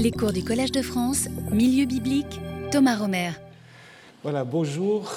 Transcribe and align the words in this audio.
Les 0.00 0.12
cours 0.12 0.32
du 0.32 0.44
Collège 0.44 0.70
de 0.70 0.80
France, 0.80 1.26
Milieu 1.50 1.84
biblique, 1.84 2.40
Thomas 2.70 2.96
Romer. 2.96 3.32
Voilà, 4.22 4.44
bonjour. 4.44 5.10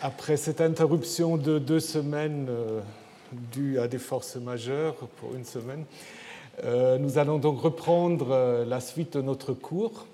Après 0.00 0.36
cette 0.36 0.60
interruption 0.60 1.36
de 1.36 1.58
deux 1.58 1.80
semaines 1.80 2.46
euh, 2.48 2.80
due 3.50 3.80
à 3.80 3.88
des 3.88 3.98
forces 3.98 4.36
majeures 4.36 4.94
pour 5.16 5.34
une 5.34 5.44
semaine, 5.44 5.84
euh, 6.62 6.96
nous 6.98 7.18
allons 7.18 7.38
donc 7.38 7.60
reprendre 7.60 8.28
euh, 8.30 8.64
la 8.64 8.78
suite 8.78 9.16
de 9.16 9.22
notre 9.22 9.52
cours. 9.52 10.06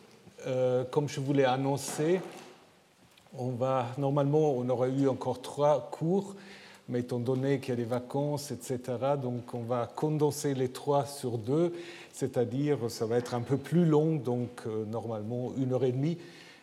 comme 0.90 1.10
je 1.10 1.20
vous 1.20 1.34
l'ai 1.34 1.44
annoncé, 1.44 2.22
on 3.36 3.50
va, 3.50 3.88
normalement, 3.98 4.54
on 4.56 4.66
aurait 4.70 4.92
eu 4.92 5.08
encore 5.08 5.42
trois 5.42 5.90
cours, 5.90 6.36
mais 6.88 7.00
étant 7.00 7.18
donné 7.18 7.60
qu'il 7.60 7.70
y 7.70 7.72
a 7.72 7.76
des 7.76 7.84
vacances, 7.84 8.50
etc., 8.50 8.80
donc 9.22 9.52
on 9.52 9.62
va 9.62 9.90
condenser 9.94 10.54
les 10.54 10.68
trois 10.68 11.04
sur 11.04 11.36
deux, 11.36 11.72
c'est-à-dire 12.12 12.78
ça 12.88 13.04
va 13.04 13.18
être 13.18 13.34
un 13.34 13.42
peu 13.42 13.58
plus 13.58 13.84
long, 13.84 14.16
donc 14.16 14.62
euh, 14.66 14.84
normalement 14.86 15.52
une 15.58 15.74
heure 15.74 15.84
et 15.84 15.92
demie. 15.92 16.18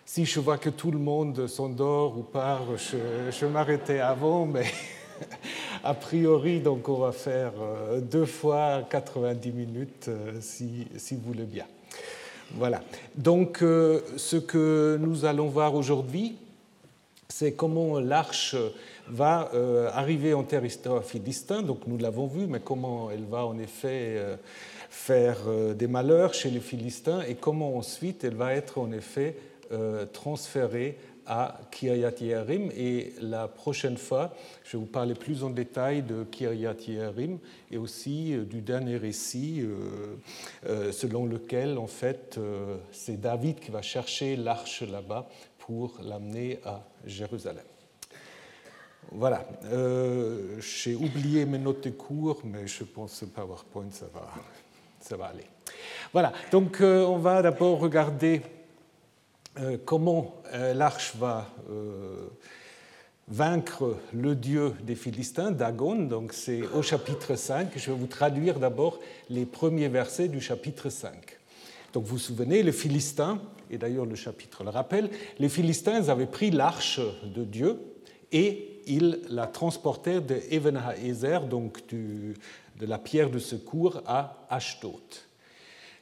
Si 0.05 0.25
je 0.25 0.39
vois 0.39 0.57
que 0.57 0.69
tout 0.69 0.91
le 0.91 0.97
monde 0.97 1.47
s'endort 1.47 2.17
ou 2.17 2.23
part, 2.23 2.65
je, 2.77 2.97
je 3.31 3.45
m'arrêtais 3.45 3.99
avant, 3.99 4.45
mais 4.45 4.65
a 5.83 5.93
priori, 5.93 6.59
donc 6.59 6.89
on 6.89 6.97
va 6.97 7.11
faire 7.11 7.53
euh, 7.61 8.01
deux 8.01 8.25
fois 8.25 8.81
90 8.89 9.51
minutes, 9.51 10.05
euh, 10.07 10.31
si, 10.41 10.87
si 10.97 11.15
vous 11.15 11.21
voulez 11.21 11.45
bien. 11.45 11.65
Voilà. 12.53 12.81
Donc, 13.15 13.57
ce 13.59 14.35
que 14.35 14.99
nous 15.01 15.25
allons 15.25 15.47
voir 15.47 15.73
aujourd'hui, 15.73 16.35
c'est 17.27 17.53
comment 17.53 17.99
l'arche 17.99 18.55
va 19.09 19.51
euh, 19.53 19.89
arriver 19.93 20.33
en 20.33 20.43
territoire 20.43 21.03
philistin, 21.03 21.61
donc 21.61 21.87
nous 21.87 21.97
l'avons 21.97 22.27
vu, 22.27 22.47
mais 22.47 22.59
comment 22.59 23.11
elle 23.11 23.25
va 23.25 23.45
en 23.45 23.57
effet 23.59 24.15
euh, 24.17 24.37
faire 24.89 25.37
euh, 25.47 25.73
des 25.73 25.87
malheurs 25.87 26.33
chez 26.33 26.49
les 26.49 26.59
Philistins 26.59 27.21
et 27.27 27.35
comment 27.35 27.77
ensuite 27.77 28.23
elle 28.23 28.35
va 28.35 28.53
être 28.53 28.77
en 28.77 28.91
effet 28.91 29.37
transférée 30.13 30.99
à 31.25 31.59
Kiryat 31.71 32.11
Yearim. 32.21 32.69
Et 32.77 33.13
la 33.19 33.47
prochaine 33.47 33.97
fois, 33.97 34.31
je 34.63 34.77
vais 34.77 34.83
vous 34.83 34.89
parler 34.89 35.15
plus 35.15 35.43
en 35.43 35.49
détail 35.49 36.03
de 36.03 36.23
Kiryat 36.23 36.75
Yearim 36.87 37.39
et 37.71 37.77
aussi 37.77 38.35
du 38.47 38.61
dernier 38.61 38.97
récit 38.97 39.65
selon 40.91 41.25
lequel, 41.25 41.79
en 41.79 41.87
fait, 41.87 42.39
c'est 42.91 43.19
David 43.19 43.59
qui 43.59 43.71
va 43.71 43.81
chercher 43.81 44.35
l'arche 44.35 44.83
là-bas 44.83 45.27
pour 45.57 45.97
l'amener 46.03 46.59
à 46.63 46.83
Jérusalem. 47.07 47.65
Voilà, 49.11 49.45
euh, 49.65 50.59
j'ai 50.59 50.95
oublié 50.95 51.45
mes 51.45 51.57
notes 51.57 51.83
de 51.83 51.91
cours, 51.91 52.41
mais 52.43 52.67
je 52.67 52.83
pense 52.83 53.19
que 53.19 53.25
PowerPoint, 53.25 53.89
ça 53.91 54.07
va, 54.13 54.27
ça 54.99 55.15
va 55.15 55.25
aller. 55.27 55.45
Voilà, 56.11 56.33
donc 56.51 56.81
euh, 56.81 57.05
on 57.05 57.17
va 57.17 57.41
d'abord 57.41 57.79
regarder 57.79 58.41
euh, 59.59 59.77
comment 59.83 60.35
l'arche 60.73 61.15
va 61.15 61.47
vaincre 63.27 63.97
le 64.13 64.35
dieu 64.35 64.73
des 64.83 64.95
Philistins, 64.95 65.51
Dagon. 65.51 65.95
Donc 65.95 66.33
c'est 66.33 66.61
au 66.73 66.81
chapitre 66.81 67.35
5. 67.35 67.69
Je 67.75 67.91
vais 67.91 67.97
vous 67.97 68.07
traduire 68.07 68.59
d'abord 68.59 68.99
les 69.29 69.45
premiers 69.45 69.87
versets 69.87 70.27
du 70.27 70.41
chapitre 70.41 70.89
5. 70.89 71.13
Donc 71.93 72.03
vous 72.03 72.15
vous 72.15 72.19
souvenez, 72.19 72.61
les 72.61 72.71
Philistins, 72.71 73.39
et 73.71 73.77
d'ailleurs 73.77 74.05
le 74.05 74.15
chapitre 74.15 74.63
le 74.63 74.69
rappelle, 74.69 75.09
les 75.39 75.49
Philistins 75.49 76.09
avaient 76.09 76.25
pris 76.25 76.51
l'arche 76.51 76.99
de 77.23 77.43
Dieu 77.43 77.79
et 78.31 78.74
ils 78.87 79.19
la 79.29 79.47
transportèrent 79.47 80.21
de 80.21 80.39
Evenhaezer, 80.49 81.45
donc 81.45 81.81
de 81.91 82.85
la 82.85 82.97
pierre 82.97 83.29
de 83.29 83.39
secours, 83.39 84.01
à 84.05 84.45
Ashdod. 84.49 85.01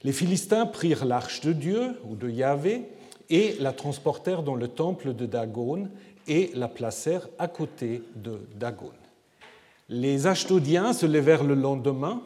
Les 0.03 0.11
Philistins 0.11 0.65
prirent 0.65 1.05
l'arche 1.05 1.41
de 1.41 1.53
Dieu 1.53 1.97
ou 2.05 2.15
de 2.15 2.29
Yahvé 2.29 2.83
et 3.29 3.55
la 3.59 3.71
transportèrent 3.71 4.43
dans 4.43 4.55
le 4.55 4.67
temple 4.67 5.13
de 5.13 5.25
Dagon 5.25 5.87
et 6.27 6.51
la 6.55 6.67
placèrent 6.67 7.29
à 7.39 7.47
côté 7.47 8.03
de 8.15 8.41
Dagon. 8.55 8.91
Les 9.89 10.27
Ashdodiens 10.27 10.93
se 10.93 11.05
levèrent 11.05 11.43
le 11.43 11.55
lendemain. 11.55 12.21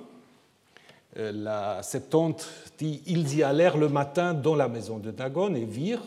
Euh, 1.18 1.32
la 1.32 1.84
Septante 1.84 2.48
dit 2.78 3.02
ils 3.06 3.36
y 3.36 3.44
allèrent 3.44 3.78
le 3.78 3.90
matin 3.90 4.34
dans 4.34 4.56
la 4.56 4.68
maison 4.68 4.98
de 4.98 5.12
Dagon 5.12 5.54
et 5.54 5.66
virent. 5.66 6.06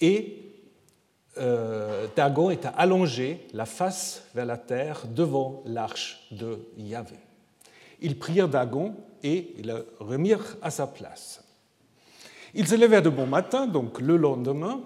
Et 0.00 0.41
euh, 1.38 2.06
Dagon 2.14 2.50
est 2.50 2.66
allongé, 2.76 3.46
la 3.52 3.66
face 3.66 4.24
vers 4.34 4.46
la 4.46 4.58
terre, 4.58 5.02
devant 5.06 5.62
l'arche 5.64 6.26
de 6.30 6.58
Yahvé. 6.76 7.16
Ils 8.00 8.18
prirent 8.18 8.48
Dagon 8.48 8.94
et 9.22 9.54
le 9.64 9.86
remirent 9.98 10.56
à 10.60 10.70
sa 10.70 10.86
place. 10.86 11.42
Ils 12.54 12.68
se 12.68 12.74
levèrent 12.74 13.02
de 13.02 13.08
bon 13.08 13.26
matin, 13.26 13.66
donc 13.66 14.00
le 14.00 14.16
lendemain, 14.16 14.82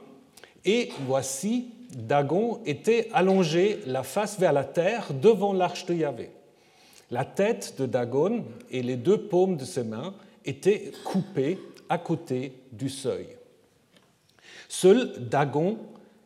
et 0.64 0.90
voici, 1.06 1.72
Dagon 1.92 2.60
était 2.64 3.08
allongé, 3.12 3.80
la 3.86 4.02
face 4.02 4.38
vers 4.38 4.52
la 4.52 4.64
terre, 4.64 5.12
devant 5.14 5.52
l'arche 5.52 5.86
de 5.86 5.94
Yahvé. 5.94 6.30
La 7.10 7.24
tête 7.24 7.76
de 7.78 7.86
Dagon 7.86 8.44
et 8.70 8.82
les 8.82 8.96
deux 8.96 9.18
paumes 9.18 9.56
de 9.56 9.64
ses 9.64 9.84
mains 9.84 10.14
étaient 10.44 10.92
coupées 11.04 11.58
à 11.88 11.98
côté 11.98 12.52
du 12.72 12.88
seuil. 12.88 13.28
Seul 14.68 15.28
Dagon 15.28 15.78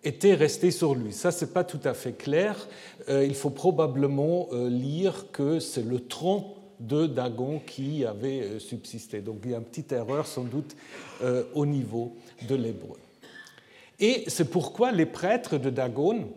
était 0.04 0.34
resté 0.34 0.70
sur 0.70 0.94
lui. 0.94 1.12
Ça, 1.12 1.30
c'est 1.30 1.52
pas 1.52 1.64
tout 1.64 1.80
à 1.84 1.94
fait 1.94 2.12
clair. 2.12 2.68
Euh, 3.08 3.24
il 3.24 3.34
faut 3.34 3.50
probablement 3.50 4.48
euh, 4.52 4.68
lire 4.68 5.26
que 5.32 5.60
c'est 5.60 5.84
le 5.84 6.00
tronc 6.00 6.54
de 6.78 7.06
Dagon 7.06 7.60
qui 7.66 8.04
avait 8.04 8.40
euh, 8.40 8.58
subsisté. 8.58 9.20
Donc 9.20 9.40
il 9.44 9.50
y 9.50 9.54
a 9.54 9.58
une 9.58 9.64
petite 9.64 9.92
erreur 9.92 10.26
sans 10.26 10.44
doute 10.44 10.76
au 11.54 11.66
niveau 11.66 12.16
de 12.48 12.54
l'hébreu. 12.54 12.96
Et 13.98 14.24
c'est 14.28 14.50
pourquoi 14.50 14.92
les 14.92 15.04
prêtres 15.04 15.58
de 15.58 15.68
Dagon 15.68 16.30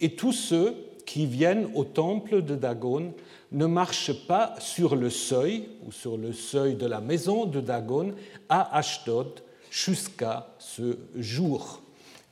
et 0.00 0.14
tous 0.14 0.32
ceux 0.32 0.76
qui 1.04 1.26
viennent 1.26 1.68
au 1.74 1.82
temple 1.82 2.42
de 2.42 2.54
Dagon 2.54 3.14
ne 3.50 3.66
marchent 3.66 4.26
pas 4.28 4.54
sur 4.60 4.94
le 4.94 5.10
seuil 5.10 5.68
ou 5.84 5.90
sur 5.90 6.16
le 6.16 6.32
seuil 6.32 6.76
de 6.76 6.86
la 6.86 7.00
maison 7.00 7.46
de 7.46 7.60
Dagon 7.60 8.14
à 8.48 8.76
Ashdod 8.76 9.40
jusqu'à 9.70 10.54
ce 10.60 10.96
jour 11.16 11.82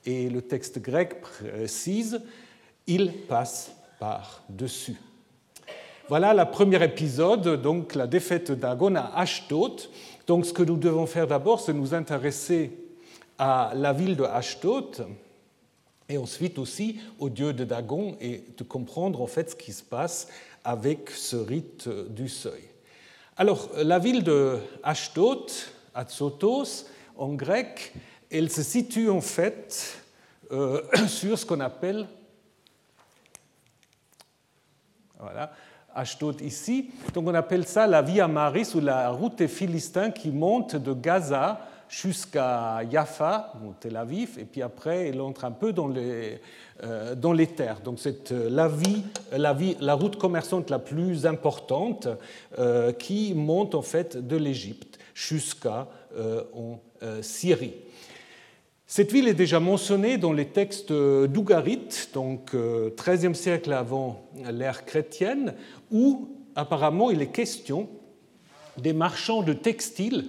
et 0.06 0.30
le 0.30 0.40
texte 0.40 0.78
grec 0.78 1.20
précise, 1.20 2.22
il 2.86 3.12
passe 3.12 3.72
par-dessus. 3.98 4.96
Voilà 6.08 6.32
le 6.32 6.48
premier 6.48 6.82
épisode, 6.84 7.60
donc 7.60 7.96
la 7.96 8.06
défaite 8.06 8.52
d'Agon 8.52 8.94
à 8.94 9.10
Ashdod. 9.16 9.82
Donc 10.28 10.46
ce 10.46 10.52
que 10.52 10.62
nous 10.62 10.76
devons 10.76 11.06
faire 11.06 11.26
d'abord, 11.26 11.60
c'est 11.60 11.72
nous 11.72 11.94
intéresser 11.94 12.70
à 13.38 13.72
la 13.74 13.92
ville 13.92 14.16
de 14.16 14.22
Ashdod 14.22 15.08
et 16.08 16.16
ensuite 16.16 16.58
aussi 16.58 17.00
au 17.18 17.28
dieu 17.28 17.52
de 17.52 17.64
Dagon 17.64 18.16
et 18.20 18.44
de 18.56 18.62
comprendre 18.62 19.20
en 19.20 19.26
fait 19.26 19.50
ce 19.50 19.56
qui 19.56 19.72
se 19.72 19.82
passe 19.82 20.28
avec 20.62 21.10
ce 21.10 21.36
rite 21.36 21.88
du 21.88 22.28
seuil. 22.28 22.62
Alors 23.36 23.68
la 23.76 23.98
ville 23.98 24.22
de 24.22 24.58
Ashdod, 24.84 25.50
Atsotos 25.92 26.86
en 27.16 27.34
grec, 27.34 27.92
elle 28.30 28.50
se 28.50 28.62
situe 28.62 29.08
en 29.08 29.20
fait 29.20 30.02
euh, 30.52 30.82
sur 31.08 31.38
ce 31.38 31.46
qu'on 31.46 31.60
appelle, 31.60 32.06
voilà, 35.18 35.52
Ashdod 35.94 36.40
ici, 36.42 36.90
donc 37.14 37.26
on 37.26 37.34
appelle 37.34 37.66
ça 37.66 37.86
la 37.86 38.02
Via 38.02 38.28
Maris 38.28 38.68
ou 38.74 38.80
la 38.80 39.10
route 39.10 39.36
des 39.36 39.48
Philistins 39.48 40.10
qui 40.10 40.30
monte 40.30 40.76
de 40.76 40.92
Gaza 40.92 41.60
jusqu'à 41.88 42.80
Jaffa, 42.90 43.52
Tel 43.80 43.96
Aviv, 43.96 44.38
et 44.38 44.44
puis 44.44 44.60
après 44.60 45.08
elle 45.08 45.20
entre 45.20 45.44
un 45.44 45.52
peu 45.52 45.72
dans 45.72 45.88
les, 45.88 46.40
euh, 46.82 47.14
dans 47.14 47.32
les 47.32 47.46
terres. 47.46 47.80
Donc 47.80 47.98
c'est 47.98 48.32
euh, 48.32 48.50
la, 48.50 49.56
la, 49.80 49.94
route 49.94 50.16
commerçante 50.16 50.68
la 50.68 50.80
plus 50.80 51.26
importante 51.26 52.08
qui 52.98 53.34
monte 53.34 53.74
en 53.74 53.82
fait 53.82 54.16
de 54.16 54.36
l'Égypte 54.36 54.98
jusqu'en 55.14 55.86
Syrie. 57.22 57.74
Cette 58.88 59.10
ville 59.10 59.26
est 59.26 59.34
déjà 59.34 59.58
mentionnée 59.58 60.16
dans 60.16 60.32
les 60.32 60.46
textes 60.46 60.92
d'Ougarit, 60.92 61.88
donc 62.14 62.54
XIIIe 62.54 63.26
euh, 63.26 63.34
siècle 63.34 63.72
avant 63.72 64.22
l'ère 64.48 64.84
chrétienne, 64.84 65.54
où 65.90 66.28
apparemment 66.54 67.10
il 67.10 67.20
est 67.20 67.32
question 67.32 67.88
des 68.78 68.92
marchands 68.92 69.42
de 69.42 69.54
textiles 69.54 70.26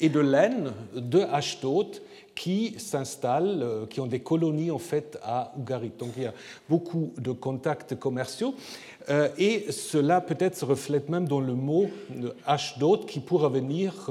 et 0.00 0.08
de 0.08 0.18
laine 0.18 0.72
de 0.96 1.20
Ashdod 1.20 2.02
qui 2.34 2.74
s'installent, 2.78 3.62
euh, 3.62 3.86
qui 3.86 4.00
ont 4.00 4.08
des 4.08 4.20
colonies 4.20 4.72
en 4.72 4.80
fait 4.80 5.16
à 5.22 5.52
Ougarit. 5.56 5.92
Donc 5.96 6.10
il 6.16 6.24
y 6.24 6.26
a 6.26 6.34
beaucoup 6.68 7.12
de 7.16 7.30
contacts 7.30 7.94
commerciaux 7.94 8.56
euh, 9.08 9.28
et 9.38 9.70
cela 9.70 10.20
peut-être 10.20 10.56
se 10.56 10.64
reflète 10.64 11.10
même 11.10 11.28
dans 11.28 11.40
le 11.40 11.54
mot 11.54 11.88
Ashdod 12.44 13.06
qui 13.06 13.20
pourrait 13.20 13.50
venir 13.50 14.10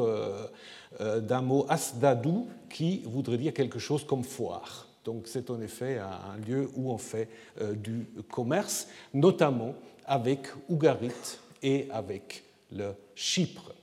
d'un 0.99 1.41
mot 1.41 1.65
asdadou 1.69 2.47
qui 2.69 3.01
voudrait 3.05 3.37
dire 3.37 3.53
quelque 3.53 3.79
chose 3.79 4.05
comme 4.05 4.23
foire. 4.23 4.87
Donc 5.05 5.23
c'est 5.25 5.49
en 5.49 5.61
effet 5.61 5.97
un 5.97 6.37
lieu 6.45 6.69
où 6.75 6.91
on 6.91 6.97
fait 6.97 7.29
euh, 7.61 7.73
du 7.73 8.07
commerce, 8.29 8.87
notamment 9.13 9.73
avec 10.05 10.47
Ougarit 10.67 11.39
et 11.63 11.87
avec 11.91 12.43
le 12.71 12.91
Chypre. 13.15 13.73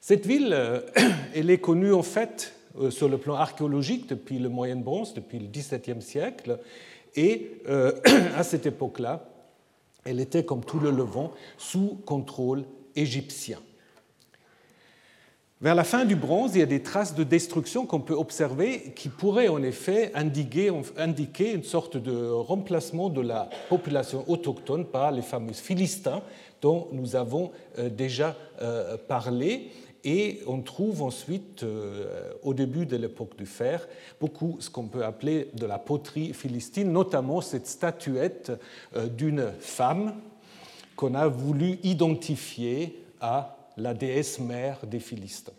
Cette 0.00 0.26
ville, 0.26 0.56
elle 1.34 1.50
est 1.50 1.58
connue 1.58 1.92
en 1.92 2.02
fait 2.02 2.54
sur 2.90 3.08
le 3.08 3.18
plan 3.18 3.34
archéologique 3.34 4.08
depuis 4.08 4.38
le 4.38 4.48
Moyen 4.48 4.76
Bronze, 4.76 5.14
depuis 5.14 5.38
le 5.38 5.46
XVIIe 5.46 6.02
siècle, 6.02 6.58
et 7.14 7.62
à 8.36 8.42
cette 8.42 8.66
époque-là, 8.66 9.28
elle 10.04 10.20
était, 10.20 10.44
comme 10.44 10.64
tout 10.64 10.80
le 10.80 10.90
Levant, 10.90 11.32
sous 11.56 12.00
contrôle 12.04 12.64
égyptien. 12.94 13.58
Vers 15.60 15.76
la 15.76 15.84
fin 15.84 16.04
du 16.04 16.16
bronze, 16.16 16.56
il 16.56 16.58
y 16.58 16.62
a 16.62 16.66
des 16.66 16.82
traces 16.82 17.14
de 17.14 17.22
destruction 17.22 17.86
qu'on 17.86 18.00
peut 18.00 18.14
observer 18.14 18.92
qui 18.96 19.08
pourraient 19.08 19.48
en 19.48 19.62
effet 19.62 20.10
indiquer, 20.14 21.52
une 21.52 21.62
sorte 21.62 21.96
de 21.96 22.28
remplacement 22.28 23.08
de 23.08 23.20
la 23.20 23.48
population 23.68 24.24
autochtone 24.26 24.84
par 24.84 25.12
les 25.12 25.22
fameux 25.22 25.52
Philistins 25.52 26.22
dont 26.60 26.88
nous 26.92 27.14
avons 27.14 27.52
euh, 27.78 27.88
déjà 27.88 28.36
euh, 28.60 28.96
parlé. 28.96 29.70
Et 30.02 30.40
on 30.48 30.60
trouve 30.60 31.02
ensuite, 31.02 31.62
euh, 31.62 32.32
au 32.42 32.52
début 32.52 32.84
de 32.84 32.96
l'époque 32.96 33.36
du 33.38 33.46
fer, 33.46 33.86
beaucoup 34.20 34.56
ce 34.58 34.68
qu'on 34.68 34.88
peut 34.88 35.04
appeler 35.04 35.50
de 35.54 35.66
la 35.66 35.78
poterie 35.78 36.34
philistine, 36.34 36.92
notamment 36.92 37.40
cette 37.40 37.68
statuette 37.68 38.52
d'une 39.16 39.52
femme 39.60 40.14
qu'on 40.96 41.14
a 41.14 41.28
voulu 41.28 41.78
identifier 41.84 43.02
à 43.20 43.63
la 43.76 43.94
déesse 43.94 44.38
mère 44.38 44.86
des 44.86 45.00
Philistins. 45.00 45.52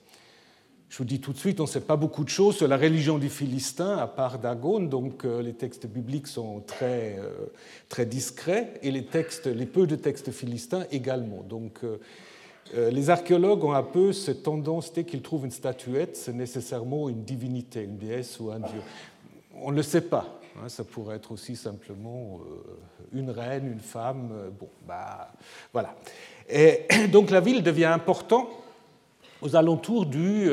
Je 0.90 1.00
vous 1.00 1.06
dis 1.06 1.20
tout 1.20 1.34
de 1.34 1.38
suite, 1.38 1.60
on 1.60 1.64
ne 1.64 1.68
sait 1.68 1.82
pas 1.82 1.98
beaucoup 1.98 2.24
de 2.24 2.30
choses 2.30 2.58
sur 2.58 2.68
la 2.68 2.78
religion 2.78 3.18
des 3.18 3.28
Philistins, 3.28 3.98
à 3.98 4.08
part 4.08 4.40
Dagon, 4.40 4.80
donc 4.80 5.26
euh, 5.26 5.42
les 5.42 5.54
textes 5.54 5.88
bibliques 5.88 6.28
sont 6.28 6.62
très, 6.62 7.18
euh, 7.20 7.48
très 7.90 8.06
discrets, 8.06 8.76
et 8.82 8.92
les, 8.92 9.06
textes, 9.06 9.48
les 9.48 9.66
peu 9.66 9.88
de 9.88 9.96
textes 9.96 10.32
philistins 10.32 10.86
également. 10.92 11.44
Donc 11.44 11.82
euh, 11.84 11.98
les 12.92 13.10
archéologues 13.10 13.64
ont 13.64 13.74
un 13.74 13.84
peu 13.84 14.14
cette 14.14 14.44
tendance, 14.44 14.94
dès 14.94 15.04
qu'ils 15.04 15.22
trouvent 15.22 15.46
une 15.46 15.52
statuette, 15.52 16.16
c'est 16.16 16.34
nécessairement 16.34 17.10
une 17.10 17.24
divinité, 17.24 17.84
une 17.84 17.98
déesse 17.98 18.40
ou 18.40 18.52
un 18.52 18.60
dieu. 18.60 18.82
On 19.62 19.72
ne 19.72 19.76
le 19.78 19.84
sait 19.84 20.02
pas. 20.02 20.35
Hein, 20.57 20.69
ça 20.69 20.84
pourrait 20.84 21.18
être 21.18 21.31
aussi 21.31 21.56
simplement 21.56 22.40
une 23.12 23.30
reine, 23.30 23.72
une 23.72 23.80
femme. 23.80 24.52
Bon, 24.60 24.69
bah, 24.88 25.31
voilà. 25.74 25.96
Et 26.50 26.86
donc 27.12 27.30
la 27.30 27.42
ville 27.42 27.63
devient 27.63 27.86
importante 27.86 28.48
aux 29.42 29.56
alentours 29.56 30.06
du 30.06 30.50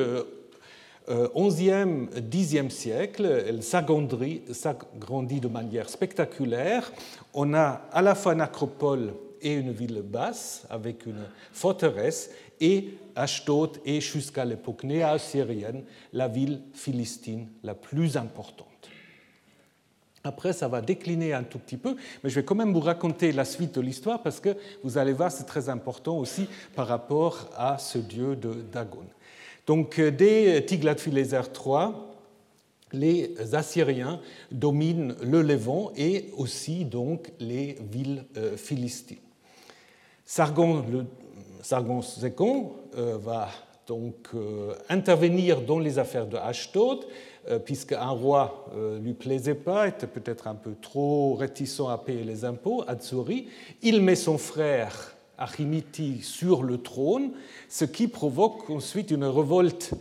11e, 1.08 2.08
10e 2.10 2.70
siècle. 2.70 3.44
Elle 3.46 3.62
s'agrandit 3.62 5.40
de 5.40 5.48
manière 5.48 5.88
spectaculaire. 5.88 6.92
On 7.32 7.54
a 7.54 7.82
à 7.92 8.02
la 8.02 8.14
fois 8.14 8.32
une 8.34 8.40
acropole 8.40 9.14
et 9.42 9.54
une 9.54 9.72
ville 9.72 10.02
basse 10.02 10.64
avec 10.70 11.06
une 11.06 11.24
forteresse 11.52 12.30
et 12.60 12.94
Ashdod 13.16 13.80
est 13.84 14.00
jusqu'à 14.00 14.44
l'époque 14.44 14.84
néo-assyrienne 14.84 15.82
la 16.12 16.28
ville 16.28 16.62
philistine 16.72 17.48
la 17.62 17.74
plus 17.74 18.16
importante. 18.16 18.71
Après, 20.24 20.52
ça 20.52 20.68
va 20.68 20.80
décliner 20.80 21.32
un 21.32 21.42
tout 21.42 21.58
petit 21.58 21.76
peu, 21.76 21.96
mais 22.22 22.30
je 22.30 22.36
vais 22.36 22.44
quand 22.44 22.54
même 22.54 22.72
vous 22.72 22.80
raconter 22.80 23.32
la 23.32 23.44
suite 23.44 23.74
de 23.74 23.80
l'histoire 23.80 24.22
parce 24.22 24.38
que 24.38 24.56
vous 24.84 24.96
allez 24.96 25.12
voir, 25.12 25.32
c'est 25.32 25.44
très 25.44 25.68
important 25.68 26.16
aussi 26.16 26.48
par 26.76 26.86
rapport 26.86 27.50
à 27.56 27.78
ce 27.78 27.98
dieu 27.98 28.36
de 28.36 28.52
Dagon. 28.72 29.04
Donc, 29.66 29.98
euh, 29.98 30.10
dès 30.10 30.60
Tiglath-Pileser 30.62 31.42
III, 31.54 31.88
les 32.92 33.54
Assyriens 33.54 34.20
dominent 34.50 35.16
le 35.22 35.42
Levant 35.42 35.92
et 35.96 36.30
aussi 36.36 36.84
donc 36.84 37.32
les 37.40 37.78
villes 37.90 38.24
euh, 38.36 38.56
philistines. 38.56 39.16
Sargon, 40.24 40.84
le, 40.90 41.06
II 42.22 42.64
euh, 42.96 43.18
va 43.18 43.48
donc 43.86 44.28
intervenir 44.88 45.60
dans 45.60 45.80
les 45.80 45.98
affaires 45.98 46.26
de 46.26 46.36
Ashdod 46.36 47.00
puisqu'un 47.64 48.06
roi 48.08 48.66
ne 48.72 48.78
euh, 48.78 48.98
lui 48.98 49.14
plaisait 49.14 49.54
pas, 49.54 49.88
était 49.88 50.06
peut-être 50.06 50.46
un 50.46 50.54
peu 50.54 50.74
trop 50.80 51.34
réticent 51.34 51.88
à 51.90 51.98
payer 51.98 52.24
les 52.24 52.44
impôts, 52.44 52.84
Atsuri, 52.86 53.48
il 53.82 54.00
met 54.00 54.14
son 54.14 54.38
frère 54.38 55.14
Achimiti 55.38 56.22
sur 56.22 56.62
le 56.62 56.78
trône, 56.78 57.32
ce 57.68 57.84
qui 57.84 58.06
provoque 58.06 58.70
ensuite 58.70 59.10
une 59.10 59.24
révolte 59.24 59.92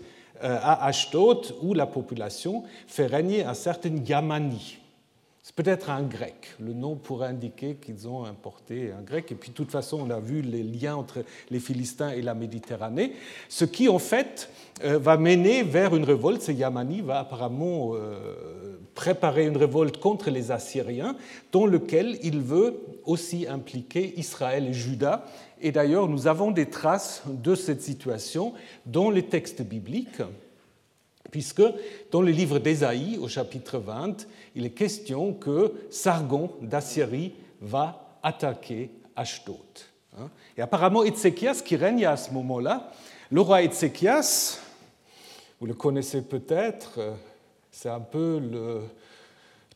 euh, 0.43 0.57
à 0.61 0.85
Ashdod 0.85 1.55
où 1.61 1.73
la 1.73 1.88
population 1.88 2.63
fait 2.85 3.07
régner 3.07 3.43
un 3.43 3.55
certain 3.55 3.95
Yamani. 4.05 4.77
C'est 5.51 5.65
peut-être 5.65 5.89
un 5.89 6.03
grec. 6.03 6.56
Le 6.62 6.71
nom 6.71 6.95
pourrait 6.95 7.27
indiquer 7.27 7.75
qu'ils 7.75 8.07
ont 8.07 8.24
importé 8.24 8.94
un 8.98 9.01
grec. 9.01 9.33
Et 9.33 9.36
puis, 9.36 9.50
de 9.50 9.53
toute 9.53 9.69
façon, 9.69 10.00
on 10.00 10.09
a 10.09 10.21
vu 10.21 10.42
les 10.42 10.63
liens 10.63 10.95
entre 10.95 11.25
les 11.50 11.59
Philistins 11.59 12.12
et 12.12 12.21
la 12.21 12.33
Méditerranée. 12.33 13.12
Ce 13.50 13.65
qui, 13.65 13.89
en 13.89 14.00
fait, 14.00 14.50
euh, 14.86 14.98
va 14.98 15.18
mener 15.18 15.63
vers 15.63 15.94
une 15.94 16.06
révolte. 16.06 16.42
Ce 16.42 16.53
Yamani 16.53 17.01
va 17.01 17.19
apparemment 17.19 17.92
euh, 17.95 18.77
préparer 18.95 19.45
une 19.45 19.57
révolte 19.57 19.98
contre 19.98 20.30
les 20.30 20.51
Assyriens, 20.51 21.18
dans 21.51 21.65
lequel 21.65 22.18
il 22.24 22.39
veut 22.39 22.80
aussi 23.03 23.45
impliquer 23.45 24.18
Israël 24.18 24.69
et 24.69 24.74
Juda. 24.74 25.25
Et 25.59 25.74
d'ailleurs, 25.74 26.07
nous 26.07 26.27
avons 26.27 26.51
des 26.51 26.68
traces 26.68 27.24
de 27.27 27.56
cette 27.56 27.81
situation 27.81 28.53
dans 28.86 29.09
les 29.09 29.24
textes 29.24 29.63
bibliques 29.63 30.21
puisque 31.31 31.63
dans 32.12 32.21
le 32.21 32.31
livre 32.31 32.59
d'Ésaïe, 32.59 33.18
au 33.19 33.27
chapitre 33.27 33.80
20, 33.80 34.27
il 34.56 34.65
est 34.65 34.71
question 34.71 35.33
que 35.33 35.74
Sargon 35.89 36.51
d'Assyrie 36.62 37.33
va 37.62 38.18
attaquer 38.24 38.92
Ashdod. 39.15 39.56
Hein. 40.19 40.30
Et 40.57 40.62
apparemment, 40.62 41.03
Ézéchias, 41.03 41.62
qui 41.63 41.75
règne 41.75 42.06
à 42.06 42.18
ce 42.18 42.31
moment-là, 42.31 42.92
le 43.30 43.42
roi 43.42 43.62
Ézéchias, 43.62 44.59
vous 45.59 45.68
le 45.68 45.74
connaissez 45.74 46.21
peut-être, 46.21 47.00
c'est 47.71 47.89
un 47.89 48.00
peu 48.00 48.39
le 48.39 48.81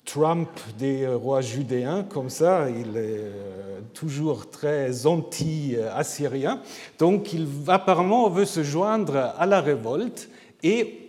Trump 0.05 0.49
des 0.77 1.07
rois 1.07 1.41
judéens, 1.41 2.03
comme 2.03 2.29
ça, 2.29 2.69
il 2.69 2.95
est 2.95 3.17
euh, 3.17 3.79
toujours 3.93 4.49
très 4.49 5.07
anti-assyrien. 5.07 6.61
Donc, 6.99 7.33
il 7.33 7.47
apparemment 7.67 8.29
veut 8.29 8.45
se 8.45 8.63
joindre 8.63 9.33
à 9.37 9.45
la 9.45 9.61
révolte 9.61 10.29
et 10.61 11.04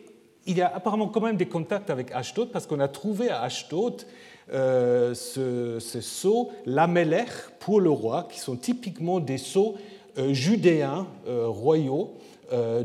il 0.46 0.56
y 0.56 0.62
a 0.62 0.74
apparemment 0.74 1.08
quand 1.08 1.20
même 1.20 1.36
des 1.36 1.46
contacts 1.46 1.90
avec 1.90 2.12
Ashdod 2.12 2.50
parce 2.50 2.66
qu'on 2.66 2.80
a 2.80 2.88
trouvé 2.88 3.30
à 3.30 3.42
Ashdod 3.42 4.04
euh, 4.52 5.12
ce, 5.12 5.80
ce, 5.80 6.00
sceau 6.00 6.52
lamellaire 6.66 7.50
pour 7.58 7.80
le 7.80 7.90
roi, 7.90 8.28
qui 8.30 8.38
sont 8.38 8.54
typiquement 8.54 9.18
des 9.18 9.38
sceaux 9.38 9.74
euh, 10.18 10.32
judéens 10.32 11.08
euh, 11.26 11.48
royaux 11.48 12.14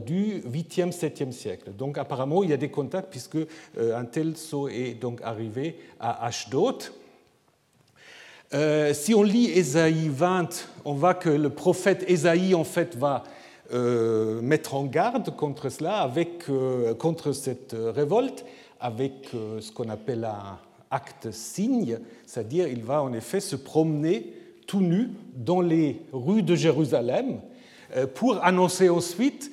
du 0.07 0.41
8e, 0.51 0.91
7e 0.91 1.31
siècle. 1.31 1.69
Donc 1.77 1.99
apparemment, 1.99 2.41
il 2.41 2.49
y 2.49 2.53
a 2.53 2.57
des 2.57 2.71
contacts 2.71 3.11
puisque 3.11 3.37
un 3.77 4.05
tel 4.05 4.35
sceau 4.35 4.67
est 4.67 4.99
donc 4.99 5.21
arrivé 5.21 5.77
à 5.99 6.25
Ashdod. 6.25 6.81
si 8.93 9.13
on 9.13 9.21
lit 9.21 9.51
Ésaïe 9.51 10.09
20, 10.09 10.67
on 10.83 10.95
voit 10.95 11.13
que 11.13 11.29
le 11.29 11.51
prophète 11.51 12.03
Ésaïe 12.07 12.55
en 12.55 12.63
fait 12.63 12.97
va 12.97 13.21
euh, 13.73 14.41
mettre 14.41 14.75
en 14.75 14.83
garde 14.83 15.33
contre 15.33 15.69
cela, 15.69 16.11
euh, 16.49 16.93
contre 16.93 17.31
cette 17.31 17.73
révolte, 17.73 18.43
avec 18.81 19.29
euh, 19.33 19.61
ce 19.61 19.71
qu'on 19.71 19.87
appelle 19.87 20.25
un 20.25 20.59
acte 20.89 21.31
signe, 21.31 21.99
c'est-à-dire 22.25 22.67
il 22.67 22.83
va 22.83 23.01
en 23.01 23.13
effet 23.13 23.39
se 23.39 23.55
promener 23.55 24.33
tout 24.67 24.81
nu 24.81 25.11
dans 25.35 25.61
les 25.61 26.01
rues 26.11 26.43
de 26.43 26.53
Jérusalem 26.53 27.39
pour 28.13 28.43
annoncer 28.43 28.89
ensuite 28.89 29.51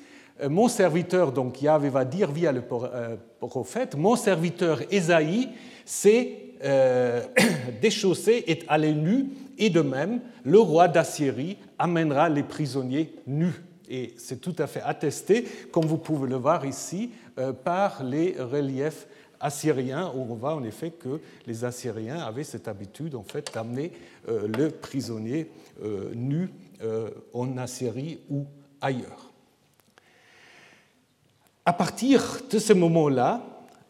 mon 0.48 0.66
serviteur, 0.66 1.30
donc 1.30 1.62
Yahvé 1.62 1.88
va 1.88 2.04
dire 2.04 2.32
via 2.32 2.50
le 2.50 2.62
prophète, 3.40 3.96
mon 3.96 4.16
serviteur 4.16 4.80
Ésaïe 4.90 5.48
s'est 5.84 6.54
déchaussé 7.82 8.44
et 8.46 8.58
allé 8.68 8.92
nu, 8.92 9.26
et 9.58 9.70
de 9.70 9.80
même, 9.80 10.20
le 10.44 10.58
roi 10.58 10.88
d'Assyrie 10.88 11.56
amènera 11.78 12.28
les 12.28 12.42
prisonniers 12.42 13.14
nus 13.26 13.62
et 13.88 14.14
c'est 14.18 14.40
tout 14.40 14.54
à 14.58 14.66
fait 14.66 14.82
attesté, 14.82 15.44
comme 15.72 15.86
vous 15.86 15.98
pouvez 15.98 16.28
le 16.28 16.36
voir 16.36 16.64
ici, 16.66 17.10
euh, 17.38 17.52
par 17.52 18.02
les 18.04 18.32
reliefs 18.38 19.06
assyriens, 19.40 20.12
où 20.14 20.20
on 20.20 20.34
voit 20.34 20.54
en 20.54 20.64
effet 20.64 20.90
que 20.90 21.20
les 21.46 21.64
Assyriens 21.64 22.18
avaient 22.18 22.44
cette 22.44 22.66
habitude 22.68 23.14
en 23.14 23.22
fait, 23.22 23.52
d'amener 23.54 23.92
euh, 24.28 24.48
le 24.48 24.70
prisonnier 24.70 25.50
euh, 25.82 26.12
nu 26.14 26.50
en 27.34 27.58
Assyrie 27.58 28.20
ou 28.30 28.46
ailleurs. 28.80 29.32
À 31.66 31.72
partir 31.72 32.40
de 32.48 32.60
ce 32.60 32.72
moment-là, 32.72 33.44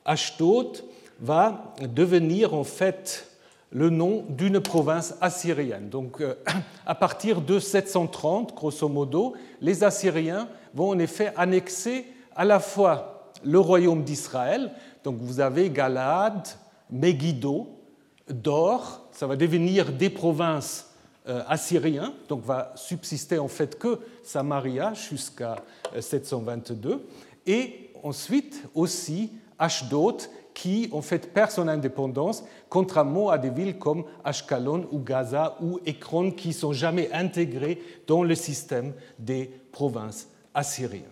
Ashdod 0.07 0.83
va 1.21 1.75
devenir 1.83 2.55
en 2.55 2.65
fait 2.65 3.28
le 3.71 3.91
nom 3.91 4.25
d'une 4.29 4.61
province 4.61 5.15
assyrienne. 5.21 5.89
Donc, 5.89 6.21
euh, 6.21 6.35
à 6.87 6.95
partir 6.95 7.41
de 7.41 7.59
730, 7.59 8.55
grosso 8.55 8.89
modo, 8.89 9.35
les 9.61 9.85
Assyriens 9.85 10.49
vont 10.75 10.91
en 10.91 10.99
effet 10.99 11.33
annexer 11.37 12.07
à 12.35 12.45
la 12.45 12.61
fois 12.61 13.33
le 13.45 13.59
royaume 13.59 14.03
d'Israël, 14.03 14.73
donc 15.05 15.19
vous 15.21 15.41
avez 15.41 15.71
Galad, 15.71 16.49
Megiddo, 16.91 17.69
Dor, 18.29 19.09
ça 19.13 19.27
va 19.27 19.37
devenir 19.37 19.93
des 19.93 20.11
provinces 20.11 20.87
assyrien, 21.47 22.15
donc 22.29 22.43
va 22.45 22.73
subsister 22.75 23.39
en 23.39 23.49
fait 23.49 23.79
que 23.79 23.99
Samaria 24.23 24.95
jusqu'à 24.95 25.57
722, 25.99 27.07
et 27.47 27.91
ensuite 28.03 28.63
aussi 28.75 29.33
Ashdod, 29.59 30.23
qui 30.59 30.89
en 30.91 31.03
fait 31.03 31.33
perd 31.33 31.53
son 31.53 31.69
indépendance, 31.69 32.43
contrairement 32.69 33.31
à 33.31 33.39
des 33.39 33.51
villes 33.51 33.79
comme 33.79 34.03
Ashkelon 34.25 34.89
ou 34.91 34.99
Gaza 34.99 35.57
ou 35.63 35.79
Ekron 35.87 36.33
qui 36.33 36.53
sont 36.53 36.73
jamais 36.73 37.09
intégrées 37.13 37.81
dans 38.09 38.25
le 38.25 38.35
système 38.35 38.93
des 39.21 39.53
provinces 39.71 40.27
assyriennes. 40.53 41.05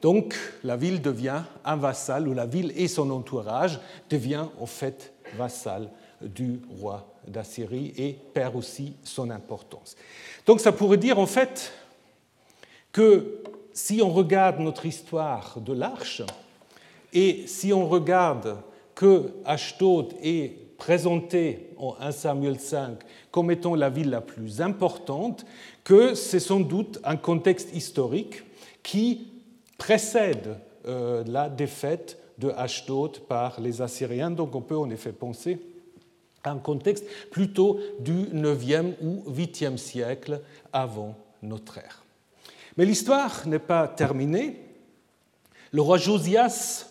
Donc 0.00 0.36
la 0.62 0.76
ville 0.76 1.02
devient 1.02 1.42
un 1.64 1.74
vassal, 1.74 2.28
ou 2.28 2.34
la 2.34 2.46
ville 2.46 2.72
et 2.76 2.86
son 2.86 3.10
entourage 3.10 3.80
devient 4.08 4.46
en 4.60 4.66
fait 4.66 5.12
vassal 5.36 5.90
du 6.20 6.60
roi 6.78 7.16
d'Assyrie 7.26 7.92
et 7.96 8.12
perd 8.32 8.54
aussi 8.54 8.94
son 9.02 9.28
importance. 9.28 9.96
Donc 10.46 10.60
ça 10.60 10.70
pourrait 10.70 10.98
dire 10.98 11.18
en 11.18 11.26
fait 11.26 11.72
que 12.92 13.42
si 13.72 14.00
on 14.00 14.10
regarde 14.10 14.60
notre 14.60 14.86
histoire 14.86 15.58
de 15.60 15.72
l'Arche, 15.72 16.22
et 17.12 17.46
si 17.46 17.72
on 17.72 17.88
regarde 17.88 18.56
que 18.94 19.32
Ashdod 19.44 20.14
est 20.22 20.76
présenté 20.78 21.70
en 21.78 21.96
1 22.00 22.12
Samuel 22.12 22.60
5 22.60 22.98
comme 23.30 23.50
étant 23.50 23.74
la 23.74 23.90
ville 23.90 24.10
la 24.10 24.20
plus 24.20 24.60
importante, 24.60 25.44
que 25.84 26.14
c'est 26.14 26.40
sans 26.40 26.60
doute 26.60 26.98
un 27.04 27.16
contexte 27.16 27.74
historique 27.74 28.42
qui 28.82 29.28
précède 29.78 30.58
euh, 30.86 31.22
la 31.26 31.48
défaite 31.48 32.18
de 32.38 32.50
Ashdod 32.50 33.20
par 33.20 33.60
les 33.60 33.82
Assyriens. 33.82 34.30
Donc 34.30 34.54
on 34.54 34.62
peut 34.62 34.76
en 34.76 34.90
effet 34.90 35.12
penser 35.12 35.58
à 36.44 36.50
un 36.50 36.58
contexte 36.58 37.04
plutôt 37.30 37.80
du 38.00 38.26
9e 38.26 38.94
ou 39.02 39.24
8e 39.30 39.76
siècle 39.76 40.40
avant 40.72 41.14
notre 41.42 41.78
ère. 41.78 42.04
Mais 42.76 42.84
l'histoire 42.84 43.46
n'est 43.46 43.58
pas 43.58 43.88
terminée. 43.88 44.60
Le 45.72 45.82
roi 45.82 45.98
Josias, 45.98 46.86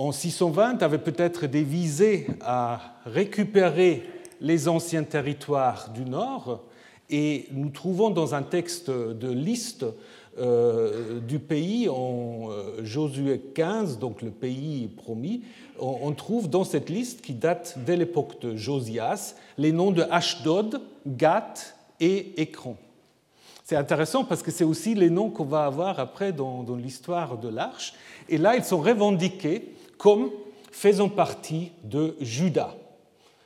en 0.00 0.12
620, 0.12 0.82
avait 0.82 0.96
peut-être 0.96 1.46
des 1.46 1.62
visées 1.62 2.26
à 2.40 2.94
récupérer 3.04 4.02
les 4.40 4.66
anciens 4.66 5.02
territoires 5.02 5.90
du 5.92 6.06
nord, 6.06 6.62
et 7.10 7.46
nous 7.52 7.68
trouvons 7.68 8.08
dans 8.08 8.34
un 8.34 8.42
texte 8.42 8.90
de 8.90 9.30
liste 9.30 9.84
euh, 10.38 11.20
du 11.20 11.38
pays 11.38 11.90
en 11.90 12.48
euh, 12.48 12.82
Josué 12.82 13.42
15, 13.54 13.98
donc 13.98 14.22
le 14.22 14.30
pays 14.30 14.88
promis, 14.88 15.42
on, 15.78 16.12
trouve 16.12 16.48
dans 16.48 16.64
cette 16.64 16.88
liste 16.88 17.20
qui 17.20 17.34
date 17.34 17.78
dès 17.84 17.96
l'époque 17.96 18.40
de 18.40 18.56
Josias 18.56 19.34
les 19.58 19.72
noms 19.72 19.90
de 19.90 20.04
Ashdod, 20.10 20.80
Gath 21.06 21.76
et 22.00 22.40
Ekron. 22.40 22.76
C'est 23.64 23.76
intéressant 23.76 24.24
parce 24.24 24.42
que 24.42 24.50
c'est 24.50 24.64
aussi 24.64 24.94
les 24.94 25.10
noms 25.10 25.28
qu'on 25.28 25.44
va 25.44 25.66
avoir 25.66 26.00
après 26.00 26.32
dans, 26.32 26.64
l'histoire 26.74 27.36
de 27.36 27.48
l'Arche. 27.48 27.92
Et 28.28 28.38
là, 28.38 28.56
ils 28.56 28.64
sont 28.64 28.80
revendiqués 28.80 29.74
comme 30.00 30.30
faisant 30.72 31.10
partie 31.10 31.72
de 31.84 32.16
Judas, 32.22 32.74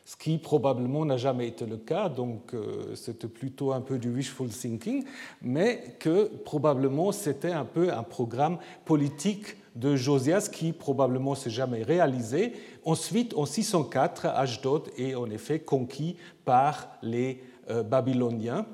ce 0.05 0.15
qui 0.15 0.39
probablement 0.39 1.05
n'a 1.05 1.17
jamais 1.17 1.49
été 1.49 1.67
le 1.67 1.79
cas, 1.79 2.09
donc 2.09 2.55
euh, 2.55 2.95
c'était 2.95 3.27
plutôt 3.27 3.73
un 3.73 3.81
peu 3.81 3.99
du 3.99 4.09
wishful 4.09 4.49
thinking, 4.49 5.05
mais 5.43 5.97
que 5.99 6.31
probablement 6.45 7.11
c'était 7.11 7.51
un 7.51 7.65
peu 7.65 7.93
un 7.93 8.05
programme 8.05 8.59
politique 8.85 9.57
de 9.75 9.97
Josias 9.97 10.49
qui 10.53 10.73
probablement 10.73 11.35
s'est 11.35 11.51
jamais 11.51 11.83
réalisé. 11.83 12.53
Ensuite, 12.85 13.35
en 13.35 13.47
604, 13.47 14.27
Ashdod 14.27 14.93
est 14.97 15.17
en 15.17 15.29
effet 15.31 15.59
conquis 15.59 16.17
par 16.45 16.87
les 17.03 17.43
euh, 17.69 17.83
Babyloniens 17.83 18.65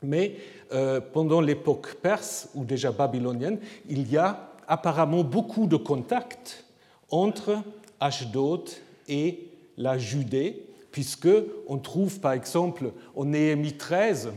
mais 0.00 0.36
euh, 0.72 1.00
pendant 1.00 1.40
l'époque 1.40 1.96
perse, 1.96 2.50
ou 2.54 2.64
déjà 2.64 2.92
babylonienne, 2.92 3.58
il 3.88 4.08
y 4.08 4.16
a 4.16 4.52
apparemment 4.68 5.24
beaucoup 5.24 5.66
de 5.66 5.76
contacts 5.76 6.64
entre 7.10 7.58
Ashdod 8.00 8.68
et 9.08 9.48
la 9.76 9.98
Judée, 9.98 10.64
puisque 10.90 11.28
on 11.66 11.78
trouve 11.78 12.20
par 12.20 12.32
exemple 12.32 12.92
en 13.14 13.24
Néhémie 13.26 13.74
13 13.74 14.32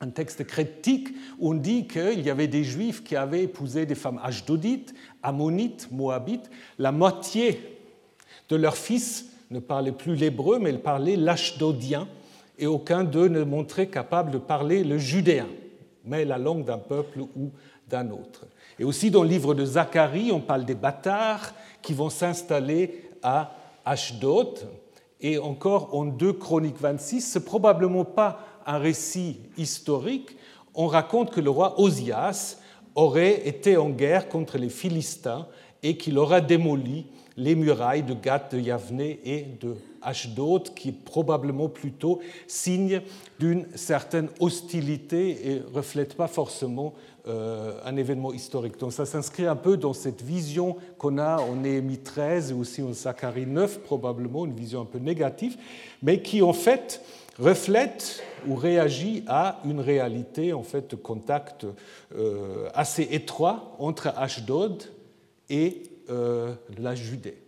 un 0.00 0.08
texte 0.08 0.44
critique 0.44 1.08
où 1.38 1.50
on 1.50 1.54
dit 1.54 1.86
qu'il 1.86 2.22
y 2.22 2.30
avait 2.30 2.48
des 2.48 2.64
juifs 2.64 3.04
qui 3.04 3.16
avaient 3.16 3.42
épousé 3.42 3.84
des 3.84 3.94
femmes 3.94 4.20
ashdodites, 4.22 4.94
ammonites, 5.22 5.88
moabites. 5.90 6.50
La 6.78 6.90
moitié 6.90 7.60
de 8.48 8.56
leurs 8.56 8.76
fils 8.76 9.26
ne 9.50 9.58
parlaient 9.58 9.92
plus 9.92 10.14
l'hébreu, 10.14 10.58
mais 10.58 10.70
ils 10.70 10.80
parlaient 10.80 11.16
l'ashdodien, 11.16 12.08
et 12.58 12.66
aucun 12.66 13.04
d'eux 13.04 13.28
ne 13.28 13.42
montrait 13.42 13.88
capable 13.88 14.30
de 14.30 14.38
parler 14.38 14.84
le 14.84 14.98
judéen, 14.98 15.48
mais 16.04 16.24
la 16.24 16.38
langue 16.38 16.64
d'un 16.64 16.78
peuple 16.78 17.20
ou 17.20 17.50
d'un 17.88 18.10
autre. 18.10 18.46
Et 18.80 18.84
aussi 18.84 19.10
dans 19.10 19.22
le 19.22 19.28
livre 19.28 19.52
de 19.52 19.62
Zacharie, 19.62 20.32
on 20.32 20.40
parle 20.40 20.64
des 20.64 20.74
bâtards 20.74 21.52
qui 21.82 21.92
vont 21.92 22.08
s'installer 22.08 23.10
à 23.22 23.54
Ashdod. 23.84 24.58
Et 25.20 25.36
encore 25.36 25.94
en 25.94 26.06
2 26.06 26.32
Chroniques 26.32 26.80
26, 26.80 27.20
c'est 27.20 27.44
probablement 27.44 28.06
pas 28.06 28.40
un 28.64 28.78
récit 28.78 29.36
historique. 29.58 30.34
On 30.74 30.86
raconte 30.86 31.30
que 31.30 31.42
le 31.42 31.50
roi 31.50 31.78
Osias 31.78 32.56
aurait 32.94 33.46
été 33.46 33.76
en 33.76 33.90
guerre 33.90 34.30
contre 34.30 34.56
les 34.56 34.70
Philistins 34.70 35.46
et 35.82 35.98
qu'il 35.98 36.16
aura 36.16 36.40
démoli 36.40 37.04
les 37.36 37.54
murailles 37.56 38.02
de 38.02 38.14
Gath, 38.14 38.54
de 38.54 38.60
Yavne 38.60 39.00
et 39.00 39.46
de 39.60 39.76
Ashdod, 40.00 40.72
qui 40.74 40.88
est 40.88 41.04
probablement 41.04 41.68
plutôt 41.68 42.20
signe 42.46 43.02
d'une 43.38 43.66
certaine 43.74 44.30
hostilité 44.40 45.50
et 45.50 45.62
reflète 45.74 46.16
pas 46.16 46.28
forcément 46.28 46.94
un 47.26 47.96
événement 47.96 48.32
historique. 48.32 48.78
Donc 48.78 48.92
ça 48.92 49.04
s'inscrit 49.04 49.46
un 49.46 49.56
peu 49.56 49.76
dans 49.76 49.92
cette 49.92 50.22
vision 50.22 50.76
qu'on 50.98 51.18
a 51.18 51.38
en 51.38 51.56
Néhémie 51.56 51.98
13 51.98 52.50
et 52.50 52.54
aussi 52.54 52.82
en 52.82 52.92
Zacharie 52.92 53.46
9, 53.46 53.80
probablement 53.80 54.46
une 54.46 54.54
vision 54.54 54.80
un 54.80 54.86
peu 54.86 54.98
négative, 54.98 55.56
mais 56.02 56.22
qui 56.22 56.42
en 56.42 56.52
fait 56.52 57.02
reflète 57.38 58.22
ou 58.46 58.54
réagit 58.54 59.24
à 59.26 59.60
une 59.64 59.80
réalité 59.80 60.52
en 60.52 60.62
fait 60.62 60.90
de 60.90 60.96
contact 60.96 61.66
euh, 62.14 62.68
assez 62.74 63.08
étroit 63.10 63.76
entre 63.78 64.08
Ashdod 64.16 64.84
et 65.48 65.82
euh, 66.10 66.54
la 66.78 66.94
Judée. 66.94 67.38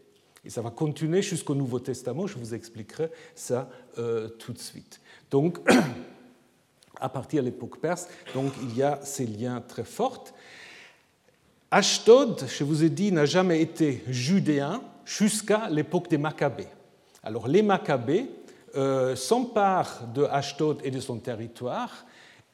Et 0.45 0.51
ça 0.51 0.61
va 0.61 0.71
continuer 0.71 1.23
jusqu'au 1.23 1.55
Nouveau 1.55 1.79
Testament, 1.79 2.27
je 2.27 2.37
vous 2.37 2.55
expliquerai 2.55 3.11
ça 3.35 3.69
euh, 3.99 4.29
tout 4.29 4.53
de 4.53 4.59
suite. 4.59 5.01
Donc, 5.31 5.59
à 7.03 7.09
partir 7.09 7.43
de 7.43 7.47
l'époque 7.47 7.79
perse, 7.79 8.09
donc, 8.35 8.53
il 8.63 8.77
y 8.77 8.83
a 8.83 9.01
ces 9.03 9.27
liens 9.27 9.63
très 9.67 9.85
forts. 9.85 10.25
Ashdod, 11.71 12.45
je 12.47 12.65
vous 12.65 12.85
ai 12.85 12.91
dit, 12.91 13.13
n'a 13.13 13.27
jamais 13.27 13.61
été 13.61 14.05
judéen 14.09 14.83
jusqu'à 15.05 15.69
l'époque 15.71 16.09
des 16.09 16.19
Maccabées. 16.19 16.69
Alors 17.23 17.49
les 17.49 17.63
Maccabées 17.63 18.27
euh, 18.77 19.17
s'emparent 19.17 20.07
de 20.15 20.25
Ashdod 20.25 20.81
et 20.85 20.91
de 20.91 21.01
son 21.01 21.17
territoire, 21.17 22.05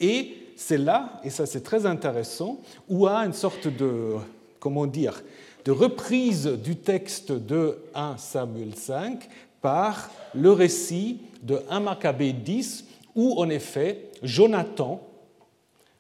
et 0.01 0.37
c'est 0.57 0.79
là, 0.79 1.21
et 1.25 1.31
ça 1.31 1.47
c'est 1.47 1.63
très 1.63 1.87
intéressant, 1.87 2.61
où 2.89 3.07
a 3.07 3.19
une 3.19 3.33
sorte 3.33 3.69
de, 3.69 4.15
comment 4.61 4.87
dire, 4.87 5.23
de 5.65 5.73
reprise 5.73 6.47
du 6.47 6.77
texte 6.77 7.33
de 7.33 7.79
1 7.95 8.17
Samuel 8.19 8.75
5 8.75 9.29
par 9.61 10.11
le 10.35 10.53
récit 10.53 11.21
de 11.43 11.61
1 11.69 11.81
Maccabée 11.81 12.33
10, 12.33 12.85
où 13.15 13.41
en 13.41 13.49
effet 13.49 14.08
Jonathan, 14.23 15.01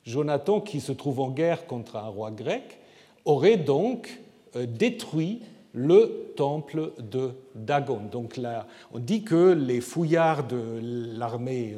Jonathan 0.04 0.60
qui 0.60 0.80
se 0.80 0.92
trouve 0.92 1.20
en 1.20 1.30
guerre 1.30 1.66
contre 1.66 1.96
un 1.96 2.08
roi 2.08 2.30
grec, 2.30 2.78
aurait 3.24 3.56
donc 3.56 4.20
euh, 4.56 4.66
détruit 4.66 5.42
le 5.74 6.32
temple 6.36 6.92
de 6.98 7.30
Dagon. 7.54 8.00
Donc 8.10 8.36
là, 8.36 8.66
on 8.92 8.98
dit 8.98 9.22
que 9.22 9.52
les 9.52 9.80
fouillards 9.80 10.46
de 10.46 10.80
l'armée 11.16 11.76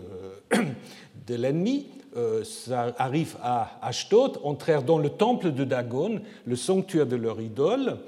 euh, 0.54 0.64
de 1.26 1.34
l'ennemi 1.34 1.86
euh, 2.16 2.42
ça 2.42 2.92
arrive 2.98 3.36
à 3.40 3.78
Ashdod, 3.82 4.40
entrèrent 4.42 4.82
dans 4.82 4.98
le 4.98 5.10
temple 5.10 5.52
de 5.52 5.62
Dagon, 5.62 6.20
le 6.44 6.56
sanctuaire 6.56 7.06
de 7.06 7.14
leur 7.14 7.40
idole, 7.40 7.98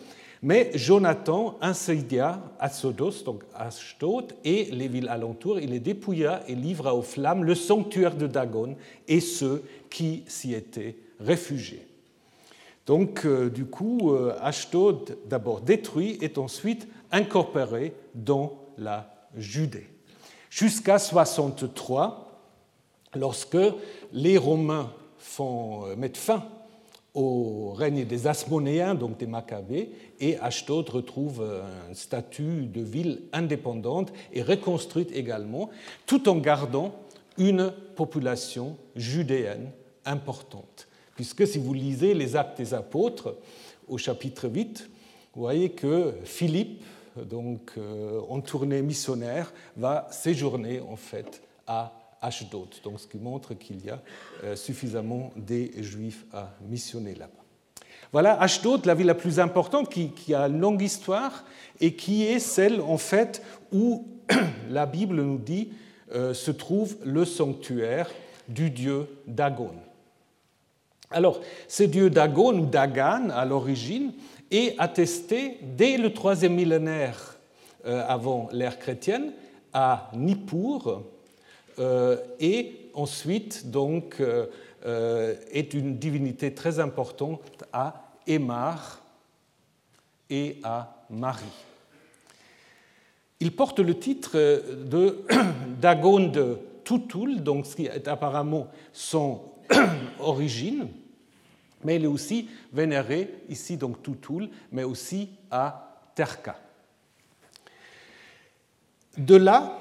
mais 0.43 0.73
Jonathan 0.75 1.57
incendia 1.61 2.43
Assodos, 2.59 3.23
donc 3.25 3.45
Ashdod, 3.55 4.33
et 4.45 4.65
les 4.73 4.89
villes 4.89 5.09
alentours, 5.09 5.61
il 5.61 5.71
les 5.71 5.81
dépouilla 5.81 6.43
et 6.49 6.57
livra 6.57 6.95
aux 6.95 7.03
flammes 7.03 7.45
le 7.45 7.55
sanctuaire 7.55 8.17
de 8.17 8.27
Dagon 8.27 8.77
et 9.07 9.21
ceux 9.21 9.63
qui 9.89 10.25
s'y 10.27 10.53
étaient 10.55 10.97
réfugiés. 11.21 11.87
Donc, 12.87 13.25
euh, 13.25 13.49
du 13.49 13.67
coup, 13.67 14.13
euh, 14.13 14.37
Ashdod, 14.41 15.17
d'abord 15.27 15.61
détruit, 15.61 16.19
est 16.21 16.37
ensuite 16.37 16.89
incorporé 17.13 17.95
dans 18.15 18.59
la 18.77 19.09
Judée. 19.37 19.89
Jusqu'à 20.51 20.99
63, 20.99 22.43
lorsque 23.15 23.57
les 24.13 24.37
Romains 24.37 24.93
font, 25.19 25.87
euh, 25.87 25.97
mettent 25.97 26.17
fin 26.17 26.45
au 27.15 27.73
règne 27.73 28.05
des 28.07 28.27
Asmonéens, 28.27 28.95
donc 28.95 29.19
des 29.19 29.27
Maccabées, 29.27 29.91
et 30.19 30.39
Ashdod 30.39 30.89
retrouve 30.89 31.43
un 31.43 31.95
statut 31.95 32.67
de 32.67 32.81
ville 32.81 33.23
indépendante 33.33 34.13
et 34.33 34.43
reconstruite 34.43 35.11
également, 35.13 35.71
tout 36.07 36.29
en 36.29 36.37
gardant 36.37 36.95
une 37.39 37.73
population 37.97 38.77
judéenne 38.97 39.71
importante. 40.05 40.89
Puisque 41.15 41.47
si 41.47 41.59
vous 41.59 41.75
lisez 41.75 42.15
les 42.15 42.37
actes 42.37 42.59
des 42.59 42.75
apôtres 42.75 43.37
au 43.89 43.99
chapitre 43.99 44.49
8, 44.49 44.89
vous 45.35 45.41
voyez 45.41 45.71
que 45.71 46.15
Philippe, 46.25 46.83
donc 47.17 47.73
euh, 47.77 48.21
en 48.29 48.41
tournée 48.41 48.83
missionnaire, 48.83 49.53
va 49.77 50.09
séjourner 50.11 50.81
en 50.81 50.97
fait 50.97 51.43
à 51.67 51.93
Ashdod, 52.23 52.69
donc 52.85 53.01
ce 53.01 53.07
qui 53.07 53.19
montre 53.19 53.55
qu'il 53.55 53.85
y 53.85 53.91
a 53.91 54.01
euh, 54.45 54.57
suffisamment 54.57 55.33
des 55.37 55.83
Juifs 55.83 56.25
à 56.33 56.51
missionner 56.69 57.15
là-bas. 57.15 57.33
Voilà 58.13 58.41
Ashdod, 58.41 58.87
la 58.87 58.95
ville 58.95 59.07
la 59.07 59.15
plus 59.15 59.41
importante, 59.41 59.89
qui, 59.91 60.35
a 60.35 60.47
une 60.47 60.61
longue 60.61 60.83
histoire 60.83 61.45
et 61.81 61.95
qui 61.95 62.25
est 62.25 62.39
celle 62.39 62.81
en 62.81 62.99
fait 62.99 63.43
où 63.73 64.07
la 64.71 64.87
Bible 64.87 65.17
nous 65.17 65.39
dit 65.39 65.71
euh, 66.15 66.33
se 66.33 66.51
trouve 66.51 66.97
le 67.05 67.25
sanctuaire 67.25 68.11
du 68.49 68.71
dieu 68.71 69.09
Dagon. 69.27 69.73
Alors, 71.11 71.41
ce 71.69 71.83
dieu 71.83 72.11
Dagon 72.11 72.59
ou 72.59 72.67
Dagan 72.67 73.31
à 73.31 73.45
l'origine 73.45 74.13
est 74.51 74.75
attesté 74.79 75.59
dès 75.63 75.97
le 75.97 76.13
troisième 76.13 76.55
millénaire 76.55 77.37
euh, 77.87 78.05
avant 78.07 78.49
l'ère 78.53 78.79
chrétienne 78.79 79.33
à 79.73 80.11
Nippur, 80.15 81.03
et 81.79 82.83
ensuite 82.95 83.71
donc 83.71 84.17
euh, 84.21 84.47
euh, 84.85 85.35
est 85.51 85.75
une 85.75 85.99
divinité 85.99 86.55
très 86.55 86.81
importante 86.81 87.65
à 87.73 88.13
Émar 88.27 89.03
et 90.31 90.59
à 90.63 91.05
Marie. 91.11 91.45
Il 93.41 93.55
porte 93.55 93.81
le 93.81 93.99
titre 93.99 94.37
de 94.85 95.25
Dagon 95.81 96.29
de 96.29 96.59
Tutul, 96.85 97.43
donc 97.43 97.67
ce 97.67 97.77
qui 97.77 97.87
est 97.87 98.09
apparemment 98.09 98.69
son 98.93 99.43
origine, 100.21 100.89
mais 101.85 101.97
il 101.97 102.05
est 102.05 102.09
aussi 102.09 102.49
vénéré 102.73 103.35
ici 103.49 103.77
donc 103.77 104.03
Tutul, 104.03 104.49
mais 104.71 104.85
aussi 104.85 105.31
à 105.51 105.99
Terka. 106.15 106.57
De 109.19 109.37
là, 109.37 109.79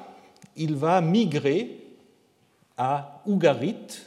il 0.55 0.75
va 0.75 0.99
migrer 1.01 1.80
à 2.83 3.21
Ougarit, 3.27 4.01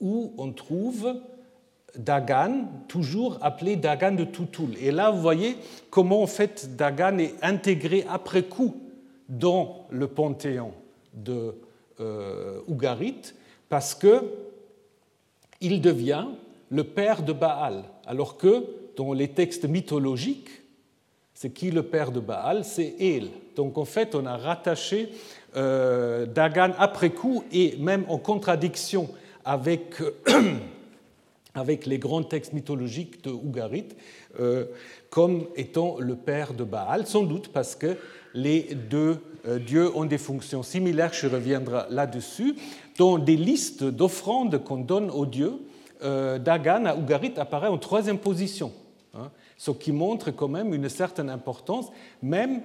où 0.00 0.32
on 0.36 0.50
trouve 0.50 1.14
Dagan, 1.96 2.64
toujours 2.88 3.38
appelé 3.40 3.76
Dagan 3.76 4.16
de 4.16 4.24
Tutul. 4.24 4.76
Et 4.80 4.90
là, 4.90 5.12
vous 5.12 5.20
voyez 5.20 5.56
comment 5.90 6.24
en 6.24 6.26
fait 6.26 6.74
Dagan 6.74 7.18
est 7.18 7.36
intégré 7.40 8.04
après 8.08 8.42
coup 8.42 8.74
dans 9.28 9.86
le 9.90 10.08
panthéon 10.08 10.72
de 11.14 11.54
euh, 12.00 12.58
Ougarit, 12.66 13.32
parce 13.68 13.94
que 13.94 14.24
il 15.60 15.80
devient 15.80 16.26
le 16.70 16.82
père 16.82 17.22
de 17.22 17.32
Baal, 17.32 17.84
alors 18.06 18.36
que 18.36 18.64
dans 18.96 19.12
les 19.12 19.28
textes 19.28 19.66
mythologiques, 19.66 20.50
c'est 21.32 21.50
qui 21.50 21.70
le 21.70 21.84
père 21.84 22.10
de 22.10 22.18
Baal? 22.18 22.64
C'est 22.64 22.96
El. 22.98 23.28
Donc 23.54 23.78
en 23.78 23.84
fait, 23.84 24.16
on 24.16 24.26
a 24.26 24.36
rattaché 24.36 25.10
Dagan 25.56 26.72
après 26.78 27.10
coup 27.10 27.44
et 27.50 27.76
même 27.78 28.04
en 28.08 28.18
contradiction 28.18 29.08
avec, 29.44 30.02
avec 31.54 31.86
les 31.86 31.98
grands 31.98 32.22
textes 32.22 32.52
mythologiques 32.52 33.24
de 33.24 33.30
Ougarit 33.30 33.88
euh, 34.38 34.66
comme 35.08 35.46
étant 35.56 35.96
le 35.98 36.14
père 36.14 36.52
de 36.52 36.64
Baal, 36.64 37.06
sans 37.06 37.22
doute 37.22 37.48
parce 37.48 37.74
que 37.74 37.96
les 38.34 38.74
deux 38.74 39.18
euh, 39.46 39.58
dieux 39.58 39.96
ont 39.96 40.04
des 40.04 40.18
fonctions 40.18 40.62
similaires, 40.62 41.14
je 41.14 41.26
reviendrai 41.26 41.84
là-dessus. 41.88 42.54
Dans 42.98 43.16
des 43.16 43.36
listes 43.36 43.84
d'offrandes 43.84 44.62
qu'on 44.62 44.78
donne 44.78 45.10
aux 45.10 45.26
dieux, 45.26 45.54
Dagan 46.02 46.84
à 46.84 46.94
Ougarit 46.94 47.32
apparaît 47.38 47.68
en 47.68 47.78
troisième 47.78 48.18
position, 48.18 48.70
hein, 49.14 49.30
ce 49.56 49.70
qui 49.70 49.90
montre 49.90 50.30
quand 50.30 50.48
même 50.48 50.74
une 50.74 50.90
certaine 50.90 51.30
importance, 51.30 51.86
même 52.22 52.60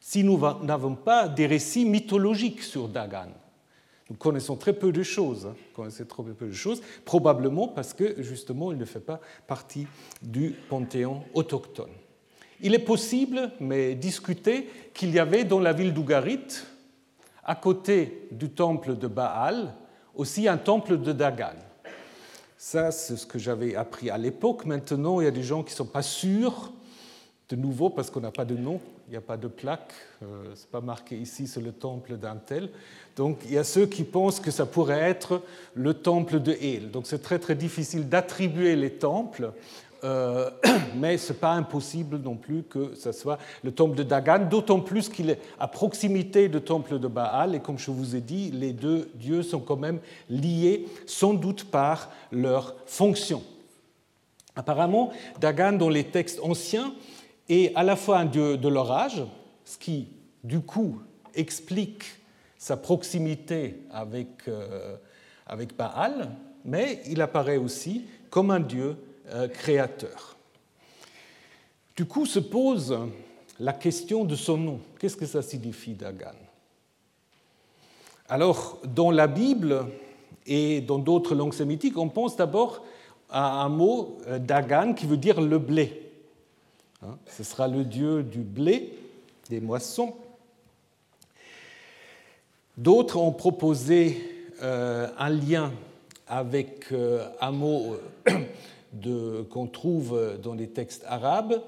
si 0.00 0.24
nous 0.24 0.40
n'avons 0.62 0.94
pas 0.94 1.28
des 1.28 1.46
récits 1.46 1.84
mythologiques 1.84 2.62
sur 2.62 2.88
Dagan. 2.88 3.28
Nous 4.08 4.16
connaissons 4.16 4.56
très 4.56 4.72
peu 4.72 4.92
de 4.92 5.02
choses, 5.02 5.46
hein, 5.46 5.56
connaissons 5.74 6.04
très 6.04 6.22
peu 6.22 6.46
de 6.46 6.52
choses, 6.52 6.80
probablement 7.04 7.66
parce 7.66 7.92
que 7.92 8.22
justement 8.22 8.70
il 8.70 8.78
ne 8.78 8.84
fait 8.84 9.00
pas 9.00 9.20
partie 9.46 9.86
du 10.22 10.54
panthéon 10.68 11.24
autochtone. 11.34 11.90
Il 12.60 12.74
est 12.74 12.78
possible, 12.78 13.50
mais 13.60 13.94
discuté, 13.94 14.70
qu'il 14.94 15.10
y 15.10 15.18
avait 15.18 15.44
dans 15.44 15.60
la 15.60 15.72
ville 15.72 15.92
d'Ougarit, 15.92 16.64
à 17.44 17.54
côté 17.54 18.28
du 18.30 18.50
temple 18.50 18.96
de 18.96 19.08
Baal, 19.08 19.74
aussi 20.14 20.48
un 20.48 20.56
temple 20.56 20.98
de 20.98 21.12
Dagan. 21.12 21.54
Ça, 22.56 22.90
c'est 22.90 23.16
ce 23.16 23.26
que 23.26 23.38
j'avais 23.38 23.76
appris 23.76 24.08
à 24.08 24.16
l'époque. 24.16 24.64
Maintenant, 24.64 25.20
il 25.20 25.24
y 25.24 25.28
a 25.28 25.32
des 25.32 25.42
gens 25.42 25.62
qui 25.62 25.72
ne 25.72 25.76
sont 25.76 25.86
pas 25.86 26.02
sûrs, 26.02 26.72
de 27.48 27.56
nouveau 27.56 27.90
parce 27.90 28.10
qu'on 28.10 28.20
n'a 28.20 28.32
pas 28.32 28.44
de 28.44 28.56
nom, 28.56 28.80
il 29.08 29.12
n'y 29.12 29.16
a 29.16 29.20
pas 29.20 29.36
de 29.36 29.46
plaque, 29.46 29.92
euh, 30.22 30.44
ce 30.54 30.62
n'est 30.62 30.70
pas 30.72 30.80
marqué 30.80 31.16
ici, 31.16 31.46
c'est 31.46 31.60
le 31.60 31.72
temple 31.72 32.16
d'un 32.16 32.36
tel. 32.36 32.70
Donc 33.14 33.38
il 33.44 33.52
y 33.52 33.58
a 33.58 33.64
ceux 33.64 33.86
qui 33.86 34.02
pensent 34.02 34.40
que 34.40 34.50
ça 34.50 34.66
pourrait 34.66 35.00
être 35.00 35.42
le 35.74 35.94
temple 35.94 36.40
de 36.40 36.52
El. 36.60 36.90
Donc 36.90 37.06
c'est 37.06 37.22
très 37.22 37.38
très 37.38 37.54
difficile 37.54 38.08
d'attribuer 38.08 38.74
les 38.74 38.90
temples, 38.90 39.52
euh, 40.02 40.50
mais 40.96 41.18
ce 41.18 41.32
n'est 41.32 41.38
pas 41.38 41.52
impossible 41.52 42.18
non 42.18 42.34
plus 42.34 42.64
que 42.64 42.94
ce 42.96 43.12
soit 43.12 43.38
le 43.62 43.70
temple 43.70 43.94
de 43.94 44.02
Dagan, 44.02 44.48
d'autant 44.50 44.80
plus 44.80 45.08
qu'il 45.08 45.30
est 45.30 45.40
à 45.60 45.68
proximité 45.68 46.48
du 46.48 46.60
temple 46.60 46.98
de 46.98 47.08
Baal, 47.08 47.54
et 47.54 47.60
comme 47.60 47.78
je 47.78 47.92
vous 47.92 48.16
ai 48.16 48.20
dit, 48.20 48.50
les 48.50 48.72
deux 48.72 49.08
dieux 49.14 49.44
sont 49.44 49.60
quand 49.60 49.76
même 49.76 50.00
liés, 50.28 50.86
sans 51.06 51.32
doute 51.32 51.70
par 51.70 52.10
leur 52.32 52.74
fonction. 52.86 53.42
Apparemment, 54.56 55.12
Dagan, 55.38 55.74
dans 55.74 55.90
les 55.90 56.04
textes 56.04 56.40
anciens, 56.42 56.92
est 57.48 57.74
à 57.74 57.82
la 57.82 57.96
fois 57.96 58.18
un 58.18 58.24
dieu 58.24 58.56
de 58.56 58.68
l'orage, 58.68 59.22
ce 59.64 59.78
qui 59.78 60.08
du 60.42 60.60
coup 60.60 61.00
explique 61.34 62.04
sa 62.58 62.76
proximité 62.76 63.82
avec, 63.90 64.48
euh, 64.48 64.96
avec 65.46 65.76
Baal, 65.76 66.30
mais 66.64 67.02
il 67.06 67.20
apparaît 67.20 67.58
aussi 67.58 68.04
comme 68.30 68.50
un 68.50 68.60
dieu 68.60 68.96
euh, 69.28 69.48
créateur. 69.48 70.36
Du 71.94 72.04
coup 72.04 72.26
se 72.26 72.38
pose 72.38 72.96
la 73.58 73.72
question 73.72 74.24
de 74.24 74.36
son 74.36 74.56
nom. 74.56 74.80
Qu'est-ce 74.98 75.16
que 75.16 75.26
ça 75.26 75.42
signifie 75.42 75.94
Dagan? 75.94 76.34
Alors, 78.28 78.80
dans 78.84 79.10
la 79.10 79.28
Bible 79.28 79.86
et 80.46 80.80
dans 80.80 80.98
d'autres 80.98 81.34
langues 81.34 81.54
sémitiques, 81.54 81.96
on 81.96 82.08
pense 82.08 82.36
d'abord 82.36 82.84
à 83.30 83.62
un 83.62 83.68
mot 83.68 84.18
euh, 84.26 84.38
Dagan 84.38 84.94
qui 84.94 85.06
veut 85.06 85.16
dire 85.16 85.40
le 85.40 85.58
blé. 85.58 86.05
Hein, 87.06 87.18
ce 87.26 87.44
sera 87.44 87.68
le 87.68 87.84
dieu 87.84 88.24
du 88.24 88.40
blé, 88.40 88.98
des 89.48 89.60
moissons. 89.60 90.14
D'autres 92.76 93.18
ont 93.18 93.32
proposé 93.32 94.50
euh, 94.62 95.06
un 95.16 95.30
lien 95.30 95.72
avec 96.26 96.90
euh, 96.90 97.28
un 97.40 97.52
mot 97.52 97.96
euh, 99.06 99.44
qu'on 99.44 99.66
trouve 99.66 100.38
dans 100.42 100.54
les 100.54 100.68
textes 100.68 101.04
arabes, 101.06 101.62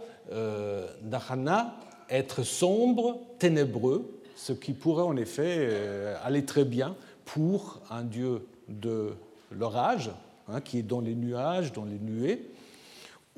Dahana, 1.02 1.76
être 2.10 2.42
sombre, 2.42 3.18
ténébreux, 3.38 4.10
ce 4.34 4.52
qui 4.52 4.72
pourrait 4.72 5.04
en 5.04 5.16
effet 5.16 6.14
aller 6.22 6.44
très 6.44 6.64
bien 6.64 6.96
pour 7.24 7.80
un 7.90 8.02
dieu 8.02 8.46
de 8.68 9.12
l'orage, 9.52 10.10
hein, 10.48 10.60
qui 10.60 10.78
est 10.78 10.82
dans 10.82 11.00
les 11.00 11.14
nuages, 11.14 11.72
dans 11.72 11.84
les 11.84 11.98
nuées. 11.98 12.50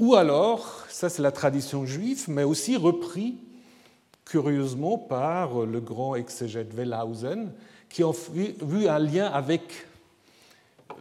Ou 0.00 0.14
alors, 0.14 0.86
ça 0.88 1.10
c'est 1.10 1.20
la 1.20 1.30
tradition 1.30 1.84
juive, 1.84 2.24
mais 2.28 2.42
aussi 2.42 2.78
repris 2.78 3.36
curieusement 4.24 4.96
par 4.96 5.66
le 5.66 5.80
grand 5.80 6.14
exégète 6.14 6.72
Wellhausen, 6.72 7.52
qui 7.90 8.02
a 8.02 8.10
vu 8.62 8.88
un 8.88 8.98
lien 8.98 9.26
avec 9.26 9.86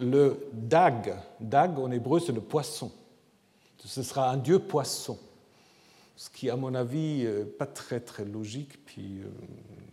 le 0.01 0.37
dag. 0.51 1.15
Dag 1.39 1.79
en 1.79 1.89
hébreu 1.91 2.19
c'est 2.19 2.33
le 2.33 2.41
poisson. 2.41 2.91
Ce 3.85 4.03
sera 4.03 4.29
un 4.29 4.37
dieu 4.37 4.59
poisson. 4.59 5.17
Ce 6.17 6.29
qui, 6.29 6.49
à 6.49 6.57
mon 6.57 6.75
avis, 6.75 7.23
n'est 7.23 7.45
pas 7.45 7.65
très 7.65 8.01
très 8.01 8.25
logique, 8.25 8.85
puis 8.85 9.21
euh, 9.21 9.29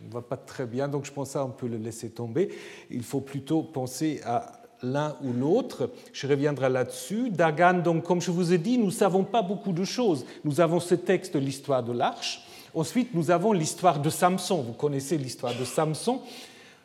va 0.09 0.21
pas 0.21 0.35
très 0.35 0.65
bien, 0.65 0.89
donc 0.89 1.05
je 1.05 1.13
pense 1.13 1.33
qu'on 1.33 1.51
peut 1.51 1.67
le 1.67 1.77
laisser 1.77 2.09
tomber. 2.09 2.49
Il 2.89 3.03
faut 3.03 3.21
plutôt 3.21 3.63
penser 3.63 4.19
à 4.25 4.56
l'un 4.83 5.15
ou 5.23 5.33
l'autre. 5.33 5.89
Je 6.13 6.27
reviendrai 6.27 6.69
là-dessus. 6.69 7.29
Dagan, 7.29 7.75
donc, 7.75 8.03
comme 8.03 8.21
je 8.21 8.31
vous 8.31 8.53
ai 8.53 8.57
dit, 8.57 8.77
nous 8.77 8.87
ne 8.87 8.91
savons 8.91 9.23
pas 9.23 9.41
beaucoup 9.41 9.73
de 9.73 9.83
choses. 9.83 10.25
Nous 10.43 10.61
avons 10.61 10.79
ce 10.79 10.95
texte, 10.95 11.35
l'histoire 11.35 11.83
de 11.83 11.93
l'arche. 11.93 12.43
Ensuite, 12.73 13.13
nous 13.13 13.31
avons 13.31 13.53
l'histoire 13.53 13.99
de 13.99 14.09
Samson. 14.09 14.61
Vous 14.61 14.73
connaissez 14.73 15.17
l'histoire 15.17 15.53
de 15.57 15.65
Samson, 15.65 16.21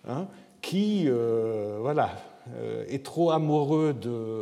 hein, 0.09 0.27
qui, 0.61 1.05
euh, 1.07 1.79
voilà, 1.81 2.11
euh, 2.57 2.85
est 2.89 3.05
trop 3.05 3.31
amoureux 3.31 3.93
de, 3.93 4.41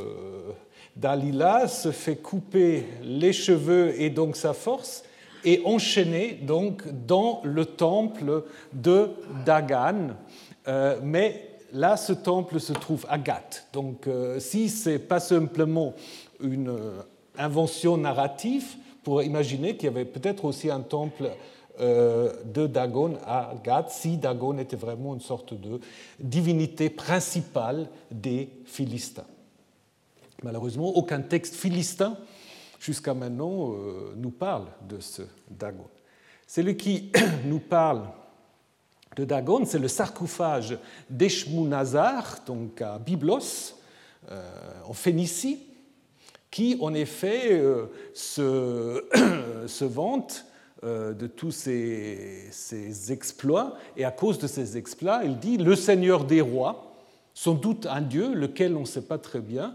Dalila 0.97 1.69
se 1.69 1.93
fait 1.93 2.17
couper 2.17 2.85
les 3.03 3.33
cheveux 3.33 4.01
et 4.01 4.11
donc 4.11 4.37
sa 4.37 4.53
force 4.53 5.05
et 5.45 5.63
enchaîné 5.65 6.39
donc 6.43 6.83
dans 7.07 7.41
le 7.45 7.65
temple 7.65 8.45
de 8.73 9.11
Dagan. 9.47 10.11
Euh, 10.69 10.99
mais 11.03 11.50
là, 11.73 11.97
ce 11.97 12.13
temple 12.13 12.61
se 12.61 12.73
trouve 12.73 13.07
à 13.09 13.19
Gath. 13.19 13.67
Donc, 13.73 14.07
euh, 14.07 14.41
si 14.41 14.69
ce 14.69 14.91
n'est 14.91 14.99
pas 14.99 15.21
simplement 15.21 15.95
une 16.41 16.69
euh, 16.69 17.03
invention 17.39 17.97
narrative, 17.97 18.77
pour 19.03 19.23
imaginer 19.23 19.77
qu'il 19.77 19.87
y 19.87 19.89
avait 19.89 20.05
peut-être 20.05 20.45
aussi 20.45 20.71
un 20.71 20.81
temple 20.81 21.31
de 21.79 22.67
Dagon 22.67 23.17
à 23.25 23.55
Gath, 23.65 23.89
si 23.89 24.19
Dagon 24.19 24.59
était 24.59 24.77
vraiment 24.77 25.15
une 25.15 25.23
sorte 25.23 25.55
de 25.55 25.81
divinité 26.19 26.91
principale 26.91 27.89
des 28.11 28.51
Philistins. 28.67 29.25
Malheureusement, 30.43 30.89
aucun 30.97 31.21
texte 31.21 31.55
philistin 31.55 32.17
jusqu'à 32.79 33.15
maintenant 33.15 33.73
euh, 33.73 34.15
nous 34.17 34.31
parle 34.31 34.65
de 34.89 34.99
ce 35.01 35.23
Dagon. 35.51 35.87
Celui 36.47 36.77
qui 36.77 37.13
nous 37.45 37.61
parle 37.61 38.09
de 39.17 39.25
Dagon, 39.25 39.65
c'est 39.65 39.79
le 39.79 39.89
sarcophage 39.89 40.79
d'Eshmunazar, 41.09 42.39
donc 42.47 42.81
à 42.81 42.99
Byblos, 42.99 43.75
euh, 44.31 44.43
en 44.87 44.93
Phénicie, 44.93 45.61
qui 46.51 46.79
en 46.81 46.95
effet 46.95 47.53
euh, 47.53 47.87
se, 48.15 49.85
vante 49.85 50.45
de 50.83 51.27
tous 51.27 51.51
ses, 51.51 52.49
ses, 52.51 53.13
exploits, 53.13 53.77
et 53.99 54.05
à 54.07 54.11
cause 54.11 54.39
de 54.39 54.47
ses 54.47 54.79
exploits, 54.79 55.21
il 55.25 55.39
dit 55.39 55.59
le 55.59 55.77
Seigneur 55.77 56.25
des 56.25 56.41
rois, 56.41 56.97
sans 57.35 57.53
doute 57.53 57.85
un 57.87 58.01
dieu, 58.01 58.33
lequel 58.33 58.75
on 58.77 58.81
ne 58.81 58.87
sait 58.87 59.03
pas 59.03 59.19
très 59.19 59.41
bien, 59.41 59.75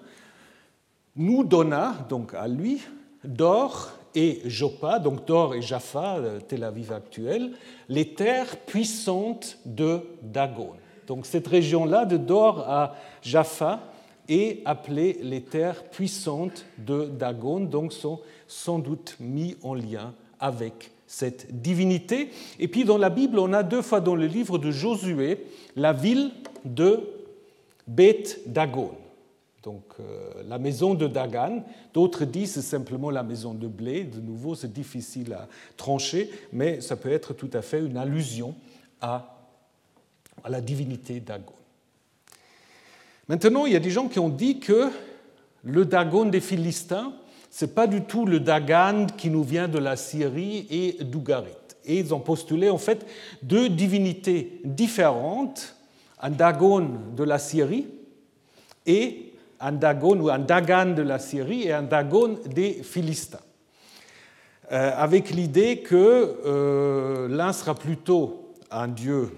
nous 1.16 1.44
donna, 1.44 1.96
donc 2.10 2.34
à 2.34 2.48
lui, 2.48 2.82
Dor 3.24 3.92
et 4.16 4.42
Joppa, 4.46 5.00
donc 5.00 5.26
Dor 5.26 5.56
et 5.56 5.62
Jaffa, 5.62 6.20
Tel 6.48 6.64
Aviv 6.64 6.92
actuel, 6.92 7.52
les 7.90 8.14
terres 8.14 8.58
puissantes 8.58 9.60
de 9.66 10.02
Dagon. 10.22 10.72
Donc 11.08 11.26
cette 11.26 11.48
région-là, 11.48 12.06
de 12.06 12.18
Dor 12.18 12.60
à 12.68 12.96
Jaffa, 13.22 13.82
est 14.28 14.62
appelée 14.66 15.20
les 15.22 15.42
terres 15.42 15.84
puissantes 15.84 16.66
de 16.80 17.06
Dagon, 17.06 17.60
donc 17.60 17.94
sont 17.94 18.20
sans 18.48 18.80
doute 18.80 19.18
mis 19.20 19.56
en 19.62 19.76
lien 19.76 20.14
avec 20.40 20.92
cette 21.06 21.62
divinité. 21.62 22.30
Et 22.60 22.68
puis 22.68 22.86
dans 22.86 22.98
la 22.98 23.10
Bible, 23.10 23.38
on 23.38 23.54
a 23.54 23.62
deux 23.62 23.84
fois 23.84 24.02
dans 24.02 24.16
le 24.16 24.26
livre 24.26 24.58
de 24.58 24.72
Josué 24.72 25.46
la 25.76 25.94
ville 25.94 26.32
de 26.64 27.08
Beth 27.88 28.40
Dagon 28.48 28.92
donc 29.66 29.84
euh, 30.00 30.44
la 30.48 30.60
maison 30.60 30.94
de 30.94 31.08
Dagan. 31.08 31.64
D'autres 31.94 32.24
disent 32.24 32.62
simplement 32.62 33.10
la 33.10 33.24
maison 33.24 33.54
de 33.56 33.68
blé. 33.68 34.04
De 34.04 34.22
nouveau, 34.22 34.54
c'est 34.54 34.72
difficile 34.72 35.34
à 35.34 35.48
trancher, 35.76 36.30
mais 36.54 36.82
ça 36.82 36.96
peut 36.96 37.12
être 37.12 37.34
tout 37.34 37.50
à 37.52 37.64
fait 37.64 37.80
une 37.80 37.98
allusion 37.98 38.56
à, 39.02 39.40
à 40.44 40.50
la 40.50 40.62
divinité 40.62 41.20
Dagon. 41.20 41.54
Maintenant, 43.28 43.66
il 43.66 43.74
y 43.74 43.76
a 43.76 43.80
des 43.80 43.90
gens 43.90 44.08
qui 44.08 44.20
ont 44.20 44.30
dit 44.30 44.60
que 44.60 44.92
le 45.64 45.84
Dagon 45.84 46.26
des 46.26 46.42
Philistins, 46.42 47.14
ce 47.50 47.66
n'est 47.66 47.72
pas 47.72 47.88
du 47.88 48.04
tout 48.04 48.28
le 48.28 48.40
Dagan 48.40 49.08
qui 49.18 49.32
nous 49.32 49.44
vient 49.44 49.68
de 49.68 49.80
la 49.80 49.96
Syrie 49.96 50.68
et 50.70 51.04
d'Ougarit. 51.04 51.50
Et 51.86 51.98
ils 52.00 52.14
ont 52.14 52.20
postulé 52.20 52.70
en 52.70 52.78
fait 52.78 53.04
deux 53.42 53.70
divinités 53.70 54.62
différentes, 54.64 55.76
un 56.22 56.30
Dagon 56.30 56.88
de 57.16 57.24
la 57.24 57.40
Syrie 57.40 57.88
et 58.86 59.35
un 59.60 59.72
Dagon 59.72 60.20
ou 60.20 60.30
un 60.30 60.40
Dagan 60.40 60.94
de 60.94 61.02
la 61.02 61.20
Syrie 61.20 61.64
et 61.64 61.74
un 61.74 61.84
Dagon 61.84 62.38
des 62.46 62.74
Philistins, 62.84 63.40
euh, 64.72 64.92
avec 64.96 65.30
l'idée 65.30 65.80
que 65.80 66.38
euh, 66.46 67.28
l'un 67.28 67.54
sera 67.54 67.76
plutôt 67.76 68.54
un 68.72 68.88
dieu 68.88 69.30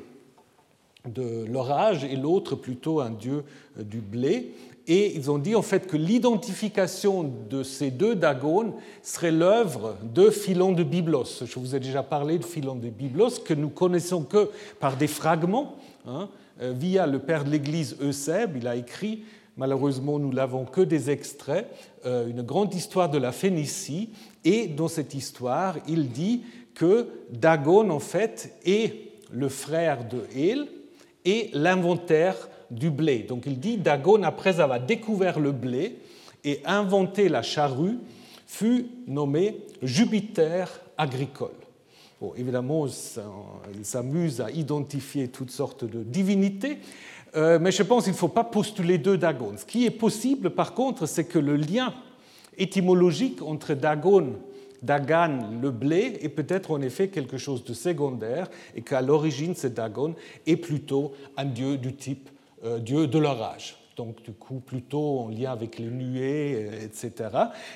de 1.06 1.45
l'orage 1.45 2.03
et 2.03 2.15
l'autre 2.15 2.56
plutôt 2.56 3.01
un 3.01 3.12
dieu 3.12 3.43
euh, 3.77 3.84
du 3.84 3.99
blé. 3.99 4.53
Et 4.89 5.17
ils 5.17 5.30
ont 5.30 5.38
dit 5.38 5.53
en 5.53 5.62
fait 5.62 5.86
que 5.86 5.97
l'identification 5.97 7.30
de 7.49 7.62
ces 7.62 7.91
deux 7.91 8.15
Dagons 8.15 8.75
serait 9.03 9.32
l'œuvre 9.32 9.97
de 10.01 10.30
Philon 10.30 10.71
de 10.71 10.84
Byblos. 10.84 11.43
Je 11.45 11.60
vous 11.60 11.75
ai 11.75 11.82
déjà 11.82 12.03
parlé 12.03 12.38
de 12.38 12.45
Philon 12.45 12.75
de 12.75 12.88
Byblos, 12.88 13.41
que 13.43 13.53
nous 13.53 13.67
connaissons 13.67 14.23
que 14.23 14.49
par 14.80 14.95
des 14.95 15.08
fragments. 15.08 15.75
Hein, 16.08 16.30
via 16.60 17.06
le 17.06 17.19
père 17.19 17.43
de 17.43 17.51
l'Église 17.51 17.97
Eusèbe, 18.01 18.56
il 18.56 18.67
a 18.67 18.75
écrit 18.75 19.23
Malheureusement, 19.58 20.20
nous 20.20 20.32
n'avons 20.32 20.65
que 20.65 20.82
des 20.82 21.10
extraits, 21.10 21.67
euh, 22.06 22.28
une 22.28 22.43
grande 22.43 22.74
histoire 22.74 23.10
de 23.10 23.17
la 23.17 23.32
Phénicie, 23.32 24.10
et 24.46 24.67
dans 24.67 24.88
cette 24.88 25.15
histoire, 25.15 25.78
il 25.88 26.12
dit 26.12 26.43
que 26.76 27.08
Dagon, 27.32 27.89
en 27.89 28.00
fait, 28.00 28.56
est 28.65 29.08
le 29.32 29.50
frère 29.50 30.08
de 30.08 30.22
Hél 30.36 30.67
et 31.26 31.50
l'inventaire 31.54 32.36
du 32.70 32.89
blé. 32.89 33.20
Donc 33.20 33.43
il 33.46 33.60
dit 33.60 33.78
Dagon, 33.78 34.24
après 34.24 34.60
avoir 34.60 34.80
découvert 34.80 35.39
le 35.39 35.52
blé 35.52 36.00
et 36.43 36.62
inventé 36.65 37.28
la 37.28 37.41
charrue, 37.41 37.98
fut 38.46 38.88
nommé 39.08 39.65
Jupiter 39.82 40.82
agricole. 40.98 41.52
Bon, 42.20 42.34
évidemment, 42.36 42.88
il 42.88 43.86
s'amuse 43.86 44.41
à 44.41 44.50
identifier 44.50 45.28
toutes 45.28 45.52
sortes 45.52 45.86
de 45.86 46.02
divinités, 46.02 46.80
euh, 47.35 47.59
mais 47.59 47.71
je 47.71 47.83
pense 47.83 48.05
qu'il 48.05 48.13
ne 48.13 48.17
faut 48.17 48.27
pas 48.27 48.43
postuler 48.43 48.97
deux 48.97 49.17
Dagon. 49.17 49.53
Ce 49.57 49.65
qui 49.65 49.85
est 49.85 49.91
possible, 49.91 50.49
par 50.51 50.73
contre, 50.73 51.05
c'est 51.05 51.25
que 51.25 51.39
le 51.39 51.55
lien 51.55 51.93
étymologique 52.57 53.41
entre 53.41 53.73
Dagon, 53.73 54.33
Dagan, 54.81 55.49
le 55.61 55.71
blé, 55.71 56.19
est 56.21 56.29
peut-être 56.29 56.71
en 56.71 56.81
effet 56.81 57.09
quelque 57.09 57.37
chose 57.37 57.63
de 57.63 57.73
secondaire 57.73 58.49
et 58.75 58.81
qu'à 58.81 59.01
l'origine, 59.01 59.55
ce 59.55 59.67
Dagon 59.67 60.15
est 60.45 60.57
plutôt 60.57 61.13
un 61.35 61.45
dieu 61.45 61.77
du 61.77 61.95
type 61.95 62.29
euh, 62.63 62.79
dieu 62.79 63.07
de 63.07 63.19
l'orage. 63.19 63.77
Donc, 63.95 64.21
du 64.23 64.31
coup, 64.31 64.59
plutôt 64.59 65.21
en 65.21 65.29
lien 65.29 65.51
avec 65.51 65.79
les 65.79 65.85
nuées, 65.85 66.69
euh, 66.71 66.85
etc. 66.85 67.29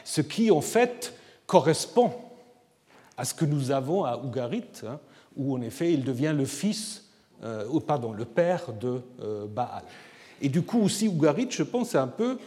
Ce 0.03 0.21
qui, 0.21 0.51
en 0.51 0.61
fait, 0.61 1.13
correspond 1.45 2.11
à 3.17 3.25
ce 3.25 3.33
que 3.33 3.45
nous 3.45 3.71
avons 3.71 4.05
à 4.05 4.17
Ougarit, 4.17 4.63
hein, 4.85 4.99
où 5.35 5.55
en 5.55 5.61
effet 5.61 5.93
il 5.93 6.03
devient 6.03 6.33
le 6.35 6.45
fils 6.45 7.11
euh, 7.43 7.80
pardon, 7.80 8.12
le 8.13 8.25
père 8.25 8.73
de 8.73 9.01
euh, 9.21 9.45
Baal. 9.47 9.84
Et 10.41 10.49
du 10.49 10.62
coup 10.62 10.82
aussi 10.82 11.08
Ougarit, 11.08 11.47
je 11.49 11.63
pense, 11.63 11.89
c'est 11.89 11.97
un 11.97 12.08
peu 12.08 12.38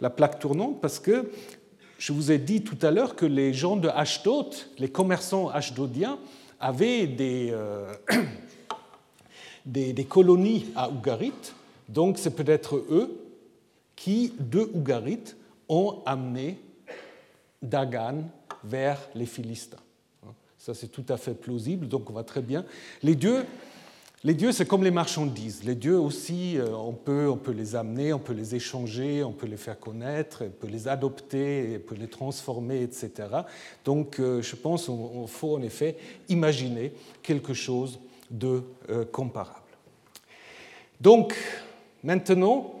la 0.00 0.10
plaque 0.10 0.38
tournante 0.38 0.80
parce 0.80 0.98
que 0.98 1.30
je 1.98 2.12
vous 2.12 2.30
ai 2.30 2.38
dit 2.38 2.62
tout 2.62 2.78
à 2.82 2.90
l'heure 2.90 3.16
que 3.16 3.26
les 3.26 3.54
gens 3.54 3.76
de 3.76 3.88
Ashdod, 3.88 4.54
les 4.78 4.88
commerçants 4.88 5.48
ashdodiens, 5.48 6.18
avaient 6.60 7.06
des, 7.06 7.50
euh, 7.52 7.92
des, 9.66 9.92
des, 9.92 10.04
colonies 10.04 10.66
à 10.76 10.90
Ougarit. 10.90 11.32
Donc 11.88 12.18
c'est 12.18 12.34
peut-être 12.34 12.76
eux 12.76 13.18
qui, 13.94 14.32
de 14.38 14.60
Ougarit, 14.74 15.34
ont 15.68 16.02
amené 16.04 16.60
Dagan 17.62 18.24
vers 18.62 18.98
les 19.14 19.26
Philistins. 19.26 19.78
Ça, 20.58 20.74
c'est 20.74 20.88
tout 20.88 21.04
à 21.08 21.16
fait 21.16 21.34
plausible, 21.34 21.86
donc 21.86 22.10
on 22.10 22.12
va 22.12 22.24
très 22.24 22.42
bien. 22.42 22.64
Les 23.02 23.14
dieux 23.14 23.44
les 24.26 24.34
dieux, 24.34 24.50
c'est 24.50 24.66
comme 24.66 24.82
les 24.82 24.90
marchandises. 24.90 25.62
Les 25.62 25.76
dieux 25.76 26.00
aussi, 26.00 26.58
euh, 26.58 26.74
on 26.74 26.94
peut, 26.94 27.32
les 27.52 27.76
amener, 27.76 28.12
on 28.12 28.18
peut 28.18 28.32
les 28.32 28.56
échanger, 28.56 29.22
on 29.22 29.30
peut 29.30 29.46
les 29.46 29.56
faire 29.56 29.78
connaître, 29.78 30.42
on 30.44 30.50
peut 30.50 30.66
les 30.66 30.88
adopter, 30.88 31.76
on 31.76 31.88
peut 31.88 31.94
les 31.94 32.08
transformer, 32.08 32.82
etc. 32.82 33.12
Donc 33.84 34.18
euh, 34.18 34.42
je 34.42 34.56
pense 34.56 34.86
qu'il 34.86 35.28
faut 35.28 35.54
en 35.54 35.62
effet 35.62 35.96
imaginer 36.28 36.92
quelque 37.22 37.54
chose 37.54 38.00
de 38.28 38.64
euh, 38.90 39.04
comparable. 39.04 39.60
Donc 41.00 41.36
maintenant, 42.02 42.74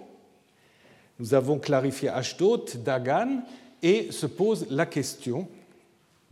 nous 1.20 1.32
avons 1.32 1.60
clarifié 1.60 2.08
Ashdod, 2.08 2.82
Dagan, 2.82 3.42
et 3.84 4.10
se 4.10 4.26
pose 4.26 4.66
la 4.68 4.84
question, 4.84 5.46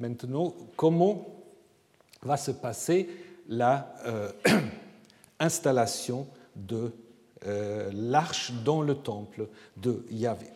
maintenant, 0.01 0.53
comment 0.75 1.25
va 2.21 2.37
se 2.37 2.51
passer 2.51 3.09
la 3.49 3.95
installation 5.41 6.27
de 6.57 6.93
euh, 7.47 7.91
l'arche 7.93 8.53
dans 8.65 8.83
le 8.83 8.95
temple 8.95 9.49
de 9.77 10.05
Yahvé. 10.11 10.47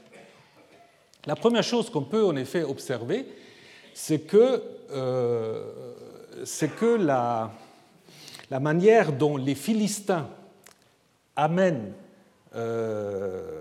La 1.26 1.36
première 1.36 1.62
chose 1.62 1.90
qu'on 1.90 2.04
peut 2.04 2.24
en 2.24 2.36
effet 2.36 2.62
observer, 2.62 3.26
c'est 3.92 4.20
que, 4.20 4.62
euh, 4.90 5.64
la, 6.98 7.50
manière 8.60 9.12
dont 9.12 9.36
les 9.36 9.54
Philistins 9.54 10.28
amènent 11.36 11.92
euh, 12.54 13.60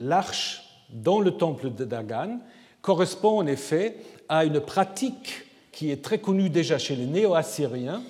l'arche 0.00 0.64
dans 0.90 1.20
le 1.20 1.32
temple 1.32 1.70
de 1.72 1.84
Dagan 1.84 2.40
correspond 2.82 3.38
en 3.38 3.46
effet 3.46 3.96
à 4.28 4.44
une 4.44 4.60
pratique 4.60 5.44
qui 5.70 5.92
est 5.92 6.02
très 6.02 6.18
connue 6.18 6.50
déjà 6.50 6.78
chez 6.78 6.96
les 6.96 7.06
néo-assyriens, 7.06 8.02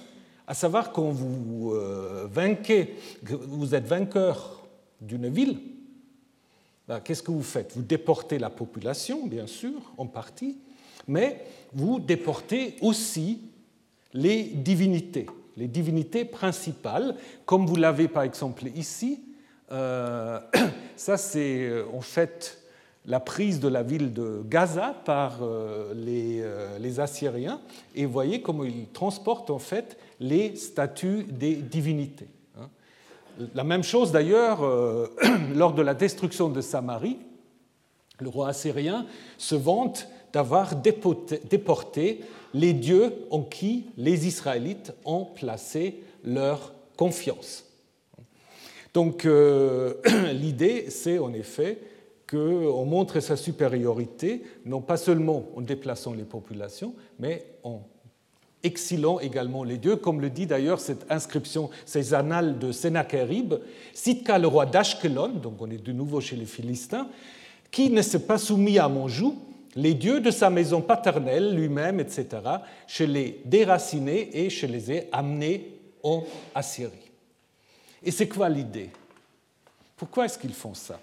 à 0.49 0.55
savoir 0.55 0.93
quand 0.93 1.11
vous 1.11 1.73
euh, 1.75 2.27
vainquez, 2.33 2.97
vous 3.23 3.75
êtes 3.75 3.87
vainqueur 3.87 4.67
d'une 4.99 5.29
ville, 5.29 5.61
ben, 6.89 7.01
qu'est-ce 7.01 7.23
que 7.23 7.31
vous 7.31 7.43
faites? 7.43 7.75
Vous 7.77 7.83
déportez 7.83 8.39
la 8.39 8.49
population, 8.49 9.27
bien 9.27 9.47
sûr, 9.47 9.93
en 9.99 10.07
partie, 10.07 10.57
mais 11.07 11.45
vous 11.75 12.01
déportez 12.01 12.77
aussi 12.81 13.43
les 14.15 14.45
divinités, 14.45 15.27
les 15.59 15.69
divinités 15.69 16.25
principales, 16.25 17.15
comme 17.45 17.67
vous 17.67 17.77
l'avez 17.77 18.09
par 18.09 18.23
exemple 18.23 18.69
ici. 18.75 19.21
Euh, 19.71 20.41
ça, 20.97 21.19
c'est 21.19 21.69
euh, 21.69 21.85
en 21.93 22.01
fait 22.01 22.59
la 23.09 23.21
prise 23.21 23.59
de 23.59 23.69
la 23.69 23.83
ville 23.83 24.13
de 24.13 24.43
Gaza 24.47 24.95
par 25.05 25.39
euh, 25.43 25.95
les, 26.79 27.01
Assyriens, 27.01 27.61
et 27.95 28.05
voyez 28.05 28.43
comment 28.43 28.65
ils 28.65 28.87
transportent 28.89 29.51
en 29.51 29.59
fait 29.59 29.97
les 30.21 30.57
statues 30.57 31.25
des 31.25 31.57
divinités. 31.57 32.29
Hein. 32.59 32.69
La 33.55 33.65
même 33.65 33.85
chose 33.85 34.13
d'ailleurs 34.13 34.61
lors 35.55 35.75
de 35.75 35.83
la 35.83 35.95
destruction 35.95 36.49
de 36.49 36.61
Samarie, 36.61 37.19
le 38.21 38.29
roi 38.29 38.49
assyrien 38.49 39.07
se 39.37 39.55
vante 39.55 40.09
d'avoir 40.33 40.75
déporté 40.77 42.21
les 42.55 42.73
dieux 42.73 43.15
en 43.31 43.43
qui 43.43 43.87
les 43.97 44.27
Israélites 44.27 44.93
ont 45.05 45.25
placé 45.25 46.03
leur 46.25 46.73
confiance. 46.97 47.65
Donc 48.95 49.25
euh, 49.25 49.95
l'idée, 50.33 50.91
c'est 50.91 51.19
en 51.19 51.33
effet 51.33 51.79
qu'on 52.29 52.85
montre 52.85 53.21
sa 53.21 53.37
supériorité, 53.37 54.43
non 54.67 54.81
pas 54.81 54.97
seulement 54.97 55.49
en 55.57 55.63
déplaçant 55.63 56.13
les 56.13 56.25
populations, 56.25 56.95
mais 57.19 57.47
en 57.63 57.81
exilant 58.63 59.21
également 59.21 59.65
les 59.65 59.79
dieux, 59.79 59.97
comme 59.97 60.21
le 60.21 60.31
dit 60.31 60.47
d'ailleurs 60.47 60.81
cette 60.81 61.11
inscription, 61.11 61.71
ces 61.87 62.15
annales 62.15 62.59
de 62.59 62.73
Sennacherib, 62.73 63.55
Sitka, 63.95 64.39
le 64.39 64.49
roi 64.49 64.67
d'Ashkelon, 64.67 65.29
donc 65.29 65.61
on 65.61 65.71
est 65.71 65.83
de 65.83 65.93
nouveau 65.93 66.21
chez 66.21 66.37
les 66.37 66.47
Philistins, 66.47 67.09
qui 67.71 67.91
ne 67.91 68.03
s'est 68.03 68.27
pas 68.27 68.39
soumis 68.39 68.79
à 68.79 68.89
mon 68.89 69.09
joug, 69.09 69.37
les 69.77 69.95
dieux 69.95 70.21
de 70.21 70.31
sa 70.31 70.51
maison 70.51 70.81
paternelle, 70.81 71.55
lui-même, 71.55 72.01
etc., 72.01 72.27
je 72.87 73.05
les 73.05 73.41
déracinés 73.45 74.31
et 74.33 74.51
je 74.51 74.67
les 74.67 74.91
ai 74.91 75.09
amenés 75.13 75.79
en 76.03 76.25
Assyrie. 76.55 76.93
Et 78.03 78.11
c'est 78.11 78.29
quoi 78.29 78.49
l'idée? 78.49 78.91
Pourquoi 79.97 80.25
est-ce 80.25 80.39
qu'ils 80.39 80.55
font 80.55 80.75
ça? 80.75 80.99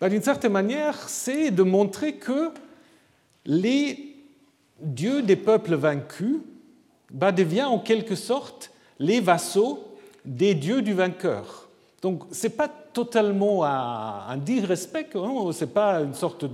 Ben, 0.00 0.08
D'une 0.08 0.22
certaine 0.22 0.52
manière, 0.52 1.08
c'est 1.08 1.50
de 1.50 1.62
montrer 1.62 2.14
que 2.14 2.52
les 3.44 4.09
dieux 4.80 5.22
des 5.22 5.36
peuples 5.36 5.74
vaincus 5.74 6.36
ben, 7.10 7.32
deviennent 7.32 7.66
en 7.66 7.78
quelque 7.78 8.14
sorte 8.14 8.70
les 8.98 9.20
vassaux 9.20 9.84
des 10.24 10.54
dieux 10.54 10.82
du 10.82 10.92
vainqueur. 10.92 11.68
Donc 12.02 12.24
ce 12.32 12.46
n'est 12.46 12.52
pas 12.52 12.68
totalement 12.68 13.64
un, 13.64 14.36
disrespect, 14.36 15.10
hein, 15.14 15.52
ce 15.52 15.64
n'est 15.64 15.70
pas 15.70 16.00
une 16.00 16.14
sorte 16.14 16.44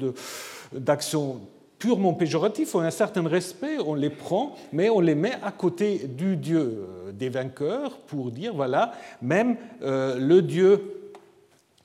d'action 0.72 1.40
purement 1.78 2.14
péjorative, 2.14 2.70
on 2.74 2.80
a 2.80 2.86
un 2.86 2.90
certain 2.90 3.26
respect, 3.28 3.78
on 3.84 3.94
les 3.94 4.10
prend, 4.10 4.54
mais 4.72 4.88
on 4.88 5.00
les 5.00 5.14
met 5.14 5.34
à 5.42 5.52
côté 5.52 6.06
du 6.08 6.36
Dieu 6.36 6.86
des 7.12 7.28
vainqueurs 7.28 7.98
pour 7.98 8.30
dire, 8.30 8.54
voilà, 8.54 8.92
même 9.20 9.56
euh, 9.82 10.18
le 10.18 10.42
Dieu 10.42 10.96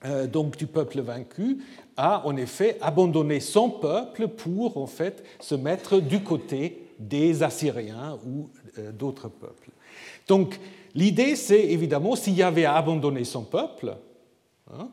euh, 0.06 0.26
donc 0.26 0.58
du 0.58 0.66
peuple 0.66 1.02
vaincu 1.02 1.60
a 2.02 2.26
en 2.26 2.36
effet 2.38 2.78
abandonné 2.82 3.40
son 3.40 3.70
peuple 3.70 4.28
pour 4.28 4.78
en 4.78 4.88
fait 4.88 5.24
se 5.40 5.56
mettre 5.56 6.00
du 6.00 6.24
côté 6.24 6.88
des 7.00 7.44
Assyriens 7.44 8.18
ou 8.26 8.50
euh, 8.78 8.92
d'autres 8.92 9.28
peuples. 9.30 9.70
Donc 10.28 10.60
L'idée, 10.94 11.36
c'est 11.36 11.64
évidemment, 11.64 12.16
s'il 12.16 12.34
y 12.34 12.44
avait 12.44 12.66
abandonné 12.66 13.24
son 13.24 13.44
peuple, 13.44 13.96
hein, 14.74 14.90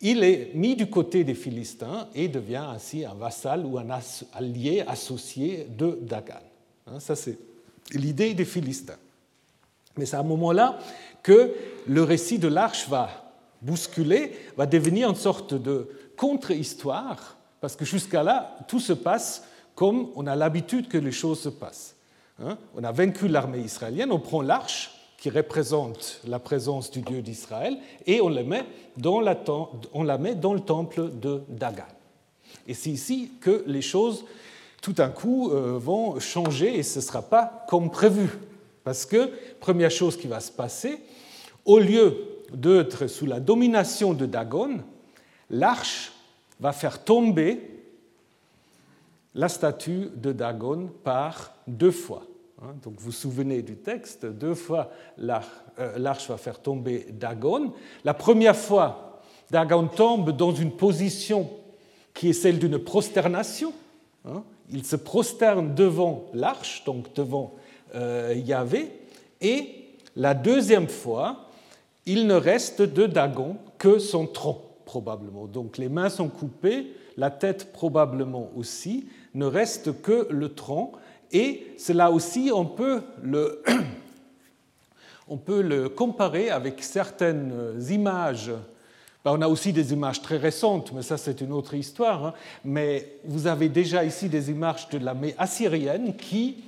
il 0.00 0.24
est 0.24 0.52
mis 0.54 0.76
du 0.76 0.88
côté 0.88 1.24
des 1.24 1.34
Philistins 1.34 2.08
et 2.14 2.28
devient 2.28 2.64
ainsi 2.68 3.04
un 3.04 3.14
vassal 3.14 3.64
ou 3.64 3.78
un 3.78 3.88
allié 4.32 4.82
associé 4.86 5.66
de 5.76 5.98
Dagan. 6.02 6.34
Hein, 6.86 7.00
ça, 7.00 7.16
c'est 7.16 7.38
l'idée 7.92 8.34
des 8.34 8.44
Philistins. 8.44 8.98
Mais 9.96 10.06
c'est 10.06 10.16
à 10.16 10.20
un 10.20 10.24
moment-là 10.24 10.78
que 11.22 11.54
le 11.86 12.02
récit 12.02 12.38
de 12.38 12.48
l'Arche 12.48 12.88
va 12.88 13.08
bousculer, 13.62 14.32
va 14.56 14.66
devenir 14.66 15.08
une 15.08 15.16
sorte 15.16 15.54
de 15.54 15.88
contre-histoire, 16.16 17.36
parce 17.60 17.76
que 17.76 17.84
jusqu'à 17.84 18.22
là, 18.22 18.56
tout 18.68 18.80
se 18.80 18.92
passe 18.92 19.44
comme 19.74 20.08
on 20.16 20.26
a 20.26 20.34
l'habitude 20.34 20.88
que 20.88 20.98
les 20.98 21.12
choses 21.12 21.40
se 21.40 21.48
passent. 21.48 21.96
Hein. 22.42 22.58
On 22.74 22.84
a 22.84 22.92
vaincu 22.92 23.28
l'armée 23.28 23.60
israélienne, 23.60 24.10
on 24.10 24.18
prend 24.18 24.42
l'Arche, 24.42 24.92
qui 25.18 25.30
représente 25.30 26.20
la 26.26 26.38
présence 26.38 26.90
du 26.90 27.00
Dieu 27.00 27.22
d'Israël, 27.22 27.78
et 28.06 28.20
on 28.20 28.28
la, 28.28 28.42
met 28.42 28.64
dans 28.96 29.20
la, 29.20 29.36
on 29.92 30.02
la 30.02 30.18
met 30.18 30.34
dans 30.34 30.54
le 30.54 30.60
temple 30.60 31.10
de 31.20 31.42
Dagan. 31.48 31.84
Et 32.66 32.74
c'est 32.74 32.90
ici 32.90 33.32
que 33.40 33.64
les 33.66 33.82
choses, 33.82 34.24
tout 34.82 34.92
d'un 34.92 35.08
coup, 35.08 35.50
euh, 35.50 35.78
vont 35.78 36.20
changer 36.20 36.78
et 36.78 36.82
ce 36.82 36.98
ne 36.98 37.04
sera 37.04 37.22
pas 37.22 37.64
comme 37.68 37.90
prévu. 37.90 38.28
Parce 38.84 39.04
que, 39.04 39.30
première 39.60 39.90
chose 39.90 40.16
qui 40.16 40.26
va 40.26 40.40
se 40.40 40.52
passer, 40.52 41.00
au 41.64 41.78
lieu 41.78 42.16
d'être 42.52 43.06
sous 43.06 43.26
la 43.26 43.40
domination 43.40 44.14
de 44.14 44.26
Dagon, 44.26 44.80
l'arche 45.50 46.12
va 46.60 46.72
faire 46.72 47.04
tomber 47.04 47.60
la 49.34 49.48
statue 49.48 50.10
de 50.14 50.32
Dagon 50.32 50.90
par 51.04 51.54
deux 51.66 51.90
fois. 51.90 52.26
Hein, 52.62 52.74
donc 52.82 52.94
vous 52.98 53.06
vous 53.06 53.12
souvenez 53.12 53.60
du 53.60 53.76
texte, 53.76 54.24
deux 54.24 54.54
fois 54.54 54.90
euh, 55.18 55.98
l'arche 55.98 56.28
va 56.28 56.38
faire 56.38 56.58
tomber 56.58 57.06
Dagon. 57.10 57.72
La 58.04 58.14
première 58.14 58.56
fois, 58.56 59.20
Dagon 59.50 59.88
tombe 59.88 60.34
dans 60.34 60.52
une 60.54 60.72
position 60.72 61.50
qui 62.14 62.30
est 62.30 62.32
celle 62.32 62.58
d'une 62.58 62.78
prosternation. 62.78 63.72
Hein. 64.24 64.42
Il 64.70 64.84
se 64.84 64.96
prosterne 64.96 65.74
devant 65.74 66.24
l'arche, 66.32 66.82
donc 66.84 67.12
devant 67.14 67.54
euh, 67.94 68.34
Yahvé. 68.36 68.90
Et 69.40 69.84
la 70.16 70.32
deuxième 70.34 70.88
fois, 70.88 71.50
il 72.06 72.26
ne 72.26 72.34
reste 72.34 72.80
de 72.80 73.06
Dagon 73.06 73.58
que 73.78 73.98
son 73.98 74.26
tronc, 74.26 74.62
probablement. 74.86 75.46
Donc 75.46 75.76
les 75.76 75.90
mains 75.90 76.08
sont 76.08 76.28
coupées, 76.28 76.94
la 77.18 77.30
tête 77.30 77.72
probablement 77.72 78.50
aussi, 78.56 79.08
ne 79.34 79.44
reste 79.44 80.00
que 80.00 80.26
le 80.30 80.54
tronc. 80.54 80.92
Et 81.32 81.66
cela 81.76 82.10
aussi, 82.10 82.50
on 82.54 82.64
peut 82.64 83.02
le, 83.22 83.62
on 85.28 85.36
peut 85.36 85.60
le 85.60 85.90
comparer 85.90 86.48
avec 86.48 86.82
certaines 86.82 87.52
images. 87.90 88.52
Ben, 89.24 89.32
on 89.32 89.42
a 89.42 89.48
aussi 89.48 89.72
des 89.72 89.92
images 89.92 90.22
très 90.22 90.36
récentes, 90.36 90.92
mais 90.92 91.02
ça 91.02 91.18
c'est 91.18 91.40
une 91.40 91.52
autre 91.52 91.74
histoire. 91.74 92.26
Hein. 92.26 92.34
Mais 92.64 93.18
vous 93.24 93.48
avez 93.48 93.68
déjà 93.68 94.04
ici 94.04 94.28
des 94.28 94.50
images 94.50 94.88
de 94.88 94.98
l'armée 94.98 95.34
assyrienne 95.36 96.16
qui 96.16 96.62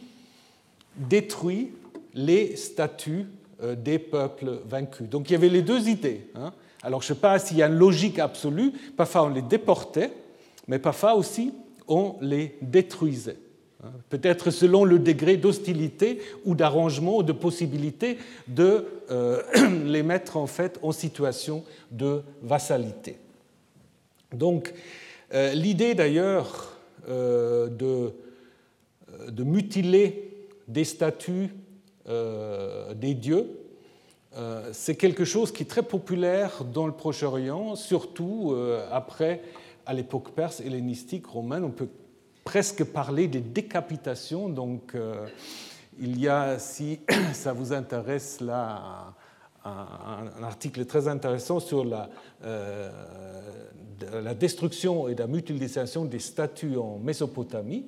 détruit 0.96 1.72
les 2.14 2.56
statues 2.56 3.26
euh, 3.62 3.76
des 3.76 4.00
peuples 4.00 4.60
vaincus. 4.68 5.08
Donc 5.08 5.30
il 5.30 5.34
y 5.34 5.36
avait 5.36 5.48
les 5.48 5.62
deux 5.62 5.88
idées. 5.88 6.28
Hein. 6.34 6.52
Alors 6.82 7.02
je 7.02 7.12
ne 7.12 7.14
sais 7.14 7.20
pas 7.20 7.38
s'il 7.38 7.56
y 7.56 7.62
a 7.62 7.66
une 7.66 7.78
logique 7.78 8.18
absolue. 8.18 8.72
Parfois 8.96 9.24
on 9.24 9.28
les 9.28 9.42
déportait, 9.42 10.12
mais 10.66 10.78
parfois 10.78 11.14
aussi 11.14 11.52
on 11.88 12.16
les 12.20 12.56
détruisait. 12.62 13.38
Hein, 13.84 13.92
peut-être 14.08 14.50
selon 14.50 14.84
le 14.84 14.98
degré 14.98 15.36
d'hostilité 15.36 16.20
ou 16.44 16.56
d'arrangement 16.56 17.18
ou 17.18 17.22
de 17.22 17.32
possibilité 17.32 18.18
de 18.48 18.84
euh, 19.10 19.40
les 19.84 20.02
mettre 20.02 20.36
en 20.36 20.48
fait 20.48 20.80
en 20.82 20.90
situation 20.90 21.64
de 21.92 22.22
vassalité. 22.42 23.18
Donc 24.32 24.74
euh, 25.32 25.52
l'idée 25.54 25.94
d'ailleurs 25.94 26.76
euh, 27.08 27.68
de, 27.68 28.12
de, 29.28 29.44
mutiler 29.44 30.48
des 30.66 30.84
statues 30.84 31.50
des 32.96 33.12
dieux, 33.12 33.50
c'est 34.72 34.94
quelque 34.94 35.24
chose 35.24 35.52
qui 35.52 35.64
est 35.64 35.66
très 35.66 35.82
populaire 35.82 36.64
dans 36.64 36.86
le 36.86 36.92
Proche-Orient, 36.92 37.74
surtout 37.74 38.54
après, 38.92 39.42
à 39.86 39.94
l'époque 39.94 40.30
perse, 40.32 40.60
hellénistique, 40.60 41.26
romaine. 41.26 41.64
On 41.64 41.70
peut 41.70 41.88
presque 42.48 42.82
parler 42.82 43.28
des 43.28 43.40
décapitations. 43.40 44.48
Donc, 44.48 44.94
euh, 44.94 45.26
il 46.00 46.18
y 46.18 46.28
a, 46.28 46.58
si 46.58 47.00
ça 47.34 47.52
vous 47.52 47.74
intéresse, 47.74 48.40
là, 48.40 49.14
un, 49.68 50.42
article 50.42 50.84
très 50.84 51.08
intéressant 51.08 51.60
sur 51.60 51.84
la, 51.84 52.08
euh, 52.44 52.90
la, 54.22 54.34
destruction 54.34 55.08
et 55.08 55.14
la 55.14 55.26
mutilisation 55.26 56.04
des 56.04 56.18
statues 56.18 56.76
en 56.76 56.98
Mésopotamie, 56.98 57.86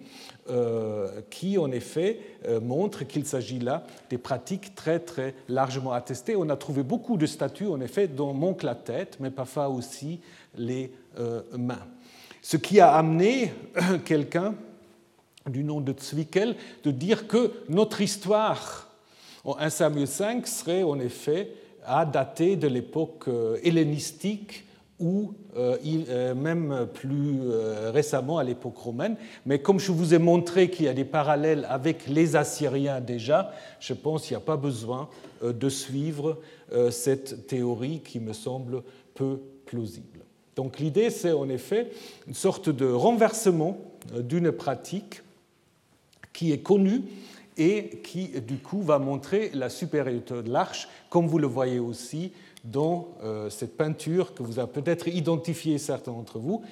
euh, 0.48 1.20
qui 1.30 1.58
en 1.58 1.70
effet 1.70 2.20
montre 2.62 3.04
qu'il 3.04 3.26
s'agit 3.26 3.58
là 3.58 3.84
des 4.08 4.18
pratiques 4.18 4.74
très 4.74 5.00
très 5.00 5.34
largement 5.48 5.92
attestées. 5.92 6.36
On 6.36 6.48
a 6.48 6.56
trouvé 6.56 6.82
beaucoup 6.82 7.16
de 7.16 7.26
statues 7.26 7.68
en 7.68 7.80
effet 7.80 8.08
dont 8.08 8.32
manque 8.34 8.62
la 8.62 8.74
tête, 8.74 9.18
mais 9.20 9.30
parfois 9.30 9.68
aussi 9.68 10.20
les 10.56 10.92
mains. 11.56 11.86
Ce 12.42 12.56
qui 12.56 12.80
a 12.80 12.94
amené 12.94 13.52
quelqu'un 14.04 14.54
du 15.48 15.64
nom 15.64 15.80
de 15.80 15.94
Zwickel 15.98 16.56
de 16.84 16.90
dire 16.90 17.26
que 17.26 17.52
notre 17.68 18.00
histoire 18.00 18.88
en 19.44 19.56
1 19.58 19.70
Samuel 19.70 20.06
5 20.06 20.46
serait 20.46 20.82
en 20.82 20.98
effet 21.00 21.52
à 21.84 22.04
dater 22.04 22.56
de 22.56 22.68
l'époque 22.68 23.28
hellénistique 23.62 24.64
ou 24.98 25.32
même 26.36 26.86
plus 26.92 27.40
récemment 27.92 28.38
à 28.38 28.44
l'époque 28.44 28.76
romaine. 28.76 29.16
Mais 29.46 29.60
comme 29.60 29.80
je 29.80 29.92
vous 29.92 30.12
ai 30.12 30.18
montré 30.18 30.68
qu'il 30.70 30.84
y 30.84 30.88
a 30.88 30.92
des 30.92 31.04
parallèles 31.06 31.66
avec 31.70 32.06
les 32.06 32.36
Assyriens 32.36 33.00
déjà, 33.00 33.52
je 33.80 33.94
pense 33.94 34.26
qu'il 34.26 34.36
n'y 34.36 34.42
a 34.42 34.46
pas 34.46 34.58
besoin 34.58 35.08
de 35.42 35.68
suivre 35.68 36.38
cette 36.90 37.46
théorie 37.46 38.00
qui 38.00 38.20
me 38.20 38.34
semble 38.34 38.82
peu 39.14 39.40
plausible. 39.64 40.20
Donc 40.56 40.78
l'idée, 40.78 41.08
c'est 41.08 41.32
en 41.32 41.48
effet 41.48 41.90
une 42.26 42.34
sorte 42.34 42.68
de 42.68 42.86
renversement 42.86 43.78
d'une 44.14 44.52
pratique 44.52 45.22
qui 46.32 46.52
est 46.52 46.60
connue 46.60 47.02
et 47.60 48.00
qui, 48.02 48.28
du 48.40 48.56
coup, 48.56 48.80
va 48.80 48.98
montrer 48.98 49.50
la 49.52 49.68
supériorité 49.68 50.42
de 50.42 50.50
l'arche, 50.50 50.88
comme 51.10 51.26
vous 51.26 51.38
le 51.38 51.46
voyez 51.46 51.78
aussi 51.78 52.32
dans 52.64 53.08
euh, 53.22 53.50
cette 53.50 53.76
peinture 53.76 54.32
que 54.32 54.42
vous 54.42 54.58
avez 54.58 54.72
peut-être 54.72 55.08
identifiée 55.08 55.76
certains 55.76 56.12
d'entre 56.12 56.38
vous, 56.38 56.62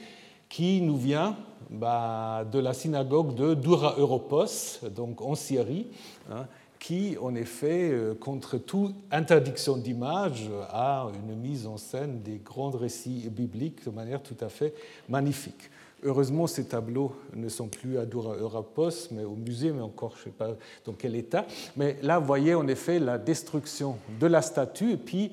qui 0.49 0.81
nous 0.81 0.97
vient 0.97 1.37
bah, 1.69 2.43
de 2.51 2.59
la 2.59 2.73
synagogue 2.73 3.35
de 3.35 3.53
Dura 3.53 3.97
Europos, 3.99 4.81
donc 4.97 5.21
en 5.21 5.35
Syrie, 5.35 5.89
hein, 6.31 6.47
qui, 6.79 7.19
en 7.21 7.35
effet, 7.35 7.91
euh, 7.91 8.15
contre 8.15 8.57
toute 8.57 8.95
interdiction 9.11 9.77
d'image, 9.77 10.49
a 10.71 11.09
une 11.23 11.37
mise 11.37 11.67
en 11.67 11.77
scène 11.77 12.23
des 12.23 12.41
grands 12.43 12.71
récits 12.71 13.29
bibliques 13.31 13.85
de 13.85 13.91
manière 13.91 14.23
tout 14.23 14.37
à 14.41 14.49
fait 14.49 14.73
magnifique. 15.07 15.71
Heureusement, 16.05 16.47
ces 16.47 16.67
tableaux 16.67 17.13
ne 17.35 17.49
sont 17.49 17.67
plus 17.67 17.99
à 17.99 18.07
Dura 18.07 18.37
Europos, 18.37 19.09
mais 19.11 19.25
au 19.25 19.35
musée, 19.35 19.73
mais 19.73 19.83
encore, 19.83 20.13
je 20.15 20.21
ne 20.21 20.25
sais 20.25 20.31
pas 20.31 20.51
dans 20.85 20.93
quel 20.93 21.17
état. 21.17 21.45
Mais 21.77 21.97
là, 22.03 22.21
vous 22.21 22.27
voyez 22.27 22.55
en 22.55 22.69
effet 22.69 23.01
la 23.01 23.19
destruction 23.19 23.97
de 24.21 24.27
la 24.29 24.41
statue, 24.41 24.93
et 24.93 24.97
puis 24.97 25.33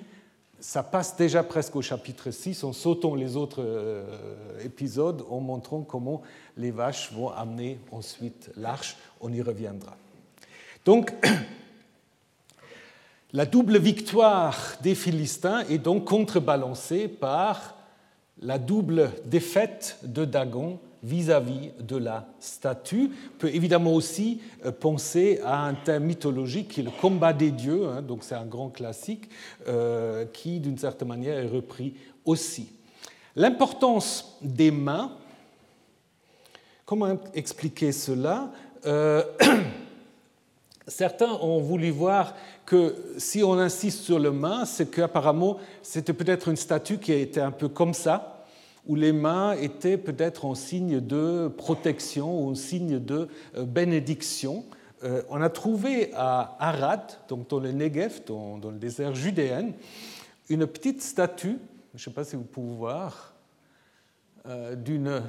ça 0.60 0.82
passe 0.82 1.16
déjà 1.16 1.44
presque 1.44 1.76
au 1.76 1.84
chapitre 1.84 2.32
6, 2.32 2.64
en 2.64 2.74
sautant 2.74 3.14
les 3.14 3.36
autres 3.36 3.62
euh, 3.64 4.08
épisodes, 4.64 5.24
en 5.30 5.40
montrant 5.40 5.82
comment 5.82 6.24
les 6.58 6.72
vaches 6.72 7.14
vont 7.14 7.30
amener 7.30 7.78
ensuite 7.92 8.50
l'arche. 8.58 8.98
On 9.22 9.32
y 9.32 9.44
reviendra. 9.44 9.96
Donc, 10.84 11.14
la 13.34 13.46
double 13.46 13.78
victoire 13.78 14.78
des 14.82 14.96
Philistins 14.96 15.64
est 15.70 15.78
donc 15.78 16.06
contrebalancée 16.06 17.08
par 17.08 17.75
la 18.42 18.58
double 18.58 19.12
défaite 19.26 19.98
de 20.04 20.26
Dagon 20.26 20.80
vis-à-vis 21.04 21.70
de 21.80 21.98
la 21.98 22.28
statue 22.40 23.12
peut 23.38 23.54
évidemment 23.54 23.94
aussi 23.94 24.42
euh, 24.66 24.72
penser 24.72 25.40
à 25.46 25.66
un 25.66 25.76
thème 25.76 26.06
mythologique 26.06 26.70
qui 26.70 26.82
est 26.82 26.84
le 26.84 26.92
combat 26.92 27.32
des 27.32 27.52
dieux, 27.52 27.88
hein, 27.88 28.02
donc 28.02 28.24
c'est 28.24 28.36
un 28.36 28.46
grand 28.46 28.70
classique 28.70 29.30
euh, 29.68 30.26
qui 30.26 30.60
d'une 30.60 30.78
certaine 30.78 31.08
manière 31.08 31.38
est 31.38 31.48
repris 31.48 31.94
aussi. 32.26 32.72
L'importance 33.36 34.38
des 34.42 34.72
mains, 34.72 35.12
comment 36.86 37.20
expliquer 37.36 37.92
cela 37.92 38.52
euh, 38.86 39.24
Certains 40.88 41.32
ont 41.42 41.60
voulu 41.60 41.90
voir 41.90 42.36
que 42.66 42.96
si 43.18 43.44
on 43.44 43.54
insiste 43.54 44.04
sur 44.04 44.20
le 44.20 44.32
main, 44.32 44.66
c'est 44.66 44.92
qu'apparemment 44.92 45.58
c'était 45.82 46.14
peut-être 46.14 46.48
une 46.48 46.56
statue 46.56 47.00
qui 47.00 47.12
était 47.14 47.42
un 47.42 47.52
peu 47.52 47.70
comme 47.70 47.96
ça, 47.96 48.44
où 48.86 48.96
les 48.96 49.12
mains 49.12 49.54
étaient 49.54 49.98
peut-être 49.98 50.46
en 50.46 50.54
signe 50.54 51.00
de 51.00 51.48
protection 51.48 52.40
ou 52.40 52.52
en 52.52 52.56
signe 52.56 53.00
de 53.00 53.28
euh, 53.56 53.64
bénédiction. 53.64 54.64
Euh, 55.04 55.24
on 55.30 55.42
a 55.42 55.50
trouvé 55.50 56.12
à 56.14 56.56
Arad, 56.60 57.02
donc 57.28 57.50
dans 57.50 57.60
le 57.60 57.72
Negev, 57.72 58.22
dans, 58.28 58.60
le 58.64 58.78
désert 58.78 59.16
judéen, 59.16 59.72
une 60.50 60.68
petite 60.68 61.02
statue, 61.02 61.58
je 61.96 62.00
ne 62.00 62.04
sais 62.04 62.12
pas 62.12 62.24
si 62.24 62.36
vous 62.36 62.44
pouvez 62.44 62.76
voir, 62.76 63.34
euh, 64.46 64.76
d'une 64.76 65.24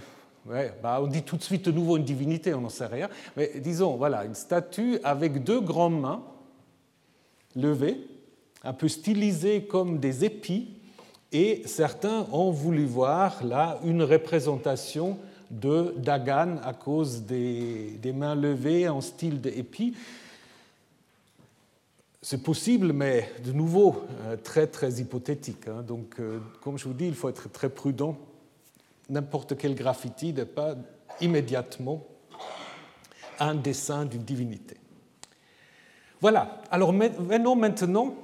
Bah 0.82 1.00
on 1.02 1.08
dit 1.08 1.22
tout 1.22 1.36
de 1.36 1.42
suite 1.42 1.64
de 1.64 1.72
nouveau 1.72 1.96
une 1.96 2.04
divinité, 2.04 2.54
on 2.54 2.60
n'en 2.60 2.68
sait 2.68 2.86
rien. 2.86 3.08
Mais 3.36 3.52
disons, 3.56 3.96
voilà, 3.96 4.24
une 4.24 4.34
statue 4.34 4.98
avec 5.02 5.42
deux 5.42 5.60
grandes 5.60 6.00
mains 6.00 6.22
levées, 7.56 8.00
un 8.62 8.72
peu 8.72 8.88
stylisées 8.88 9.64
comme 9.64 9.98
des 9.98 10.24
épis, 10.24 10.68
et 11.32 11.62
certains 11.66 12.26
ont 12.30 12.52
voulu 12.52 12.84
voir 12.84 13.44
là 13.44 13.80
une 13.84 14.02
représentation 14.02 15.18
de 15.50 15.94
Dagan 15.96 16.58
à 16.62 16.72
cause 16.72 17.22
des, 17.22 17.98
des 18.00 18.12
mains 18.12 18.34
levées 18.34 18.88
en 18.88 19.00
style 19.00 19.40
d'épis. 19.40 19.96
C'est 22.22 22.42
possible, 22.42 22.92
mais 22.92 23.30
de 23.44 23.52
nouveau 23.52 24.02
euh, 24.22 24.36
très 24.36 24.66
très 24.66 24.94
hypothétique. 24.94 25.68
Hein. 25.68 25.82
Donc, 25.82 26.16
euh, 26.18 26.38
comme 26.60 26.78
je 26.78 26.84
vous 26.86 26.94
dis, 26.94 27.06
il 27.06 27.14
faut 27.14 27.28
être 27.28 27.50
très 27.50 27.68
prudent 27.68 28.16
n'importe 29.08 29.56
quel 29.56 29.74
graffiti 29.74 30.32
n'est 30.32 30.44
pas 30.44 30.74
immédiatement 31.20 32.04
un 33.38 33.54
dessin 33.54 34.04
d'une 34.04 34.22
divinité. 34.22 34.76
Voilà, 36.20 36.60
alors 36.70 36.92
venons 36.92 37.54
maintenant 37.54 38.14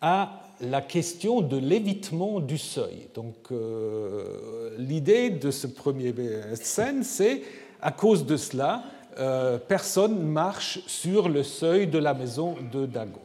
à 0.00 0.42
la 0.60 0.80
question 0.80 1.40
de 1.40 1.56
l'évitement 1.56 2.40
du 2.40 2.58
seuil. 2.58 3.08
Donc 3.14 3.52
euh, 3.52 4.74
l'idée 4.78 5.30
de 5.30 5.50
ce 5.50 5.66
premier 5.66 6.12
scène, 6.54 7.04
c'est 7.04 7.42
à 7.80 7.92
cause 7.92 8.26
de 8.26 8.36
cela, 8.36 8.82
euh, 9.18 9.58
personne 9.58 10.20
marche 10.20 10.80
sur 10.86 11.28
le 11.28 11.42
seuil 11.42 11.86
de 11.86 11.98
la 11.98 12.14
maison 12.14 12.56
de 12.72 12.86
Dagon. 12.86 13.20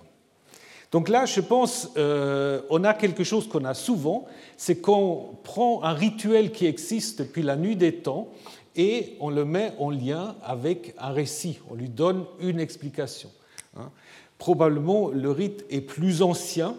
Donc 0.94 1.10
là, 1.10 1.26
je 1.26 1.42
pense, 1.42 1.90
euh, 1.98 2.62
on 2.70 2.84
a 2.84 2.94
quelque 2.94 3.24
chose 3.24 3.50
qu'on 3.50 3.66
a 3.66 3.74
souvent, 3.74 4.28
c'est 4.58 4.76
qu'on 4.76 5.36
prend 5.44 5.82
un 5.82 5.94
rituel 5.94 6.52
qui 6.52 6.68
existe 6.68 7.18
depuis 7.18 7.42
la 7.42 7.56
nuit 7.56 7.76
des 7.76 7.96
temps 7.96 8.30
et 8.76 9.18
on 9.20 9.32
le 9.32 9.44
met 9.44 9.74
en 9.80 9.90
lien 9.90 10.36
avec 10.44 10.94
un 11.00 11.12
récit, 11.12 11.60
on 11.72 11.74
lui 11.74 11.90
donne 11.90 12.26
une 12.40 12.60
explication. 12.60 13.32
Hein. 13.76 13.90
Probablement, 14.38 15.10
le 15.10 15.32
rite 15.32 15.66
est 15.72 15.82
plus 15.82 16.22
ancien. 16.22 16.76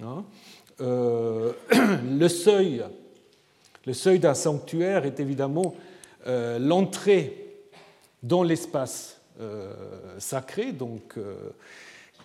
Hein. 0.00 0.22
Euh, 0.80 1.52
le 2.08 2.28
seuil, 2.28 2.84
le 3.84 3.92
seuil 3.94 4.20
d'un 4.20 4.34
sanctuaire 4.34 5.06
est 5.06 5.18
évidemment 5.18 5.74
euh, 6.28 6.60
l'entrée 6.60 7.48
dans 8.22 8.44
l'espace 8.44 9.20
sacré, 10.18 10.72
donc 10.72 11.18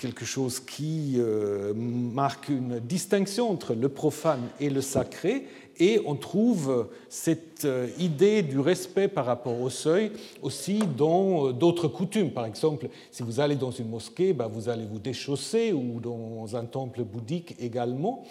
quelque 0.02 0.26
chose 0.26 0.60
qui 0.60 1.18
euh, 1.18 1.74
marque 1.76 2.50
une 2.50 2.80
distinction 2.80 3.52
entre 3.52 3.76
le 3.76 3.88
profane 3.88 4.42
et 4.60 4.72
le 4.72 4.82
sacré, 4.82 5.46
et 5.80 6.02
on 6.08 6.16
trouve 6.16 6.88
cette 7.08 7.66
euh, 7.66 7.88
idée 8.00 8.42
du 8.42 8.60
respect 8.60 9.08
par 9.08 9.26
rapport 9.26 9.62
au 9.62 9.70
seuil 9.70 10.12
aussi 10.42 10.80
dans 10.98 11.48
euh, 11.50 11.54
d'autres 11.54 11.88
coutumes. 11.88 12.32
Par 12.32 12.48
exemple, 12.48 12.90
si 13.12 13.22
vous 13.22 13.40
allez 13.40 13.56
dans 13.56 13.70
une 13.70 13.90
mosquée, 13.90 14.34
ben, 14.34 14.48
vous 14.48 14.70
allez 14.70 14.86
vous 14.86 15.00
déchausser, 15.00 15.72
ou 15.72 16.00
dans 16.00 16.56
un 16.56 16.66
temple 16.66 17.04
bouddhique 17.04 17.56
également. 17.60 18.24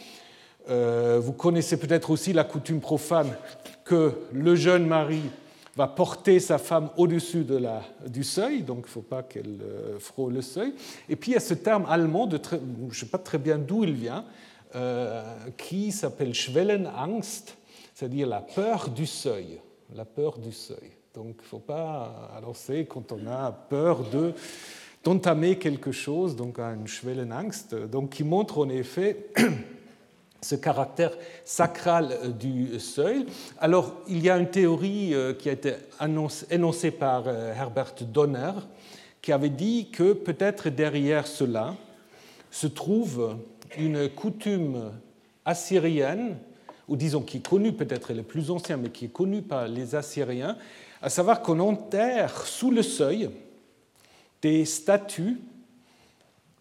vous 0.69 1.33
connaissez 1.33 1.77
peut-être 1.79 2.11
aussi 2.11 2.33
la 2.33 2.45
coutume 2.45 2.81
profane 2.81 3.33
que 3.85 4.13
le 4.33 4.55
jeune 4.55 4.87
mari 4.87 5.23
va 5.77 5.87
porter 5.87 6.41
sa 6.41 6.59
femme 6.59 6.91
au-dessus 6.97 7.45
de 7.45 7.61
du 8.07 8.25
seuil, 8.25 8.63
donc 8.63 8.79
il 8.79 8.83
ne 8.83 8.87
faut 8.89 9.03
pas 9.03 9.23
qu'elle 9.23 9.61
euh, 9.63 9.99
frôle 9.99 10.35
le 10.35 10.43
seuil. 10.43 10.75
Et 11.09 11.17
puis 11.17 11.33
il 11.33 11.35
y 11.35 11.37
a 11.37 11.41
ce 11.41 11.55
terme 11.55 11.87
allemand, 11.89 12.29
je 12.31 12.57
ne 12.57 12.93
sais 12.93 13.07
pas 13.07 13.19
très 13.19 13.39
bien 13.39 13.59
d'où 13.59 13.85
il 13.85 13.93
vient, 13.93 14.25
euh, 14.75 15.23
qui 15.57 15.93
s'appelle 15.93 16.35
Schwellenangst, 16.35 17.57
c'est-à-dire 17.95 18.27
la 18.27 18.41
peur 18.41 18.89
du 18.91 19.07
seuil. 19.07 19.61
La 19.95 20.05
peur 20.05 20.39
du 20.39 20.53
seuil. 20.53 20.93
Donc 21.15 21.37
il 21.39 21.43
ne 21.43 21.49
faut 21.49 21.59
pas. 21.59 22.31
Alors 22.37 22.55
c'est 22.55 22.85
quand 22.85 23.13
on 23.13 23.27
a 23.27 23.51
peur 23.51 24.09
de 24.11 24.33
d'entamer 25.03 25.57
quelque 25.57 25.93
chose, 25.93 26.37
donc 26.37 26.59
un 26.59 26.85
Schwellenangst, 26.85 27.75
donc 27.75 28.11
qui 28.11 28.23
montre 28.23 28.59
en 28.59 28.69
effet 28.69 29.31
ce 30.43 30.55
caractère 30.55 31.13
sacral 31.45 32.13
euh, 32.13 32.29
du 32.29 32.79
seuil. 32.81 33.27
Alors, 33.59 33.95
il 34.09 34.23
y 34.23 34.31
a 34.31 34.39
une 34.39 34.51
théorie 34.51 35.15
euh, 35.15 35.35
qui 35.35 35.49
a 35.49 35.53
été 35.53 35.75
énoncée 36.51 36.91
par 36.91 37.25
euh, 37.27 37.55
Herbert 37.55 37.95
Donner, 38.01 38.53
qui 39.21 39.33
avait 39.33 39.51
dit 39.51 39.91
que 39.91 40.13
peut-être 40.13 40.69
derrière 40.71 41.27
cela 41.27 41.75
se 42.51 42.67
trouve 42.67 43.37
une 43.79 44.09
coutume 44.09 44.91
assyrienne, 45.45 46.37
ou 46.89 46.97
disons 46.97 47.21
qui 47.21 47.37
est 47.37 47.47
connue, 47.47 47.73
peut-être 47.73 48.13
le 48.13 48.23
plus 48.23 48.51
ancien, 48.51 48.77
mais 48.77 48.91
qui 48.91 49.05
est 49.05 49.13
connue 49.13 49.43
par 49.43 49.69
les 49.69 49.95
Assyriens, 49.95 50.57
à 51.03 51.09
savoir 51.09 51.43
qu'on 51.43 51.61
enterre 51.61 52.47
sous 52.47 52.71
le 52.71 52.83
seuil 52.83 53.31
des 54.43 54.65
statues 54.65 55.39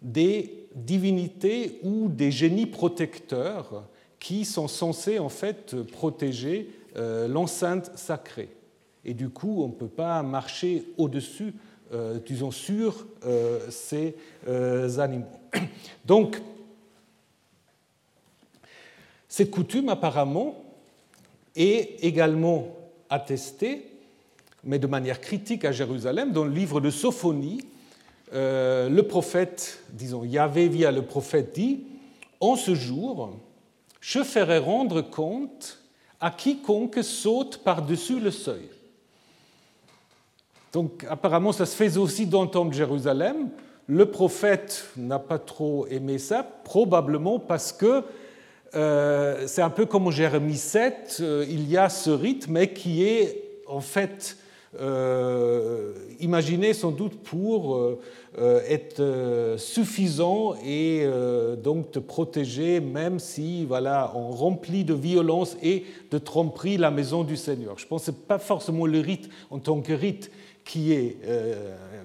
des 0.01 0.67
divinités 0.75 1.79
ou 1.83 2.07
des 2.07 2.31
génies 2.31 2.65
protecteurs 2.65 3.83
qui 4.19 4.45
sont 4.45 4.67
censés 4.67 5.19
en 5.19 5.29
fait 5.29 5.81
protéger 5.83 6.69
euh, 6.97 7.27
l'enceinte 7.27 7.91
sacrée. 7.95 8.49
Et 9.05 9.13
du 9.13 9.29
coup, 9.29 9.63
on 9.63 9.67
ne 9.67 9.73
peut 9.73 9.87
pas 9.87 10.21
marcher 10.23 10.85
au-dessus, 10.97 11.53
euh, 11.93 12.19
disons, 12.25 12.51
sur 12.51 13.07
euh, 13.25 13.59
ces 13.69 14.15
animaux. 14.99 15.25
Donc, 16.05 16.41
Cette 19.29 19.51
coutume, 19.51 19.89
apparemment, 19.89 20.55
est 21.55 22.03
également 22.03 22.75
attestée, 23.11 23.85
mais 24.63 24.79
de 24.79 24.87
manière 24.87 25.21
critique 25.21 25.65
à 25.65 25.71
Jérusalem, 25.71 26.33
dans 26.33 26.43
le 26.43 26.51
livre 26.51 26.81
de 26.81 26.89
Sophonie. 26.89 27.61
Euh, 28.33 28.89
le 28.89 29.03
prophète, 29.03 29.79
disons, 29.89 30.23
Yahvé 30.23 30.67
via 30.67 30.91
le 30.91 31.01
prophète 31.01 31.53
dit 31.55 31.81
En 32.39 32.55
ce 32.55 32.75
jour, 32.75 33.37
je 34.01 34.23
ferai 34.23 34.59
rendre 34.59 35.01
compte 35.01 35.79
à 36.21 36.31
quiconque 36.31 36.99
saute 37.01 37.59
par-dessus 37.63 38.19
le 38.19 38.31
seuil. 38.31 38.69
Donc 40.73 41.05
apparemment, 41.09 41.51
ça 41.51 41.65
se 41.65 41.75
fait 41.75 41.97
aussi 41.97 42.27
dans 42.27 42.43
le 42.43 42.49
temple 42.49 42.71
de 42.71 42.75
Jérusalem. 42.75 43.49
Le 43.87 44.05
prophète 44.05 44.85
n'a 44.95 45.17
pas 45.17 45.39
trop 45.39 45.87
aimé 45.87 46.19
ça, 46.19 46.43
probablement 46.43 47.39
parce 47.39 47.71
que 47.71 48.03
euh, 48.75 49.47
c'est 49.47 49.63
un 49.63 49.71
peu 49.71 49.87
comme 49.87 50.05
en 50.07 50.11
Jérémie 50.11 50.57
7, 50.57 51.17
euh, 51.21 51.45
il 51.49 51.67
y 51.67 51.75
a 51.75 51.89
ce 51.89 52.11
rite, 52.11 52.47
mais 52.47 52.71
qui 52.71 53.03
est 53.03 53.63
en 53.65 53.81
fait 53.81 54.37
euh, 54.79 55.93
imaginé 56.19 56.73
sans 56.73 56.91
doute 56.91 57.21
pour 57.23 57.97
être 58.37 59.55
suffisant 59.57 60.53
et 60.63 61.05
donc 61.61 61.91
te 61.91 61.99
protéger, 61.99 62.79
même 62.79 63.19
si 63.19 63.65
voilà, 63.65 64.13
on 64.15 64.29
remplit 64.31 64.83
de 64.83 64.93
violence 64.93 65.57
et 65.63 65.83
de 66.11 66.17
tromperie 66.17 66.77
la 66.77 66.91
maison 66.91 67.23
du 67.23 67.35
Seigneur. 67.35 67.77
Je 67.77 67.87
pense 67.87 68.05
que 68.05 68.11
pas 68.11 68.37
forcément 68.37 68.85
le 68.85 68.99
rite 68.99 69.29
en 69.49 69.59
tant 69.59 69.81
que 69.81 69.93
rite 69.93 70.31
qui 70.63 70.93
est 70.93 71.17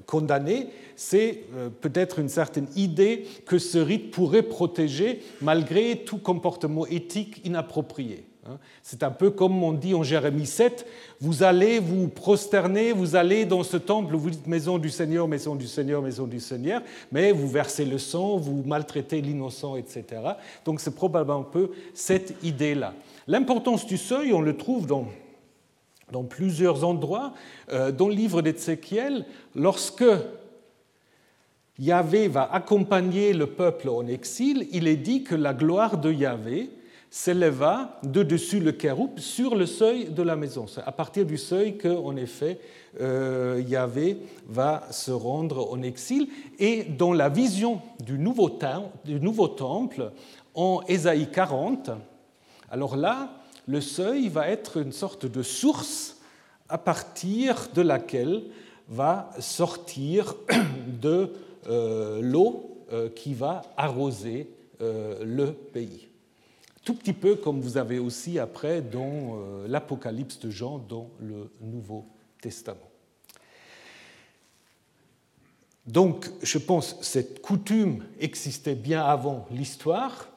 condamné, 0.07 0.69
c'est 0.97 1.45
euh, 1.55 1.69
peut-être 1.69 2.19
une 2.19 2.29
certaine 2.29 2.69
idée 2.77 3.27
que 3.47 3.59
ce 3.59 3.79
rite 3.79 4.11
pourrait 4.11 4.43
protéger 4.43 5.23
malgré 5.41 5.97
tout 6.05 6.19
comportement 6.19 6.87
éthique 6.87 7.41
inapproprié. 7.45 8.25
Hein. 8.47 8.59
C'est 8.83 9.03
un 9.03 9.11
peu 9.11 9.31
comme 9.31 9.63
on 9.63 9.73
dit 9.73 9.95
en 9.95 10.03
Jérémie 10.03 10.47
7, 10.47 10.87
vous 11.21 11.43
allez 11.43 11.79
vous 11.79 12.09
prosterner, 12.09 12.93
vous 12.93 13.17
allez 13.17 13.45
dans 13.45 13.63
ce 13.63 13.77
temple, 13.77 14.17
vous 14.17 14.31
dites 14.31 14.47
maison 14.47 14.79
du 14.79 14.91
Seigneur, 14.91 15.27
maison 15.29 15.55
du 15.55 15.67
Seigneur, 15.67 16.03
maison 16.03 16.27
du 16.27 16.41
Seigneur, 16.41 16.83
mais 17.11 17.33
vous 17.33 17.49
versez 17.49 17.85
le 17.85 17.99
sang, 17.99 18.37
vous 18.37 18.63
maltraitez 18.67 19.23
l'innocent, 19.23 19.77
etc. 19.77 20.05
Donc 20.65 20.81
c'est 20.81 20.95
probablement 20.95 21.41
un 21.41 21.45
peu 21.45 21.71
cette 21.95 22.35
idée-là. 22.43 22.95
L'importance 23.27 23.87
du 23.87 23.97
seuil, 23.97 24.33
on 24.35 24.43
le 24.43 24.57
trouve 24.57 24.87
dans, 24.87 25.09
dans 26.13 26.25
plusieurs 26.25 26.85
endroits. 26.85 27.33
Euh, 27.73 27.91
dans 27.91 28.09
le 28.09 28.15
livre 28.15 28.43
d'Ézéchiel, 28.43 29.25
lorsque 29.55 30.05
Yahvé 31.79 32.29
va 32.29 32.53
accompagner 32.53 33.33
le 33.33 33.47
peuple 33.47 33.89
en 33.89 34.07
exil, 34.07 34.69
il 34.71 34.87
est 34.87 34.97
dit 34.97 35.25
que 35.25 35.35
la 35.35 35.55
gloire 35.55 35.99
de 35.99 36.13
Yahvé 36.13 36.71
s'éleva 37.15 38.01
de 38.03 38.25
dessus 38.25 38.59
le 38.59 38.73
kéroub 38.73 39.21
sur 39.21 39.55
le 39.55 39.67
seuil 39.67 40.07
de 40.07 40.25
la 40.25 40.35
maison. 40.35 40.67
C'est 40.67 40.83
à 40.85 40.91
partir 40.91 41.25
du 41.25 41.39
seuil 41.39 41.77
que, 41.77 42.17
effet, 42.17 42.59
euh, 43.01 43.63
Yahvé 43.65 44.19
va 44.49 44.89
se 44.91 45.13
rendre 45.13 45.73
en 45.73 45.81
exil. 45.83 46.27
Et 46.59 46.83
dans 46.83 47.13
la 47.13 47.29
vision 47.29 47.81
du 48.05 48.19
nouveau, 48.19 48.49
temple, 48.49 50.11
en 50.55 50.81
Ésaïe 50.89 51.31
40, 51.31 51.93
alors 52.69 52.97
là, 52.97 53.31
le 53.69 53.81
seuil 53.81 54.29
va 54.29 54.49
être 54.49 54.79
une 54.79 54.91
sorte 54.91 55.25
de 55.25 55.45
source 55.45 56.17
à 56.69 56.79
partir 56.79 57.69
de 57.77 57.83
laquelle 57.83 58.43
va 58.89 59.31
sortir 59.39 60.35
de 61.01 61.31
euh, 61.69 62.21
l'eau 62.21 62.85
euh, 62.93 63.09
qui 63.09 63.35
va 63.35 63.63
arroser 63.77 64.49
le 64.81 65.53
pays. 65.53 66.09
Tout 66.85 66.95
petit 66.95 67.15
peu 67.15 67.37
comme 67.37 67.61
vous 67.61 67.79
avez 67.79 67.99
aussi 67.99 68.39
après 68.39 68.83
dans 68.83 69.39
l'Apocalypse 69.67 70.39
de 70.39 70.51
Jean 70.51 70.79
dans 70.79 71.09
le 71.19 71.51
Nouveau 71.61 72.05
Testament. 72.43 72.91
Donc, 75.87 76.31
je 76.43 76.59
pense 76.59 76.95
que 76.95 77.05
cette 77.05 77.41
coutume 77.41 78.05
existait 78.21 78.75
bien 78.75 79.03
avant 79.03 79.47
l'histoire. 79.51 80.29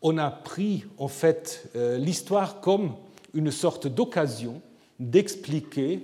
On 0.00 0.16
a 0.18 0.30
pris 0.30 0.84
en 0.96 1.08
fait 1.08 1.70
l'histoire 1.74 2.60
comme 2.60 2.94
une 3.34 3.50
sorte 3.50 3.86
d'occasion 3.86 4.60
d'expliquer 4.98 6.00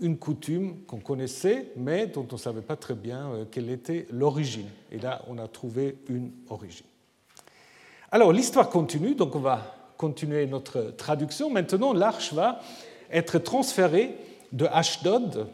une 0.00 0.18
coutume 0.18 0.82
qu'on 0.86 1.00
connaissait, 1.00 1.72
mais 1.76 2.06
dont 2.06 2.26
on 2.30 2.34
ne 2.34 2.40
savait 2.40 2.62
pas 2.62 2.76
très 2.76 2.94
bien 2.94 3.30
euh, 3.30 3.44
quelle 3.50 3.70
était 3.70 4.06
l'origine. 4.10 4.68
Et 4.90 4.98
là, 4.98 5.22
on 5.28 5.38
a 5.38 5.46
trouvé 5.46 5.96
une 6.08 6.32
origine. 6.48 6.86
Alors, 8.14 8.32
l'histoire 8.32 8.70
continue, 8.70 9.16
donc 9.16 9.34
on 9.34 9.40
va 9.40 9.74
continuer 9.96 10.46
notre 10.46 10.94
traduction. 10.96 11.50
Maintenant, 11.50 11.92
l'arche 11.92 12.32
va 12.32 12.60
être 13.10 13.40
transférée 13.40 14.14
de 14.52 14.66
Ashdod 14.66 15.48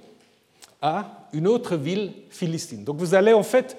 à 0.82 1.26
une 1.32 1.46
autre 1.48 1.76
ville 1.76 2.12
philistine. 2.28 2.84
Donc, 2.84 2.98
vous 2.98 3.14
allez 3.14 3.32
en 3.32 3.42
fait 3.42 3.78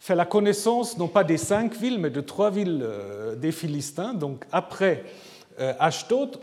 faire 0.00 0.16
la 0.16 0.24
connaissance 0.24 0.96
non 0.96 1.08
pas 1.08 1.24
des 1.24 1.36
cinq 1.36 1.76
villes, 1.76 1.98
mais 1.98 2.08
de 2.08 2.22
trois 2.22 2.50
villes 2.50 2.80
euh, 2.82 3.36
des 3.36 3.52
Philistins. 3.52 4.14
Donc, 4.14 4.46
après 4.50 5.04
euh, 5.60 5.74
Ashdod, 5.78 6.38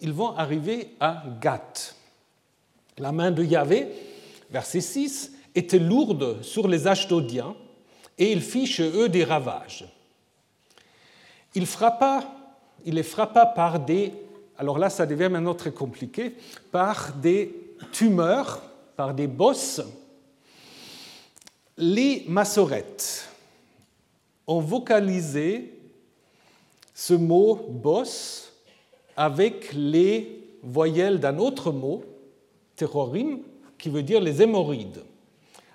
ils 0.00 0.12
vont 0.12 0.36
arriver 0.36 0.90
à 1.00 1.24
Gath. 1.40 1.96
La 2.98 3.10
main 3.10 3.32
de 3.32 3.42
Yahvé, 3.42 3.88
verset 4.52 4.80
6, 4.80 5.32
était 5.56 5.80
lourde 5.80 6.40
sur 6.42 6.68
les 6.68 6.86
Ashdodiens 6.86 7.56
et 8.16 8.30
il 8.30 8.42
fit 8.42 8.68
chez 8.68 8.88
eux 8.96 9.08
des 9.08 9.24
ravages. 9.24 9.91
Il 11.54 11.66
frappa, 11.66 12.24
il 12.84 12.94
les 12.94 13.02
frappa 13.02 13.46
par 13.46 13.80
des, 13.80 14.12
alors 14.56 14.78
là 14.78 14.90
ça 14.90 15.06
devient 15.06 15.28
maintenant 15.30 15.54
très 15.54 15.72
compliqué, 15.72 16.34
par 16.70 17.12
des 17.14 17.54
tumeurs, 17.92 18.62
par 18.96 19.14
des 19.14 19.26
bosses. 19.26 19.82
Les 21.76 22.24
massorettes 22.28 23.28
ont 24.46 24.60
vocalisé 24.60 25.78
ce 26.94 27.14
mot 27.14 27.56
bosse 27.68 28.52
avec 29.16 29.72
les 29.72 30.42
voyelles 30.62 31.20
d'un 31.20 31.38
autre 31.38 31.72
mot 31.72 32.04
terrorim, 32.76 33.40
qui 33.78 33.88
veut 33.88 34.02
dire 34.02 34.20
les 34.20 34.40
hémorroïdes. 34.40 35.02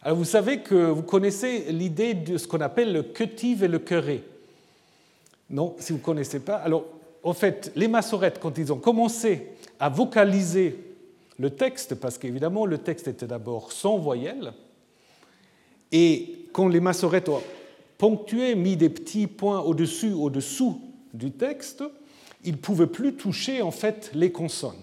Alors 0.02 0.18
vous 0.18 0.26
savez 0.26 0.62
que 0.62 0.90
vous 0.90 1.04
connaissez 1.04 1.72
l'idée 1.72 2.14
de 2.14 2.38
ce 2.38 2.48
qu'on 2.48 2.62
appelle 2.62 2.94
le 2.94 3.04
quetive 3.04 3.64
et 3.64 3.68
le 3.68 3.80
queré. 3.80 4.24
Non, 5.50 5.76
si 5.80 5.92
vous 5.92 6.00
ne 6.00 6.04
connaissez 6.04 6.40
pas. 6.40 6.58
Alors, 6.58 6.86
en 7.24 7.34
fait, 7.34 7.72
les 7.76 7.88
massorettes, 7.88 8.40
quand 8.40 8.58
ils 8.58 8.72
ont 8.72 8.80
commencé 8.80 9.50
à 9.80 9.90
vocaliser 9.90 10.78
le 11.40 11.50
texte, 11.50 11.96
parce 11.96 12.18
qu'évidemment, 12.18 12.66
le 12.66 12.78
texte 12.78 13.08
était 13.08 13.28
d'abord 13.28 13.72
sans 13.72 13.98
voyelles, 13.98 14.54
et 15.92 16.48
quand 16.52 16.68
les 16.68 16.80
massorettes 16.80 17.30
ont 17.30 17.42
ponctué, 17.98 18.56
mis 18.56 18.76
des 18.76 18.90
petits 18.90 19.28
points 19.28 19.62
au-dessus, 19.62 20.12
au-dessous 20.12 20.82
du 21.14 21.32
texte, 21.32 21.84
ils 22.44 22.54
ne 22.54 22.58
pouvaient 22.58 22.88
plus 22.88 23.16
toucher 23.16 23.62
en 23.62 23.72
fait 23.72 24.12
les 24.14 24.32
consonnes. 24.32 24.74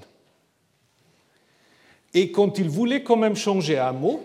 Et 2.15 2.31
quand 2.31 2.59
ils 2.59 2.69
voulaient 2.69 3.03
quand 3.03 3.17
même 3.17 3.37
changer 3.37 3.79
un 3.79 3.93
mot, 3.93 4.21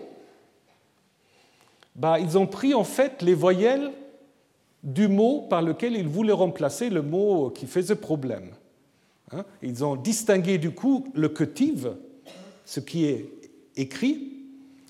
bah, 1.96 2.18
ils 2.18 2.38
ont 2.38 2.46
pris 2.46 2.72
en 2.72 2.84
fait 2.84 3.20
les 3.22 3.34
voyelles 3.34 3.90
du 4.82 5.08
mot 5.08 5.42
par 5.42 5.62
lequel 5.62 5.94
ils 5.94 6.08
voulaient 6.08 6.32
remplacer 6.32 6.90
le 6.90 7.02
mot 7.02 7.50
qui 7.50 7.66
faisait 7.66 7.96
problème. 7.96 8.50
Hein. 9.32 9.44
Ils 9.62 9.84
ont 9.84 9.96
distingué 9.96 10.58
du 10.58 10.70
coup 10.70 11.06
le 11.14 11.28
quetive, 11.28 11.94
ce 12.64 12.80
qui 12.80 13.04
est 13.04 13.26
écrit, 13.76 14.32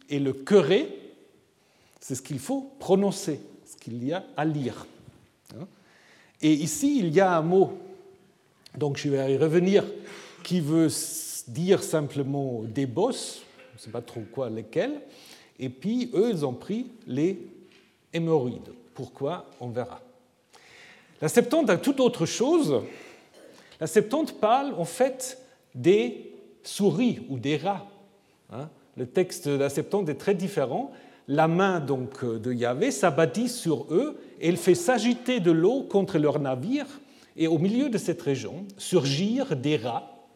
et 0.08 0.18
le 0.18 0.32
queré, 0.32 0.88
c'est 2.00 2.14
ce 2.14 2.22
qu'il 2.22 2.38
faut 2.38 2.72
prononcer, 2.78 3.40
ce 3.64 3.76
qu'il 3.76 4.04
y 4.04 4.12
a 4.12 4.24
à 4.36 4.44
lire. 4.44 4.86
Hein. 5.54 5.66
Et 6.40 6.52
ici, 6.52 6.98
il 6.98 7.14
y 7.14 7.20
a 7.20 7.36
un 7.36 7.42
mot, 7.42 7.78
donc 8.76 8.96
je 8.96 9.08
vais 9.08 9.34
y 9.34 9.36
revenir, 9.36 9.84
qui 10.42 10.60
veut 10.60 10.88
dire 11.48 11.82
simplement 11.82 12.62
des 12.62 12.86
bosses, 12.86 13.42
je 13.72 13.78
ne 13.78 13.84
sais 13.84 13.90
pas 13.90 14.02
trop 14.02 14.22
quoi, 14.32 14.50
lesquels, 14.50 15.00
et 15.58 15.68
puis 15.68 16.10
eux, 16.14 16.30
ils 16.30 16.46
ont 16.46 16.54
pris 16.54 16.86
les 17.06 17.38
hémorroïdes. 18.12 18.72
Pourquoi 19.00 19.46
On 19.62 19.68
verra. 19.68 20.02
La 21.22 21.28
Septante 21.28 21.70
a 21.70 21.78
toute 21.78 22.00
autre 22.00 22.26
chose. 22.26 22.82
La 23.80 23.86
Septante 23.86 24.38
parle 24.38 24.74
en 24.74 24.84
fait 24.84 25.38
des 25.74 26.34
souris 26.62 27.20
ou 27.30 27.38
des 27.38 27.56
rats. 27.56 27.86
Hein. 28.52 28.68
Le 28.98 29.06
texte 29.06 29.48
de 29.48 29.56
la 29.56 29.70
Septante 29.70 30.10
est 30.10 30.16
très 30.16 30.34
différent. 30.34 30.92
La 31.28 31.48
main 31.48 31.80
donc 31.80 32.26
de 32.26 32.52
Yahvé 32.52 32.90
s'abattit 32.90 33.48
sur 33.48 33.86
eux 33.90 34.20
et 34.38 34.50
elle 34.50 34.58
fait 34.58 34.74
s'agiter 34.74 35.40
de 35.40 35.50
l'eau 35.50 35.84
contre 35.84 36.18
leurs 36.18 36.38
navires. 36.38 37.00
Et 37.38 37.48
au 37.48 37.56
milieu 37.56 37.88
de 37.88 37.96
cette 37.96 38.20
région 38.20 38.66
surgirent 38.76 39.56
des 39.56 39.78
rats 39.78 40.26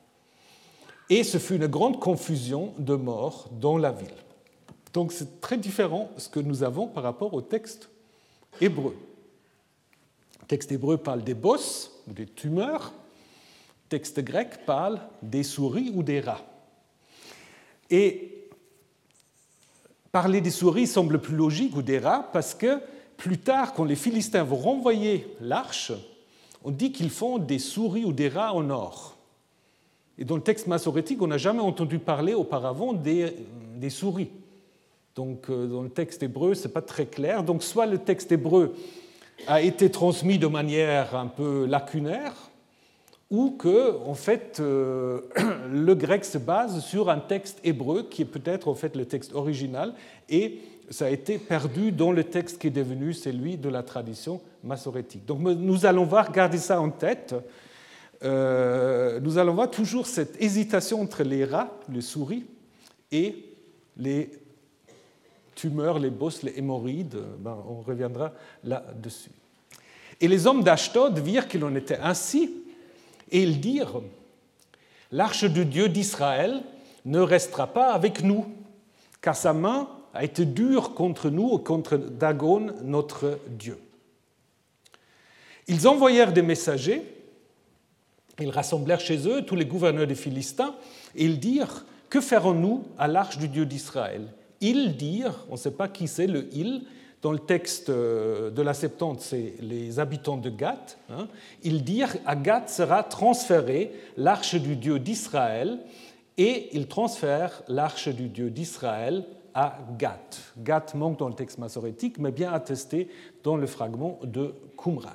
et 1.10 1.22
ce 1.22 1.36
fut 1.36 1.56
une 1.56 1.66
grande 1.66 2.00
confusion 2.00 2.72
de 2.78 2.94
morts 2.94 3.50
dans 3.60 3.76
la 3.76 3.92
ville. 3.92 4.08
Donc 4.94 5.12
c'est 5.12 5.42
très 5.42 5.58
différent 5.58 6.08
ce 6.16 6.30
que 6.30 6.40
nous 6.40 6.62
avons 6.62 6.86
par 6.86 7.02
rapport 7.02 7.34
au 7.34 7.42
texte 7.42 7.90
hébreu. 8.61 8.96
Le 10.40 10.46
texte 10.46 10.72
hébreu 10.72 10.96
parle 10.96 11.22
des 11.22 11.34
bosses, 11.34 11.94
ou 12.09 12.12
des 12.12 12.26
tumeurs. 12.26 12.92
Le 13.84 13.88
texte 13.88 14.20
grec 14.20 14.64
parle 14.66 15.00
des 15.22 15.42
souris 15.42 15.92
ou 15.94 16.02
des 16.02 16.20
rats. 16.20 16.44
Et 17.90 18.48
parler 20.12 20.40
des 20.40 20.50
souris 20.50 20.86
semble 20.86 21.20
plus 21.20 21.36
logique 21.36 21.76
ou 21.76 21.82
des 21.82 21.98
rats 21.98 22.28
parce 22.32 22.55
que 22.55 22.80
plus 23.16 23.38
tard, 23.38 23.74
quand 23.74 23.84
les 23.84 23.96
Philistins 23.96 24.42
vont 24.42 24.57
renvoyer 24.57 25.26
l'arche, 25.40 25.92
on 26.64 26.70
dit 26.70 26.92
qu'ils 26.92 27.11
font 27.11 27.38
des 27.38 27.59
souris 27.59 28.05
ou 28.05 28.12
des 28.12 28.28
rats 28.28 28.55
en 28.55 28.70
or. 28.70 29.16
Et 30.18 30.24
dans 30.24 30.36
le 30.36 30.42
texte 30.42 30.66
massorétique, 30.66 31.20
on 31.20 31.26
n'a 31.26 31.38
jamais 31.38 31.61
entendu 31.61 31.98
parler 31.98 32.34
auparavant 32.34 32.92
des, 32.92 33.34
des 33.76 33.90
souris. 33.90 34.30
Donc 35.14 35.48
euh, 35.48 35.66
dans 35.66 35.82
le 35.82 35.90
texte 35.90 36.22
hébreu, 36.22 36.54
ce 36.54 36.66
n'est 36.66 36.72
pas 36.72 36.82
très 36.82 37.06
clair. 37.06 37.42
Donc 37.42 37.62
soit 37.62 37.86
le 37.86 37.98
texte 37.98 38.32
hébreu 38.32 38.74
a 39.46 39.60
été 39.60 39.90
transmis 39.90 40.38
de 40.38 40.46
manière 40.46 41.14
un 41.14 41.26
peu 41.26 41.66
lacunaire, 41.66 42.32
ou 43.30 43.50
que 43.52 43.96
en 44.04 44.14
fait 44.14 44.58
euh, 44.60 45.20
le 45.70 45.94
grec 45.94 46.24
se 46.24 46.38
base 46.38 46.84
sur 46.84 47.10
un 47.10 47.18
texte 47.18 47.58
hébreu 47.64 48.04
qui 48.10 48.22
est 48.22 48.26
peut-être 48.26 48.68
en 48.68 48.74
fait 48.74 48.96
le 48.96 49.06
texte 49.06 49.34
original 49.34 49.94
et 50.28 50.58
ça 50.90 51.06
a 51.06 51.10
été 51.10 51.38
perdu 51.38 51.92
dans 51.92 52.12
le 52.12 52.24
texte 52.24 52.60
qui 52.60 52.66
est 52.66 52.70
devenu 52.70 53.14
celui 53.14 53.56
de 53.56 53.68
la 53.68 53.82
tradition 53.82 54.40
massorétique. 54.62 55.24
Donc 55.24 55.40
nous 55.40 55.86
allons 55.86 56.04
voir, 56.04 56.30
garder 56.30 56.58
ça 56.58 56.80
en 56.80 56.90
tête, 56.90 57.34
euh, 58.22 59.18
nous 59.20 59.38
allons 59.38 59.54
voir 59.54 59.70
toujours 59.70 60.06
cette 60.06 60.40
hésitation 60.42 61.00
entre 61.00 61.22
les 61.22 61.44
rats, 61.44 61.72
les 61.88 62.02
souris, 62.02 62.44
et 63.10 63.46
les 63.96 64.30
tumeurs, 65.55 65.98
les 65.98 66.11
bosses, 66.11 66.42
les 66.42 66.59
hémorroïdes. 66.59 67.18
Ben, 67.38 67.57
on 67.68 67.80
reviendra 67.80 68.32
là-dessus. 68.62 69.30
Et 70.20 70.28
les 70.28 70.46
hommes 70.46 70.62
d'Ashdod 70.62 71.18
virent 71.18 71.48
qu'il 71.48 71.64
en 71.64 71.74
était 71.74 71.98
ainsi, 71.98 72.50
et 73.30 73.42
ils 73.42 73.61
dirent 73.61 74.00
L'arche 75.11 75.44
du 75.44 75.64
Dieu 75.64 75.88
d'Israël 75.88 76.62
ne 77.05 77.20
restera 77.20 77.68
pas 77.68 77.92
avec 77.92 78.22
nous, 78.22 78.46
car 79.20 79.36
sa 79.36 79.52
main 79.52 79.88
a 80.12 80.24
été 80.24 80.44
dure 80.44 80.94
contre 80.94 81.30
nous 81.30 81.59
et 81.59 81.62
contre 81.62 81.96
Dagon, 81.96 82.74
notre 82.82 83.38
Dieu. 83.48 83.78
Ils 85.66 85.88
envoyèrent 85.88 86.32
des 86.32 86.42
messagers, 86.42 87.02
ils 88.40 88.50
rassemblèrent 88.50 89.00
chez 89.00 89.28
eux 89.28 89.42
tous 89.42 89.57
les 89.57 89.66
gouverneurs 89.66 90.07
des 90.07 90.14
Philistins, 90.14 90.74
et 91.14 91.24
ils 91.24 91.38
dirent 91.38 91.84
Que 92.11 92.20
ferons-nous 92.20 92.84
à 92.98 93.09
l'arche 93.09 93.38
du 93.38 93.48
Dieu 93.48 93.66
d'Israël? 93.66 94.32
Ils 94.66 94.96
dirent, 94.96 95.44
on 95.50 95.52
ne 95.52 95.58
sait 95.58 95.72
pas 95.72 95.88
qui 95.88 96.08
c'est 96.08 96.26
le 96.26 96.48
il, 96.54 96.84
dans 97.20 97.32
le 97.32 97.38
texte 97.38 97.90
euh, 97.90 98.48
de 98.48 98.62
la 98.62 98.72
Septante, 98.72 99.20
c'est 99.20 99.56
les 99.60 99.98
habitants 99.98 100.38
de 100.38 100.48
Gath, 100.48 100.96
hein, 101.10 101.28
ils 101.62 101.84
dirent 101.84 102.16
à 102.24 102.34
Gath 102.34 102.70
sera 102.70 103.02
transférée 103.02 103.92
l'arche 104.16 104.54
du 104.54 104.76
Dieu 104.76 104.98
d'Israël, 104.98 105.80
et 106.38 106.70
ils 106.72 106.88
transfèrent 106.88 107.62
l'arche 107.68 108.08
du 108.08 108.28
Dieu 108.28 108.48
d'Israël 108.48 109.26
à 109.52 109.76
Gath. 109.98 110.54
Gath 110.56 110.94
manque 110.94 111.18
dans 111.18 111.28
le 111.28 111.34
texte 111.34 111.58
massorétique, 111.58 112.16
mais 112.18 112.32
bien 112.32 112.50
attesté 112.50 113.08
dans 113.42 113.58
le 113.58 113.66
fragment 113.66 114.18
de 114.24 114.54
Qumran. 114.82 115.10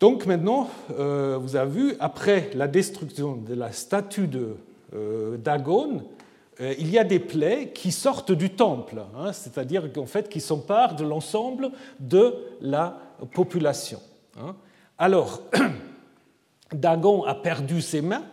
Donc 0.00 0.24
maintenant, 0.24 0.70
euh, 0.98 1.36
vous 1.38 1.56
avez 1.56 1.70
vu, 1.70 1.94
après 2.00 2.50
la 2.54 2.68
destruction 2.68 3.36
de 3.36 3.52
la 3.52 3.70
statue 3.72 4.28
de 4.28 4.56
euh, 4.94 5.36
Dagon, 5.36 6.04
il 6.60 6.90
y 6.90 6.98
a 6.98 7.04
des 7.04 7.20
plaies 7.20 7.70
qui 7.72 7.92
sortent 7.92 8.32
du 8.32 8.50
temple, 8.50 9.02
hein, 9.16 9.32
c'est-à-dire 9.32 9.92
qu'en 9.92 10.06
fait 10.06 10.28
qui 10.28 10.40
s'emparent 10.40 10.96
de 10.96 11.04
l'ensemble 11.04 11.70
de 12.00 12.34
la 12.60 12.98
population. 13.32 14.00
Hein. 14.40 14.56
Alors, 14.98 15.42
Dagon 16.72 17.24
a 17.24 17.34
perdu 17.34 17.80
ses 17.80 18.02
mains, 18.02 18.24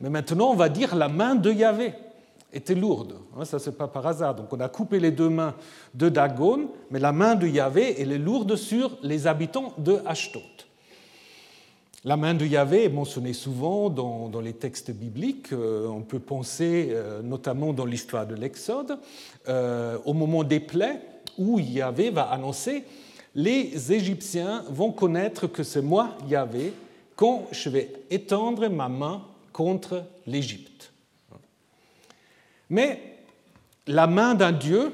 mais 0.00 0.10
maintenant 0.10 0.50
on 0.50 0.56
va 0.56 0.68
dire 0.68 0.94
la 0.94 1.08
main 1.08 1.34
de 1.34 1.50
Yahvé 1.50 1.94
était 2.52 2.74
lourde. 2.74 3.14
Hein, 3.36 3.44
ça, 3.44 3.58
c'est 3.58 3.76
pas 3.76 3.88
par 3.88 4.06
hasard. 4.06 4.34
Donc, 4.34 4.52
on 4.52 4.60
a 4.60 4.68
coupé 4.68 5.00
les 5.00 5.10
deux 5.10 5.28
mains 5.28 5.54
de 5.94 6.08
Dagon, 6.08 6.70
mais 6.90 6.98
la 6.98 7.12
main 7.12 7.34
de 7.34 7.46
Yahvé, 7.46 8.00
elle 8.00 8.12
est 8.12 8.18
lourde 8.18 8.56
sur 8.56 8.96
les 9.02 9.26
habitants 9.26 9.72
de 9.78 10.00
Ashdod. 10.06 10.42
La 12.04 12.16
main 12.16 12.34
de 12.34 12.46
Yahvé 12.46 12.84
est 12.84 12.90
mentionnée 12.90 13.32
souvent 13.32 13.90
dans, 13.90 14.40
les 14.40 14.52
textes 14.52 14.92
bibliques. 14.92 15.52
Euh, 15.52 15.88
on 15.88 16.02
peut 16.02 16.20
penser, 16.20 16.90
euh, 16.92 17.22
notamment 17.22 17.72
dans 17.72 17.84
l'histoire 17.84 18.24
de 18.24 18.36
l'Exode, 18.36 19.00
euh, 19.48 19.98
au 20.04 20.12
moment 20.12 20.44
des 20.44 20.60
plaies, 20.60 21.00
où 21.38 21.58
Yahvé 21.58 22.10
va 22.10 22.30
annoncer 22.30 22.84
Les 23.34 23.92
Égyptiens 23.92 24.64
vont 24.68 24.92
connaître 24.92 25.48
que 25.48 25.64
c'est 25.64 25.82
moi, 25.82 26.16
Yahvé, 26.28 26.72
quand 27.16 27.48
je 27.50 27.68
vais 27.68 27.92
étendre 28.10 28.68
ma 28.68 28.88
main 28.88 29.24
contre 29.52 30.04
l'Égypte. 30.24 30.92
Mais 32.70 33.18
la 33.88 34.06
main 34.06 34.34
d'un 34.34 34.52
Dieu, 34.52 34.92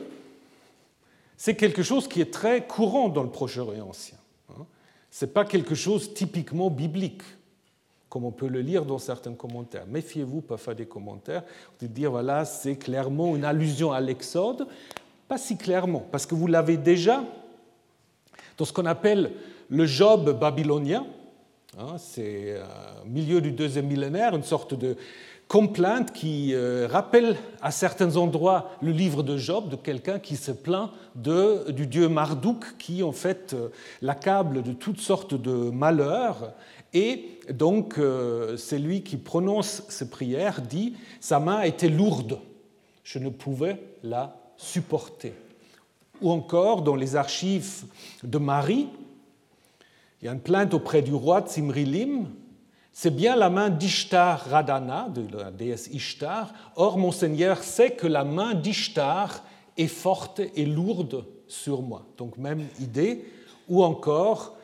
c'est 1.37 1.55
quelque 1.55 1.83
chose 1.83 2.09
qui 2.09 2.23
est 2.23 2.33
très 2.33 2.67
courant 2.67 3.11
dans 3.11 3.23
le 3.23 3.31
Proche-Orient 3.31 3.89
ancien. 3.91 4.17
Ce 5.15 5.25
n'est 5.25 5.31
pas 5.31 5.45
quelque 5.45 5.77
chose 5.77 6.13
typiquement 6.13 6.71
biblique, 6.71 7.23
comme 8.09 8.25
on 8.25 8.33
peut 8.33 8.49
le 8.49 8.61
lire 8.61 8.85
dans 8.85 8.99
certains 8.99 9.35
commentaires. 9.35 9.87
Méfiez-vous, 9.87 10.41
pas 10.41 10.57
faire 10.57 10.75
des 10.75 10.87
commentaires, 10.87 11.45
de 11.81 11.87
dire 11.87 12.11
voilà, 12.11 12.45
c'est 12.45 12.75
clairement 12.75 13.37
une 13.37 13.45
allusion 13.45 13.93
à 13.93 14.01
l'Exode. 14.01 14.67
Pas 15.29 15.39
si 15.39 15.57
clairement, 15.57 16.05
parce 16.11 16.27
que 16.27 16.35
vous 16.35 16.49
l'avez 16.49 16.77
déjà 16.77 17.23
dans 18.59 18.65
ce 18.65 18.73
qu'on 18.73 18.87
appelle 18.87 19.31
le 19.69 19.87
Job 19.87 20.37
babylonien. 20.37 21.07
Hein, 21.79 21.95
c'est 21.97 22.61
au 23.05 23.09
milieu 23.09 23.41
du 23.41 23.53
deuxième 23.53 23.87
millénaire, 23.87 24.35
une 24.35 24.43
sorte 24.43 24.75
de 24.75 24.97
complainte 25.49 26.13
qui 26.13 26.55
euh, 26.55 26.89
rappelle 26.91 27.37
à 27.61 27.71
certains 27.71 28.17
endroits 28.17 28.71
le 28.81 28.93
livre 28.93 29.23
de 29.23 29.37
Job, 29.37 29.69
de 29.69 29.77
quelqu'un 29.77 30.19
qui 30.19 30.37
se 30.37 30.51
plaint 30.51 30.91
de, 31.15 31.71
du 31.71 31.87
dieu 31.87 32.09
Marduk, 32.09 32.77
qui 32.79 33.03
en 33.03 33.13
fait 33.13 33.53
euh, 33.55 33.69
l'accable 34.03 34.63
de 34.63 34.73
toutes 34.73 35.01
sortes 35.01 35.35
de 35.35 35.71
malheurs. 35.71 36.53
Et 36.93 37.41
donc, 37.53 37.99
euh, 37.99 38.57
c'est 38.57 38.79
lui 38.79 39.03
qui 39.03 39.17
prononce 39.17 39.83
ces 39.89 40.09
prières, 40.09 40.63
dit 40.63 40.95
Sa 41.21 41.41
main 41.41 41.63
était 41.63 41.89
lourde, 41.89 42.39
je 43.03 43.19
ne 43.19 43.29
pouvais 43.29 43.81
la 44.03 44.37
supporter. 44.57 45.35
Ou 46.23 46.31
encore, 46.31 46.83
dans 46.83 46.95
les 46.95 47.17
archives 47.17 47.85
de 48.23 48.39
Marie, 48.39 48.89
il 50.23 50.27
y 50.27 50.29
a 50.29 50.33
une 50.33 50.41
plainte 50.41 50.73
auprès 50.73 51.03
du 51.03 51.13
roi 51.13 51.43
Tsimrilim 51.43 52.29
c'est 52.97 53.11
bien 53.11 53.35
la 53.35 53.51
main 53.51 53.71
d'Ishtar 53.71 54.49
Radana, 54.49 55.09
de 55.13 55.37
la 55.37 55.51
déesse 55.51 55.89
Ishtar. 55.93 56.55
Or, 56.77 56.97
mon 56.97 57.11
Seigneur 57.11 57.65
sait 57.65 57.91
que 57.91 58.07
la 58.07 58.23
main 58.23 58.55
d'Ishtar 58.55 59.43
est 59.77 59.89
forte 59.89 60.41
et 60.55 60.65
lourde 60.65 61.25
sur 61.49 61.83
moi. 61.83 62.07
Donc, 62.17 62.39
même 62.39 62.69
idée. 62.79 63.25
Ou 63.69 63.83
encore, 63.83 64.57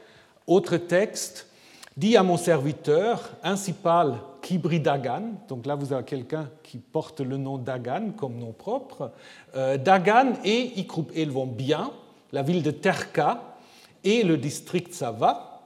autre 0.46 0.76
texte, 0.76 1.48
dit 1.96 2.16
à 2.16 2.22
mon 2.22 2.36
serviteur, 2.36 3.30
ainsi 3.42 3.72
parle 3.72 4.18
Kibri 4.42 4.78
Dagan. 4.78 5.32
Donc 5.48 5.66
là, 5.66 5.74
vous 5.74 5.92
avez 5.92 6.04
quelqu'un 6.04 6.48
qui 6.62 6.78
porte 6.78 7.20
le 7.20 7.36
nom 7.36 7.58
Dagan 7.58 8.12
comme 8.16 8.38
nom 8.38 8.52
propre. 8.52 9.10
Euh, 9.56 9.76
Dagan 9.76 10.34
et 10.44 10.78
Ikrup 10.78 11.10
vont 11.30 11.46
bien, 11.46 11.90
la 12.30 12.42
ville 12.42 12.62
de 12.62 12.70
Terka 12.70 13.56
et 14.04 14.22
le 14.22 14.36
district 14.36 14.94
Sava. 14.94 15.62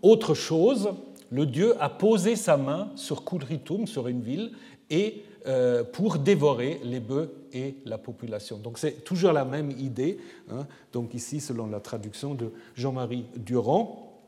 Autre 0.00 0.32
chose, 0.32 0.94
le 1.30 1.46
dieu 1.46 1.74
a 1.80 1.88
posé 1.88 2.36
sa 2.36 2.56
main 2.56 2.90
sur 2.94 3.24
Kudritum, 3.24 3.86
sur 3.86 4.08
une 4.08 4.20
ville, 4.20 4.52
et 4.90 5.24
euh, 5.46 5.84
pour 5.84 6.18
dévorer 6.18 6.80
les 6.82 7.00
bœufs 7.00 7.30
et 7.52 7.76
la 7.84 7.98
population. 7.98 8.58
Donc 8.58 8.78
c'est 8.78 9.04
toujours 9.04 9.32
la 9.32 9.44
même 9.44 9.70
idée. 9.70 10.18
Hein. 10.50 10.66
Donc 10.92 11.14
ici, 11.14 11.40
selon 11.40 11.66
la 11.66 11.80
traduction 11.80 12.34
de 12.34 12.52
Jean-Marie 12.74 13.26
Durand, 13.36 14.20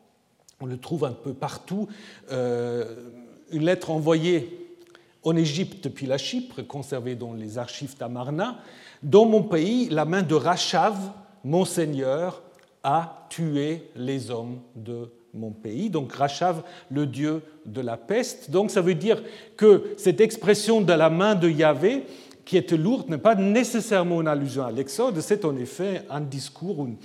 on 0.61 0.67
le 0.67 0.79
trouve 0.79 1.05
un 1.05 1.13
peu 1.13 1.35
partout. 1.35 1.89
Euh, 2.31 3.11
une 3.51 3.65
lettre 3.65 3.91
envoyée 3.91 4.77
en 5.25 5.37
Égypte 5.37 5.85
depuis 5.85 6.07
la 6.07 6.19
Chypre, 6.19 6.63
conservée 6.63 7.15
dans 7.15 7.33
les 7.33 7.59
archives 7.59 7.97
d'Amarna. 7.97 8.59
Dans 9.03 9.25
mon 9.25 9.43
pays, 9.43 9.89
la 9.89 10.05
main 10.05 10.23
de 10.23 10.35
Rachav, 10.35 10.97
mon 11.45 11.65
seigneur, 11.65 12.43
a 12.83 13.27
tué 13.29 13.91
les 13.97 14.31
hommes 14.31 14.61
de 14.77 15.11
mon 15.39 15.51
pays, 15.51 15.89
donc 15.89 16.13
Rachav, 16.13 16.63
le 16.91 17.07
dieu 17.07 17.43
de 17.65 17.81
la 17.81 17.97
peste. 17.97 18.51
Donc 18.51 18.71
ça 18.71 18.81
veut 18.81 18.95
dire 18.95 19.23
que 19.57 19.95
cette 19.97 20.21
expression 20.21 20.81
de 20.81 20.93
la 20.93 21.11
main 21.11 21.35
de 21.35 21.49
Yahvé, 21.49 22.05
qui 22.45 22.57
était 22.57 22.77
lourde, 22.77 23.09
n'est 23.09 23.19
pas 23.19 23.35
nécessairement 23.35 24.21
une 24.21 24.29
allusion 24.29 24.65
à 24.65 24.73
l'Exode, 24.73 25.21
c'est 25.21 25.45
en 25.45 25.57
effet 25.57 26.03
un 26.11 26.21
discours, 26.21 26.87
une, 26.87 26.97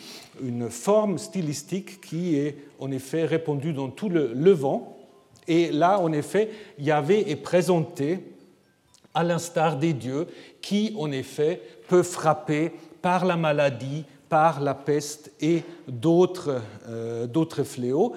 une, 0.41 0.69
forme 0.69 1.17
stylistique 1.17 1.99
qui 2.01 2.35
est 2.37 2.57
en 2.79 2.91
effet 2.91 3.25
répandue 3.25 3.73
dans 3.73 3.89
tout 3.89 4.09
le 4.09 4.33
Levant. 4.33 4.97
Et 5.47 5.71
là, 5.71 5.99
en 5.99 6.13
effet, 6.13 6.49
Yahvé 6.79 7.29
est 7.29 7.35
présenté 7.35 8.19
à 9.13 9.23
l'instar 9.23 9.77
des 9.77 9.93
dieux 9.93 10.27
qui, 10.61 10.95
en 10.97 11.11
effet, 11.11 11.61
peuvent 11.87 12.05
frapper 12.05 12.71
par 13.01 13.25
la 13.25 13.35
maladie, 13.35 14.05
par 14.33 14.61
la 14.61 14.73
peste 14.73 15.31
et 15.41 15.61
d'autres 15.87 16.57
fléaux, 17.63 18.15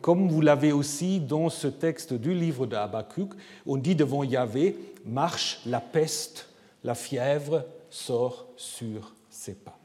comme 0.00 0.26
vous 0.30 0.40
l'avez 0.40 0.72
aussi 0.72 1.20
dans 1.20 1.50
ce 1.50 1.66
texte 1.66 2.14
du 2.14 2.32
livre 2.32 2.64
de 2.64 2.76
Habakkuk. 2.76 3.34
On 3.66 3.76
dit 3.76 3.94
devant 3.94 4.24
Yahvé, 4.24 4.74
marche 5.04 5.60
la 5.66 5.80
peste, 5.80 6.48
la 6.82 6.94
fièvre 6.94 7.66
sort 7.90 8.46
sur 8.56 9.12
ses 9.28 9.52
pas. 9.52 9.76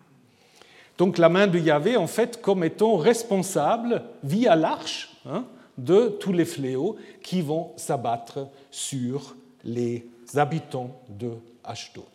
Donc 0.98 1.18
la 1.18 1.28
main 1.28 1.46
de 1.46 1.60
Yahvé, 1.60 1.98
en 1.98 2.08
fait, 2.08 2.42
comme 2.42 2.64
étant 2.64 2.96
responsable, 2.96 4.02
via 4.24 4.56
l'arche, 4.56 5.18
hein, 5.26 5.44
de 5.78 6.08
tous 6.08 6.32
les 6.32 6.46
fléaux 6.46 6.96
qui 7.22 7.42
vont 7.42 7.72
s'abattre 7.76 8.48
sur 8.72 9.36
les 9.66 10.06
habitants 10.36 11.02
de 11.10 11.32
Ashdod. 11.66 12.06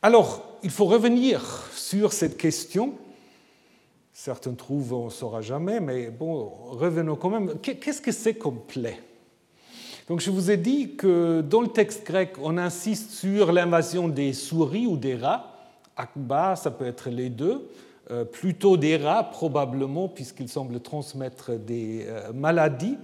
Alors, 0.00 0.44
il 0.62 0.70
faut 0.70 0.84
revenir 0.84 1.42
sur 1.72 2.12
cette 2.12 2.36
question. 2.36 2.94
Certains 4.12 4.54
trouvent 4.54 4.92
on 4.92 5.04
ne 5.06 5.10
saura 5.10 5.40
jamais, 5.40 5.80
mais 5.80 6.08
bon, 6.10 6.52
revenons 6.68 7.16
quand 7.16 7.30
même. 7.30 7.58
Qu'est-ce 7.58 8.00
que 8.00 8.12
c'est 8.12 8.34
comme 8.34 8.60
plaie 8.60 9.00
Donc, 10.08 10.20
je 10.20 10.30
vous 10.30 10.52
ai 10.52 10.56
dit 10.56 10.94
que 10.94 11.40
dans 11.40 11.62
le 11.62 11.68
texte 11.68 12.06
grec, 12.06 12.34
on 12.40 12.58
insiste 12.58 13.10
sur 13.10 13.50
l'invasion 13.50 14.06
des 14.06 14.34
souris 14.34 14.86
ou 14.86 14.96
des 14.96 15.16
rats. 15.16 15.52
Akba, 15.96 16.54
ça 16.54 16.70
peut 16.70 16.86
être 16.86 17.10
les 17.10 17.28
deux. 17.28 17.68
Euh, 18.12 18.24
plutôt 18.24 18.76
des 18.76 18.98
rats 18.98 19.24
probablement, 19.24 20.08
puisqu'ils 20.08 20.48
semblent 20.48 20.78
transmettre 20.78 21.58
des 21.58 22.04
euh, 22.06 22.32
maladies. 22.32 22.96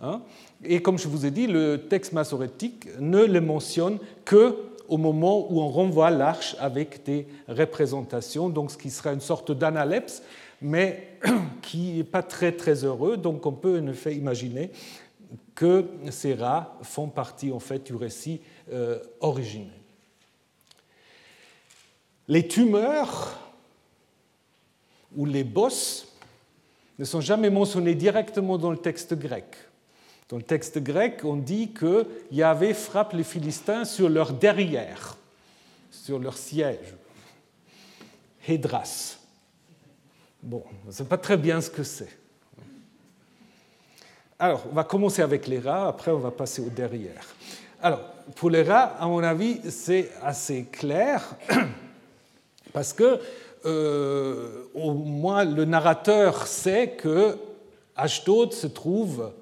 Hein. 0.00 0.20
Et 0.62 0.80
comme 0.80 0.96
je 0.96 1.08
vous 1.08 1.26
ai 1.26 1.32
dit, 1.32 1.48
le 1.48 1.88
texte 1.88 2.12
massorétique 2.12 2.86
ne 3.00 3.24
le 3.24 3.40
mentionne 3.40 3.98
que 4.24 4.56
au 4.88 4.96
moment 4.96 5.50
où 5.50 5.60
on 5.60 5.68
renvoie 5.68 6.10
l'arche 6.10 6.56
avec 6.58 7.04
des 7.04 7.26
représentations, 7.48 8.48
donc 8.48 8.70
ce 8.70 8.78
qui 8.78 8.90
sera 8.90 9.12
une 9.12 9.20
sorte 9.20 9.52
d'analepse, 9.52 10.22
mais 10.60 11.18
qui 11.62 11.92
n'est 11.92 12.04
pas 12.04 12.22
très 12.22 12.52
très 12.52 12.84
heureux. 12.84 13.16
Donc 13.16 13.46
on 13.46 13.52
peut 13.52 13.78
en 13.78 13.86
effet 13.88 14.14
imaginer 14.14 14.70
que 15.54 15.86
ces 16.10 16.34
rats 16.34 16.76
font 16.82 17.08
partie 17.08 17.52
en 17.52 17.58
fait 17.58 17.86
du 17.86 17.94
récit 17.94 18.40
euh, 18.72 18.98
originel. 19.20 19.70
Les 22.28 22.46
tumeurs 22.46 23.38
où 25.16 25.24
les 25.24 25.44
bosses 25.44 26.12
ne 26.98 27.04
sont 27.04 27.20
jamais 27.20 27.50
mentionnés 27.50 27.94
directement 27.94 28.58
dans 28.58 28.70
le 28.70 28.76
texte 28.76 29.14
grec. 29.14 29.46
Dans 30.28 30.36
le 30.36 30.42
texte 30.42 30.78
grec, 30.78 31.20
on 31.24 31.36
dit 31.36 31.72
que 31.72 32.06
Yahvé 32.32 32.74
frappe 32.74 33.12
les 33.12 33.22
Philistins 33.22 33.84
sur 33.84 34.08
leur 34.08 34.32
derrière, 34.32 35.16
sur 35.90 36.18
leur 36.18 36.36
siège. 36.36 36.94
Hédras. 38.48 39.18
Bon, 40.42 40.64
on 40.84 40.88
ne 40.88 40.92
sait 40.92 41.04
pas 41.04 41.18
très 41.18 41.36
bien 41.36 41.60
ce 41.60 41.70
que 41.70 41.84
c'est. 41.84 42.16
Alors, 44.38 44.66
on 44.70 44.74
va 44.74 44.84
commencer 44.84 45.22
avec 45.22 45.46
les 45.46 45.60
rats, 45.60 45.88
après 45.88 46.10
on 46.10 46.18
va 46.18 46.30
passer 46.30 46.60
au 46.60 46.68
derrière. 46.68 47.24
Alors, 47.80 48.00
pour 48.34 48.50
les 48.50 48.62
rats, 48.62 48.96
à 48.98 49.06
mon 49.06 49.22
avis, 49.22 49.60
c'est 49.70 50.10
assez 50.22 50.64
clair, 50.64 51.36
parce 52.72 52.92
que 52.92 53.20
euh, 53.64 54.64
au 54.74 54.92
moins 54.92 55.44
le 55.44 55.64
narrateur 55.64 56.46
sait 56.46 56.90
que 56.90 57.36
Ashdod 57.96 58.52
se 58.52 58.66
trouve 58.66 59.32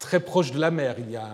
très 0.00 0.18
proche 0.18 0.50
de 0.50 0.58
la 0.58 0.70
mer. 0.70 0.96
Il 0.98 1.10
y 1.10 1.16
a 1.16 1.28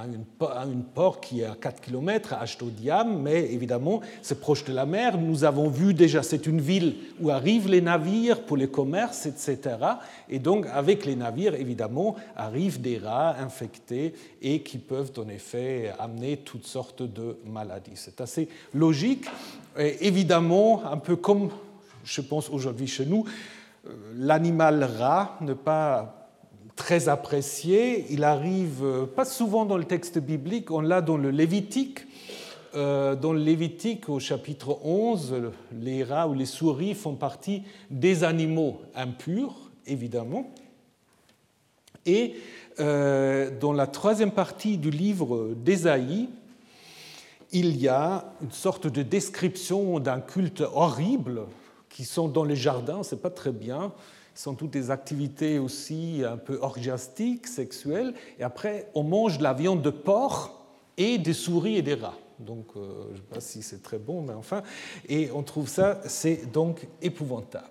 une, 0.66 0.82
port 0.82 1.20
qui 1.20 1.40
est 1.40 1.46
à 1.46 1.54
4 1.54 1.80
km 1.80 2.32
à 2.34 2.40
Ashdodiam, 2.40 3.22
mais 3.22 3.52
évidemment, 3.52 4.00
c'est 4.22 4.40
proche 4.40 4.64
de 4.64 4.72
la 4.72 4.84
mer. 4.84 5.16
Nous 5.16 5.44
avons 5.44 5.68
vu 5.68 5.94
déjà, 5.94 6.22
c'est 6.24 6.46
une 6.46 6.60
ville 6.60 6.96
où 7.20 7.30
arrivent 7.30 7.68
les 7.68 7.80
navires 7.80 8.42
pour 8.42 8.56
les 8.56 8.68
commerces, 8.68 9.24
etc. 9.24 9.60
Et 10.28 10.40
donc, 10.40 10.66
avec 10.74 11.06
les 11.06 11.14
navires, 11.14 11.54
évidemment, 11.54 12.16
arrivent 12.36 12.80
des 12.80 12.98
rats 12.98 13.36
infectés 13.38 14.14
et 14.42 14.60
qui 14.62 14.78
peuvent 14.78 15.12
en 15.16 15.28
effet 15.28 15.92
amener 16.00 16.38
toutes 16.38 16.66
sortes 16.66 17.02
de 17.02 17.38
maladies. 17.46 17.92
C'est 17.94 18.20
assez 18.20 18.48
logique. 18.74 19.26
Évidemment, 19.78 20.82
un 20.84 20.98
peu 20.98 21.14
comme 21.14 21.50
je 22.02 22.20
pense 22.20 22.50
aujourd'hui 22.50 22.86
chez 22.88 23.06
nous, 23.06 23.24
euh, 23.86 23.92
l'animal 24.16 24.84
rat 24.84 25.36
n'est 25.40 25.54
pas 25.54 26.15
très 26.76 27.08
apprécié. 27.08 28.06
Il 28.10 28.22
arrive 28.22 28.84
euh, 28.84 29.06
pas 29.06 29.24
souvent 29.24 29.64
dans 29.64 29.78
le 29.78 29.84
texte 29.84 30.18
biblique, 30.18 30.70
on 30.70 30.80
l'a 30.80 31.00
dans 31.00 31.16
le 31.16 31.30
Lévitique. 31.30 32.00
Euh, 32.74 33.16
dans 33.16 33.32
le 33.32 33.40
Lévitique, 33.40 34.08
au 34.08 34.20
chapitre 34.20 34.78
11, 34.84 35.34
les 35.72 36.04
rats 36.04 36.28
ou 36.28 36.34
les 36.34 36.46
souris 36.46 36.94
font 36.94 37.14
partie 37.14 37.62
des 37.90 38.22
animaux 38.22 38.82
impurs, 38.94 39.54
évidemment. 39.86 40.52
Et 42.04 42.36
dans 42.78 43.72
la 43.72 43.88
troisième 43.88 44.30
partie 44.30 44.76
du 44.76 44.90
livre 44.90 45.54
d'Ésaïe, 45.56 46.28
il 47.52 47.76
y 47.78 47.88
a 47.88 48.32
une 48.42 48.52
sorte 48.52 48.86
de 48.86 49.02
description 49.02 49.98
d'un 49.98 50.20
culte 50.20 50.60
horrible 50.60 51.46
qui 51.88 52.04
sont 52.04 52.28
dans 52.28 52.44
les 52.44 52.56
jardins, 52.56 53.02
c'est 53.02 53.22
pas 53.22 53.30
très 53.30 53.52
bien. 53.52 53.92
Sont 54.36 54.54
toutes 54.54 54.70
des 54.70 54.90
activités 54.90 55.58
aussi 55.58 56.22
un 56.22 56.36
peu 56.36 56.58
orgiastiques, 56.60 57.46
sexuelles. 57.46 58.12
Et 58.38 58.42
après, 58.42 58.90
on 58.94 59.02
mange 59.02 59.38
de 59.38 59.42
la 59.42 59.54
viande 59.54 59.80
de 59.80 59.90
porc 59.90 60.66
et 60.98 61.16
des 61.16 61.32
souris 61.32 61.76
et 61.76 61.82
des 61.82 61.94
rats. 61.94 62.18
Donc, 62.38 62.66
euh, 62.76 63.06
je 63.06 63.12
ne 63.12 63.16
sais 63.16 63.22
pas 63.34 63.40
si 63.40 63.62
c'est 63.62 63.82
très 63.82 63.98
bon, 63.98 64.20
mais 64.20 64.34
enfin. 64.34 64.62
Et 65.08 65.30
on 65.34 65.42
trouve 65.42 65.68
ça, 65.68 66.00
c'est 66.04 66.52
donc 66.52 66.86
épouvantable. 67.00 67.64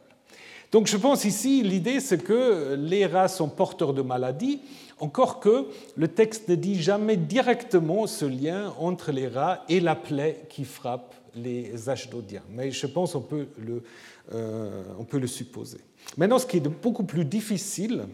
Donc, 0.71 0.87
je 0.87 0.97
pense 0.97 1.23
ici, 1.23 1.61
l'idée, 1.61 1.99
c'est 1.99 2.17
que 2.17 2.75
les 2.77 3.05
rats 3.05 3.27
sont 3.27 3.47
porteurs 3.47 3.93
de 3.93 4.01
maladies, 4.01 4.59
encore 4.99 5.39
que 5.39 5.67
le 5.95 6.07
texte 6.07 6.49
ne 6.49 6.55
dit 6.55 6.81
jamais 6.81 7.15
directement 7.15 8.07
ce 8.07 8.25
lien 8.25 8.73
entre 8.79 9.11
les 9.11 9.27
rats 9.27 9.63
et 9.69 9.79
la 9.79 9.95
plaie 9.95 10.45
qui 10.49 10.65
frappe 10.65 11.13
les 11.35 11.89
Ashdodiens. 11.89 12.43
Mais 12.49 12.71
je 12.71 12.87
pense 12.87 13.13
qu'on 13.13 13.21
peut 13.21 13.47
le 13.57 13.83
on 14.31 15.03
peut 15.03 15.19
le 15.19 15.27
supposer. 15.27 15.79
Maintenant, 16.17 16.39
ce 16.39 16.45
qui 16.45 16.57
est 16.57 16.67
beaucoup 16.67 17.03
plus 17.03 17.25
difficile, 17.25 18.07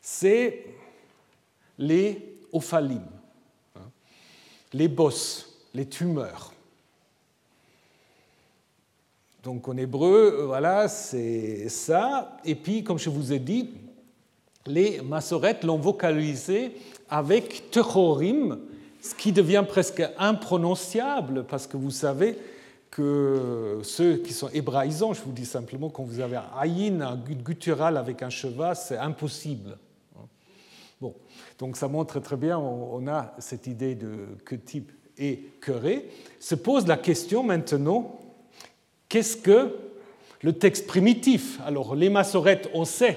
c'est 0.00 0.64
les 1.78 2.36
ophalim, 2.52 3.04
hein, 3.76 3.90
les 4.72 4.88
bosses, 4.88 5.58
les 5.74 5.86
tumeurs. 5.86 6.52
Donc 9.42 9.66
en 9.68 9.76
hébreu, 9.76 10.44
voilà, 10.46 10.88
c'est 10.88 11.68
ça. 11.68 12.36
Et 12.44 12.54
puis, 12.54 12.84
comme 12.84 12.98
je 12.98 13.10
vous 13.10 13.32
ai 13.32 13.38
dit, 13.38 13.70
les 14.66 15.00
massorettes 15.00 15.64
l'ont 15.64 15.78
vocalisé 15.78 16.76
avec 17.08 17.70
techorim, 17.70 18.60
ce 19.00 19.14
qui 19.14 19.32
devient 19.32 19.64
presque 19.66 20.02
imprononciable, 20.16 21.44
parce 21.44 21.66
que 21.66 21.76
vous 21.76 21.90
savez, 21.90 22.38
que 22.92 23.80
ceux 23.82 24.18
qui 24.18 24.34
sont 24.34 24.50
hébraïsants, 24.50 25.14
je 25.14 25.22
vous 25.22 25.32
dis 25.32 25.46
simplement, 25.46 25.88
quand 25.88 26.04
vous 26.04 26.20
avez 26.20 26.36
un 26.36 26.44
aïn, 26.56 27.00
un 27.00 27.16
guttural 27.16 27.96
avec 27.96 28.22
un 28.22 28.28
cheval, 28.28 28.76
c'est 28.76 28.98
impossible. 28.98 29.78
Bon, 31.00 31.14
donc 31.58 31.78
ça 31.78 31.88
montre 31.88 32.20
très 32.20 32.36
bien, 32.36 32.58
on 32.58 33.08
a 33.08 33.34
cette 33.38 33.66
idée 33.66 33.94
de 33.94 34.28
que 34.44 34.54
type 34.54 34.92
et 35.18 35.40
queré. 35.62 36.10
Se 36.38 36.54
pose 36.54 36.86
la 36.86 36.98
question 36.98 37.42
maintenant, 37.42 38.20
qu'est-ce 39.08 39.38
que 39.38 39.74
le 40.42 40.52
texte 40.52 40.86
primitif? 40.86 41.60
Alors, 41.64 41.94
les 41.94 42.10
massorettes, 42.10 42.68
on 42.74 42.84
sait 42.84 43.16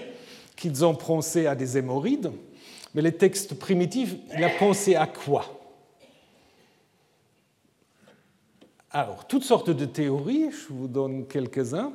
qu'ils 0.55 0.85
ont 0.85 0.95
pensé 0.95 1.47
à 1.47 1.55
des 1.55 1.77
hémorroïdes, 1.77 2.31
mais 2.93 3.01
le 3.01 3.11
texte 3.11 3.55
primitif, 3.59 4.15
il 4.35 4.43
a 4.43 4.49
pensé 4.49 4.95
à 4.95 5.05
quoi? 5.05 5.45
Alors, 8.97 9.27
toutes 9.27 9.43
sortes 9.43 9.71
de 9.71 9.83
théories, 9.83 10.51
je 10.51 10.73
vous 10.73 10.87
donne 10.87 11.27
quelques-uns. 11.27 11.91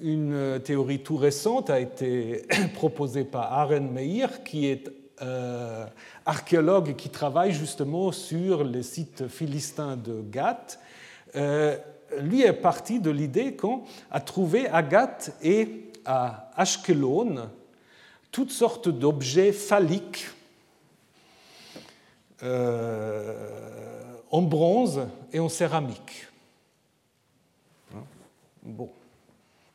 Une 0.00 0.34
euh, 0.34 0.58
théorie 0.58 0.98
tout 0.98 1.16
récente 1.16 1.70
a 1.70 1.80
été 1.80 2.42
proposée 2.74 3.24
par 3.24 3.54
Aaron 3.54 3.88
Meir, 3.90 4.44
qui 4.44 4.66
est 4.66 4.90
euh, 5.22 5.86
archéologue 6.26 6.90
et 6.90 6.94
qui 6.94 7.08
travaille 7.08 7.52
justement 7.52 8.12
sur 8.12 8.64
les 8.64 8.82
sites 8.82 9.28
philistins 9.28 9.96
de 9.96 10.20
Gath. 10.30 10.78
Euh, 11.36 11.78
lui 12.20 12.42
est 12.42 12.52
parti 12.52 13.00
de 13.00 13.10
l'idée 13.10 13.56
qu'on 13.56 13.84
a 14.10 14.20
trouvé 14.20 14.68
à 14.68 14.82
Gath 14.82 15.34
et 15.42 15.90
à 16.04 16.50
Ashkelon 16.54 17.48
toutes 18.30 18.50
sortes 18.50 18.90
d'objets 18.90 19.52
phalliques 19.52 20.26
en 24.36 24.42
bronze 24.42 25.08
et 25.32 25.40
en 25.40 25.48
céramique. 25.48 26.26
Hein? 27.94 28.02
Bon, 28.62 28.90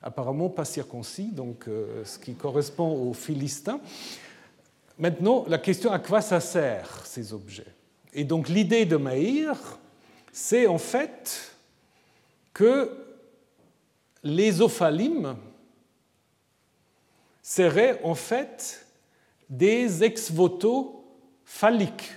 apparemment 0.03 0.49
pas 0.49 0.65
circoncis, 0.65 1.31
donc 1.31 1.67
euh, 1.67 2.05
ce 2.05 2.19
qui 2.19 2.35
correspond 2.35 3.09
aux 3.09 3.13
Philistins. 3.13 3.81
Maintenant, 4.99 5.45
la 5.47 5.57
question 5.57 5.91
à 5.91 5.97
quoi 5.97 6.21
ça 6.21 6.39
sert 6.39 7.07
ces 7.07 7.33
objets? 7.33 7.73
Et 8.13 8.23
donc 8.23 8.49
l'idée 8.49 8.85
de 8.85 8.97
Maïr, 8.97 9.57
c'est 10.31 10.67
en 10.67 10.77
fait 10.77 11.55
que 12.53 12.95
les 14.21 14.61
ophalim 14.61 15.37
seraient 17.41 17.99
en 18.03 18.13
fait 18.13 18.85
des 19.49 20.03
ex-voto 20.03 21.03
phalliques. 21.45 22.11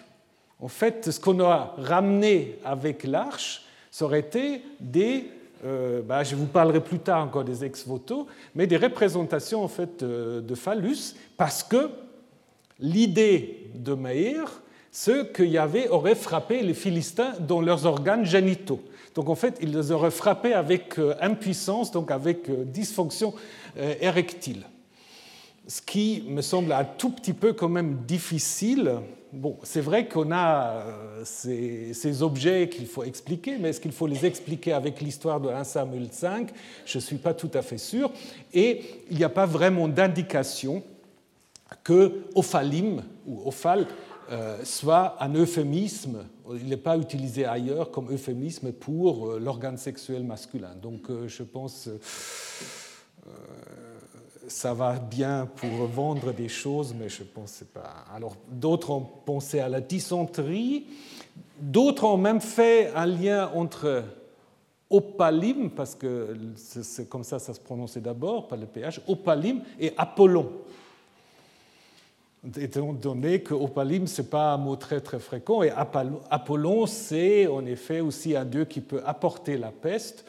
En 0.60 0.68
fait, 0.68 1.10
ce 1.10 1.20
qu'on 1.20 1.40
a 1.40 1.74
ramené 1.78 2.58
avec 2.64 3.04
l'arche, 3.04 3.64
ça 3.90 4.04
aurait 4.04 4.20
été 4.20 4.62
des, 4.80 5.30
euh, 5.64 6.02
bah, 6.02 6.24
je 6.24 6.36
vous 6.36 6.46
parlerai 6.46 6.80
plus 6.80 6.98
tard 6.98 7.24
encore 7.24 7.44
des 7.44 7.64
ex-voto, 7.64 8.26
mais 8.54 8.66
des 8.66 8.76
représentations 8.76 9.62
en 9.62 9.68
fait 9.68 10.02
euh, 10.02 10.40
de 10.40 10.54
phallus, 10.54 11.14
parce 11.36 11.62
que 11.62 11.90
l'idée 12.78 13.70
de 13.74 13.94
Meir, 13.94 14.62
c'est 14.90 15.32
que 15.32 15.42
Yahvé 15.42 15.88
aurait 15.88 16.14
frappé 16.14 16.62
les 16.62 16.74
Philistins 16.74 17.34
dans 17.40 17.60
leurs 17.60 17.84
organes 17.84 18.24
génitaux. 18.24 18.80
Donc 19.14 19.28
en 19.28 19.34
fait, 19.34 19.58
il 19.60 19.72
les 19.72 19.92
aurait 19.92 20.10
frappés 20.10 20.54
avec 20.54 20.98
euh, 20.98 21.14
impuissance, 21.20 21.90
donc 21.90 22.10
avec 22.10 22.50
dysfonction 22.70 23.34
érectile 24.00 24.64
ce 25.66 25.80
qui 25.80 26.24
me 26.28 26.42
semble 26.42 26.72
un 26.72 26.84
tout 26.84 27.10
petit 27.10 27.32
peu 27.32 27.52
quand 27.52 27.68
même 27.68 28.02
difficile. 28.06 28.96
Bon, 29.32 29.58
c'est 29.62 29.80
vrai 29.80 30.06
qu'on 30.06 30.30
a 30.30 30.72
euh, 30.72 31.22
ces, 31.24 32.22
objets 32.22 32.68
qu'il 32.68 32.86
faut 32.86 33.02
expliquer, 33.02 33.56
mais 33.58 33.70
est-ce 33.70 33.80
qu'il 33.80 33.92
faut 33.92 34.06
les 34.06 34.26
expliquer 34.26 34.72
avec 34.72 35.00
l'histoire 35.00 35.40
de 35.40 35.48
1 35.48 35.64
Samuel 35.64 36.08
5 36.12 36.50
Je 36.86 36.98
ne 36.98 37.02
suis 37.02 37.16
pas 37.16 37.34
tout 37.34 37.50
à 37.54 37.62
fait 37.62 37.78
sûr. 37.78 38.12
Et 38.52 38.82
il 39.10 39.16
n'y 39.16 39.24
a 39.24 39.28
pas 39.28 39.46
vraiment 39.46 39.88
d'indication 39.88 40.82
que 41.82 42.24
ophalim 42.34 43.02
ou 43.26 43.48
ophal 43.48 43.86
euh, 44.30 44.58
soit 44.64 45.16
un 45.20 45.34
euphémisme. 45.34 46.24
Il 46.54 46.68
n'est 46.68 46.76
pas 46.76 46.96
utilisé 46.96 47.46
ailleurs 47.46 47.90
comme 47.90 48.12
euphémisme 48.12 48.70
pour 48.72 49.30
euh, 49.30 49.38
l'organe 49.40 49.78
sexuel 49.78 50.22
masculin. 50.24 50.74
Donc 50.80 51.08
je 51.26 51.42
pense 51.42 51.88
ça 54.48 54.74
va 54.74 54.98
bien 54.98 55.48
pour 55.56 55.86
vendre 55.86 56.32
des 56.32 56.48
choses, 56.48 56.94
mais 56.98 57.08
je 57.08 57.22
pense 57.22 57.62
pas. 57.72 58.04
Alors, 58.14 58.36
d'autres 58.50 58.90
ont 58.90 59.06
pensé 59.24 59.60
à 59.60 59.68
la 59.68 59.80
dysenterie, 59.80 60.86
d'autres 61.60 62.04
ont 62.04 62.16
même 62.16 62.40
fait 62.40 62.92
un 62.94 63.06
lien 63.06 63.50
entre 63.54 64.04
opalim, 64.90 65.70
parce 65.70 65.94
que 65.94 66.36
c'est 66.56 67.08
comme 67.08 67.24
ça 67.24 67.38
ça 67.38 67.54
se 67.54 67.60
prononçait 67.60 68.00
d'abord, 68.00 68.48
par 68.48 68.58
le 68.58 68.66
PH, 68.66 69.00
opalim 69.08 69.62
et 69.80 69.92
Apollon. 69.96 70.52
Étant 72.56 72.92
donné 72.92 73.40
que 73.40 73.54
opalim, 73.54 74.06
ce 74.06 74.20
n'est 74.20 74.28
pas 74.28 74.52
un 74.52 74.58
mot 74.58 74.76
très 74.76 75.00
très 75.00 75.18
fréquent, 75.18 75.62
et 75.62 75.70
Apollon, 75.70 76.86
c'est 76.86 77.46
en 77.46 77.64
effet 77.66 78.00
aussi 78.00 78.36
un 78.36 78.44
dieu 78.44 78.66
qui 78.66 78.80
peut 78.80 79.02
apporter 79.04 79.56
la 79.56 79.72
peste. 79.72 80.24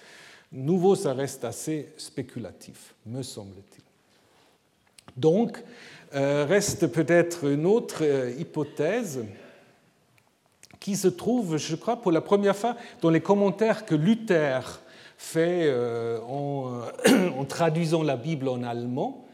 Nouveau, 0.52 0.96
ça 0.96 1.14
reste 1.14 1.44
assez 1.44 1.94
spéculatif, 1.98 2.96
me 3.06 3.22
semble-t-il. 3.22 3.85
Donc, 5.16 5.64
euh, 6.14 6.46
reste 6.48 6.88
peut-être 6.88 7.46
une 7.46 7.66
autre 7.66 7.98
euh, 8.02 8.32
hypothèse 8.40 9.26
qui 10.80 10.96
se 10.96 11.08
trouve, 11.08 11.58
je 11.58 11.76
crois, 11.76 11.98
pour 11.98 12.12
la 12.12 12.22
première 12.22 12.56
fois 12.56 12.76
dans 13.02 13.10
les 13.10 13.22
commentaires 13.22 13.86
que 13.86 13.96
Luther 13.96 14.82
fait 15.18 15.64
euh, 15.64 16.20
en, 16.22 17.44
traduisant 17.50 18.04
la 18.04 18.18
Bible 18.18 18.48
en 18.48 18.64
allemand, 18.64 19.26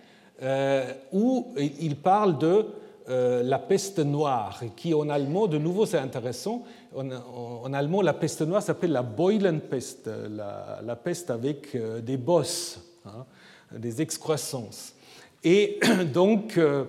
où 1.11 1.53
il 1.55 1.97
parle 1.97 2.39
de 2.39 2.65
la 3.07 3.59
peste 3.59 3.99
noire, 3.99 4.59
qui 4.75 4.95
en 4.95 5.07
allemand, 5.07 5.45
de 5.45 5.59
nouveau 5.59 5.85
c'est 5.85 5.99
intéressant, 5.99 6.63
en, 6.95 7.73
allemand 7.73 8.01
la 8.01 8.13
peste 8.13 8.41
noire 8.41 8.63
s'appelle 8.63 8.91
la 8.91 9.03
Beulenpest, 9.03 10.09
la, 10.31 10.95
peste 10.95 11.29
avec 11.29 11.77
des 12.03 12.17
bosses, 12.17 12.79
hein, 13.05 13.25
des 13.71 14.01
excroissances. 14.01 14.95
Et 15.43 15.79
donc, 16.13 16.57
euh, 16.57 16.85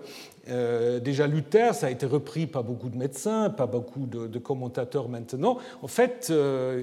euh, 0.48 1.00
déjà 1.00 1.26
Luther, 1.26 1.74
ça 1.74 1.86
a 1.86 1.90
été 1.90 2.06
repris 2.06 2.46
par 2.46 2.64
beaucoup 2.64 2.88
de 2.88 2.96
médecins, 2.96 3.50
par 3.50 3.68
beaucoup 3.68 4.06
de, 4.06 4.38
commentateurs 4.38 5.08
maintenant. 5.08 5.58
En 5.82 5.88
fait, 5.88 6.28
euh, 6.30 6.82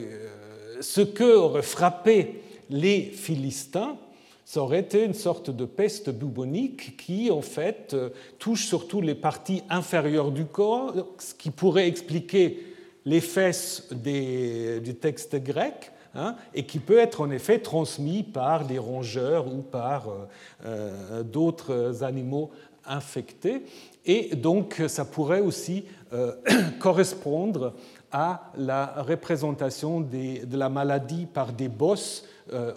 ce 0.82 1.02
que 1.02 1.36
aurait 1.36 1.62
frappé 1.62 2.42
les 2.70 3.02
Philistins, 3.02 3.98
ça 4.46 4.62
aurait 4.62 4.80
été 4.80 5.04
une 5.06 5.14
sorte 5.14 5.52
de 5.52 5.66
peste 5.66 6.10
bubonique 6.10 6.98
qui, 6.98 7.30
en 7.30 7.42
fait, 7.42 7.96
touche 8.40 8.66
surtout 8.66 9.00
les 9.00 9.14
parties 9.14 9.62
inférieures 9.70 10.32
du 10.32 10.46
corps, 10.46 10.94
ce 11.20 11.36
qui 11.36 11.52
pourrait 11.52 11.88
expliquer 11.88 12.66
les 13.06 13.22
fesses 13.22 13.88
des, 13.92 14.80
du 14.80 14.96
texte 14.96 15.36
grec, 15.36 15.92
Hein, 16.16 16.36
et 16.56 16.64
qui 16.64 16.80
peut 16.80 16.98
être 16.98 17.22
en 17.22 17.30
effet 17.30 17.60
transmis 17.60 18.24
par 18.24 18.66
des 18.66 18.80
rongeurs 18.80 19.46
ou 19.46 19.62
par 19.62 20.10
euh, 20.10 20.26
euh, 20.66 21.22
d'autres 21.22 22.04
animaux 22.04 22.50
infectés. 22.84 23.64
Et 24.08 24.36
donc 24.36 24.82
ça 24.88 25.06
pourrait 25.06 25.42
aussi 25.42 25.86
euh, 26.14 26.34
correspondre 26.80 27.76
à 28.12 28.52
la 28.58 29.04
représentation 29.04 30.02
de 30.02 30.58
la 30.58 30.70
maladie 30.70 31.28
par 31.32 31.54
des 31.54 31.68
bosses 31.68 32.26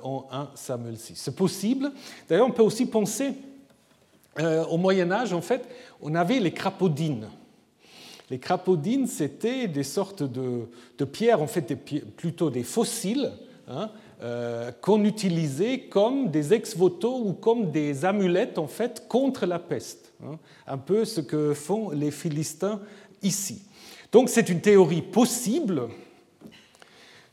en 0.03 0.27
1 0.31 0.51
Samuel 0.55 0.99
6. 0.99 1.15
C'est 1.17 1.35
possible. 1.35 1.91
D'ailleurs, 2.29 2.49
on 2.49 2.51
peut 2.51 2.63
aussi 2.63 2.85
penser, 2.85 3.33
au 4.39 4.77
Moyen 4.77 5.11
Âge, 5.11 5.33
en 5.33 5.41
fait, 5.41 5.67
on 6.03 6.15
avait 6.15 6.39
les 6.39 6.53
crapaudines. 6.53 7.31
Les 8.33 8.39
crapaudines, 8.39 9.09
c'était 9.09 9.69
des 9.69 9.83
sortes 9.83 10.23
de, 10.23 11.05
pierres, 11.05 11.43
en 11.43 11.47
fait 11.47 11.75
plutôt 12.17 12.49
des 12.49 12.63
fossiles, 12.63 13.31
hein, 13.69 13.91
euh, 14.23 14.73
qu'on 14.81 15.05
utilisait 15.05 15.81
comme 15.81 16.31
des 16.31 16.55
ex-voto 16.55 17.15
ou 17.15 17.35
comme 17.35 17.71
des 17.71 18.07
amulettes 18.07 18.57
en 18.57 18.69
fait 18.69 19.07
contre 19.07 19.45
la 19.45 19.59
peste. 19.59 20.15
Hein. 20.25 20.39
un 20.67 20.79
peu 20.79 21.05
ce 21.05 21.21
que 21.21 21.53
font 21.53 21.91
les 21.91 22.11
Philistins 22.11 22.81
ici. 23.23 23.61
Donc 24.13 24.31
c'est 24.31 24.49
une 24.49 24.63
théorie 24.63 25.03
possible. 25.03 25.89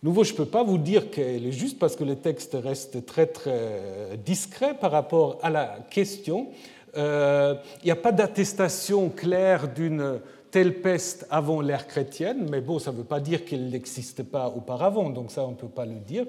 Nouveau, 0.03 0.25
je 0.25 0.33
ne 0.33 0.37
peux 0.37 0.47
pas 0.47 0.63
vous 0.63 0.77
dire 0.77 1.11
qu'elle 1.11 1.45
est 1.45 1.53
juste 1.53 1.79
parce 1.79 1.95
que 1.95 2.03
le 2.03 2.17
texte 2.17 2.57
reste 2.61 3.05
très 3.05 3.27
très 3.27 4.17
discret 4.25 4.73
par 4.73 4.91
rapport 4.91 5.39
à 5.43 5.49
la 5.49 5.79
question. 5.89 6.49
Euh, 6.97 7.55
il 7.83 7.85
n'y 7.85 7.91
a 7.91 7.95
pas 7.95 8.11
d'attestation 8.11 9.09
claire 9.09 9.67
d'une 9.73 10.19
telle 10.51 10.81
peste 10.81 11.27
avant 11.29 11.61
l'ère 11.61 11.87
chrétienne, 11.87 12.47
mais 12.49 12.61
bon, 12.61 12.79
ça 12.79 12.91
ne 12.91 12.97
veut 12.97 13.03
pas 13.03 13.19
dire 13.19 13.45
qu'elle 13.45 13.69
n'existe 13.69 14.23
pas 14.23 14.47
auparavant, 14.47 15.09
donc 15.09 15.31
ça 15.31 15.43
on 15.45 15.51
ne 15.51 15.55
peut 15.55 15.67
pas 15.67 15.85
le 15.85 15.95
dire, 15.95 16.25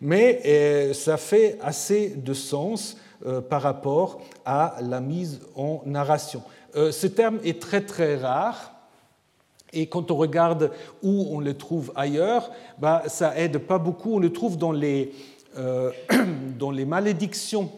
mais 0.00 0.40
euh, 0.44 0.92
ça 0.92 1.16
fait 1.16 1.58
assez 1.62 2.10
de 2.10 2.34
sens 2.34 2.96
euh, 3.26 3.40
par 3.40 3.62
rapport 3.62 4.20
à 4.44 4.76
la 4.82 5.00
mise 5.00 5.40
en 5.54 5.82
narration. 5.86 6.42
Euh, 6.76 6.92
ce 6.92 7.06
terme 7.06 7.38
est 7.44 7.60
très 7.60 7.82
très 7.82 8.16
rare. 8.16 8.72
Et 9.72 9.86
quand 9.86 10.10
on 10.10 10.16
regarde 10.16 10.72
où 11.00 11.28
on 11.30 11.38
le 11.38 11.56
trouve 11.56 11.92
ailleurs, 11.94 12.50
bah, 12.78 13.04
ça 13.06 13.38
aide 13.38 13.58
pas 13.58 13.78
beaucoup. 13.78 14.16
On 14.16 14.18
le 14.18 14.32
trouve 14.32 14.58
dans 14.58 14.72
les, 14.72 15.12
dans 16.58 16.72
les 16.72 16.84
malédictions 16.84 17.70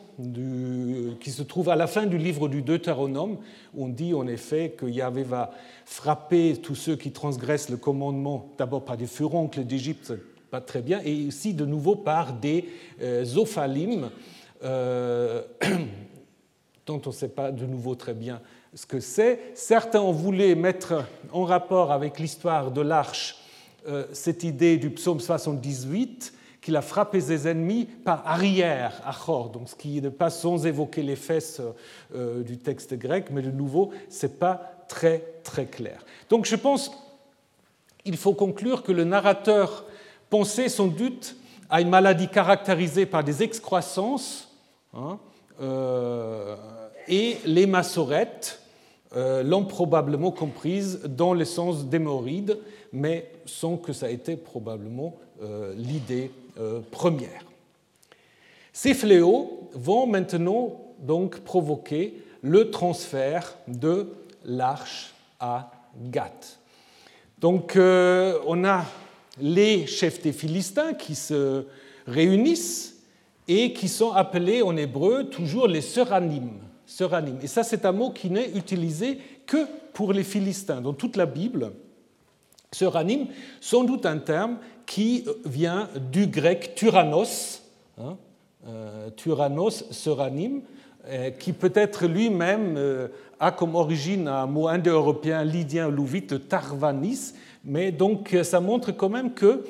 qui 1.20 1.30
se 1.30 1.42
trouve 1.42 1.68
à 1.68 1.76
la 1.76 1.86
fin 1.86 2.06
du 2.06 2.18
livre 2.18 2.48
du 2.48 2.62
Deutéronome. 2.62 3.38
On 3.76 3.88
dit 3.88 4.14
en 4.14 4.26
effet 4.26 4.70
que 4.70 4.86
Yahvé 4.86 5.22
va 5.22 5.50
frapper 5.84 6.56
tous 6.56 6.74
ceux 6.74 6.96
qui 6.96 7.12
transgressent 7.12 7.70
le 7.70 7.76
commandement, 7.76 8.50
d'abord 8.58 8.84
par 8.84 8.96
des 8.96 9.06
furoncles 9.06 9.64
d'Égypte, 9.64 10.12
pas 10.50 10.60
très 10.60 10.82
bien, 10.82 11.00
et 11.04 11.28
aussi 11.28 11.54
de 11.54 11.64
nouveau 11.64 11.96
par 11.96 12.34
des 12.34 12.68
euh, 13.00 13.24
ophalim, 13.36 14.10
euh, 14.62 15.42
dont 16.86 17.00
on 17.04 17.08
ne 17.08 17.14
sait 17.14 17.28
pas 17.28 17.50
de 17.50 17.64
nouveau 17.64 17.94
très 17.94 18.14
bien 18.14 18.40
ce 18.74 18.86
que 18.86 19.00
c'est. 19.00 19.52
Certains 19.54 20.00
ont 20.00 20.12
voulu 20.12 20.54
mettre 20.54 21.04
en 21.32 21.44
rapport 21.44 21.92
avec 21.92 22.18
l'histoire 22.18 22.70
de 22.70 22.80
l'arche 22.80 23.36
euh, 23.88 24.06
cette 24.12 24.44
idée 24.44 24.76
du 24.76 24.90
psaume 24.90 25.20
78 25.20 26.32
qu'il 26.62 26.76
a 26.76 26.82
frappé 26.82 27.20
ses 27.20 27.48
ennemis 27.48 27.84
par 27.84 28.26
arrière, 28.26 29.02
achor, 29.04 29.50
donc 29.50 29.68
ce 29.68 29.74
qui 29.74 30.00
n'est 30.00 30.10
pas 30.10 30.30
sans 30.30 30.64
évoquer 30.64 31.02
les 31.02 31.16
fesses 31.16 31.60
euh, 32.14 32.42
du 32.44 32.56
texte 32.56 32.94
grec, 32.94 33.26
mais 33.30 33.42
de 33.42 33.50
nouveau, 33.50 33.90
ce 34.08 34.26
n'est 34.26 34.32
pas 34.32 34.84
très 34.88 35.24
très 35.42 35.66
clair. 35.66 36.04
Donc 36.30 36.46
je 36.46 36.54
pense 36.54 36.92
qu'il 38.04 38.16
faut 38.16 38.34
conclure 38.34 38.84
que 38.84 38.92
le 38.92 39.02
narrateur 39.02 39.84
pensait 40.30 40.68
sans 40.68 40.86
doute 40.86 41.36
à 41.68 41.80
une 41.80 41.90
maladie 41.90 42.28
caractérisée 42.28 43.06
par 43.06 43.24
des 43.24 43.42
excroissances, 43.42 44.48
hein, 44.94 45.18
euh, 45.60 46.56
et 47.08 47.38
les 47.44 47.66
massorettes 47.66 48.60
euh, 49.16 49.42
l'ont 49.42 49.64
probablement 49.64 50.30
comprise 50.30 51.00
dans 51.08 51.34
le 51.34 51.44
sens 51.44 51.86
d'hémorroïde, 51.86 52.56
mais 52.92 53.32
sans 53.46 53.76
que 53.76 53.92
ça 53.92 54.10
ait 54.10 54.14
été 54.14 54.36
probablement 54.36 55.16
l'idée 55.76 56.30
euh, 56.30 56.41
première. 56.90 57.44
Ces 58.72 58.94
fléaux 58.94 59.70
vont 59.74 60.06
maintenant 60.06 60.80
donc 60.98 61.40
provoquer 61.40 62.22
le 62.42 62.70
transfert 62.70 63.56
de 63.68 64.08
l'arche 64.44 65.14
à 65.40 65.70
Gath. 66.10 66.58
Donc 67.38 67.76
euh, 67.76 68.38
on 68.46 68.64
a 68.64 68.84
les 69.40 69.86
chefs 69.86 70.22
des 70.22 70.32
Philistins 70.32 70.94
qui 70.94 71.14
se 71.14 71.64
réunissent 72.06 72.96
et 73.48 73.72
qui 73.72 73.88
sont 73.88 74.12
appelés 74.12 74.62
en 74.62 74.76
hébreu 74.76 75.24
toujours 75.24 75.66
les 75.66 75.80
seranim. 75.80 76.50
Et 77.42 77.46
ça, 77.46 77.62
c'est 77.62 77.84
un 77.84 77.92
mot 77.92 78.10
qui 78.10 78.30
n'est 78.30 78.50
utilisé 78.50 79.18
que 79.46 79.66
pour 79.92 80.12
les 80.12 80.24
Philistins. 80.24 80.80
Dans 80.80 80.92
toute 80.92 81.16
la 81.16 81.26
Bible, 81.26 81.72
seranim, 82.72 83.26
sans 83.60 83.84
doute 83.84 84.06
un 84.06 84.18
terme 84.18 84.56
qui 84.86 85.24
vient 85.44 85.88
du 86.10 86.26
grec 86.26 86.74
tyrannos, 86.74 87.62
hein, 87.98 88.16
euh, 88.66 89.10
tyrannos, 89.10 89.84
euh, 91.08 91.30
qui 91.30 91.52
peut-être 91.52 92.06
lui-même 92.06 92.74
euh, 92.76 93.08
a 93.40 93.50
comme 93.50 93.74
origine 93.74 94.28
un 94.28 94.46
mot 94.46 94.68
indo-européen 94.68 95.44
lydien 95.44 95.88
louvite 95.88 96.48
tarvanis, 96.48 97.34
mais 97.64 97.92
donc 97.92 98.36
ça 98.42 98.60
montre 98.60 98.92
quand 98.92 99.08
même 99.08 99.34
que 99.34 99.64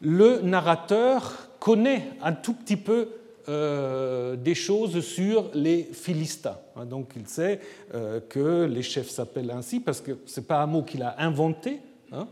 le 0.00 0.40
narrateur 0.40 1.50
connaît 1.58 2.10
un 2.22 2.32
tout 2.32 2.54
petit 2.54 2.76
peu 2.76 3.08
des 3.48 4.54
choses 4.56 5.00
sur 5.04 5.50
les 5.54 5.88
Philistins. 5.92 6.58
Hein, 6.74 6.84
donc 6.84 7.12
il 7.14 7.28
sait 7.28 7.60
que 8.28 8.64
les 8.64 8.82
chefs 8.82 9.08
s'appellent 9.08 9.52
ainsi 9.52 9.78
parce 9.78 10.00
que 10.00 10.18
ce 10.26 10.40
n'est 10.40 10.46
pas 10.46 10.60
un 10.60 10.66
mot 10.66 10.82
qu'il 10.82 11.04
a 11.04 11.14
inventé. 11.18 11.80
Hein. 12.12 12.26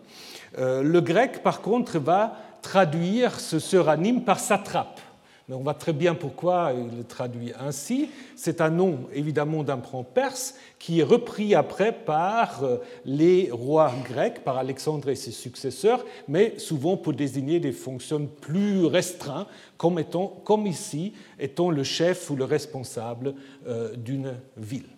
Euh, 0.59 0.83
le 0.83 1.01
grec, 1.01 1.43
par 1.43 1.61
contre, 1.61 1.99
va 1.99 2.37
traduire 2.62 3.41
ce 3.41 3.59
suranime 3.59 4.22
par 4.25 4.41
satrape. 4.41 5.01
Mais 5.49 5.55
on 5.55 5.61
voit 5.61 5.75
très 5.75 5.93
bien 5.93 6.14
pourquoi 6.14 6.72
il 6.75 6.97
le 6.97 7.05
traduit 7.05 7.53
ainsi. 7.61 8.09
C'est 8.35 8.62
un 8.62 8.70
nom 8.70 9.01
évidemment 9.12 9.62
d'un 9.62 9.77
prend 9.77 10.03
perse 10.03 10.55
qui 10.79 11.01
est 11.01 11.05
repris 11.05 11.55
après 11.55 11.93
par 11.93 12.64
euh, 12.64 12.79
les 13.05 13.51
rois 13.53 13.93
grecs, 14.09 14.43
par 14.43 14.57
Alexandre 14.57 15.11
et 15.11 15.16
ses 15.16 15.33
successeurs, 15.33 16.03
mais 16.29 16.59
souvent 16.59 16.97
pour 16.97 17.12
désigner 17.12 17.61
des 17.61 17.72
fonctions 17.72 18.27
plus 18.41 18.87
restreintes, 18.87 19.49
comme, 19.77 20.03
comme 20.45 20.66
ici, 20.66 21.12
étant 21.39 21.70
le 21.70 21.85
chef 21.85 22.31
ou 22.31 22.37
le 22.37 22.45
responsable 22.45 23.35
euh, 23.66 23.95
d'une 23.97 24.37
ville. 24.57 24.89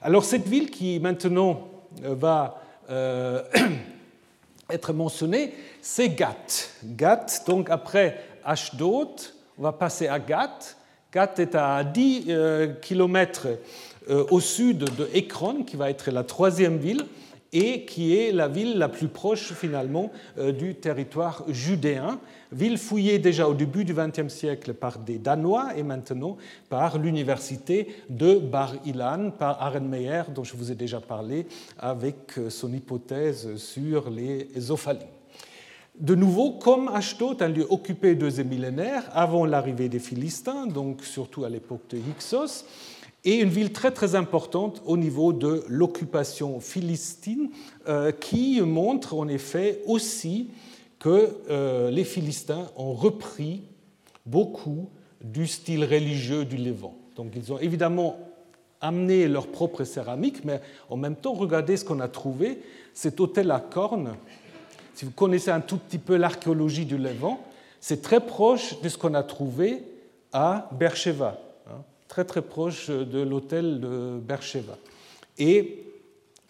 Alors 0.00 0.24
cette 0.24 0.48
ville 0.48 0.70
qui 0.70 0.98
maintenant 0.98 1.68
euh, 2.90 3.42
être 4.70 4.92
mentionnée, 4.92 5.54
c'est 5.80 6.10
Gath. 6.10 6.74
Gath, 6.84 7.44
donc 7.46 7.70
après 7.70 8.20
Ashdod, 8.44 9.08
on 9.58 9.62
va 9.62 9.72
passer 9.72 10.08
à 10.08 10.18
Gath. 10.18 10.76
Gath 11.12 11.38
est 11.38 11.54
à 11.54 11.82
10 11.84 12.26
euh, 12.28 12.66
km 12.80 13.48
euh, 14.10 14.24
au 14.30 14.40
sud 14.40 14.78
de 14.78 15.08
Ekron, 15.14 15.64
qui 15.64 15.76
va 15.76 15.90
être 15.90 16.10
la 16.10 16.22
troisième 16.22 16.78
ville, 16.78 17.04
et 17.52 17.84
qui 17.84 18.16
est 18.16 18.32
la 18.32 18.48
ville 18.48 18.78
la 18.78 18.88
plus 18.88 19.08
proche 19.08 19.52
finalement 19.52 20.12
euh, 20.38 20.52
du 20.52 20.74
territoire 20.74 21.44
judéen, 21.48 22.18
ville 22.52 22.78
fouillée 22.78 23.18
déjà 23.18 23.48
au 23.48 23.54
début 23.54 23.84
du 23.84 23.94
XXe 23.94 24.32
siècle 24.32 24.74
par 24.74 24.98
des 24.98 25.18
Danois 25.18 25.76
et 25.76 25.82
maintenant 25.82 26.36
par 26.68 26.98
l'université 26.98 27.88
de 28.08 28.38
Bar 28.38 28.74
Ilan, 28.84 29.30
par 29.30 29.62
Aren 29.62 29.86
Meyer, 29.86 30.22
dont 30.34 30.44
je 30.44 30.56
vous 30.56 30.72
ai 30.72 30.74
déjà 30.74 31.00
parlé 31.00 31.46
avec 31.78 32.34
son 32.48 32.72
hypothèse 32.72 33.56
sur 33.56 34.10
les 34.10 34.70
Ophalines 34.70 35.08
de 36.00 36.14
nouveau, 36.14 36.52
comme 36.52 36.88
Ashdod, 36.88 37.42
un 37.42 37.48
lieu 37.48 37.66
occupé 37.68 38.14
deuxième 38.14 38.48
millénaire 38.48 39.04
avant 39.12 39.44
l'arrivée 39.44 39.88
des 39.88 39.98
Philistins, 39.98 40.66
donc 40.66 41.04
surtout 41.04 41.44
à 41.44 41.48
l'époque 41.48 41.82
de 41.90 41.98
Hyksos, 41.98 42.64
et 43.24 43.40
une 43.40 43.48
ville 43.48 43.72
très 43.72 43.90
très 43.90 44.14
importante 44.14 44.80
au 44.86 44.96
niveau 44.96 45.32
de 45.32 45.64
l'occupation 45.68 46.60
philistine, 46.60 47.50
euh, 47.88 48.12
qui 48.12 48.60
montre 48.60 49.14
en 49.14 49.26
effet 49.26 49.82
aussi 49.86 50.50
que 50.98 51.36
euh, 51.50 51.90
les 51.90 52.04
Philistins 52.04 52.70
ont 52.76 52.92
repris 52.92 53.62
beaucoup 54.26 54.90
du 55.22 55.46
style 55.46 55.84
religieux 55.84 56.44
du 56.44 56.56
Levant. 56.56 56.96
Donc 57.16 57.32
ils 57.34 57.52
ont 57.52 57.58
évidemment 57.58 58.18
amené 58.80 59.26
leur 59.26 59.48
propre 59.48 59.84
céramique, 59.84 60.44
mais 60.44 60.60
en 60.88 60.96
même 60.96 61.16
temps, 61.16 61.34
regardez 61.34 61.76
ce 61.76 61.84
qu'on 61.84 62.00
a 62.00 62.08
trouvé, 62.08 62.60
cet 62.94 63.20
hôtel 63.20 63.50
à 63.50 63.60
cornes 63.60 64.14
si 64.98 65.04
vous 65.04 65.12
connaissez 65.12 65.52
un 65.52 65.60
tout 65.60 65.76
petit 65.76 65.98
peu 65.98 66.16
l'archéologie 66.16 66.84
du 66.84 66.98
Levant, 66.98 67.40
c'est 67.80 68.02
très 68.02 68.18
proche 68.18 68.80
de 68.80 68.88
ce 68.88 68.98
qu'on 68.98 69.14
a 69.14 69.22
trouvé 69.22 69.84
à 70.32 70.68
Beersheba, 70.72 71.40
hein, 71.68 71.84
très 72.08 72.24
très 72.24 72.42
proche 72.42 72.90
de 72.90 73.20
l'hôtel 73.20 73.78
de 73.78 74.18
Beersheba. 74.18 74.76
Et 75.38 75.84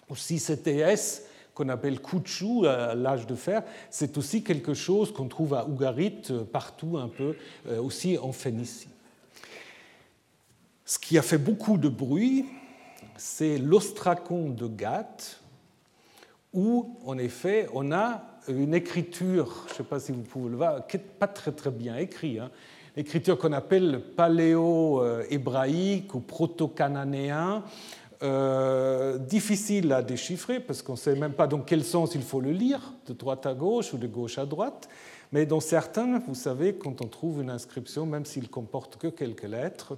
aussi 0.08 0.38
cet 0.38 0.66
ES 0.66 1.24
qu'on 1.58 1.68
appelle 1.70 2.00
Kouchou, 2.00 2.62
l'âge 2.62 3.26
de 3.26 3.34
fer, 3.34 3.64
c'est 3.90 4.16
aussi 4.16 4.44
quelque 4.44 4.74
chose 4.74 5.12
qu'on 5.12 5.26
trouve 5.26 5.54
à 5.54 5.66
Ougarit, 5.66 6.22
partout 6.52 6.98
un 6.98 7.08
peu, 7.08 7.34
euh, 7.68 7.82
aussi 7.82 8.16
en 8.16 8.30
Phénicie. 8.30 8.88
Ce 10.84 11.00
qui 11.00 11.18
a 11.18 11.22
fait 11.22 11.36
beaucoup 11.36 11.76
de 11.76 11.88
bruit, 11.88 12.46
c'est 13.16 13.58
l'ostracon 13.58 14.50
de 14.50 14.68
Gath, 14.68 15.40
où 16.52 16.96
en 17.04 17.18
effet 17.18 17.68
on 17.74 17.90
a 17.90 18.22
une 18.46 18.72
écriture, 18.72 19.64
je 19.66 19.72
ne 19.72 19.76
sais 19.78 19.82
pas 19.82 19.98
si 19.98 20.12
vous 20.12 20.22
pouvez 20.22 20.50
le 20.50 20.56
voir, 20.56 20.86
qui 20.86 20.96
n'est 20.96 21.02
pas 21.02 21.26
très 21.26 21.50
très 21.50 21.72
bien 21.72 21.96
écrite, 21.96 22.38
hein. 22.38 22.52
l'écriture 22.96 23.36
qu'on 23.36 23.52
appelle 23.52 24.00
paléo-hébraïque 24.16 26.14
ou 26.14 26.20
proto-cananéen, 26.20 27.64
euh, 28.22 29.16
difficile 29.18 29.92
à 29.92 30.02
déchiffrer 30.02 30.58
parce 30.58 30.82
qu'on 30.82 30.92
ne 30.92 30.98
sait 30.98 31.14
même 31.14 31.34
pas 31.34 31.46
dans 31.46 31.60
quel 31.60 31.84
sens 31.84 32.16
il 32.16 32.22
faut 32.22 32.40
le 32.40 32.50
lire, 32.50 32.92
de 33.06 33.12
droite 33.12 33.46
à 33.46 33.54
gauche 33.54 33.92
ou 33.92 33.98
de 33.98 34.08
gauche 34.08 34.38
à 34.38 34.46
droite. 34.46 34.88
Mais 35.30 35.46
dans 35.46 35.60
certains, 35.60 36.18
vous 36.26 36.34
savez, 36.34 36.74
quand 36.74 37.00
on 37.00 37.06
trouve 37.06 37.42
une 37.42 37.50
inscription, 37.50 38.06
même 38.06 38.24
s'il 38.24 38.48
comporte 38.48 38.96
que 38.96 39.08
quelques 39.08 39.44
lettres, 39.44 39.96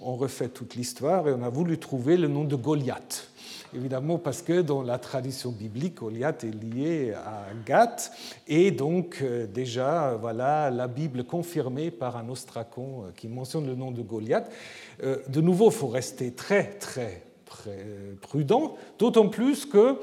on 0.00 0.16
refait 0.16 0.48
toute 0.48 0.74
l'histoire 0.74 1.28
et 1.28 1.34
on 1.34 1.42
a 1.42 1.50
voulu 1.50 1.76
trouver 1.78 2.16
le 2.16 2.28
nom 2.28 2.44
de 2.44 2.56
Goliath 2.56 3.30
évidemment 3.74 4.18
parce 4.18 4.42
que 4.42 4.62
dans 4.62 4.82
la 4.82 4.98
tradition 4.98 5.52
biblique, 5.52 5.98
Goliath 5.98 6.42
est 6.42 6.50
lié 6.50 7.12
à 7.14 7.46
Gath, 7.64 8.10
et 8.48 8.72
donc 8.72 9.18
euh, 9.22 9.46
déjà, 9.46 10.16
voilà, 10.20 10.70
la 10.70 10.88
Bible 10.88 11.22
confirmée 11.22 11.92
par 11.92 12.16
un 12.16 12.28
ostracon 12.28 13.04
euh, 13.04 13.10
qui 13.16 13.28
mentionne 13.28 13.66
le 13.66 13.76
nom 13.76 13.92
de 13.92 14.02
Goliath. 14.02 14.50
De 15.02 15.40
nouveau, 15.40 15.70
il 15.70 15.74
faut 15.74 15.86
rester 15.86 16.32
très, 16.32 16.64
très 16.78 17.22
prudent, 18.20 18.76
d'autant 18.98 19.28
plus 19.28 19.66
que 19.66 19.96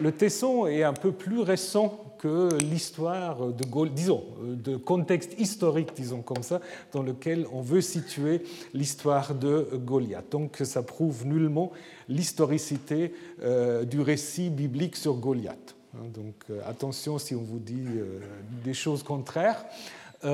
le 0.00 0.12
tesson 0.12 0.66
est 0.66 0.82
un 0.82 0.92
peu 0.92 1.12
plus 1.12 1.40
récent 1.40 2.04
que 2.24 2.48
l'histoire 2.58 3.48
de 3.48 3.88
disons, 3.88 4.24
de 4.42 4.76
contexte 4.78 5.38
historique, 5.38 5.90
disons 5.94 6.22
comme 6.22 6.42
ça, 6.42 6.62
dans 6.92 7.02
lequel 7.02 7.46
on 7.52 7.60
veut 7.60 7.82
situer 7.82 8.42
l'histoire 8.72 9.34
de 9.34 9.68
Goliath. 9.74 10.24
Donc 10.30 10.56
ça 10.64 10.82
prouve 10.82 11.26
nullement 11.26 11.70
l'historicité 12.08 13.12
euh, 13.42 13.84
du 13.84 14.00
récit 14.00 14.48
biblique 14.48 14.96
sur 14.96 15.16
Goliath. 15.16 15.76
Hein, 15.94 16.06
donc 16.14 16.34
euh, 16.48 16.60
attention 16.66 17.18
si 17.18 17.34
on 17.34 17.42
vous 17.42 17.58
dit 17.58 17.84
euh, 17.86 18.20
des 18.64 18.74
choses 18.74 19.02
contraires. 19.02 19.62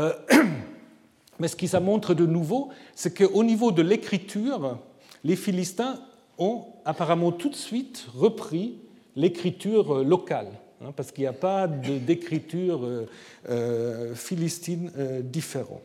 Mais 1.40 1.48
ce 1.48 1.56
qui 1.56 1.66
ça 1.66 1.80
montre 1.80 2.14
de 2.14 2.24
nouveau, 2.24 2.68
c'est 2.94 3.16
qu'au 3.16 3.42
niveau 3.42 3.72
de 3.72 3.82
l'écriture, 3.82 4.78
les 5.24 5.34
Philistins 5.34 5.98
ont 6.40 6.64
apparemment 6.84 7.30
tout 7.30 7.50
de 7.50 7.54
suite 7.54 8.06
repris 8.16 8.78
l'écriture 9.14 10.02
locale. 10.02 10.48
Hein, 10.82 10.92
parce 10.96 11.12
qu'il 11.12 11.22
n'y 11.22 11.28
a 11.28 11.34
pas 11.34 11.66
d'écriture 11.66 12.86
euh, 12.86 13.06
euh, 13.50 14.14
philistine 14.14 14.90
euh, 14.96 15.20
différente. 15.20 15.82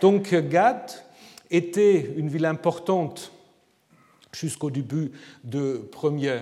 Donc 0.00 0.34
Gad 0.34 0.90
était 1.50 2.14
une 2.16 2.28
ville 2.28 2.46
importante 2.46 3.30
jusqu'au 4.32 4.70
début 4.70 5.12
de 5.44 5.88
premier 5.90 6.38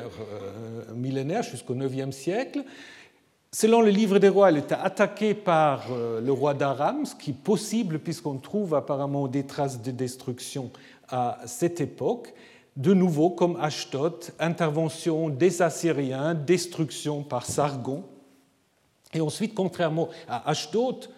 millénaire, 0.95 1.43
jusqu'au 1.43 1.75
9e 1.75 2.13
siècle. 2.13 2.65
Selon 3.53 3.81
le 3.81 3.91
livre 3.91 4.19
des 4.19 4.29
rois, 4.29 4.49
elle 4.49 4.59
était 4.59 4.75
attaquée 4.75 5.35
par 5.35 5.87
le 5.91 6.33
roi 6.33 6.53
d'Aram, 6.53 7.07
ce 7.07 7.15
qui 7.15 7.31
est 7.31 7.43
possible 7.43 8.01
puisqu'on 8.01 8.39
trouve 8.39 8.75
apparemment 8.75 9.29
des 9.29 9.47
traces 9.47 9.81
de 9.81 9.93
destruction 9.93 10.71
à 11.09 11.39
cette 11.47 11.81
époque 11.81 12.35
de 12.77 12.93
nouveau, 12.93 13.31
comme 13.31 13.57
Ashdod, 13.61 14.15
intervention 14.39 15.29
des 15.29 15.63
Assyriens, 15.63 16.35
destruction 16.35 17.23
par 17.23 17.47
Sargon. 17.47 18.05
Et 19.15 19.21
ensuite, 19.21 19.55
contrairement 19.55 20.09
à 20.29 20.49
Ashdod, 20.51 21.09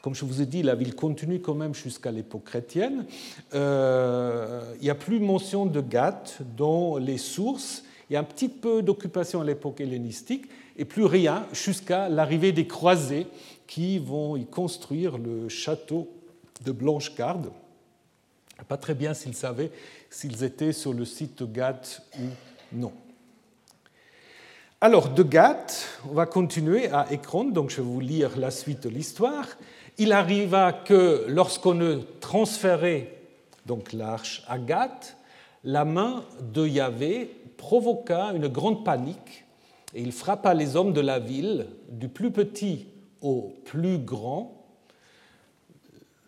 comme 0.00 0.14
je 0.14 0.24
vous 0.24 0.40
ai 0.40 0.46
dit, 0.46 0.62
la 0.62 0.76
ville 0.76 0.94
continue 0.94 1.40
quand 1.40 1.54
même 1.54 1.74
jusqu'à 1.74 2.12
l'époque 2.12 2.44
chrétienne. 2.44 3.04
Euh, 3.52 4.74
il 4.76 4.84
n'y 4.84 4.90
a 4.90 4.94
plus 4.94 5.18
mention 5.18 5.66
de 5.66 5.80
Gath 5.80 6.38
dans 6.56 6.98
les 6.98 7.18
sources. 7.18 7.82
Il 8.08 8.12
y 8.12 8.16
a 8.16 8.20
un 8.20 8.24
petit 8.24 8.48
peu 8.48 8.80
d'occupation 8.80 9.40
à 9.40 9.44
l'époque 9.44 9.80
hellénistique 9.80 10.46
et 10.76 10.84
plus 10.84 11.04
rien 11.04 11.46
jusqu'à 11.52 12.08
l'arrivée 12.08 12.52
des 12.52 12.66
croisés 12.66 13.26
qui 13.66 13.98
vont 13.98 14.36
y 14.36 14.46
construire 14.46 15.18
le 15.18 15.48
château 15.48 16.08
de 16.64 16.70
Blanchegarde. 16.70 17.50
Pas 18.66 18.76
très 18.76 18.94
bien 18.94 19.14
s'ils 19.14 19.34
savaient 19.34 19.70
s'ils 20.10 20.44
étaient 20.44 20.72
sur 20.72 20.92
le 20.92 21.04
site 21.04 21.42
de 21.42 21.46
Gath 21.46 22.02
ou 22.18 22.24
non. 22.72 22.92
Alors, 24.80 25.08
de 25.08 25.22
Gath, 25.22 25.88
on 26.08 26.14
va 26.14 26.26
continuer 26.26 26.88
à 26.88 27.10
Ekron, 27.10 27.46
donc 27.46 27.70
je 27.70 27.76
vais 27.76 27.82
vous 27.82 28.00
lire 28.00 28.38
la 28.38 28.50
suite 28.50 28.84
de 28.84 28.88
l'histoire. 28.88 29.46
Il 29.96 30.12
arriva 30.12 30.72
que 30.72 31.24
lorsqu'on 31.28 31.80
a 31.80 31.96
transféré 32.20 33.18
donc 33.66 33.92
l'arche 33.92 34.44
à 34.46 34.58
Gath, 34.58 35.16
la 35.64 35.84
main 35.84 36.24
de 36.40 36.66
Yahvé 36.66 37.30
provoqua 37.56 38.32
une 38.34 38.46
grande 38.46 38.84
panique 38.84 39.44
et 39.94 40.00
il 40.00 40.12
frappa 40.12 40.54
les 40.54 40.76
hommes 40.76 40.92
de 40.92 41.00
la 41.00 41.18
ville, 41.18 41.66
du 41.88 42.08
plus 42.08 42.30
petit 42.30 42.86
au 43.20 43.54
plus 43.64 43.98
grand. 43.98 44.57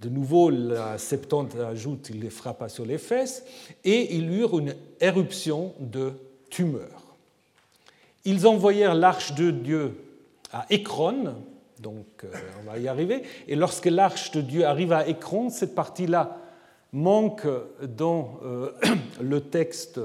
De 0.00 0.08
nouveau, 0.08 0.48
la 0.48 0.96
Septante 0.96 1.54
ajoute, 1.56 2.08
il 2.08 2.20
les 2.20 2.30
frappa 2.30 2.70
sur 2.70 2.86
les 2.86 2.96
fesses, 2.96 3.44
et 3.84 4.14
ils 4.14 4.32
eurent 4.32 4.58
une 4.58 4.74
éruption 5.00 5.74
de 5.78 6.12
tumeur. 6.48 7.16
Ils 8.24 8.46
envoyèrent 8.46 8.94
l'arche 8.94 9.34
de 9.34 9.50
Dieu 9.50 9.94
à 10.52 10.64
Écron, 10.70 11.34
donc 11.80 12.06
euh, 12.24 12.28
on 12.60 12.70
va 12.70 12.78
y 12.78 12.88
arriver, 12.88 13.22
et 13.46 13.56
lorsque 13.56 13.86
l'arche 13.86 14.30
de 14.30 14.40
Dieu 14.40 14.64
arrive 14.64 14.92
à 14.92 15.06
Écron, 15.06 15.50
cette 15.50 15.74
partie-là 15.74 16.38
manque 16.92 17.46
dans 17.82 18.40
euh, 18.42 18.70
le 19.20 19.42
texte 19.42 20.00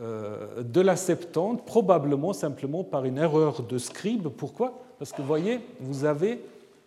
euh, 0.00 0.62
de 0.62 0.80
la 0.80 0.96
Septante, 0.96 1.66
probablement 1.66 2.32
simplement 2.32 2.82
par 2.82 3.04
une 3.04 3.18
erreur 3.18 3.62
de 3.62 3.78
scribe. 3.78 4.28
Pourquoi? 4.28 4.82
Parce 4.98 5.12
que 5.12 5.20
vous 5.20 5.28
voyez, 5.28 5.60
vous 5.80 6.04
avez 6.04 6.40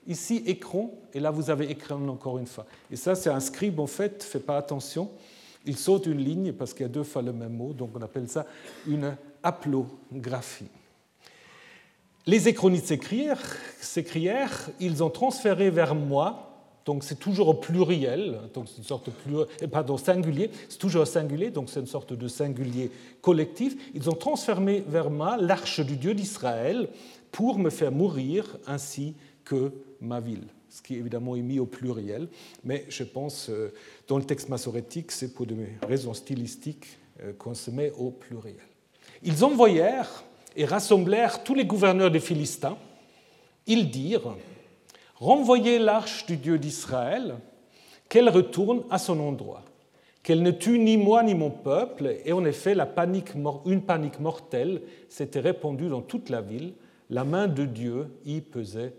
ici 0.07 0.43
écran, 0.45 0.91
et 1.13 1.19
là 1.19 1.31
vous 1.31 1.49
avez 1.49 1.69
écran 1.69 2.07
encore 2.07 2.37
une 2.37 2.47
fois. 2.47 2.65
Et 2.91 2.95
ça, 2.95 3.15
c'est 3.15 3.29
un 3.29 3.39
scribe, 3.39 3.79
en 3.79 3.87
fait, 3.87 4.19
ne 4.19 4.23
fait 4.23 4.39
pas 4.39 4.57
attention. 4.57 5.09
Il 5.65 5.77
saute 5.77 6.05
une 6.05 6.19
ligne 6.19 6.53
parce 6.53 6.73
qu'il 6.73 6.83
y 6.83 6.89
a 6.89 6.91
deux 6.91 7.03
fois 7.03 7.21
le 7.21 7.33
même 7.33 7.53
mot, 7.53 7.73
donc 7.73 7.91
on 7.95 8.01
appelle 8.01 8.29
ça 8.29 8.45
une 8.87 9.15
haplographie. 9.43 10.69
Les 12.25 12.47
écronites 12.47 12.85
s'écrièrent, 12.85 14.69
ils 14.79 15.03
ont 15.03 15.09
transféré 15.09 15.69
vers 15.69 15.95
moi 15.95 16.47
donc 16.87 17.03
c'est 17.03 17.19
toujours 17.19 17.49
au 17.49 17.53
pluriel, 17.53 18.39
donc 18.53 18.69
c'est 18.69 18.77
une 18.77 18.85
sorte 18.85 19.09
de 19.09 19.47
eh, 19.61 19.67
pardon, 19.67 19.97
singulier, 19.97 20.49
c'est 20.69 20.77
toujours 20.77 21.01
au 21.01 21.05
singulier, 21.05 21.51
donc 21.51 21.69
c'est 21.69 21.81
une 21.81 21.85
sorte 21.85 22.13
de 22.13 22.27
singulier 22.29 22.91
collectif. 23.21 23.75
Ils 23.93 24.09
ont 24.09 24.13
transformé 24.13 24.85
vers 24.87 25.09
moi 25.09 25.35
l'arche 25.35 25.81
du 25.81 25.97
Dieu 25.97 26.13
d'Israël 26.13 26.87
pour 27.29 27.59
me 27.59 27.69
faire 27.69 27.91
mourir 27.91 28.57
ainsi 28.67 29.15
que 29.47 29.71
ma 30.01 30.19
ville. 30.19 30.43
Ce 30.69 30.81
qui 30.81 30.95
évidemment 30.95 31.35
est 31.35 31.41
mis 31.41 31.59
au 31.59 31.65
pluriel, 31.65 32.27
mais 32.65 32.85
je 32.89 33.03
pense, 33.03 33.49
euh, 33.49 33.73
dans 34.07 34.17
le 34.17 34.23
texte 34.25 34.49
massorétique, 34.49 35.11
c'est 35.11 35.33
pour 35.33 35.45
des 35.45 35.55
raisons 35.87 36.13
stylistiques 36.13 36.97
euh, 37.23 37.31
qu'on 37.33 37.53
se 37.53 37.71
met 37.71 37.91
au 37.97 38.11
pluriel. 38.11 38.57
Ils 39.23 39.45
envoyèrent 39.45 40.23
et 40.55 40.65
rassemblèrent 40.65 41.43
tous 41.43 41.55
les 41.55 41.65
gouverneurs 41.65 42.11
des 42.11 42.19
Philistins. 42.19 42.77
Ils 43.65 43.89
dirent 43.89 44.35
renvoyer 45.15 45.79
l'arche 45.79 46.25
du 46.25 46.37
Dieu 46.37 46.59
d'Israël, 46.59 47.37
qu'elle 48.09 48.29
retourne 48.29 48.83
à 48.89 48.99
son 48.99 49.19
endroit, 49.19 49.63
qu'elle 50.21 50.43
ne 50.43 50.51
tue 50.51 50.77
ni 50.77 50.97
moi 50.97 51.23
ni 51.23 51.33
mon 51.33 51.49
peuple, 51.49 52.17
et 52.23 52.33
en 52.33 52.45
effet, 52.45 52.75
la 52.75 52.85
panique, 52.85 53.33
une 53.65 53.81
panique 53.81 54.19
mortelle 54.19 54.81
s'était 55.09 55.39
répandue 55.39 55.89
dans 55.89 56.01
toute 56.01 56.29
la 56.29 56.41
ville, 56.41 56.73
la 57.09 57.23
main 57.23 57.47
de 57.47 57.65
Dieu 57.65 58.07
y 58.25 58.41
pesait 58.41 58.93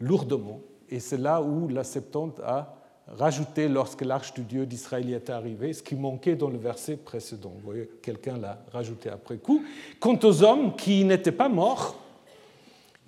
lourdement, 0.00 0.60
et 0.88 1.00
c'est 1.00 1.18
là 1.18 1.42
où 1.42 1.68
la 1.68 1.84
Septante 1.84 2.40
a 2.40 2.74
rajouté 3.06 3.68
lorsque 3.68 4.02
l'arche 4.02 4.34
du 4.34 4.42
Dieu 4.42 4.66
d'Israël 4.66 5.08
y 5.08 5.14
est 5.14 5.30
arrivée, 5.30 5.72
ce 5.72 5.82
qui 5.82 5.94
manquait 5.94 6.36
dans 6.36 6.50
le 6.50 6.58
verset 6.58 6.96
précédent. 6.96 7.52
Vous 7.54 7.64
voyez, 7.64 7.88
quelqu'un 8.02 8.36
l'a 8.36 8.62
rajouté 8.72 9.08
après 9.08 9.38
coup. 9.38 9.62
Quant 9.98 10.18
aux 10.22 10.42
hommes 10.42 10.76
qui 10.76 11.04
n'étaient 11.04 11.32
pas 11.32 11.48
morts, 11.48 11.96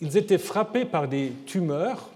ils 0.01 0.17
étaient 0.17 0.39
frappés 0.39 0.87
par 0.87 1.09
des 1.09 1.33
tumeurs 1.47 2.09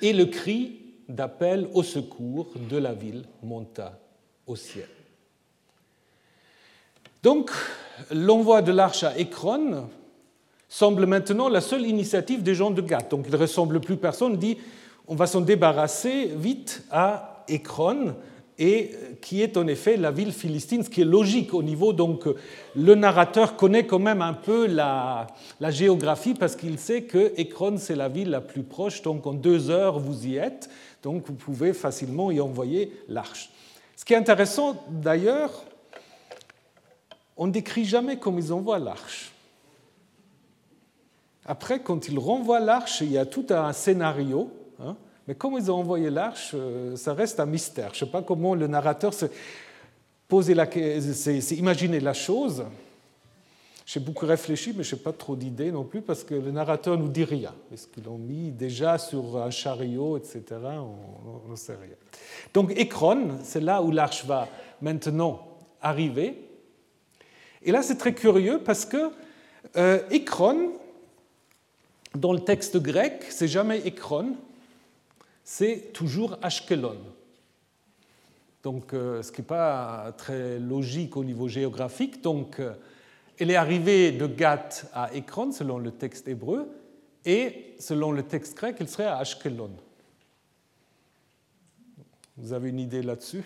et 0.00 0.12
le 0.12 0.26
cri 0.26 0.80
d'appel 1.08 1.68
au 1.74 1.82
secours 1.82 2.48
de 2.70 2.76
la 2.76 2.94
ville 2.94 3.24
monta 3.42 3.98
au 4.46 4.56
ciel. 4.56 4.88
Donc, 7.22 7.50
l'envoi 8.10 8.62
de 8.62 8.72
l'arche 8.72 9.02
à 9.02 9.18
Écron 9.18 9.88
semble 10.68 11.06
maintenant 11.06 11.48
la 11.48 11.60
seule 11.60 11.86
initiative 11.86 12.42
des 12.42 12.54
gens 12.54 12.70
de 12.70 12.82
Gath. 12.82 13.10
Donc, 13.10 13.24
il 13.26 13.32
ne 13.32 13.38
ressemble 13.38 13.80
plus 13.80 13.96
personne, 13.96 14.36
dit 14.36 14.58
on 15.06 15.14
va 15.14 15.26
s'en 15.26 15.40
débarrasser 15.40 16.30
vite 16.36 16.84
à 16.90 17.44
Écron, 17.48 18.14
et 18.58 18.90
qui 19.22 19.40
est 19.40 19.56
en 19.56 19.68
effet 19.68 19.96
la 19.96 20.10
ville 20.10 20.32
philistine, 20.32 20.82
ce 20.82 20.90
qui 20.90 21.02
est 21.02 21.06
logique 21.06 21.54
au 21.54 21.62
niveau. 21.62 21.92
Donc, 21.92 22.24
le 22.74 22.94
narrateur 22.94 23.56
connaît 23.56 23.86
quand 23.86 24.00
même 24.00 24.20
un 24.20 24.32
peu 24.32 24.66
la, 24.66 25.28
géographie 25.70 26.34
parce 26.34 26.56
qu'il 26.56 26.78
sait 26.78 27.02
que 27.02 27.32
Ekron, 27.36 27.76
c'est 27.78 27.94
la 27.94 28.08
ville 28.08 28.30
la 28.30 28.40
plus 28.40 28.64
proche, 28.64 29.02
donc 29.02 29.26
en 29.26 29.32
deux 29.32 29.70
heures, 29.70 30.00
vous 30.00 30.26
y 30.26 30.36
êtes, 30.36 30.68
donc 31.02 31.24
vous 31.26 31.34
pouvez 31.34 31.72
facilement 31.72 32.30
y 32.32 32.40
envoyer 32.40 32.92
l'arche. 33.08 33.50
Ce 33.96 34.04
qui 34.04 34.14
est 34.14 34.16
intéressant 34.16 34.82
d'ailleurs, 34.90 35.52
on 37.36 37.46
ne 37.46 37.52
décrit 37.52 37.84
jamais 37.84 38.16
comment 38.18 38.38
ils 38.38 38.52
envoient 38.52 38.80
l'arche. 38.80 39.30
Après, 41.48 41.80
quand 41.80 42.08
ils 42.08 42.18
renvoient 42.18 42.60
l'arche, 42.60 43.00
il 43.00 43.10
y 43.10 43.16
a 43.16 43.24
tout 43.24 43.46
un 43.48 43.72
scénario. 43.72 44.52
Hein, 44.80 44.96
mais 45.26 45.34
comment 45.34 45.56
ils 45.56 45.70
ont 45.70 45.76
envoyé 45.76 46.10
l'arche, 46.10 46.50
euh, 46.52 46.94
ça 46.94 47.14
reste 47.14 47.40
un 47.40 47.46
mystère. 47.46 47.94
Je 47.94 48.04
ne 48.04 48.06
sais 48.06 48.12
pas 48.12 48.20
comment 48.20 48.54
le 48.54 48.66
narrateur 48.66 49.14
s'est 49.14 49.30
imaginé 51.56 52.00
la 52.00 52.12
chose. 52.12 52.64
J'ai 53.86 53.98
beaucoup 53.98 54.26
réfléchi, 54.26 54.74
mais 54.76 54.84
je 54.84 54.94
n'ai 54.94 55.00
pas 55.00 55.14
trop 55.14 55.36
d'idées 55.36 55.72
non 55.72 55.84
plus, 55.84 56.02
parce 56.02 56.22
que 56.22 56.34
le 56.34 56.50
narrateur 56.50 56.98
ne 56.98 57.04
nous 57.04 57.08
dit 57.08 57.24
rien. 57.24 57.54
Est-ce 57.72 57.88
qu'ils 57.88 58.04
l'ont 58.04 58.18
mis 58.18 58.50
déjà 58.50 58.98
sur 58.98 59.38
un 59.38 59.48
chariot, 59.48 60.18
etc. 60.18 60.42
On 61.46 61.50
ne 61.50 61.56
sait 61.56 61.76
rien. 61.76 61.96
Donc 62.52 62.72
Ekron, 62.76 63.38
c'est 63.42 63.62
là 63.62 63.80
où 63.80 63.90
l'arche 63.90 64.26
va 64.26 64.48
maintenant 64.82 65.48
arriver. 65.80 66.46
Et 67.62 67.72
là, 67.72 67.82
c'est 67.82 67.96
très 67.96 68.12
curieux 68.12 68.60
parce 68.62 68.84
que 68.84 69.10
euh, 69.76 70.00
dans 72.18 72.32
le 72.32 72.40
texte 72.40 72.76
grec, 72.76 73.26
c'est 73.30 73.48
jamais 73.48 73.86
Ekron, 73.86 74.36
c'est 75.44 75.92
toujours 75.92 76.36
Ashkelon. 76.42 76.98
Donc, 78.62 78.92
euh, 78.92 79.22
ce 79.22 79.30
qui 79.30 79.40
n'est 79.40 79.46
pas 79.46 80.12
très 80.16 80.58
logique 80.58 81.16
au 81.16 81.24
niveau 81.24 81.48
géographique. 81.48 82.22
Donc, 82.22 82.58
euh, 82.58 82.74
elle 83.38 83.50
est 83.50 83.56
arrivée 83.56 84.10
de 84.10 84.26
Gath 84.26 84.90
à 84.92 85.14
Ekron, 85.14 85.52
selon 85.52 85.78
le 85.78 85.92
texte 85.92 86.26
hébreu, 86.26 86.68
et 87.24 87.76
selon 87.78 88.10
le 88.10 88.24
texte 88.24 88.56
grec, 88.56 88.76
elle 88.80 88.88
serait 88.88 89.04
à 89.04 89.18
Ashkelon. 89.18 89.70
Vous 92.36 92.52
avez 92.52 92.70
une 92.70 92.80
idée 92.80 93.02
là-dessus? 93.02 93.44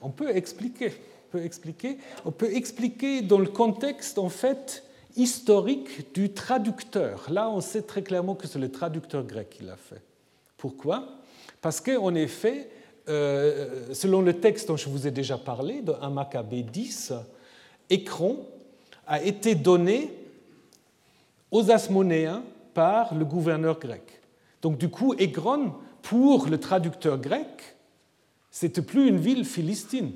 On 0.00 0.10
peut 0.10 0.36
expliquer. 0.36 0.92
On 1.28 1.38
peut 1.38 1.44
expliquer. 1.44 1.98
On 2.24 2.30
peut 2.30 2.54
expliquer 2.54 3.22
dans 3.22 3.38
le 3.38 3.48
contexte, 3.48 4.18
en 4.18 4.28
fait, 4.28 4.84
historique 5.16 6.12
du 6.14 6.32
traducteur. 6.32 7.26
Là, 7.30 7.48
on 7.50 7.60
sait 7.60 7.82
très 7.82 8.02
clairement 8.02 8.34
que 8.34 8.46
c'est 8.46 8.58
le 8.58 8.70
traducteur 8.70 9.22
grec 9.24 9.50
qui 9.50 9.64
l'a 9.64 9.76
fait. 9.76 10.02
Pourquoi? 10.56 11.08
Parce 11.60 11.80
qu'en 11.80 12.14
effet, 12.14 12.68
euh, 13.08 13.92
selon 13.92 14.22
le 14.22 14.40
texte 14.40 14.68
dont 14.68 14.76
je 14.76 14.88
vous 14.88 15.06
ai 15.06 15.10
déjà 15.10 15.36
parlé, 15.36 15.82
de 15.82 15.92
1 16.00 16.10
Maccabée 16.10 16.62
10, 16.62 17.12
Écron 17.90 18.46
a 19.06 19.22
été 19.22 19.54
donné 19.54 20.10
aux 21.50 21.70
Asmonéens 21.70 22.42
par 22.72 23.14
le 23.14 23.24
gouverneur 23.24 23.78
grec. 23.78 24.20
Donc 24.62 24.78
du 24.78 24.88
coup, 24.88 25.14
Écron, 25.18 25.74
pour 26.02 26.46
le 26.46 26.58
traducteur 26.58 27.18
grec, 27.18 27.76
c'était 28.50 28.82
plus 28.82 29.08
une 29.08 29.18
ville 29.18 29.44
philistine, 29.44 30.12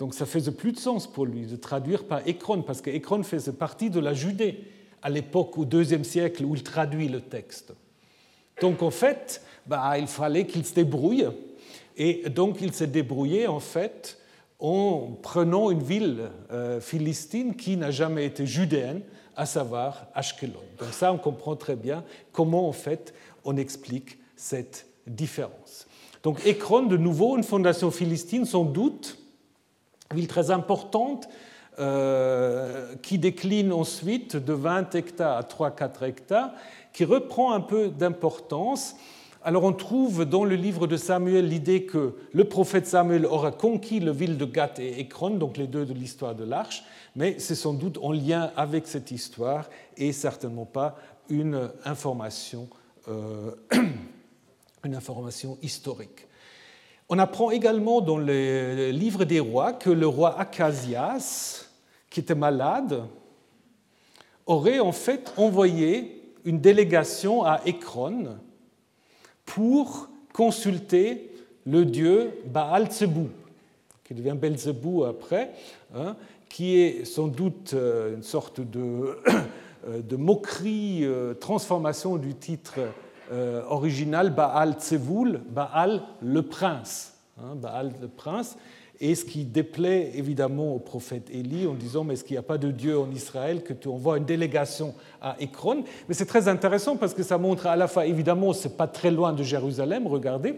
donc 0.00 0.14
ça 0.14 0.24
faisait 0.24 0.50
plus 0.50 0.72
de 0.72 0.78
sens 0.78 1.06
pour 1.06 1.26
lui 1.26 1.44
de 1.44 1.56
traduire 1.56 2.04
par 2.04 2.26
Écron, 2.26 2.62
parce 2.62 2.80
qu'Écron 2.80 3.22
faisait 3.22 3.52
partie 3.52 3.90
de 3.90 4.00
la 4.00 4.14
Judée 4.14 4.64
à 5.02 5.10
l'époque 5.10 5.58
au 5.58 5.66
deuxième 5.66 6.04
siècle 6.04 6.42
où 6.46 6.54
il 6.54 6.62
traduit 6.62 7.06
le 7.06 7.20
texte. 7.20 7.74
Donc 8.62 8.82
en 8.82 8.90
fait, 8.90 9.42
bah, 9.66 9.98
il 9.98 10.06
fallait 10.06 10.46
qu'il 10.46 10.64
se 10.64 10.72
débrouille, 10.72 11.26
et 11.98 12.30
donc 12.30 12.62
il 12.62 12.72
s'est 12.72 12.86
débrouillé 12.86 13.46
en 13.46 13.60
fait 13.60 14.18
en 14.58 15.18
prenant 15.22 15.70
une 15.70 15.82
ville 15.82 16.30
euh, 16.50 16.80
philistine 16.80 17.54
qui 17.54 17.76
n'a 17.76 17.90
jamais 17.90 18.24
été 18.24 18.46
judéenne, 18.46 19.02
à 19.36 19.44
savoir 19.44 20.06
Ashkelon. 20.14 20.62
Donc 20.78 20.92
ça, 20.92 21.12
on 21.12 21.18
comprend 21.18 21.56
très 21.56 21.76
bien 21.76 22.04
comment 22.32 22.66
en 22.66 22.72
fait 22.72 23.12
on 23.44 23.54
explique 23.58 24.18
cette 24.34 24.86
différence. 25.06 25.86
Donc 26.22 26.40
Écron, 26.46 26.84
de 26.84 26.96
nouveau, 26.96 27.36
une 27.36 27.44
fondation 27.44 27.90
philistine, 27.90 28.46
sans 28.46 28.64
doute, 28.64 29.19
ville 30.14 30.28
très 30.28 30.50
importante 30.50 31.28
euh, 31.78 32.94
qui 33.02 33.18
décline 33.18 33.72
ensuite 33.72 34.36
de 34.36 34.52
20 34.52 34.94
hectares 34.96 35.36
à 35.36 35.42
3-4 35.42 36.04
hectares, 36.04 36.50
qui 36.92 37.04
reprend 37.04 37.52
un 37.52 37.60
peu 37.60 37.88
d'importance 37.88 38.96
Alors 39.42 39.62
on 39.62 39.72
trouve 39.72 40.24
dans 40.24 40.44
le 40.44 40.56
livre 40.56 40.88
de 40.88 40.96
Samuel 40.96 41.48
l'idée 41.48 41.84
que 41.84 42.16
le 42.32 42.44
prophète 42.44 42.86
Samuel 42.86 43.24
aura 43.24 43.52
conquis 43.52 44.00
le 44.00 44.10
ville 44.10 44.36
de 44.36 44.44
Gath 44.44 44.80
et 44.80 45.00
Ekron, 45.00 45.30
donc 45.30 45.56
les 45.56 45.68
deux 45.68 45.86
de 45.86 45.94
l'histoire 45.94 46.34
de 46.34 46.44
l'arche, 46.44 46.82
mais 47.14 47.36
c'est 47.38 47.54
sans 47.54 47.72
doute 47.72 47.98
en 48.02 48.10
lien 48.10 48.50
avec 48.56 48.88
cette 48.88 49.12
histoire 49.12 49.70
et 49.96 50.12
certainement 50.12 50.66
pas 50.66 50.96
une 51.28 51.70
information, 51.84 52.68
euh, 53.08 53.52
une 54.84 54.94
information 54.96 55.56
historique. 55.62 56.26
On 57.12 57.18
apprend 57.18 57.50
également 57.50 58.00
dans 58.00 58.18
le 58.18 58.92
livre 58.92 59.24
des 59.24 59.40
rois 59.40 59.72
que 59.72 59.90
le 59.90 60.06
roi 60.06 60.38
Akasias, 60.38 61.66
qui 62.08 62.20
était 62.20 62.36
malade, 62.36 63.02
aurait 64.46 64.78
en 64.78 64.92
fait 64.92 65.32
envoyé 65.36 66.22
une 66.44 66.60
délégation 66.60 67.44
à 67.44 67.62
Ekron 67.66 68.38
pour 69.44 70.08
consulter 70.32 71.32
le 71.66 71.84
dieu 71.84 72.30
Baal 72.46 72.88
Zebou, 72.92 73.28
qui 74.04 74.14
devient 74.14 74.36
Belzebou 74.40 75.02
après, 75.02 75.50
hein, 75.92 76.14
qui 76.48 76.78
est 76.78 77.04
sans 77.04 77.26
doute 77.26 77.72
euh, 77.74 78.14
une 78.14 78.22
sorte 78.22 78.60
de, 78.60 79.18
euh, 79.88 80.16
moquerie, 80.16 81.00
euh, 81.02 81.34
transformation 81.34 82.16
du 82.18 82.36
titre 82.36 82.78
original 83.68 84.34
Baal 84.34 84.74
Tsevoul, 84.74 85.40
Baal 85.48 86.02
le 86.20 86.42
prince. 86.42 87.14
Hein, 87.38 87.54
Baal 87.54 87.92
le 88.00 88.08
prince, 88.08 88.56
et 89.00 89.14
ce 89.14 89.24
qui 89.24 89.44
déplaît 89.44 90.12
évidemment 90.14 90.74
au 90.74 90.78
prophète 90.78 91.30
Élie 91.30 91.66
en 91.66 91.72
disant 91.72 92.04
Mais 92.04 92.14
est-ce 92.14 92.24
qu'il 92.24 92.34
n'y 92.34 92.38
a 92.38 92.42
pas 92.42 92.58
de 92.58 92.70
Dieu 92.70 92.98
en 92.98 93.10
Israël 93.10 93.62
que 93.62 93.72
tu 93.72 93.88
envoies 93.88 94.18
une 94.18 94.26
délégation 94.26 94.94
à 95.22 95.36
Ekron 95.40 95.84
Mais 96.06 96.14
c'est 96.14 96.26
très 96.26 96.48
intéressant 96.48 96.96
parce 96.96 97.14
que 97.14 97.22
ça 97.22 97.38
montre 97.38 97.66
à 97.66 97.76
la 97.76 97.88
fois, 97.88 98.04
évidemment, 98.04 98.52
c'est 98.52 98.76
pas 98.76 98.86
très 98.86 99.10
loin 99.10 99.32
de 99.32 99.42
Jérusalem, 99.42 100.06
regardez, 100.06 100.56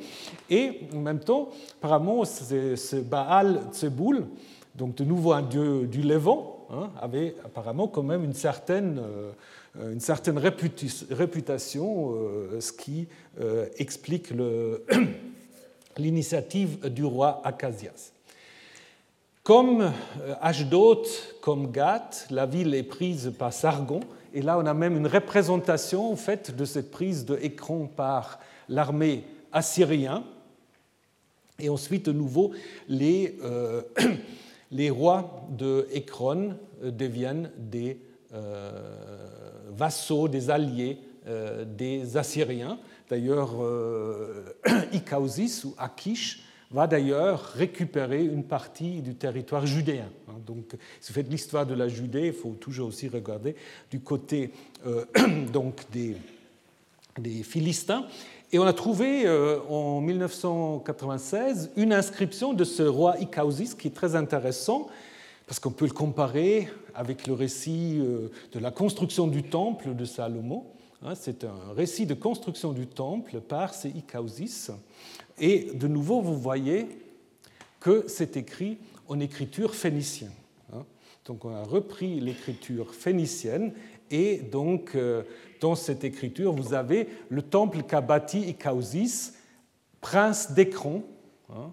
et 0.50 0.80
en 0.92 0.98
même 0.98 1.20
temps, 1.20 1.50
apparemment, 1.78 2.24
ce 2.24 2.96
Baal 2.96 3.60
Tseboul, 3.72 4.26
donc 4.74 4.96
de 4.96 5.04
nouveau 5.04 5.32
un 5.32 5.42
dieu 5.42 5.86
du 5.86 6.02
Levant, 6.02 6.61
hein, 6.72 6.90
avait 7.00 7.36
apparemment 7.44 7.86
quand 7.86 8.02
même 8.02 8.24
une 8.24 8.34
certaine. 8.34 9.00
Euh, 9.78 9.92
une 9.92 10.00
certaine 10.00 10.38
réputation, 10.38 12.14
euh, 12.14 12.60
ce 12.60 12.72
qui 12.72 13.08
euh, 13.40 13.66
explique 13.78 14.28
l'initiative 15.96 16.88
du 16.90 17.04
roi 17.04 17.40
Akasias. 17.44 18.12
Comme 19.42 19.90
Ashdod, 20.40 21.06
comme 21.40 21.72
Gath, 21.72 22.26
la 22.30 22.46
ville 22.46 22.74
est 22.74 22.82
prise 22.82 23.32
par 23.36 23.52
Sargon, 23.52 24.00
et 24.34 24.42
là 24.42 24.58
on 24.58 24.66
a 24.66 24.74
même 24.74 24.96
une 24.96 25.06
représentation 25.06 26.12
en 26.12 26.16
fait 26.16 26.54
de 26.54 26.64
cette 26.64 26.90
prise 26.90 27.24
de 27.24 27.36
Ekron 27.42 27.86
par 27.88 28.38
l'armée 28.68 29.24
assyrienne. 29.52 30.22
Et 31.58 31.68
ensuite, 31.68 32.06
de 32.06 32.12
nouveau, 32.12 32.52
les, 32.88 33.36
les 34.72 34.90
rois 34.90 35.46
de 35.50 35.86
Ekron 35.92 36.56
euh, 36.82 36.90
deviennent 36.90 37.50
des 37.56 37.98
vassaux, 39.68 40.26
des 40.26 40.48
alliés 40.48 40.96
des 41.66 42.16
Assyriens. 42.16 42.78
D'ailleurs, 43.10 43.50
Ikaosis 44.94 45.64
ou 45.64 45.74
Akish 45.76 46.42
va 46.72 46.86
d'ailleurs 46.86 47.52
récupérer 47.52 48.24
une 48.24 48.44
partie 48.44 49.02
du 49.02 49.14
territoire 49.14 49.66
judéen. 49.66 50.08
Hein. 50.28 50.40
Donc, 50.46 50.74
si 51.00 51.12
vous 51.12 51.14
faites 51.14 51.30
l'histoire 51.30 51.66
de 51.66 51.74
la 51.74 51.88
Judée, 51.88 52.28
il 52.28 52.32
faut 52.32 52.54
toujours 52.58 52.88
aussi 52.88 53.08
regarder 53.08 53.54
du 53.90 54.00
côté 54.00 54.50
euh, 54.86 55.04
donc 55.52 55.82
des, 55.92 56.16
des, 57.18 57.42
Philistins. 57.42 58.06
Et 58.54 58.58
on 58.58 58.66
a 58.66 58.74
trouvé 58.74 59.24
euh, 59.24 59.60
en 59.70 60.02
1996 60.02 61.70
une 61.76 61.94
inscription 61.94 62.52
de 62.52 62.64
ce 62.64 62.82
roi 62.82 63.16
Ikaosis 63.18 63.74
qui 63.74 63.88
est 63.88 63.92
très 63.92 64.14
intéressant 64.14 64.88
parce 65.46 65.58
qu'on 65.58 65.70
peut 65.70 65.86
le 65.86 65.92
comparer 65.92 66.68
avec 66.94 67.26
le 67.26 67.32
récit 67.32 67.98
euh, 67.98 68.30
de 68.52 68.58
la 68.58 68.70
construction 68.70 69.26
du 69.26 69.42
temple 69.42 69.94
de 69.94 70.04
Salomon. 70.04 70.66
Hein. 71.02 71.14
C'est 71.14 71.44
un 71.44 71.72
récit 71.74 72.04
de 72.04 72.12
construction 72.12 72.72
du 72.72 72.86
temple 72.86 73.40
par 73.40 73.72
ces 73.72 73.88
Ikaosis. 73.88 74.70
Et 75.38 75.70
de 75.72 75.88
nouveau, 75.88 76.20
vous 76.20 76.36
voyez 76.36 76.88
que 77.80 78.04
c'est 78.06 78.36
écrit 78.36 78.76
en 79.08 79.18
écriture 79.18 79.74
phénicienne. 79.74 80.30
Hein. 80.74 80.84
Donc 81.24 81.46
on 81.46 81.54
a 81.54 81.62
repris 81.62 82.20
l'écriture 82.20 82.94
phénicienne 82.94 83.72
et 84.12 84.36
donc 84.36 84.92
euh, 84.94 85.24
dans 85.60 85.74
cette 85.74 86.04
écriture, 86.04 86.52
vous 86.52 86.74
avez 86.74 87.08
le 87.28 87.42
temple 87.42 87.82
qu'a 87.82 88.00
bâti 88.00 88.40
Ikaosis, 88.40 89.34
prince 90.00 90.52
d'Écron, 90.52 91.04
hein, 91.50 91.70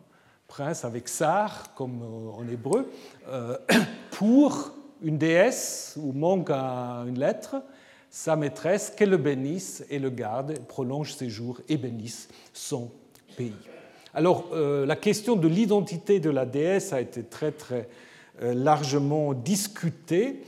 prince 0.48 0.84
avec 0.86 1.08
Sar 1.08 1.74
comme 1.76 2.02
euh, 2.02 2.32
en 2.32 2.48
hébreu, 2.48 2.92
euh, 3.28 3.58
pour 4.12 4.72
une 5.02 5.18
déesse 5.18 5.98
où 6.02 6.12
manque 6.12 6.50
une 6.50 7.20
lettre, 7.20 7.62
sa 8.10 8.36
maîtresse, 8.36 8.92
qu'elle 8.96 9.12
le 9.12 9.18
bénisse 9.18 9.86
et 9.90 10.00
le 10.00 10.10
garde, 10.10 10.60
prolonge 10.68 11.14
ses 11.14 11.30
jours 11.30 11.62
et 11.70 11.78
bénisse 11.78 12.28
son 12.54 12.90
alors, 14.14 14.50
euh, 14.52 14.86
la 14.86 14.98
question 14.98 15.38
de 15.38 15.48
l'identité 15.48 16.20
de 16.20 16.30
la 16.30 16.46
déesse 16.46 16.92
a 16.92 17.00
été 17.00 17.24
très, 17.24 17.52
très 17.52 17.88
largement 18.42 19.34
discutée. 19.34 20.42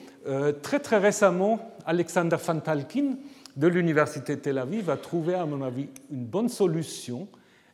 Très, 0.62 0.80
très 0.80 0.98
récemment, 0.98 1.60
Alexander 1.86 2.38
Van 2.46 2.60
Talkin 2.60 3.18
de 3.56 3.68
l'Université 3.68 4.38
Tel 4.38 4.58
Aviv 4.58 4.90
a 4.90 4.98
trouvé, 4.98 5.36
à 5.36 5.46
mon 5.46 5.62
avis, 5.62 5.88
une 6.12 6.26
bonne 6.26 6.50
solution 6.50 7.28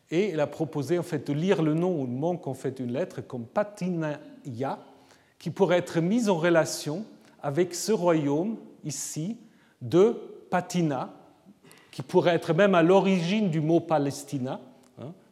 et 0.09 0.29
il 0.29 0.39
a 0.39 0.47
proposé 0.47 0.97
en 0.97 1.03
fait 1.03 1.27
de 1.27 1.33
lire 1.33 1.61
le 1.61 1.73
nom 1.73 2.01
où 2.01 2.05
il 2.05 2.11
manque 2.11 2.53
fait 2.55 2.79
une 2.79 2.93
lettre 2.93 3.21
comme 3.21 3.45
Patinaya, 3.45 4.79
qui 5.37 5.49
pourrait 5.49 5.77
être 5.77 5.99
mise 5.99 6.29
en 6.29 6.37
relation 6.37 7.05
avec 7.43 7.75
ce 7.75 7.91
royaume 7.91 8.57
ici 8.83 9.37
de 9.81 10.15
Patina, 10.49 11.13
qui 11.91 12.01
pourrait 12.01 12.35
être 12.35 12.53
même 12.53 12.73
à 12.73 12.83
l'origine 12.83 13.49
du 13.49 13.59
mot 13.59 13.79
Palestina, 13.79 14.59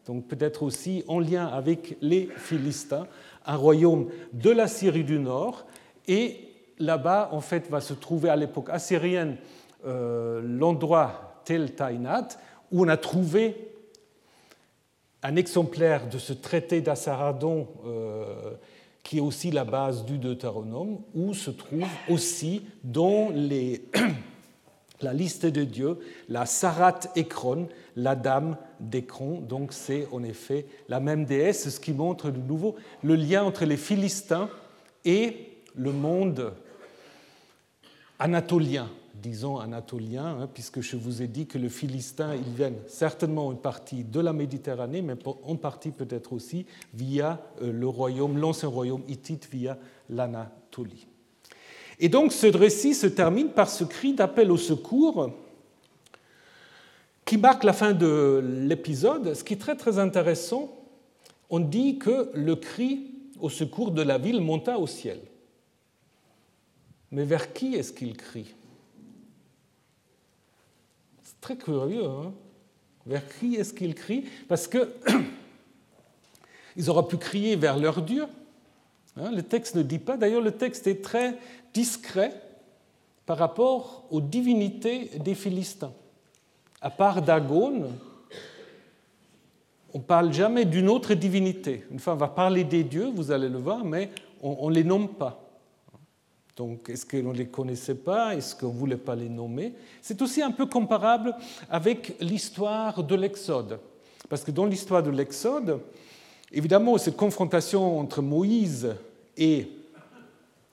donc 0.05 0.27
peut-être 0.27 0.63
aussi 0.63 1.03
en 1.07 1.19
lien 1.19 1.47
avec 1.47 1.97
les 2.01 2.29
Philistins, 2.37 3.07
un 3.45 3.55
royaume 3.55 4.09
de 4.33 4.51
la 4.51 4.67
Syrie 4.67 5.03
du 5.03 5.19
Nord. 5.19 5.65
Et 6.07 6.44
là-bas, 6.79 7.29
en 7.31 7.41
fait, 7.41 7.69
va 7.69 7.81
se 7.81 7.93
trouver 7.93 8.29
à 8.29 8.35
l'époque 8.35 8.69
assyrienne 8.69 9.37
euh, 9.85 10.41
l'endroit 10.43 11.41
Tel 11.45 11.75
Tainat, 11.75 12.29
où 12.71 12.83
on 12.83 12.87
a 12.87 12.97
trouvé 12.97 13.71
un 15.23 15.35
exemplaire 15.35 16.07
de 16.07 16.17
ce 16.17 16.33
traité 16.33 16.81
d'Assaradon, 16.81 17.67
euh, 17.85 18.25
qui 19.03 19.19
est 19.19 19.21
aussi 19.21 19.51
la 19.51 19.63
base 19.65 20.05
du 20.05 20.17
Deutéronome, 20.17 20.99
où 21.13 21.33
se 21.33 21.51
trouve 21.51 21.87
aussi 22.09 22.63
dans 22.83 23.29
les 23.29 23.85
la 25.01 25.13
liste 25.13 25.45
de 25.45 25.63
dieux, 25.63 25.99
la 26.29 26.45
Sarat 26.45 26.99
Ekron, 27.15 27.67
la 27.95 28.15
dame 28.15 28.57
d'Ekron. 28.79 29.41
Donc 29.41 29.73
c'est 29.73 30.07
en 30.11 30.23
effet 30.23 30.65
la 30.89 30.99
même 30.99 31.25
déesse, 31.25 31.69
ce 31.69 31.79
qui 31.79 31.93
montre 31.93 32.31
de 32.31 32.39
nouveau 32.39 32.75
le 33.03 33.15
lien 33.15 33.43
entre 33.43 33.65
les 33.65 33.77
Philistins 33.77 34.49
et 35.03 35.61
le 35.75 35.91
monde 35.91 36.53
anatolien, 38.19 38.89
disons 39.15 39.57
anatolien, 39.57 40.37
hein, 40.41 40.49
puisque 40.53 40.81
je 40.81 40.95
vous 40.95 41.21
ai 41.21 41.27
dit 41.27 41.47
que 41.47 41.57
les 41.57 41.69
Philistins, 41.69 42.35
ils 42.35 42.53
viennent 42.53 42.79
certainement 42.87 43.51
une 43.51 43.57
partie 43.57 44.03
de 44.03 44.19
la 44.19 44.33
Méditerranée, 44.33 45.01
mais 45.01 45.15
en 45.43 45.55
partie 45.55 45.91
peut-être 45.91 46.33
aussi 46.33 46.65
via 46.93 47.41
euh, 47.61 47.71
le 47.71 47.87
royaume, 47.87 48.37
l'ancien 48.37 48.69
royaume 48.69 49.03
hittite, 49.07 49.49
via 49.51 49.77
l'Anatolie. 50.09 51.07
Et 51.99 52.09
donc 52.09 52.33
ce 52.33 52.47
récit 52.47 52.93
se 52.93 53.07
termine 53.07 53.49
par 53.49 53.69
ce 53.69 53.83
cri 53.83 54.13
d'appel 54.13 54.51
au 54.51 54.57
secours 54.57 55.31
qui 57.23 57.37
marque 57.37 57.63
la 57.63 57.73
fin 57.73 57.93
de 57.93 58.43
l'épisode. 58.67 59.33
Ce 59.33 59.43
qui 59.43 59.53
est 59.53 59.57
très 59.57 59.75
très 59.75 59.97
intéressant, 59.97 60.69
on 61.49 61.59
dit 61.59 61.97
que 61.97 62.29
le 62.33 62.55
cri 62.55 63.11
au 63.39 63.49
secours 63.49 63.91
de 63.91 64.01
la 64.01 64.17
ville 64.17 64.41
monta 64.41 64.77
au 64.77 64.87
ciel. 64.87 65.19
Mais 67.11 67.23
vers 67.23 67.53
qui 67.53 67.75
est-ce 67.75 67.93
qu'il 67.93 68.15
crie? 68.17 68.53
C'est 71.23 71.39
très 71.41 71.57
curieux. 71.57 72.05
Hein 72.05 72.33
vers 73.05 73.23
qui 73.39 73.55
est-ce 73.55 73.73
qu'il 73.73 73.95
crie? 73.95 74.25
Parce 74.47 74.67
que 74.67 74.91
ils 76.75 76.89
auraient 76.89 77.07
pu 77.07 77.17
crier 77.17 77.55
vers 77.55 77.77
leur 77.77 78.01
Dieu. 78.01 78.25
Hein, 79.17 79.31
le 79.31 79.43
texte 79.43 79.75
ne 79.75 79.83
dit 79.83 79.99
pas. 79.99 80.17
D'ailleurs, 80.17 80.41
le 80.41 80.51
texte 80.51 80.87
est 80.87 81.03
très 81.03 81.37
discret 81.73 82.33
par 83.25 83.37
rapport 83.37 84.05
aux 84.09 84.21
divinités 84.21 85.11
des 85.19 85.35
Philistins. 85.35 85.93
À 86.81 86.89
part 86.89 87.21
Dagon, 87.21 87.91
on 89.93 89.97
ne 89.99 90.03
parle 90.03 90.33
jamais 90.33 90.65
d'une 90.65 90.89
autre 90.89 91.13
divinité. 91.13 91.85
Une 91.91 91.99
fois, 91.99 92.13
on 92.13 92.17
va 92.17 92.27
parler 92.27 92.63
des 92.63 92.83
dieux, 92.83 93.09
vous 93.13 93.31
allez 93.31 93.49
le 93.49 93.57
voir, 93.57 93.85
mais 93.85 94.09
on 94.41 94.69
ne 94.69 94.75
les 94.75 94.83
nomme 94.83 95.09
pas. 95.09 95.44
Donc, 96.55 96.89
est-ce 96.89 97.05
qu'on 97.05 97.33
ne 97.33 97.37
les 97.37 97.47
connaissait 97.47 97.95
pas? 97.95 98.33
Est-ce 98.35 98.55
qu'on 98.55 98.71
ne 98.71 98.77
voulait 98.77 98.95
pas 98.95 99.15
les 99.15 99.27
nommer? 99.27 99.73
C'est 100.01 100.21
aussi 100.21 100.41
un 100.41 100.51
peu 100.51 100.65
comparable 100.65 101.35
avec 101.69 102.15
l'histoire 102.21 103.03
de 103.03 103.15
l'Exode. 103.15 103.79
Parce 104.29 104.43
que 104.43 104.51
dans 104.51 104.65
l'histoire 104.65 105.03
de 105.03 105.09
l'Exode, 105.09 105.81
évidemment, 106.53 106.97
cette 106.97 107.17
confrontation 107.17 107.99
entre 107.99 108.21
Moïse 108.21 108.95
et 109.37 109.67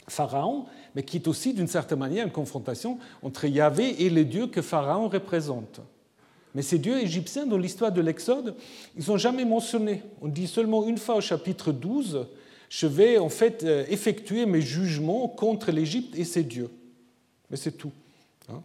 Pharaon, 0.09 0.66
mais 0.94 1.02
qui 1.02 1.16
est 1.16 1.26
aussi 1.26 1.52
d'une 1.52 1.66
certaine 1.66 1.98
manière 1.98 2.26
une 2.26 2.32
confrontation 2.32 2.98
entre 3.22 3.46
Yahvé 3.46 4.04
et 4.04 4.10
les 4.10 4.24
dieux 4.24 4.46
que 4.46 4.62
Pharaon 4.62 5.09
représente. 5.09 5.80
Mais 6.54 6.62
ces 6.62 6.78
dieux 6.78 7.00
égyptiens, 7.00 7.46
dans 7.46 7.56
l'histoire 7.56 7.90
de 7.90 8.00
l'Exode, 8.00 8.54
ils 8.96 9.02
sont 9.02 9.16
jamais 9.16 9.44
mentionnés. 9.44 10.02
On 10.20 10.28
dit 10.28 10.46
seulement 10.46 10.86
une 10.86 10.98
fois 10.98 11.16
au 11.16 11.20
chapitre 11.20 11.72
12, 11.72 12.26
je 12.72 12.86
vais 12.86 13.18
en 13.18 13.28
fait 13.28 13.64
euh, 13.64 13.84
effectuer 13.90 14.46
mes 14.46 14.62
jugements 14.62 15.28
contre 15.28 15.70
l'Égypte 15.70 16.16
et 16.16 16.24
ses 16.24 16.42
dieux. 16.42 16.70
Mais 17.50 17.58
c'est 17.58 17.72
tout. 17.72 17.92
Hein. 18.48 18.62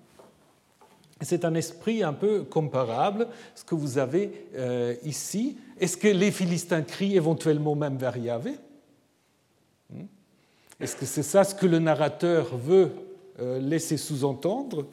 C'est 1.19 1.43
un 1.43 1.53
esprit 1.55 2.03
un 2.03 2.13
peu 2.13 2.43
comparable, 2.43 3.27
ce 3.53 3.65
que 3.65 3.75
vous 3.75 3.97
avez 3.97 4.47
euh, 4.55 4.95
ici. 5.03 5.57
Est-ce 5.77 5.97
que 5.97 6.07
les 6.07 6.31
Philistins 6.31 6.83
crient 6.83 7.17
éventuellement 7.17 7.75
même 7.75 7.97
vers 7.97 8.15
Yahvé? 8.15 8.53
Hmm? 9.89 10.05
Est-ce 10.79 10.95
que 10.95 11.05
c'est 11.05 11.21
ça 11.21 11.43
ce 11.43 11.53
que 11.53 11.65
le 11.65 11.79
narrateur 11.79 12.55
veut 12.55 12.91
euh, 13.41 13.59
laisser 13.59 13.97
sous-entendre? 13.97 14.85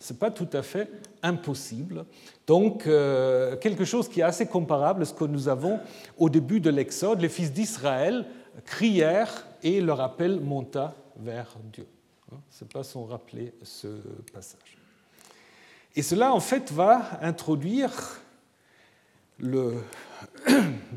Ce 0.00 0.14
n'est 0.14 0.18
pas 0.18 0.30
tout 0.30 0.48
à 0.54 0.62
fait 0.62 0.88
impossible. 1.22 2.06
Donc, 2.46 2.82
quelque 2.82 3.84
chose 3.84 4.08
qui 4.08 4.18
est 4.18 4.24
assez 4.24 4.46
comparable 4.46 5.02
à 5.02 5.04
ce 5.04 5.14
que 5.14 5.22
nous 5.22 5.46
avons 5.46 5.78
au 6.18 6.28
début 6.28 6.58
de 6.58 6.70
l'Exode. 6.70 7.20
Les 7.20 7.28
fils 7.28 7.52
d'Israël 7.52 8.26
crièrent 8.64 9.46
et 9.62 9.80
leur 9.80 10.00
appel 10.00 10.40
monta 10.40 10.94
vers 11.16 11.56
Dieu. 11.72 11.86
Hein, 12.32 12.36
Ce 12.50 12.64
n'est 12.64 12.68
pas 12.68 12.82
sans 12.82 13.04
rappeler 13.04 13.54
ce 13.62 13.88
passage. 14.32 14.76
Et 15.94 16.02
cela, 16.02 16.32
en 16.32 16.40
fait, 16.40 16.72
va 16.72 17.18
introduire 17.20 18.20
le 19.38 19.74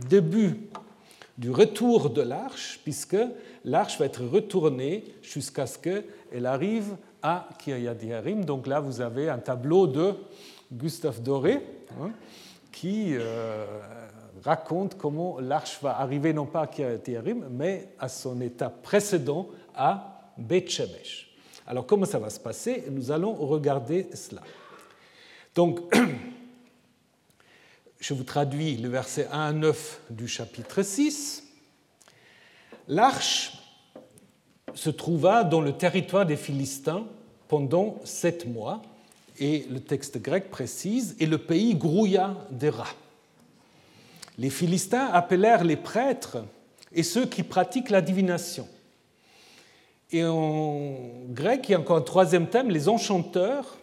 début 0.09 0.69
du 1.37 1.51
retour 1.51 2.09
de 2.09 2.21
l'arche, 2.21 2.79
puisque 2.83 3.17
l'arche 3.65 3.99
va 3.99 4.05
être 4.05 4.23
retournée 4.23 5.03
jusqu'à 5.21 5.67
ce 5.67 5.77
qu'elle 5.77 6.45
arrive 6.45 6.95
à 7.21 7.49
Kiryat 7.59 7.95
Yearim. 8.01 8.45
Donc 8.45 8.67
là, 8.67 8.79
vous 8.79 9.01
avez 9.01 9.29
un 9.29 9.39
tableau 9.39 9.87
de 9.87 10.13
Gustave 10.71 11.21
Doré 11.21 11.61
hein, 11.99 12.11
qui 12.71 13.15
euh, 13.15 13.65
raconte 14.45 14.95
comment 14.95 15.39
l'arche 15.39 15.79
va 15.81 15.99
arriver 15.99 16.31
non 16.31 16.45
pas 16.45 16.63
à 16.63 16.69
Yearim, 17.07 17.47
mais 17.49 17.89
à 17.99 18.07
son 18.07 18.39
état 18.41 18.69
précédent 18.69 19.49
à 19.75 20.31
Beth 20.37 20.69
Shemesh. 20.69 21.35
Alors 21.67 21.87
comment 21.87 22.05
ça 22.05 22.19
va 22.19 22.29
se 22.29 22.39
passer? 22.39 22.83
Nous 22.91 23.11
allons 23.11 23.33
regarder 23.33 24.07
cela. 24.13 24.41
Donc, 25.55 25.79
je 27.99 28.13
vous 28.13 28.23
traduis 28.23 28.77
le 28.77 28.89
verset 28.89 29.27
1 29.31 29.39
à 29.39 29.51
9 29.51 30.01
du 30.11 30.27
chapitre 30.27 30.83
6. 30.83 31.43
L'arche 32.87 33.57
se 34.75 34.91
trouva 34.91 35.43
dans 35.43 35.61
le 35.61 35.73
territoire 35.73 36.25
des 36.25 36.35
Philistins 36.35 37.07
pendant 37.47 37.99
sept 38.03 38.45
mois, 38.45 38.83
et 39.39 39.65
le 39.71 39.79
texte 39.79 40.21
grec 40.21 40.51
précise, 40.51 41.15
et 41.19 41.25
le 41.25 41.39
pays 41.39 41.75
grouilla 41.75 42.35
des 42.51 42.69
rats. 42.69 42.93
Les 44.37 44.49
Philistins 44.49 45.09
appelèrent 45.11 45.63
les 45.63 45.77
prêtres 45.77 46.37
et 46.93 47.03
ceux 47.03 47.25
qui 47.25 47.43
pratiquent 47.43 47.89
la 47.89 48.01
divination. 48.01 48.67
Et 50.11 50.23
en 50.23 50.93
grec, 51.29 51.67
il 51.67 51.71
y 51.73 51.75
a 51.75 51.79
encore 51.79 51.97
un 51.97 52.01
troisième 52.01 52.47
thème, 52.47 52.69
les 52.69 52.87
enchanteurs, 52.87 53.77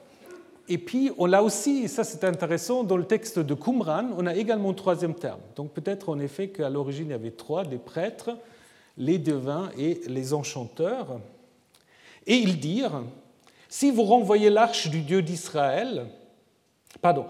et 0.69 0.79
puis, 0.79 1.11
on 1.19 1.27
l'a 1.27 1.43
aussi, 1.43 1.83
et 1.85 1.89
ça 1.89 2.05
c'est 2.05 2.25
intéressant, 2.25 2.85
dans 2.85 2.97
le 2.97 3.05
texte 3.05 3.39
de 3.39 3.55
Qumran, 3.55 4.11
on 4.17 4.27
a 4.27 4.35
également 4.35 4.71
un 4.71 4.75
troisième 4.75 5.15
terme. 5.15 5.41
Donc 5.57 5.73
peut-être 5.73 6.09
en 6.09 6.19
effet 6.19 6.49
qu'à 6.49 6.71
l'origine 6.71 7.09
il 7.09 7.11
y 7.11 7.15
avait 7.15 7.33
trois, 7.33 7.65
des 7.65 7.79
prêtres, 7.79 8.31
les 8.97 9.19
devins 9.19 9.71
et 9.77 10.01
les 10.07 10.33
enchanteurs. 10.33 11.21
Et 12.27 12.37
ils 12.37 12.61
dirent, 12.61 13.03
si 13.69 13.91
vous 13.91 14.05
renvoyez 14.05 14.51
l'arche 14.51 14.89
du 14.89 15.01
Dieu 15.01 15.21
d'Israël, 15.21 16.07
pardon, 17.01 17.27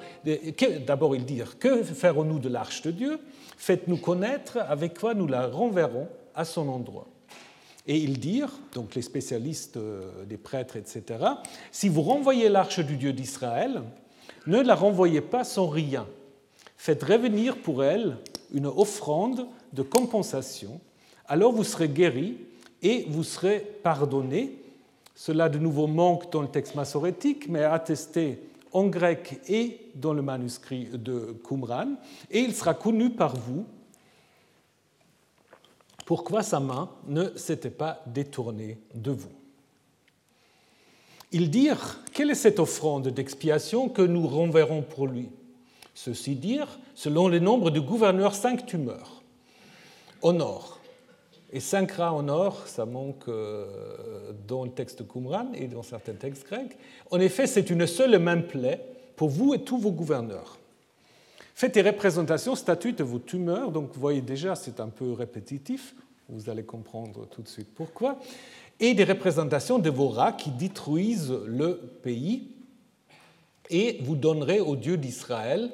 d'abord 0.86 1.14
ils 1.14 1.24
dirent, 1.24 1.58
que 1.58 1.82
ferons-nous 1.82 2.38
de 2.38 2.48
l'arche 2.48 2.82
de 2.82 2.90
Dieu? 2.90 3.20
Faites-nous 3.56 3.98
connaître 3.98 4.58
avec 4.58 4.98
quoi 4.98 5.14
nous 5.14 5.26
la 5.26 5.46
renverrons 5.46 6.08
à 6.34 6.44
son 6.44 6.68
endroit. 6.68 7.06
Et 7.86 7.96
ils 7.96 8.18
dirent, 8.18 8.52
donc 8.74 8.94
les 8.94 9.02
spécialistes 9.02 9.76
euh, 9.76 10.24
des 10.24 10.36
prêtres, 10.36 10.76
etc., 10.76 11.24
si 11.72 11.88
vous 11.88 12.02
renvoyez 12.02 12.48
l'arche 12.48 12.78
du 12.80 12.96
Dieu 12.96 13.12
d'Israël, 13.12 13.82
ne 14.46 14.60
la 14.60 14.74
renvoyez 14.74 15.20
pas 15.20 15.44
sans 15.44 15.68
rien. 15.68 16.06
Faites 16.76 17.02
revenir 17.02 17.58
pour 17.58 17.82
elle 17.82 18.18
une 18.52 18.66
offrande 18.66 19.46
de 19.72 19.82
compensation, 19.82 20.80
alors 21.26 21.52
vous 21.52 21.64
serez 21.64 21.88
guéris 21.88 22.36
et 22.82 23.06
vous 23.08 23.24
serez 23.24 23.60
pardonnés. 23.82 24.58
Cela 25.14 25.48
de 25.48 25.58
nouveau 25.58 25.86
manque 25.86 26.30
dans 26.32 26.42
le 26.42 26.48
texte 26.48 26.74
massorétique, 26.74 27.48
mais 27.48 27.62
attesté 27.62 28.40
en 28.72 28.86
grec 28.86 29.40
et 29.48 29.90
dans 29.94 30.12
le 30.12 30.22
manuscrit 30.22 30.86
de 30.92 31.36
Qumran, 31.46 31.96
et 32.30 32.40
il 32.40 32.54
sera 32.54 32.74
connu 32.74 33.10
par 33.10 33.36
vous 33.36 33.64
pourquoi 36.04 36.42
sa 36.42 36.60
main 36.60 36.90
ne 37.06 37.36
s'était 37.36 37.70
pas 37.70 38.02
détournée 38.06 38.78
de 38.94 39.10
vous. 39.10 39.32
Ils 41.30 41.50
dirent, 41.50 42.00
quelle 42.12 42.30
est 42.30 42.34
cette 42.34 42.58
offrande 42.58 43.08
d'expiation 43.08 43.88
que 43.88 44.02
nous 44.02 44.26
renverrons 44.26 44.82
pour 44.82 45.06
lui? 45.06 45.30
Ceux-ci 45.94 46.34
dirent, 46.34 46.78
selon 46.94 47.28
le 47.28 47.38
nombre 47.38 47.70
de 47.70 47.80
gouverneurs, 47.80 48.34
cinq 48.34 48.66
tumeurs 48.66 49.22
au 50.20 50.32
nord. 50.32 50.71
Et 51.52 51.60
cinq 51.60 51.92
rats 51.92 52.14
au 52.14 52.22
nord, 52.22 52.66
ça 52.66 52.86
manque 52.86 53.28
euh, 53.28 54.32
dans 54.48 54.64
le 54.64 54.70
texte 54.70 55.06
Qumran 55.06 55.52
et 55.54 55.68
dans 55.68 55.82
certains 55.82 56.14
textes 56.14 56.46
grecs. 56.46 56.78
En 57.10 57.20
effet, 57.20 57.46
c'est 57.46 57.68
une 57.68 57.86
seule 57.86 58.18
même 58.18 58.46
plaie 58.46 58.82
pour 59.16 59.28
vous 59.28 59.52
et 59.52 59.62
tous 59.62 59.76
vos 59.76 59.90
gouverneurs. 59.90 60.58
Faites 61.54 61.74
des 61.74 61.82
représentations, 61.82 62.54
statues 62.54 62.94
de 62.94 63.04
vos 63.04 63.18
tumeurs, 63.18 63.70
donc 63.70 63.92
vous 63.92 64.00
voyez 64.00 64.22
déjà, 64.22 64.54
c'est 64.54 64.80
un 64.80 64.88
peu 64.88 65.12
répétitif, 65.12 65.94
vous 66.30 66.48
allez 66.48 66.64
comprendre 66.64 67.26
tout 67.30 67.42
de 67.42 67.48
suite 67.48 67.68
pourquoi, 67.74 68.18
et 68.80 68.94
des 68.94 69.04
représentations 69.04 69.78
de 69.78 69.90
vos 69.90 70.08
rats 70.08 70.32
qui 70.32 70.50
détruisent 70.50 71.38
le 71.46 71.76
pays, 72.02 72.48
et 73.68 73.98
vous 74.02 74.16
donnerez 74.16 74.60
au 74.60 74.74
Dieu 74.74 74.96
d'Israël 74.96 75.70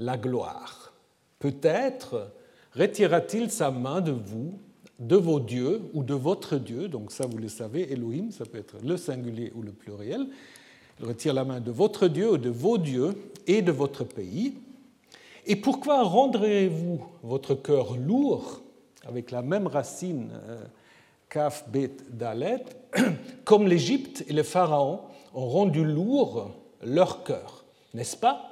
la 0.00 0.18
gloire. 0.18 0.92
Peut-être 1.38 2.32
retirera-t-il 2.74 3.50
sa 3.50 3.70
main 3.70 4.00
de 4.00 4.12
vous, 4.12 4.58
de 4.98 5.16
vos 5.16 5.40
dieux 5.40 5.80
ou 5.94 6.02
de 6.02 6.14
votre 6.14 6.56
Dieu, 6.56 6.88
donc 6.88 7.12
ça 7.12 7.26
vous 7.26 7.38
le 7.38 7.48
savez, 7.48 7.92
Elohim, 7.92 8.30
ça 8.30 8.44
peut 8.44 8.58
être 8.58 8.76
le 8.84 8.96
singulier 8.96 9.52
ou 9.54 9.62
le 9.62 9.72
pluriel, 9.72 10.28
il 11.00 11.06
retire 11.06 11.34
la 11.34 11.44
main 11.44 11.60
de 11.60 11.70
votre 11.70 12.08
Dieu 12.08 12.32
ou 12.32 12.38
de 12.38 12.50
vos 12.50 12.78
dieux 12.78 13.14
et 13.46 13.62
de 13.62 13.72
votre 13.72 14.04
pays, 14.04 14.54
et 15.44 15.56
pourquoi 15.56 16.02
rendrez-vous 16.04 17.04
votre 17.22 17.54
cœur 17.54 17.96
lourd 17.96 18.62
avec 19.04 19.30
la 19.32 19.42
même 19.42 19.66
racine 19.66 20.30
euh, 20.48 20.64
kaf, 21.28 21.68
bet, 21.68 21.96
dalet, 22.10 22.64
comme 23.44 23.66
l'Égypte 23.66 24.24
et 24.28 24.32
le 24.32 24.44
Pharaon 24.44 25.00
ont 25.34 25.48
rendu 25.48 25.84
lourd 25.84 26.52
leur 26.84 27.24
cœur, 27.24 27.64
n'est-ce 27.94 28.16
pas? 28.16 28.48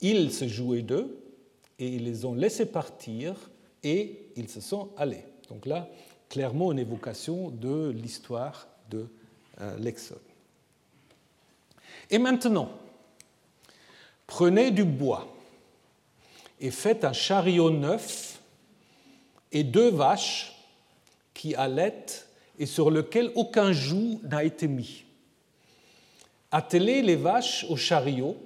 Ils 0.00 0.32
se 0.32 0.48
jouaient 0.48 0.82
d'eux 0.82 1.18
et 1.78 1.88
ils 1.88 2.04
les 2.04 2.24
ont 2.24 2.34
laissés 2.34 2.66
partir 2.66 3.34
et 3.82 4.30
ils 4.36 4.48
se 4.48 4.60
sont 4.60 4.90
allés. 4.96 5.24
Donc 5.50 5.66
là, 5.66 5.88
clairement 6.28 6.72
une 6.72 6.78
évocation 6.78 7.50
de 7.50 7.90
l'histoire 7.90 8.68
de 8.88 9.06
euh, 9.60 9.76
l'Exode. 9.78 10.18
Et 12.08 12.18
maintenant, 12.18 12.70
prenez 14.26 14.70
du 14.70 14.84
bois 14.84 15.28
et 16.60 16.70
faites 16.70 17.04
un 17.04 17.12
chariot 17.12 17.70
neuf 17.70 18.40
et 19.52 19.64
deux 19.64 19.90
vaches 19.90 20.56
qui 21.34 21.54
allaitent 21.54 22.28
et 22.58 22.66
sur 22.66 22.90
lequel 22.90 23.32
aucun 23.34 23.72
joug 23.72 24.20
n'a 24.22 24.44
été 24.44 24.68
mis. 24.68 25.04
Attelez 26.52 27.02
les 27.02 27.16
vaches 27.16 27.64
au 27.68 27.76
chariot 27.76 28.36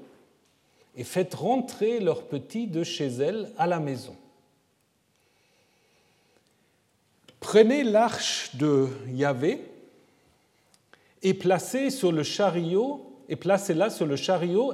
et 0.97 1.05
faites 1.05 1.35
rentrer 1.35 2.01
leurs 2.01 2.24
petits 2.24 2.66
de 2.66 2.85
chez 2.85 3.09
elles 3.09 3.51
à 3.59 3.66
la 3.66 3.81
maison. 3.81 4.16
Prenez 7.44 7.84
l'arche 7.84 8.56
de 8.56 8.88
Yahvé 9.12 9.60
et 11.20 11.34
placez-la 11.34 11.90
sur 11.90 12.10
le 12.10 12.22
chariot 12.22 13.12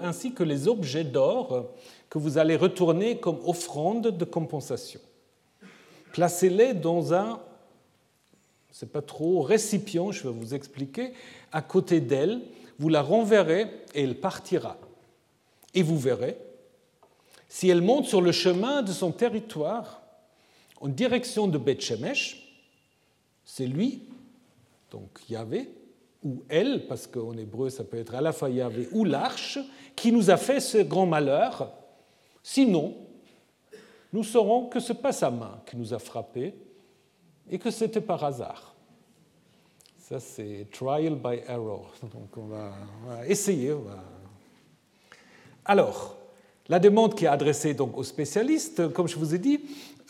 ainsi 0.01 0.33
que 0.33 0.45
les 0.45 0.69
objets 0.69 1.03
d'or 1.03 1.67
que 2.09 2.19
vous 2.19 2.39
allez 2.39 2.55
retourner 2.55 3.19
comme 3.19 3.41
offrande 3.45 4.17
de 4.17 4.25
compensation. 4.25 5.01
Placez-les 6.13 6.75
dans 6.75 7.13
un 7.13 7.41
c'est 8.71 8.93
pas 8.93 9.03
trop, 9.03 9.43
récipient, 9.43 10.13
je 10.13 10.29
vais 10.29 10.33
vous 10.33 10.55
expliquer, 10.55 11.13
à 11.51 11.63
côté 11.63 12.01
d'elle, 12.01 12.41
vous 12.79 12.89
la 12.89 13.03
renverrez 13.03 13.63
et 13.95 14.05
elle 14.05 14.21
partira. 14.21 14.79
Et 15.75 15.83
vous 15.83 15.99
verrez, 15.99 16.39
si 17.49 17.69
elle 17.69 17.83
monte 17.83 18.07
sur 18.07 18.21
le 18.21 18.31
chemin 18.31 18.83
de 18.83 18.93
son 18.93 19.11
territoire 19.11 20.03
en 20.81 20.87
direction 20.87 21.49
de 21.49 21.59
Beth 21.59 21.81
Shemesh, 21.81 22.47
c'est 23.45 23.67
lui, 23.67 24.03
donc 24.91 25.21
Yahvé, 25.29 25.71
ou 26.23 26.43
elle, 26.49 26.87
parce 26.87 27.07
qu'en 27.07 27.37
hébreu 27.37 27.71
ça 27.71 27.85
peut 27.85 27.97
être 27.97 28.15
à 28.15 28.21
la 28.21 28.33
fois 28.33 28.51
Yahvé 28.51 28.89
ou 28.93 29.05
l'arche, 29.05 29.59
qui 29.97 30.13
nous 30.13 30.31
a 30.31 30.37
fait 30.37 30.61
ce 30.61 30.79
grand 30.79 31.07
malheur. 31.07 31.73
Sinon, 32.43 32.95
nous 34.13 34.25
saurons 34.25 34.67
que 34.67 34.81
ce 34.81 34.93
n'est 34.93 34.99
pas 34.99 35.13
sa 35.13 35.31
main 35.31 35.61
qui 35.67 35.77
nous 35.77 35.95
a 35.95 35.99
frappés 35.99 36.55
et 37.49 37.59
que 37.59 37.71
c'était 37.71 38.01
par 38.01 38.23
hasard. 38.25 38.75
Ça, 39.99 40.19
c'est 40.19 40.67
trial 40.73 41.15
by 41.15 41.41
error. 41.47 41.93
Donc, 42.03 42.37
on 42.37 42.47
va, 42.47 42.73
essayer. 43.29 43.75
Alors, 45.65 46.17
la 46.69 46.79
demande 46.79 47.15
qui 47.15 47.25
est 47.25 47.29
adressée 47.29 47.75
donc 47.75 47.97
aux 47.97 48.05
spécialistes, 48.05 48.93
comme 48.93 49.09
je 49.09 49.17
vous 49.17 49.35
ai 49.35 49.39
dit, 49.39 49.61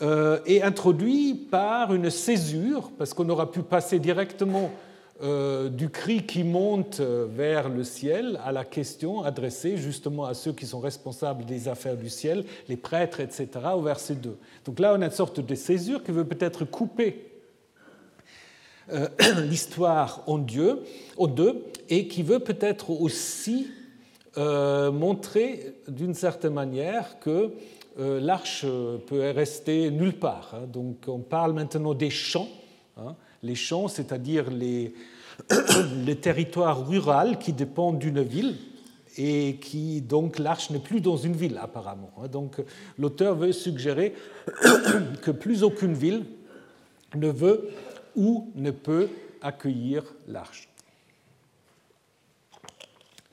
euh, 0.01 0.39
est 0.45 0.61
introduite 0.61 1.49
par 1.49 1.93
une 1.93 2.09
césure, 2.09 2.91
parce 2.97 3.13
qu'on 3.13 3.29
aura 3.29 3.51
pu 3.51 3.61
passer 3.61 3.99
directement 3.99 4.71
euh, 5.23 5.69
du 5.69 5.89
cri 5.89 6.25
qui 6.25 6.43
monte 6.43 6.99
euh, 6.99 7.27
vers 7.29 7.69
le 7.69 7.83
ciel 7.83 8.39
à 8.43 8.51
la 8.51 8.63
question 8.63 9.21
adressée 9.21 9.77
justement 9.77 10.25
à 10.25 10.33
ceux 10.33 10.51
qui 10.51 10.65
sont 10.65 10.79
responsables 10.79 11.45
des 11.45 11.67
affaires 11.67 11.95
du 11.95 12.09
ciel, 12.09 12.43
les 12.67 12.75
prêtres, 12.75 13.19
etc., 13.19 13.47
au 13.75 13.81
verset 13.81 14.15
2. 14.15 14.35
Donc 14.65 14.79
là, 14.79 14.95
on 14.97 15.01
a 15.03 15.05
une 15.05 15.11
sorte 15.11 15.39
de 15.39 15.53
césure 15.53 16.03
qui 16.03 16.11
veut 16.11 16.25
peut-être 16.25 16.65
couper 16.65 17.23
euh, 18.91 19.07
l'histoire 19.47 20.23
en 20.25 20.39
Dieu, 20.39 20.79
en 21.17 21.27
deux, 21.27 21.65
et 21.87 22.07
qui 22.07 22.23
veut 22.23 22.39
peut-être 22.39 22.89
aussi 22.89 23.67
montrer 24.37 25.75
d'une 25.89 26.13
certaine 26.13 26.53
manière 26.53 27.19
que 27.19 27.51
l'arche 27.97 28.65
peut 29.07 29.31
rester 29.31 29.91
nulle 29.91 30.17
part. 30.17 30.53
Hein. 30.53 30.67
Donc 30.67 31.05
on 31.07 31.19
parle 31.19 31.53
maintenant 31.53 31.93
des 31.93 32.09
champs. 32.09 32.47
Hein, 32.97 33.15
les 33.43 33.55
champs, 33.55 33.87
c'est-à-dire 33.87 34.49
les, 34.49 34.93
les 36.05 36.15
territoires 36.15 36.87
ruraux 36.87 37.35
qui 37.39 37.53
dépendent 37.53 37.99
d'une 37.99 38.21
ville 38.21 38.57
et 39.17 39.57
qui 39.61 40.01
donc 40.01 40.39
l'arche 40.39 40.69
n'est 40.69 40.79
plus 40.79 41.01
dans 41.01 41.17
une 41.17 41.35
ville 41.35 41.57
apparemment. 41.61 42.11
Donc 42.31 42.61
l'auteur 42.97 43.35
veut 43.35 43.51
suggérer 43.51 44.13
que 45.21 45.31
plus 45.31 45.63
aucune 45.63 45.93
ville 45.93 46.25
ne 47.15 47.27
veut 47.27 47.69
ou 48.15 48.51
ne 48.55 48.71
peut 48.71 49.09
accueillir 49.41 50.03
l'arche. 50.27 50.69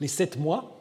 Les 0.01 0.09
sept 0.09 0.39
mois 0.39 0.78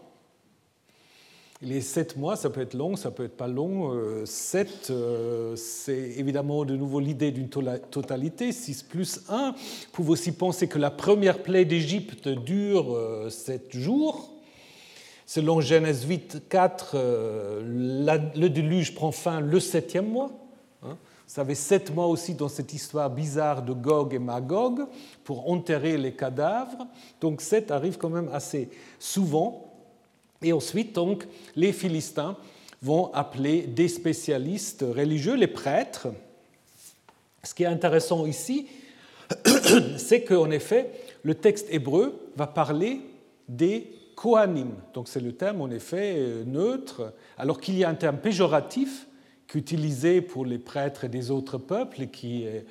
les 1.61 1.81
sept 1.81 2.17
mois, 2.17 2.35
ça 2.35 2.49
peut 2.51 2.61
être 2.61 2.75
long, 2.75 2.95
ça 2.95 3.09
peut 3.09 3.25
être 3.25 3.35
pas 3.35 3.47
long. 3.47 3.91
Euh, 3.91 4.25
sept, 4.25 4.89
euh, 4.91 5.55
c'est 5.55 6.13
évidemment 6.17 6.65
de 6.65 6.75
nouveau 6.75 6.99
l'idée 6.99 7.31
d'une 7.31 7.49
totalité. 7.49 8.51
Six 8.51 8.83
plus 8.83 9.21
un. 9.27 9.51
Vous 9.51 9.91
pouvez 9.91 10.11
aussi 10.11 10.31
penser 10.31 10.67
que 10.67 10.77
la 10.77 10.91
première 10.91 11.41
plaie 11.41 11.65
d'Égypte 11.65 12.27
dure 12.27 12.95
euh, 12.95 13.29
sept 13.29 13.75
jours. 13.75 14.33
Selon 15.25 15.59
Genèse 15.59 16.05
8, 16.05 16.43
4, 16.47 16.95
le 17.61 18.47
déluge 18.47 18.95
prend 18.95 19.11
fin 19.11 19.41
le 19.41 19.59
septième 19.59 20.09
mois. 20.09 20.31
Hein. 20.83 20.95
Vous 21.27 21.33
savez, 21.33 21.55
sept 21.55 21.93
mois 21.93 22.07
aussi 22.07 22.33
dans 22.33 22.47
cette 22.47 22.73
histoire 22.73 23.09
bizarre 23.09 23.61
de 23.61 23.73
Gog 23.73 24.13
et 24.13 24.19
Magog 24.19 24.85
pour 25.25 25.49
enterrer 25.51 25.97
les 25.97 26.13
cadavres. 26.13 26.87
Donc 27.19 27.41
sept 27.41 27.71
arrive 27.71 27.97
quand 27.97 28.09
même 28.09 28.29
assez 28.31 28.69
souvent. 28.99 29.66
Et 30.41 30.53
ensuite, 30.53 30.93
donc, 30.93 31.25
les 31.55 31.73
Philistins 31.73 32.37
vont 32.81 33.11
appeler 33.13 33.63
des 33.63 33.87
spécialistes 33.87 34.85
religieux, 34.87 35.35
les 35.35 35.47
prêtres. 35.47 36.07
Ce 37.43 37.53
qui 37.53 37.63
est 37.63 37.67
intéressant 37.67 38.25
ici, 38.25 38.67
c'est 39.97 40.23
qu'en 40.23 40.51
effet, 40.51 40.91
le 41.23 41.35
texte 41.35 41.67
hébreu 41.71 42.31
va 42.35 42.47
parler 42.47 43.01
des 43.49 43.91
Kohanim. 44.15 44.71
Donc 44.93 45.07
c'est 45.07 45.19
le 45.19 45.33
terme 45.33 45.61
en 45.61 45.69
effet 45.69 46.15
euh, 46.17 46.43
neutre, 46.43 47.13
alors 47.37 47.61
qu'il 47.61 47.77
y 47.77 47.83
a 47.83 47.89
un 47.89 47.95
terme 47.95 48.17
péjoratif 48.17 49.07
qu'utilisé 49.47 50.21
pour 50.21 50.45
les 50.45 50.57
prêtres 50.57 51.07
des 51.07 51.31
autres 51.31 51.57
peuples 51.57 52.07
qui 52.07 52.43
est, 52.43 52.65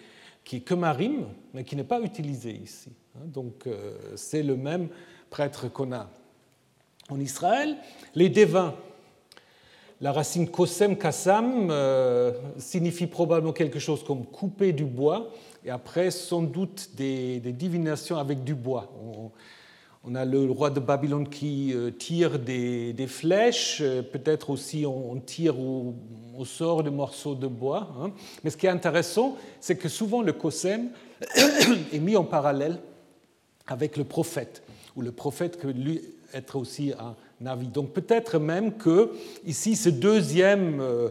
qui 0.44 0.62
Kemarim, 0.62 1.26
mais 1.54 1.64
qui 1.64 1.76
n'est 1.76 1.84
pas 1.84 2.00
utilisé 2.00 2.50
ici. 2.50 2.90
Hein. 3.16 3.26
Donc 3.26 3.66
euh, 3.66 3.94
c'est 4.16 4.42
le 4.42 4.56
même 4.56 4.88
prêtre 5.30 5.68
qu'on 5.72 5.92
a 5.92 6.10
en 7.10 7.20
Israël. 7.20 7.76
Les 8.14 8.28
devins, 8.28 8.74
la 10.00 10.12
racine 10.12 10.48
kosem 10.48 10.96
kassam 10.96 11.68
euh, 11.70 12.32
signifie 12.58 13.06
probablement 13.06 13.52
quelque 13.52 13.78
chose 13.78 14.04
comme 14.04 14.26
couper 14.26 14.72
du 14.72 14.84
bois, 14.84 15.32
et 15.64 15.70
après 15.70 16.10
sans 16.10 16.42
doute 16.42 16.90
des, 16.96 17.40
divinations 17.40 18.18
avec 18.18 18.44
du 18.44 18.54
bois. 18.54 18.92
On, 20.04 20.14
a 20.14 20.24
le 20.24 20.48
roi 20.48 20.70
de 20.70 20.78
Babylone 20.78 21.28
qui 21.28 21.72
euh, 21.74 21.90
tire 21.90 22.38
des, 22.38 22.94
flèches, 23.08 23.78
euh, 23.80 24.02
peut-être 24.02 24.50
aussi 24.50 24.86
on, 24.86 25.18
tire 25.18 25.58
au, 25.58 25.94
sort 26.44 26.84
des 26.84 26.90
morceaux 26.90 27.34
de 27.34 27.48
bois. 27.48 27.88
Hein. 28.00 28.12
Mais 28.44 28.50
ce 28.50 28.56
qui 28.56 28.66
est 28.66 28.70
intéressant, 28.70 29.36
c'est 29.60 29.76
que 29.76 29.88
souvent 29.88 30.22
le 30.22 30.32
kosem 30.32 30.90
est 31.92 31.98
mis 31.98 32.16
en 32.16 32.24
parallèle 32.24 32.78
avec 33.66 33.96
le 33.96 34.04
prophète, 34.04 34.62
ou 34.94 35.02
le 35.02 35.10
prophète 35.10 35.58
que 35.58 35.66
lui 35.66 36.00
être 36.34 36.56
aussi 36.56 36.92
un 36.98 37.46
avis. 37.46 37.68
Donc 37.68 37.92
peut-être 37.92 38.38
même 38.38 38.76
que 38.76 39.12
ici, 39.44 39.76
ces 39.76 39.92
deuxièmes 39.92 40.80
euh, 40.80 41.10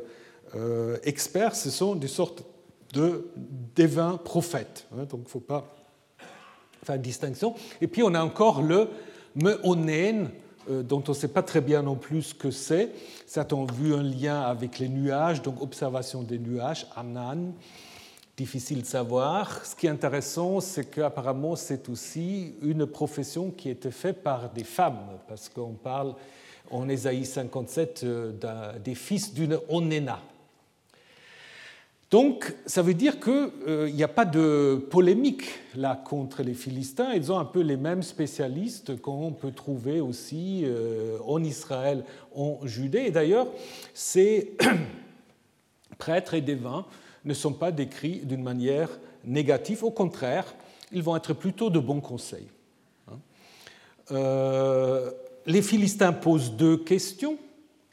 euh, 0.56 0.98
experts, 1.04 1.56
ce 1.56 1.70
sont 1.70 1.96
des 1.96 2.08
sortes 2.08 2.44
de 2.94 3.28
divins 3.76 4.18
prophètes. 4.18 4.88
Hein. 4.94 5.06
donc 5.10 5.22
il 5.22 5.26
ne 5.26 5.30
faut 5.30 5.40
pas 5.40 5.76
faire 6.84 7.00
distinction. 7.00 7.56
Et 7.82 7.88
puis 7.88 8.04
on 8.04 8.14
a 8.14 8.24
encore 8.24 8.62
le 8.62 8.90
meonen, 9.36 10.30
euh, 10.70 10.84
dont 10.84 11.04
on 11.08 11.12
ne 11.12 11.16
sait 11.16 11.28
pas 11.28 11.44
très 11.44 11.62
bien 11.62 11.82
non 11.82 11.96
plus 11.96 12.22
ce 12.22 12.34
que 12.34 12.52
c'est. 12.52 12.92
Certains 13.26 13.56
ont 13.58 13.66
vu 13.66 13.94
un 13.94 14.04
lien 14.04 14.42
avec 14.42 14.80
les 14.80 14.90
nuages, 14.90 15.42
donc 15.42 15.62
observation 15.62 16.24
des 16.24 16.40
nuages, 16.40 16.88
Anan 16.96 17.54
difficile 18.38 18.82
de 18.82 18.86
savoir. 18.86 19.66
Ce 19.66 19.76
qui 19.76 19.88
est 19.88 19.90
intéressant, 19.90 20.60
c'est 20.60 20.86
qu'apparemment, 20.86 21.56
c'est 21.56 21.88
aussi 21.90 22.56
une 22.62 22.86
profession 22.86 23.52
qui 23.52 23.70
était 23.70 23.92
faite 23.92 24.24
par 24.24 24.50
des 24.50 24.64
femmes, 24.64 25.08
parce 25.28 25.48
qu'on 25.48 25.74
parle 25.74 26.16
en 26.72 26.90
Ésaïe 26.90 27.26
57 27.26 28.02
euh, 28.04 28.74
des 28.84 28.96
fils 28.96 29.34
d'une 29.34 29.60
Onena. 29.70 30.20
Donc, 32.12 32.56
ça 32.66 32.82
veut 32.82 32.94
dire 32.94 33.20
qu'il 33.20 33.50
euh, 33.68 33.90
n'y 33.90 34.04
a 34.04 34.08
pas 34.08 34.26
de 34.26 34.86
polémique 34.90 35.46
là 35.76 36.02
contre 36.06 36.44
les 36.44 36.54
Philistins. 36.54 37.14
Ils 37.14 37.32
ont 37.32 37.40
un 37.40 37.46
peu 37.46 37.62
les 37.62 37.78
mêmes 37.78 38.04
spécialistes 38.04 39.02
qu'on 39.02 39.32
peut 39.32 39.52
trouver 39.52 40.02
aussi 40.02 40.62
euh, 40.66 41.18
en 41.26 41.44
Israël, 41.44 42.04
en 42.36 42.60
Judée. 42.64 43.06
Et 43.08 43.12
d'ailleurs, 43.12 43.48
ces 43.94 44.56
prêtres 45.98 46.36
et 46.36 46.42
devins 46.42 46.86
ne 47.26 47.34
sont 47.34 47.54
pas 47.54 47.72
décrits 47.72 48.20
d'une 48.20 48.44
manière 48.44 48.90
négative. 49.24 49.84
Au 49.84 49.92
contraire, 49.92 50.54
ils 50.92 51.04
vont 51.04 51.16
être 51.16 51.34
plutôt 51.34 51.70
de 51.70 51.80
bons 51.80 52.02
conseils. 52.02 52.48
Hein. 53.12 53.18
Euh, 54.12 55.12
les 55.46 55.62
Philistins 55.62 56.14
posent 56.14 56.52
deux 56.52 56.78
questions. 56.78 57.38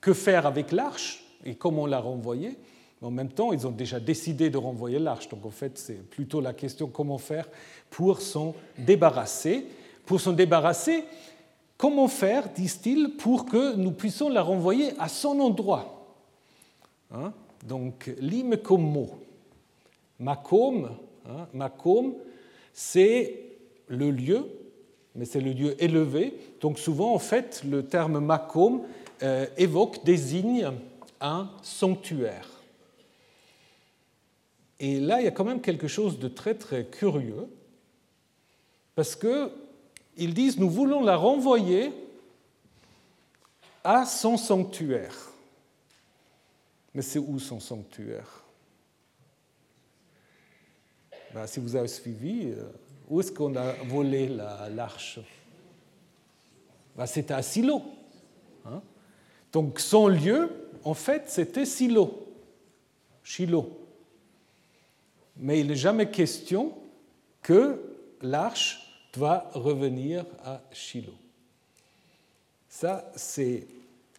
Que 0.01 0.13
faire 0.15 0.47
avec 0.47 0.73
l'arche 0.73 1.25
et 1.45 1.55
comment 1.55 1.87
la 1.87 2.01
renvoyer? 2.01 2.59
En 3.01 3.13
même 3.13 3.29
temps, 3.29 3.53
ils 3.53 3.67
ont 3.69 3.71
déjà 3.71 4.01
décidé 4.01 4.51
de 4.51 4.59
renvoyer 4.59 4.99
l'arche. 4.99 5.29
Donc 5.29 5.47
en 5.47 5.51
fait, 5.51 5.79
c'est 5.79 6.09
plutôt 6.11 6.41
la 6.41 6.53
question 6.53 6.89
comment 6.89 7.19
faire 7.19 7.49
pour 7.89 8.21
s'en 8.21 8.55
débarrasser? 8.77 9.65
Pour 10.05 10.21
s'en 10.21 10.33
débarrasser, 10.33 11.05
comment 11.77 12.09
faire, 12.09 12.49
disent-ils, 12.49 13.11
pour 13.17 13.47
que 13.47 13.77
nous 13.77 13.93
puissions 13.93 14.29
la 14.29 14.43
renvoyer 14.43 14.93
à 14.99 15.09
son 15.09 15.39
endroit? 15.39 16.05
Hein? 17.13 17.33
Donc, 17.63 18.11
l'Imekomo, 18.19 19.19
Makom, 20.19 20.91
hein, 21.27 21.49
Makom 21.53 22.15
c'est 22.73 23.41
le 23.87 24.11
lieu, 24.11 24.47
mais 25.15 25.25
c'est 25.25 25.41
le 25.41 25.53
lieu 25.53 25.83
élevé. 25.83 26.35
Donc, 26.61 26.79
souvent, 26.79 27.15
en 27.15 27.19
fait, 27.19 27.63
le 27.69 27.85
terme 27.85 28.19
Makom 28.19 28.83
euh, 29.23 29.47
évoque, 29.57 30.05
désigne 30.05 30.71
un 31.21 31.51
sanctuaire. 31.63 32.49
Et 34.81 34.99
là, 34.99 35.21
il 35.21 35.25
y 35.25 35.29
a 35.29 35.31
quand 35.31 35.45
même 35.45 35.61
quelque 35.61 35.87
chose 35.87 36.19
de 36.19 36.29
très, 36.29 36.55
très 36.55 36.87
curieux, 36.87 37.47
parce 38.97 39.17
qu'ils 39.17 40.35
disent 40.35 40.59
nous 40.59 40.71
voulons 40.71 41.03
la 41.03 41.17
renvoyer 41.17 41.93
à 43.85 44.05
son 44.05 44.37
sanctuaire. 44.37 45.32
Mais 46.95 47.03
c'est 47.03 47.19
où 47.19 47.39
son 47.39 47.61
sanctuaire? 47.61 48.45
Ben, 51.33 51.47
si 51.47 51.61
vous 51.61 51.75
avez 51.77 51.89
suivi, 51.89 52.51
euh, 52.51 52.69
où 53.09 53.21
est-ce 53.21 53.33
qu'on 53.33 53.57
a 53.57 53.73
volé 53.85 54.29
l'arche? 54.29 55.19
Ben, 56.95 57.07
C'était 57.07 57.35
à 57.35 57.43
Silo. 57.43 57.83
Hein? 58.67 58.83
Donc 59.53 59.81
son 59.81 60.09
lieu, 60.09 60.51
en 60.85 60.95
fait, 60.95 61.31
c'était 61.31 61.65
Silo, 61.65 62.27
Shiloh. 63.23 63.79
Mais 65.37 65.61
il 65.61 65.69
n'est 65.69 65.77
jamais 65.77 66.11
question 66.11 66.75
que 67.41 67.81
l'arche 68.21 69.09
doit 69.13 69.51
revenir 69.55 70.27
à 70.45 70.63
Shiloh. 70.71 71.15
Ça, 72.69 73.11
c'est 73.17 73.67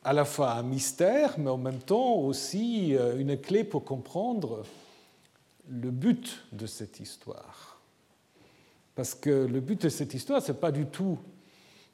à 0.03 0.13
la 0.13 0.25
fois 0.25 0.53
un 0.53 0.63
mystère, 0.63 1.35
mais 1.38 1.49
en 1.49 1.57
même 1.57 1.80
temps 1.80 2.15
aussi 2.15 2.95
euh, 2.95 3.17
une 3.17 3.38
clé 3.39 3.63
pour 3.63 3.85
comprendre 3.85 4.63
le 5.69 5.91
but 5.91 6.45
de 6.51 6.65
cette 6.65 6.99
histoire. 6.99 7.80
Parce 8.95 9.15
que 9.15 9.30
le 9.30 9.59
but 9.59 9.81
de 9.84 9.89
cette 9.89 10.13
histoire, 10.13 10.41
ce 10.41 10.51
n'est 10.51 10.57
pas 10.57 10.71
du 10.71 10.85
tout 10.85 11.17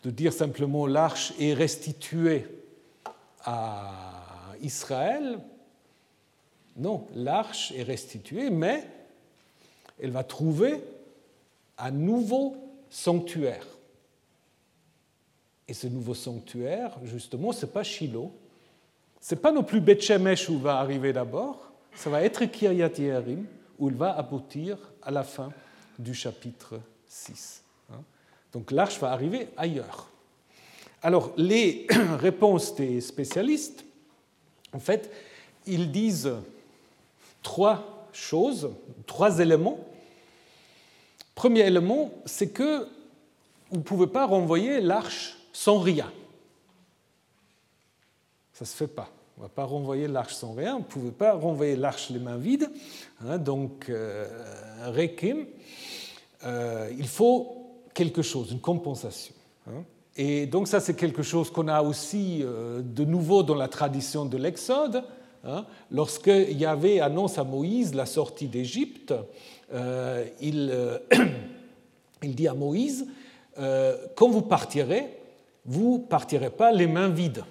de 0.03 0.09
dire 0.09 0.33
simplement 0.33 0.87
l'arche 0.87 1.33
est 1.39 1.53
restituée 1.53 2.47
à 3.43 4.55
Israël. 4.61 5.39
Non, 6.77 7.07
l'arche 7.15 7.71
est 7.73 7.83
restituée, 7.83 8.49
mais 8.49 8.85
elle 10.01 10.11
va 10.11 10.23
trouver 10.23 10.81
un 11.77 11.91
nouveau 11.91 12.55
sanctuaire. 12.89 13.65
Et 15.69 15.73
ce 15.73 15.85
nouveau 15.85 16.15
sanctuaire, 16.15 16.97
justement, 17.03 17.51
ce 17.51 17.65
n'est 17.67 17.71
pas 17.71 17.83
Shiloh, 17.83 18.31
ce 19.21 19.35
n'est 19.35 19.41
pas 19.41 19.51
non 19.51 19.61
plus 19.61 19.79
Beth 19.79 20.01
Shemesh 20.01 20.49
où 20.49 20.53
il 20.53 20.61
va 20.61 20.79
arriver 20.79 21.13
d'abord, 21.13 21.71
ça 21.93 22.09
va 22.09 22.23
être 22.23 22.43
Kiryat 22.45 22.89
Yearim, 22.97 23.45
où 23.77 23.87
il 23.87 23.95
va 23.95 24.17
aboutir 24.17 24.79
à 25.03 25.11
la 25.11 25.23
fin 25.23 25.53
du 25.99 26.15
chapitre 26.15 26.79
6. 27.07 27.61
Hein. 27.91 28.01
Donc 28.51 28.71
l'arche 28.71 28.99
va 28.99 29.11
arriver 29.11 29.49
ailleurs. 29.57 30.09
Alors 31.03 31.33
les 31.37 31.85
réponses 32.19 32.73
des 32.73 32.99
spécialistes, 32.99 33.85
en 34.73 34.79
fait, 34.79 35.11
ils 35.67 35.91
disent 35.91 36.33
trois 37.43 38.07
choses, 38.11 38.71
trois 39.05 39.37
éléments. 39.37 39.79
Premier 41.35 41.61
élément, 41.61 42.11
c'est 42.25 42.49
que 42.49 42.87
vous 43.69 43.77
ne 43.77 43.83
pouvez 43.83 44.07
pas 44.07 44.25
renvoyer 44.25 44.81
l'arche 44.81 45.38
sans 45.53 45.79
rien. 45.79 46.11
Ça 48.53 48.65
ne 48.65 48.67
se 48.67 48.75
fait 48.75 48.87
pas. 48.87 49.09
On 49.39 49.43
ne 49.43 49.47
va 49.47 49.53
pas 49.53 49.63
renvoyer 49.63 50.09
l'arche 50.09 50.33
sans 50.33 50.51
rien. 50.51 50.73
Vous 50.73 50.79
ne 50.79 50.83
pouvez 50.83 51.11
pas 51.11 51.31
renvoyer 51.31 51.77
l'arche 51.77 52.09
les 52.09 52.19
mains 52.19 52.35
vides. 52.35 52.69
Hein, 53.25 53.37
donc, 53.37 53.87
euh, 53.87 54.27
rekim, 54.87 55.45
euh, 56.43 56.89
il 56.97 57.07
faut 57.07 57.77
quelque 57.93 58.21
chose, 58.21 58.51
une 58.51 58.59
compensation. 58.59 59.33
Hein. 59.67 59.85
Et 60.17 60.45
donc 60.45 60.67
ça, 60.67 60.81
c'est 60.81 60.95
quelque 60.95 61.23
chose 61.23 61.51
qu'on 61.51 61.69
a 61.69 61.81
aussi 61.81 62.41
euh, 62.41 62.81
de 62.81 63.05
nouveau 63.05 63.41
dans 63.41 63.55
la 63.55 63.69
tradition 63.69 64.25
de 64.25 64.35
l'Exode. 64.35 65.05
Hein. 65.45 65.65
Lorsque 65.89 66.27
Yahvé 66.27 66.99
annonce 66.99 67.37
à 67.37 67.45
Moïse 67.45 67.95
la 67.95 68.05
sortie 68.05 68.47
d'Égypte, 68.47 69.13
il, 69.71 70.99
il, 72.23 72.35
dit 72.35 72.47
à 72.49 72.53
Moïse, 72.53 73.07
quand 73.55 74.29
vous 74.29 74.41
partirez, 74.41 75.18
vous 75.69 75.99
partirez 75.99 76.49
pas 76.49 76.71
les 76.71 76.87
mains 76.87 77.09
vides. 77.09 77.43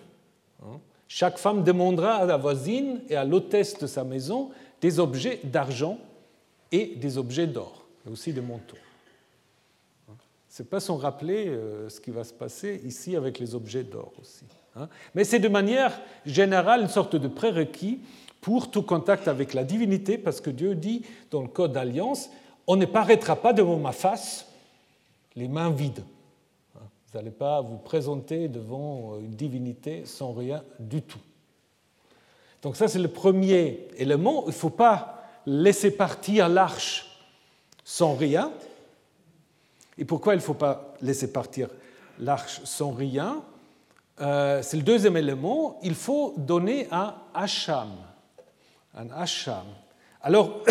Chaque 1.07 1.39
femme 1.39 1.63
demandera 1.63 2.17
à 2.17 2.27
la 2.27 2.37
voisine 2.37 3.01
et 3.09 3.15
à 3.15 3.25
l'hôtesse 3.25 3.79
de 3.79 3.87
sa 3.87 4.05
maison 4.05 4.51
des 4.81 4.99
objets 4.99 5.41
d'argent 5.45 5.99
et 6.73 6.97
des 6.97 7.17
objets 7.17 7.47
d'or, 7.47 7.87
et 8.07 8.11
aussi 8.11 8.33
des 8.33 8.43
manteaux. 8.43 8.77
Ce 10.49 10.63
n'est 10.63 10.69
pas 10.69 10.81
sans 10.81 10.97
rappeler 10.97 11.47
euh, 11.47 11.89
ce 11.89 12.01
qui 12.01 12.11
va 12.11 12.25
se 12.25 12.33
passer 12.33 12.81
ici 12.85 13.15
avec 13.15 13.39
les 13.39 13.55
objets 13.55 13.85
d'or 13.85 14.13
aussi. 14.21 14.45
Hein. 14.75 14.89
Mais 15.15 15.23
c'est 15.23 15.39
de 15.39 15.49
manière 15.49 15.99
générale 16.27 16.83
une 16.83 16.89
sorte 16.89 17.15
de 17.15 17.29
prérequis 17.29 18.01
pour 18.41 18.71
tout 18.71 18.83
contact 18.83 19.29
avec 19.29 19.55
la 19.55 19.63
divinité, 19.63 20.19
parce 20.19 20.41
que 20.41 20.51
Dieu 20.51 20.75
dit 20.75 21.05
dans 21.31 21.43
le 21.43 21.49
Code 21.49 21.73
d'alliance, 21.73 22.31
on 22.67 22.75
ne 22.75 22.85
paraîtra 22.85 23.37
pas 23.37 23.53
devant 23.53 23.79
ma 23.79 23.93
face 23.93 24.47
les 25.37 25.49
mains 25.49 25.71
vides. 25.71 26.03
Vous 27.11 27.17
n'allez 27.17 27.31
pas 27.31 27.63
vous 27.63 27.79
présenter 27.79 28.49
devant 28.49 29.19
une 29.19 29.31
divinité 29.31 30.05
sans 30.05 30.33
rien 30.35 30.63
du 30.79 31.01
tout. 31.01 31.21
Donc 32.61 32.77
ça, 32.77 32.87
c'est 32.87 32.99
le 32.99 33.09
premier 33.09 33.89
élément. 33.97 34.43
Il 34.45 34.49
ne 34.49 34.53
faut 34.53 34.69
pas 34.69 35.23
laisser 35.47 35.91
partir 35.91 36.51
l'arche 36.51 37.07
sans 37.83 38.15
rien. 38.15 38.53
Et 39.97 40.05
pourquoi 40.05 40.35
il 40.35 40.37
ne 40.37 40.43
faut 40.43 40.53
pas 40.53 40.93
laisser 41.01 41.33
partir 41.33 41.71
l'arche 42.19 42.61
sans 42.65 42.91
rien? 42.91 43.43
Euh, 44.21 44.61
C'est 44.63 44.77
le 44.77 44.83
deuxième 44.83 45.17
élément. 45.17 45.79
Il 45.83 45.95
faut 45.95 46.35
donner 46.37 46.89
un 46.91 47.15
hacham. 47.33 47.89
Un 48.95 49.09
hacham. 49.13 49.65
Alors, 50.21 50.63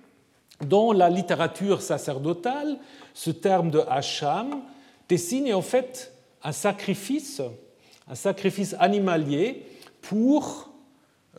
dans 0.64 0.92
la 0.92 1.10
littérature 1.10 1.82
sacerdotale, 1.82 2.78
ce 3.12 3.30
terme 3.30 3.70
de 3.70 3.80
hacham 3.86 4.62
désigne 5.08 5.54
en 5.54 5.62
fait 5.62 6.12
un 6.42 6.52
sacrifice, 6.52 7.40
un 8.08 8.14
sacrifice 8.14 8.74
animalier 8.78 9.62
pour 10.02 10.70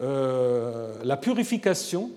euh, 0.02 0.96
la 1.04 1.18
purification 1.18 2.12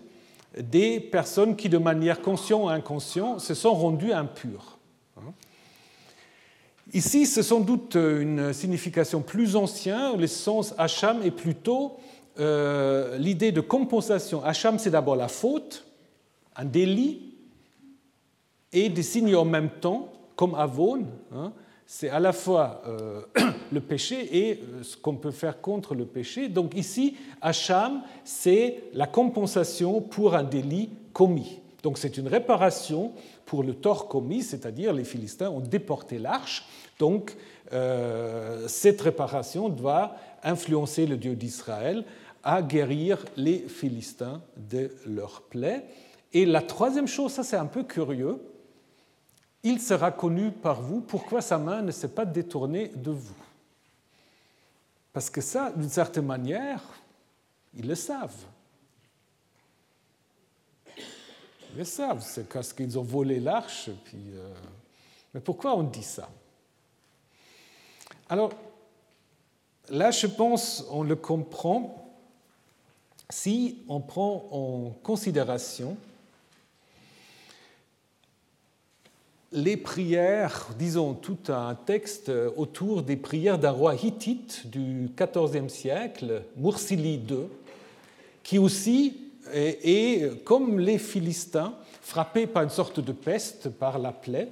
des 0.58 1.00
personnes 1.00 1.56
qui, 1.56 1.68
de 1.68 1.78
manière 1.78 2.20
consciente 2.20 2.64
ou 2.64 2.68
inconsciente, 2.68 3.40
se 3.40 3.54
sont 3.54 3.74
rendues 3.74 4.12
impures. 4.12 4.78
Ici, 6.94 7.26
c'est 7.26 7.42
sans 7.42 7.60
doute 7.60 7.96
une 7.96 8.54
signification 8.54 9.20
plus 9.20 9.56
ancienne. 9.56 10.18
Le 10.18 10.26
sens 10.26 10.74
Hacham 10.78 11.22
est 11.22 11.30
plutôt 11.30 11.98
euh, 12.40 13.18
l'idée 13.18 13.52
de 13.52 13.60
compensation. 13.60 14.42
Hacham, 14.42 14.78
c'est 14.78 14.90
d'abord 14.90 15.16
la 15.16 15.28
faute, 15.28 15.84
un 16.56 16.64
délit, 16.64 17.34
et 18.72 18.88
désigne 18.88 19.34
en 19.36 19.44
même 19.44 19.68
temps 19.68 20.12
comme 20.38 20.54
Avon, 20.54 21.04
hein, 21.34 21.52
c'est 21.84 22.10
à 22.10 22.20
la 22.20 22.32
fois 22.32 22.82
euh, 22.86 23.22
le 23.72 23.80
péché 23.80 24.38
et 24.38 24.60
euh, 24.60 24.84
ce 24.84 24.96
qu'on 24.96 25.16
peut 25.16 25.32
faire 25.32 25.60
contre 25.60 25.96
le 25.96 26.06
péché. 26.06 26.48
Donc 26.48 26.76
ici, 26.76 27.16
Hacham, 27.40 28.02
c'est 28.22 28.84
la 28.94 29.08
compensation 29.08 30.00
pour 30.00 30.36
un 30.36 30.44
délit 30.44 30.90
commis. 31.12 31.58
Donc 31.82 31.98
c'est 31.98 32.18
une 32.18 32.28
réparation 32.28 33.14
pour 33.46 33.64
le 33.64 33.74
tort 33.74 34.06
commis, 34.06 34.42
c'est-à-dire 34.42 34.92
les 34.92 35.02
Philistins 35.02 35.50
ont 35.50 35.58
déporté 35.58 36.20
l'arche. 36.20 36.68
Donc 37.00 37.36
euh, 37.72 38.68
cette 38.68 39.00
réparation 39.00 39.68
doit 39.68 40.14
influencer 40.44 41.04
le 41.04 41.16
Dieu 41.16 41.34
d'Israël 41.34 42.04
à 42.44 42.62
guérir 42.62 43.24
les 43.36 43.58
Philistins 43.58 44.40
de 44.56 44.92
leurs 45.04 45.42
plaies. 45.50 45.84
Et 46.32 46.46
la 46.46 46.62
troisième 46.62 47.08
chose, 47.08 47.32
ça 47.32 47.42
c'est 47.42 47.56
un 47.56 47.66
peu 47.66 47.82
curieux, 47.82 48.38
il 49.62 49.80
sera 49.80 50.10
connu 50.10 50.50
par 50.50 50.80
vous 50.80 51.00
pourquoi 51.00 51.40
sa 51.40 51.58
main 51.58 51.82
ne 51.82 51.90
s'est 51.90 52.08
pas 52.08 52.24
détournée 52.24 52.88
de 52.94 53.10
vous? 53.10 53.34
Parce 55.12 55.30
que 55.30 55.40
ça, 55.40 55.72
d'une 55.72 55.88
certaine 55.88 56.26
manière, 56.26 56.80
ils 57.74 57.86
le 57.86 57.94
savent. 57.94 58.44
Ils 60.96 61.78
le 61.78 61.84
savent, 61.84 62.22
c'est 62.22 62.48
parce 62.48 62.72
qu'ils 62.72 62.98
ont 62.98 63.02
volé 63.02 63.40
l'arche. 63.40 63.90
Puis, 64.04 64.22
euh, 64.34 64.54
Mais 65.34 65.40
pourquoi 65.40 65.76
on 65.76 65.82
dit 65.82 66.02
ça? 66.02 66.28
Alors, 68.28 68.52
là, 69.88 70.10
je 70.10 70.26
pense, 70.26 70.84
on 70.90 71.02
le 71.02 71.16
comprend 71.16 72.04
si 73.30 73.82
on 73.88 74.00
prend 74.00 74.48
en 74.50 74.90
considération 75.02 75.96
les 79.52 79.76
prières, 79.76 80.68
disons 80.78 81.14
tout 81.14 81.38
un 81.48 81.74
texte 81.74 82.30
autour 82.56 83.02
des 83.02 83.16
prières 83.16 83.58
d'un 83.58 83.70
roi 83.70 83.94
hittite 83.94 84.66
du 84.66 85.10
XIVe 85.16 85.68
siècle, 85.68 86.42
Mursili 86.56 87.14
II, 87.14 87.46
qui 88.42 88.58
aussi 88.58 89.16
est, 89.52 90.44
comme 90.44 90.78
les 90.78 90.98
Philistins, 90.98 91.74
frappé 92.02 92.46
par 92.46 92.62
une 92.62 92.70
sorte 92.70 93.00
de 93.00 93.12
peste, 93.12 93.70
par 93.70 93.98
la 93.98 94.12
plaie, 94.12 94.48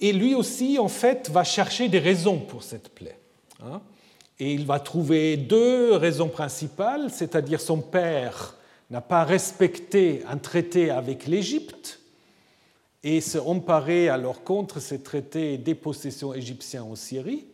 et 0.00 0.12
lui 0.12 0.34
aussi, 0.34 0.78
en 0.78 0.88
fait, 0.88 1.30
va 1.30 1.44
chercher 1.44 1.88
des 1.88 1.98
raisons 1.98 2.38
pour 2.38 2.62
cette 2.62 2.90
plaie. 2.90 3.18
Hein. 3.62 3.80
Et 4.40 4.52
il 4.52 4.66
va 4.66 4.80
trouver 4.80 5.36
deux 5.36 5.94
raisons 5.94 6.28
principales, 6.28 7.10
c'est-à-dire 7.10 7.60
son 7.60 7.78
père 7.78 8.56
n'a 8.90 9.00
pas 9.00 9.24
respecté 9.24 10.22
un 10.28 10.36
traité 10.36 10.90
avec 10.90 11.26
l'Égypte, 11.26 12.00
et 13.04 13.20
se 13.20 13.36
emparer 13.38 14.08
alors 14.08 14.42
contre 14.42 14.80
ces 14.80 15.02
traités 15.02 15.58
des 15.58 15.74
possessions 15.74 16.32
égyptiennes 16.32 16.82
en 16.82 16.96
Syrie. 16.96 17.46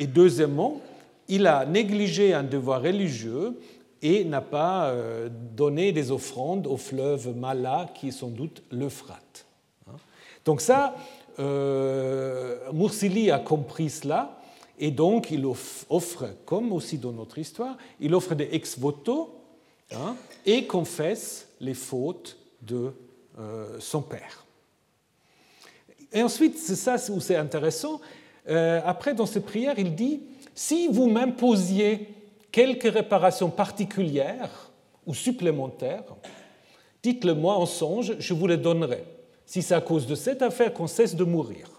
Et 0.00 0.08
deuxièmement, 0.08 0.80
il 1.28 1.46
a 1.46 1.64
négligé 1.64 2.34
un 2.34 2.42
devoir 2.42 2.82
religieux 2.82 3.58
et 4.02 4.24
n'a 4.24 4.40
pas 4.40 4.92
donné 5.56 5.92
des 5.92 6.10
offrandes 6.10 6.66
au 6.66 6.76
fleuve 6.76 7.36
Mala, 7.36 7.88
qui 7.94 8.08
est 8.08 8.12
sans 8.12 8.28
doute 8.28 8.62
l'Euphrate. 8.70 9.46
Hein. 9.88 9.96
Donc 10.44 10.60
ça, 10.60 10.94
Mursili 11.38 13.30
a 13.30 13.38
compris 13.38 13.90
cela, 13.90 14.40
et 14.80 14.90
donc 14.90 15.30
il 15.30 15.46
offre, 15.46 16.26
comme 16.44 16.72
aussi 16.72 16.98
dans 16.98 17.12
notre 17.12 17.38
histoire, 17.38 17.76
il 18.00 18.14
offre 18.14 18.34
des 18.34 18.48
ex-voto 18.52 19.34
hein, 19.92 20.16
et 20.44 20.66
confesse 20.66 21.48
les 21.60 21.74
fautes 21.74 22.36
de 22.62 22.92
son 23.78 24.02
père. 24.02 24.44
Et 26.12 26.22
ensuite, 26.22 26.56
c'est 26.58 26.76
ça 26.76 26.96
où 27.10 27.20
c'est 27.20 27.36
intéressant. 27.36 28.00
Euh, 28.48 28.80
après, 28.84 29.14
dans 29.14 29.26
cette 29.26 29.44
prière, 29.44 29.78
il 29.78 29.94
dit 29.94 30.22
Si 30.54 30.88
vous 30.88 31.08
m'imposiez 31.08 32.08
quelques 32.50 32.92
réparations 32.92 33.50
particulières 33.50 34.70
ou 35.06 35.14
supplémentaires, 35.14 36.04
dites-le 37.02 37.34
moi 37.34 37.56
en 37.56 37.66
songe, 37.66 38.16
je 38.18 38.34
vous 38.34 38.46
les 38.46 38.56
donnerai. 38.56 39.04
Si 39.44 39.62
c'est 39.62 39.74
à 39.74 39.80
cause 39.80 40.06
de 40.06 40.14
cette 40.14 40.42
affaire 40.42 40.72
qu'on 40.72 40.86
cesse 40.86 41.14
de 41.14 41.24
mourir. 41.24 41.70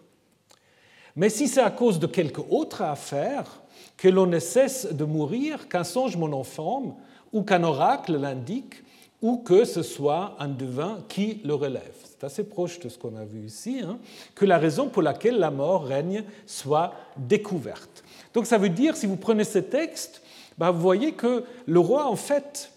Mais 1.16 1.30
si 1.30 1.48
c'est 1.48 1.62
à 1.62 1.72
cause 1.72 2.00
de 2.00 2.08
quelque 2.08 2.42
autre 2.50 2.82
affaire 2.82 3.62
que 3.98 4.08
l'on 4.08 4.26
ne 4.26 4.40
cesse 4.40 4.88
de 4.92 5.04
mourir, 5.04 5.68
qu'un 5.68 5.84
songe 5.84 6.16
m'en 6.16 6.40
informe, 6.40 6.96
ou 7.34 7.44
qu'un 7.44 7.64
oracle 7.64 8.18
l'indique, 8.18 8.76
ou 9.22 9.38
que 9.38 9.66
ce 9.66 9.84
soit 9.84 10.36
un 10.40 10.48
devin 10.48 11.00
qui 11.08 11.42
le 11.44 11.54
relève 11.54 12.10
c'est 12.20 12.26
assez 12.26 12.44
proche 12.44 12.80
de 12.80 12.90
ce 12.90 12.98
qu'on 12.98 13.16
a 13.16 13.24
vu 13.24 13.46
ici, 13.46 13.82
hein, 13.82 13.98
que 14.36 14.44
la 14.44 14.58
raison 14.58 14.90
pour 14.90 15.02
laquelle 15.02 15.40
la 15.40 15.52
mort 15.52 15.86
règne 15.86 16.26
soit 16.46 16.94
découverte. 17.16 18.04
Donc 18.34 18.46
ça 18.46 18.58
veut 18.58 18.70
dire, 18.70 18.98
si 18.98 19.06
vous 19.06 19.16
prenez 19.16 19.46
ce 19.46 19.60
texte, 19.60 20.22
bah, 20.58 20.72
vous 20.72 20.82
voyez 20.82 21.14
que 21.14 21.46
le 21.66 21.80
roi, 21.80 22.08
en 22.08 22.18
fait, 22.18 22.72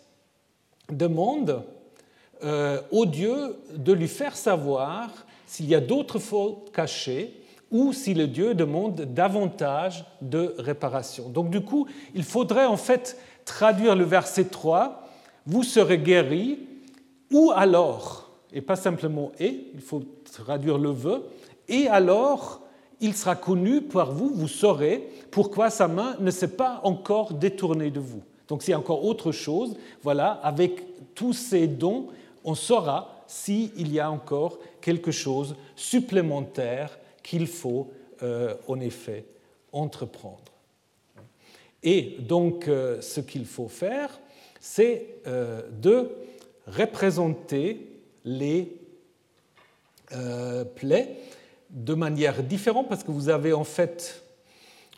demande 0.91 1.65
euh, 2.45 2.81
au 2.93 3.05
Dieu 3.05 3.57
de 3.75 3.93
lui 3.93 4.07
faire 4.07 4.37
savoir 4.37 5.11
s'il 5.47 5.67
y 5.67 5.75
a 5.75 5.81
d'autres 5.81 6.21
fautes 6.21 6.71
cachées 6.73 7.35
ou 7.73 7.93
si 7.93 8.15
le 8.15 8.29
Dieu 8.29 8.55
demande 8.55 9.01
davantage 9.13 10.05
de 10.21 10.55
réparation. 10.59 11.31
Donc 11.31 11.51
du 11.51 11.63
coup, 11.63 11.89
il 12.15 12.23
faudrait 12.23 12.67
en 12.67 12.77
fait 12.77 13.19
traduire 13.45 13.97
le 13.97 14.05
verset 14.05 14.45
3, 14.45 15.02
vous 15.47 15.63
serez 15.63 15.99
guéris, 15.99 16.59
ou 17.31 17.51
alors 17.55 18.23
et 18.53 18.61
pas 18.61 18.77
simplement 18.77 19.33
et, 19.41 19.71
il 19.75 19.81
faut 19.81 20.03
traduire 20.31 20.79
le 20.79 20.91
vœu, 20.91 21.25
et 21.69 21.89
alors 21.89 22.61
il 23.01 23.15
sera 23.15 23.35
connu 23.35 23.81
par 23.81 24.13
vous, 24.13 24.31
vous 24.33 24.49
saurez 24.49 25.09
pourquoi 25.31 25.71
sa 25.71 25.89
main 25.89 26.17
ne 26.21 26.31
s'est 26.31 26.57
pas 26.57 26.81
encore 26.85 27.35
détournée 27.35 27.91
de 27.91 27.99
vous. 27.99 28.23
Donc 28.47 28.63
c'est 28.63 28.75
encore 28.75 29.05
autre 29.05 29.33
chose. 29.33 29.75
Voilà, 30.03 30.33
avec 30.33 30.85
tous 31.15 31.33
ces 31.33 31.67
dons, 31.67 32.09
on 32.45 32.55
saura 32.55 33.25
s'il 33.27 33.91
y 33.91 33.99
a 33.99 34.11
encore 34.11 34.59
quelque 34.81 35.11
chose 35.11 35.57
supplémentaire 35.75 36.97
qu'il 37.23 37.47
faut 37.47 37.91
euh, 38.23 38.55
en 38.69 38.79
effet 38.79 39.25
entreprendre. 39.73 40.53
Et 41.83 42.17
donc 42.21 42.69
euh, 42.69 43.01
ce 43.01 43.21
qu'il 43.21 43.47
faut 43.47 43.69
faire, 43.69 44.21
c'est 44.63 45.17
euh, 45.27 45.61
de 45.73 46.09
représenter 46.69 48.01
les 48.25 48.81
euh, 50.13 50.65
plaies 50.65 51.19
de 51.69 51.95
manière 51.95 52.45
différente 52.45 52.89
parce 52.89 53.03
que 53.03 53.11
vous 53.11 53.29
avez 53.29 53.53
en 53.53 53.65
fait, 53.65 54.23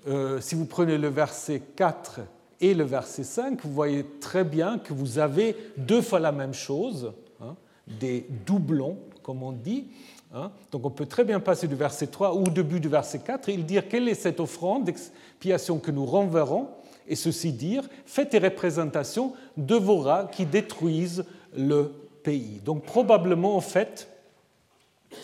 euh, 0.07 0.39
si 0.43 0.55
vous 0.55 0.67
prenez 0.67 0.99
le 0.99 1.09
verset 1.09 1.63
4 1.77 2.21
et 2.61 2.75
le 2.75 2.85
verset 2.85 3.25
5, 3.25 3.63
vous 3.65 3.73
voyez 3.73 4.05
très 4.21 4.45
bien 4.45 4.79
que 4.79 4.93
vous 4.93 5.19
avez 5.19 5.57
deux 5.79 6.03
fois 6.03 6.21
la 6.21 6.33
même 6.33 6.55
chose, 6.55 7.15
hein, 7.41 7.57
des 7.87 8.27
doublons, 8.45 8.99
comme 9.23 9.43
on 9.43 9.53
dit. 9.53 9.87
Hein. 10.35 10.53
Donc 10.73 10.85
on 10.85 10.91
peut 10.91 11.07
très 11.07 11.25
bien 11.25 11.41
passer 11.41 11.69
du 11.69 11.75
verset 11.75 12.09
3 12.09 12.35
ou 12.35 12.45
au 12.45 12.51
début 12.51 12.81
du 12.81 12.89
verset 12.89 13.21
4 13.21 13.49
et 13.49 13.57
dire 13.57 13.89
quelle 13.89 14.11
est 14.11 14.15
cette 14.15 14.41
offrande 14.41 14.85
d'expiation 14.85 15.79
que 15.79 15.91
nous 15.91 16.05
renverrons, 16.05 16.69
et 17.07 17.17
ceci 17.17 17.53
dire, 17.53 17.85
faites 18.07 18.33
des 18.33 18.39
représentations 18.39 19.35
de 19.57 19.75
vos 19.75 19.99
rats 19.99 20.29
qui 20.31 20.47
détruisent 20.47 21.25
le 21.57 21.93
pays. 22.23 22.61
Donc 22.65 22.85
probablement, 22.85 23.57
en 23.57 23.61
fait, 23.61 24.09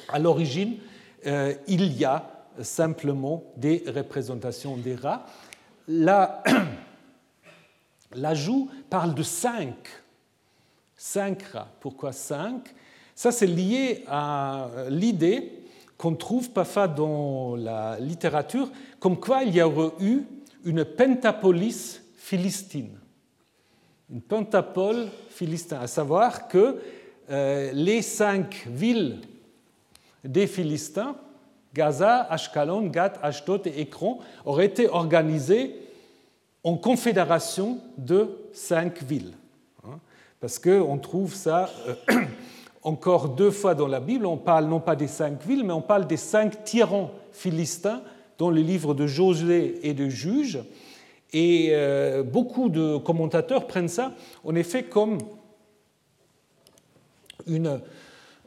à 0.08 0.18
l'origine, 0.18 0.76
euh, 1.26 1.54
il 1.66 1.92
y 1.96 2.04
a 2.04 2.30
simplement 2.62 3.44
des 3.56 3.84
représentations 3.86 4.76
des 4.76 4.94
rats. 4.94 5.26
L'ajout 8.14 8.68
parle 8.90 9.14
de 9.14 9.22
cinq. 9.22 9.74
Cinq 10.96 11.42
rats. 11.44 11.68
Pourquoi 11.80 12.12
cinq? 12.12 12.74
Ça, 13.14 13.32
c'est 13.32 13.46
lié 13.46 14.04
à 14.06 14.68
l'idée 14.88 15.52
qu'on 15.96 16.14
trouve 16.14 16.50
parfois 16.50 16.88
dans 16.88 17.56
la 17.56 17.98
littérature, 18.00 18.70
comme 18.98 19.18
quoi 19.18 19.42
il 19.42 19.54
y 19.54 19.60
aurait 19.60 19.92
eu 20.00 20.22
une 20.64 20.84
pentapolis 20.84 22.00
philistine 22.16 23.00
une 24.10 24.20
pentapole 24.20 25.08
philistin, 25.28 25.80
à 25.80 25.86
savoir 25.86 26.48
que 26.48 26.80
euh, 27.30 27.70
les 27.72 28.02
cinq 28.02 28.66
villes 28.68 29.20
des 30.24 30.46
Philistins, 30.46 31.14
Gaza, 31.72 32.26
Ashkelon, 32.28 32.88
Gath, 32.88 33.18
Ashdod 33.22 33.66
et 33.66 33.80
Ekron, 33.82 34.18
auraient 34.44 34.66
été 34.66 34.88
organisées 34.88 35.76
en 36.64 36.76
confédération 36.76 37.78
de 37.96 38.28
cinq 38.52 39.02
villes. 39.02 39.32
Hein, 39.84 40.00
parce 40.40 40.58
qu'on 40.58 40.98
trouve 40.98 41.34
ça 41.34 41.70
euh, 41.86 41.94
encore 42.82 43.28
deux 43.28 43.52
fois 43.52 43.76
dans 43.76 43.86
la 43.86 44.00
Bible. 44.00 44.26
On 44.26 44.36
parle 44.36 44.66
non 44.66 44.80
pas 44.80 44.96
des 44.96 45.06
cinq 45.06 45.40
villes, 45.44 45.64
mais 45.64 45.72
on 45.72 45.82
parle 45.82 46.08
des 46.08 46.16
cinq 46.16 46.64
tyrans 46.64 47.12
philistins 47.30 48.02
dans 48.40 48.48
les 48.48 48.62
livres 48.62 48.94
de 48.94 49.06
Josué 49.06 49.80
et 49.82 49.92
de 49.92 50.08
Juges. 50.08 50.60
Et 51.34 51.68
euh, 51.72 52.22
beaucoup 52.22 52.70
de 52.70 52.96
commentateurs 52.96 53.66
prennent 53.66 53.86
ça, 53.86 54.14
en 54.44 54.54
effet, 54.54 54.84
comme 54.84 55.18
une, 57.46 57.82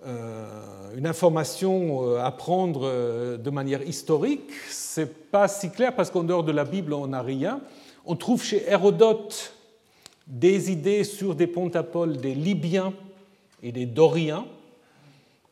euh, 0.04 1.06
information 1.06 2.10
euh, 2.10 2.24
à 2.24 2.32
prendre 2.32 3.38
de 3.38 3.50
manière 3.52 3.84
historique. 3.88 4.52
Ce 4.68 5.02
n'est 5.02 5.08
pas 5.08 5.48
si 5.48 5.70
clair 5.70 5.96
parce 5.96 6.10
qu'en 6.10 6.24
dehors 6.24 6.44
de 6.44 6.52
la 6.52 6.66
Bible, 6.66 6.94
on 6.94 7.08
n'a 7.08 7.22
rien. 7.22 7.62
On 8.04 8.16
trouve 8.16 8.44
chez 8.44 8.68
Hérodote 8.68 9.54
des 10.26 10.72
idées 10.72 11.04
sur 11.04 11.36
des 11.36 11.48
pontapoles 11.48 12.18
des 12.18 12.34
Libyens 12.34 12.94
et 13.62 13.72
des 13.72 13.86
Doriens. 13.86 14.48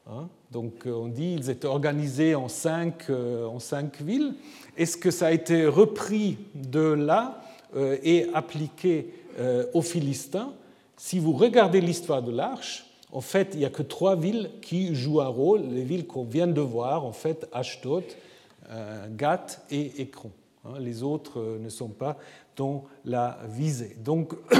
Hein. 0.09 0.27
Donc 0.52 0.86
on 0.86 1.07
dit 1.07 1.36
qu'ils 1.36 1.49
étaient 1.49 1.68
organisés 1.68 2.36
en 2.36 2.48
cinq, 2.48 3.10
en 3.10 3.60
cinq 3.60 4.02
villes. 4.02 4.36
Est-ce 4.78 4.98
que 4.98 5.11
ça 5.11 5.28
a 5.28 5.32
été 5.32 5.65
repris 5.65 6.38
de 6.56 6.80
là 6.80 7.41
euh, 7.76 7.98
et 8.03 8.28
appliqué 8.34 9.14
euh, 9.38 9.65
aux 9.73 9.82
Philistins? 9.82 10.53
Si 10.98 11.19
vous 11.19 11.34
regardez 11.34 11.82
l'histoire 11.82 12.23
de 12.23 12.32
l'Arche, 12.32 12.86
en 13.11 13.22
fait, 13.22 13.49
il 13.53 13.60
n'y 13.60 13.65
a 13.65 13.69
que 13.69 13.84
trois 13.84 14.15
villes 14.15 14.49
qui 14.61 14.95
jouent 14.95 15.19
un 15.19 15.28
rôle, 15.28 15.61
les 15.69 15.84
villes 15.84 16.07
qu'on 16.07 16.23
vient 16.23 16.48
de 16.48 16.61
voir, 16.61 17.06
en 17.06 17.11
fait, 17.11 17.49
euh, 17.53 19.07
Gath 19.10 19.65
et 19.69 20.02
Ekron. 20.02 20.32
Hein. 20.64 20.80
Les 20.80 21.03
autres 21.03 21.57
ne 21.60 21.69
sont 21.69 21.90
pas 21.90 22.18
dans 22.56 22.86
la 23.03 23.40
visée. 23.49 23.98
Donc, 23.99 24.34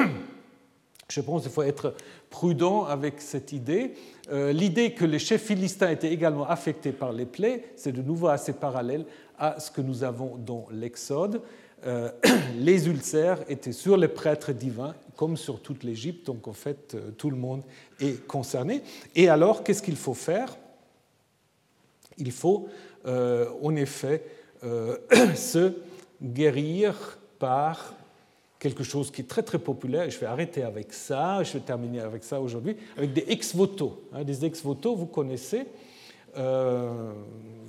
je 1.12 1.22
pense 1.22 1.44
qu'il 1.44 1.52
faut 1.52 1.64
être 1.64 1.94
prudent 2.30 2.86
avec 2.86 3.22
cette 3.22 3.52
idée. 3.52 3.94
L'idée 4.32 4.94
que 4.94 5.04
les 5.04 5.20
chefs 5.20 5.44
philistins 5.44 5.90
étaient 5.90 6.14
également 6.14 6.48
affectés 6.48 6.94
par 6.94 7.12
les 7.12 7.26
plaies, 7.26 7.66
c'est 7.76 7.92
de 7.92 8.02
nouveau 8.02 8.28
assez 8.28 8.54
parallèle 8.54 9.06
à 9.38 9.60
ce 9.60 9.72
que 9.72 9.82
nous 9.82 10.04
avons 10.04 10.38
dans 10.38 10.68
l'Exode. 10.72 11.42
Euh, 11.86 12.12
les 12.58 12.88
ulcères 12.88 13.40
étaient 13.50 13.72
sur 13.72 13.98
les 13.98 14.08
prêtres 14.08 14.52
divins 14.52 14.94
comme 15.16 15.36
sur 15.36 15.62
toute 15.62 15.84
l'Égypte, 15.84 16.28
donc 16.28 16.48
en 16.48 16.54
fait 16.54 16.94
euh, 16.94 17.12
tout 17.12 17.30
le 17.30 17.38
monde 17.38 17.64
est 18.00 18.26
concerné. 18.28 18.82
Et 19.16 19.30
alors, 19.30 19.64
qu'est-ce 19.64 19.82
qu'il 19.82 19.96
faut 19.96 20.14
faire? 20.14 20.58
Il 22.18 22.32
faut 22.32 22.70
euh, 23.06 23.50
en 23.64 23.76
effet 23.76 24.24
se 25.36 25.74
guérir 26.22 27.18
par 27.40 27.96
quelque 28.62 28.84
chose 28.84 29.10
qui 29.10 29.22
est 29.22 29.28
très 29.28 29.42
très 29.42 29.58
populaire, 29.58 30.08
je 30.08 30.20
vais 30.20 30.28
arrêter 30.28 30.62
avec 30.62 30.94
ça, 30.94 31.42
je 31.42 31.54
vais 31.54 31.62
terminer 31.62 32.00
avec 32.00 32.24
ça 32.24 32.40
aujourd'hui, 32.40 32.78
avec 32.96 33.12
des 33.12 33.26
ex-voto. 33.28 34.04
Hein, 34.14 34.24
des 34.24 34.46
ex-voto, 34.46 34.96
vous 34.96 35.08
connaissez, 35.08 35.66
euh, 36.38 37.12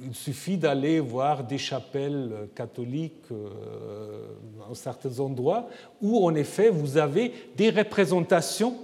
il 0.04 0.14
suffit 0.14 0.58
d'aller 0.58 1.00
voir 1.00 1.44
des 1.44 1.56
chapelles 1.56 2.48
catholiques 2.54 3.24
euh, 3.32 4.26
dans 4.58 4.74
certains 4.74 5.18
endroits 5.18 5.66
où, 6.02 6.22
en 6.26 6.34
effet, 6.34 6.68
vous 6.68 6.98
avez 6.98 7.32
des 7.56 7.70
représentations 7.70 8.76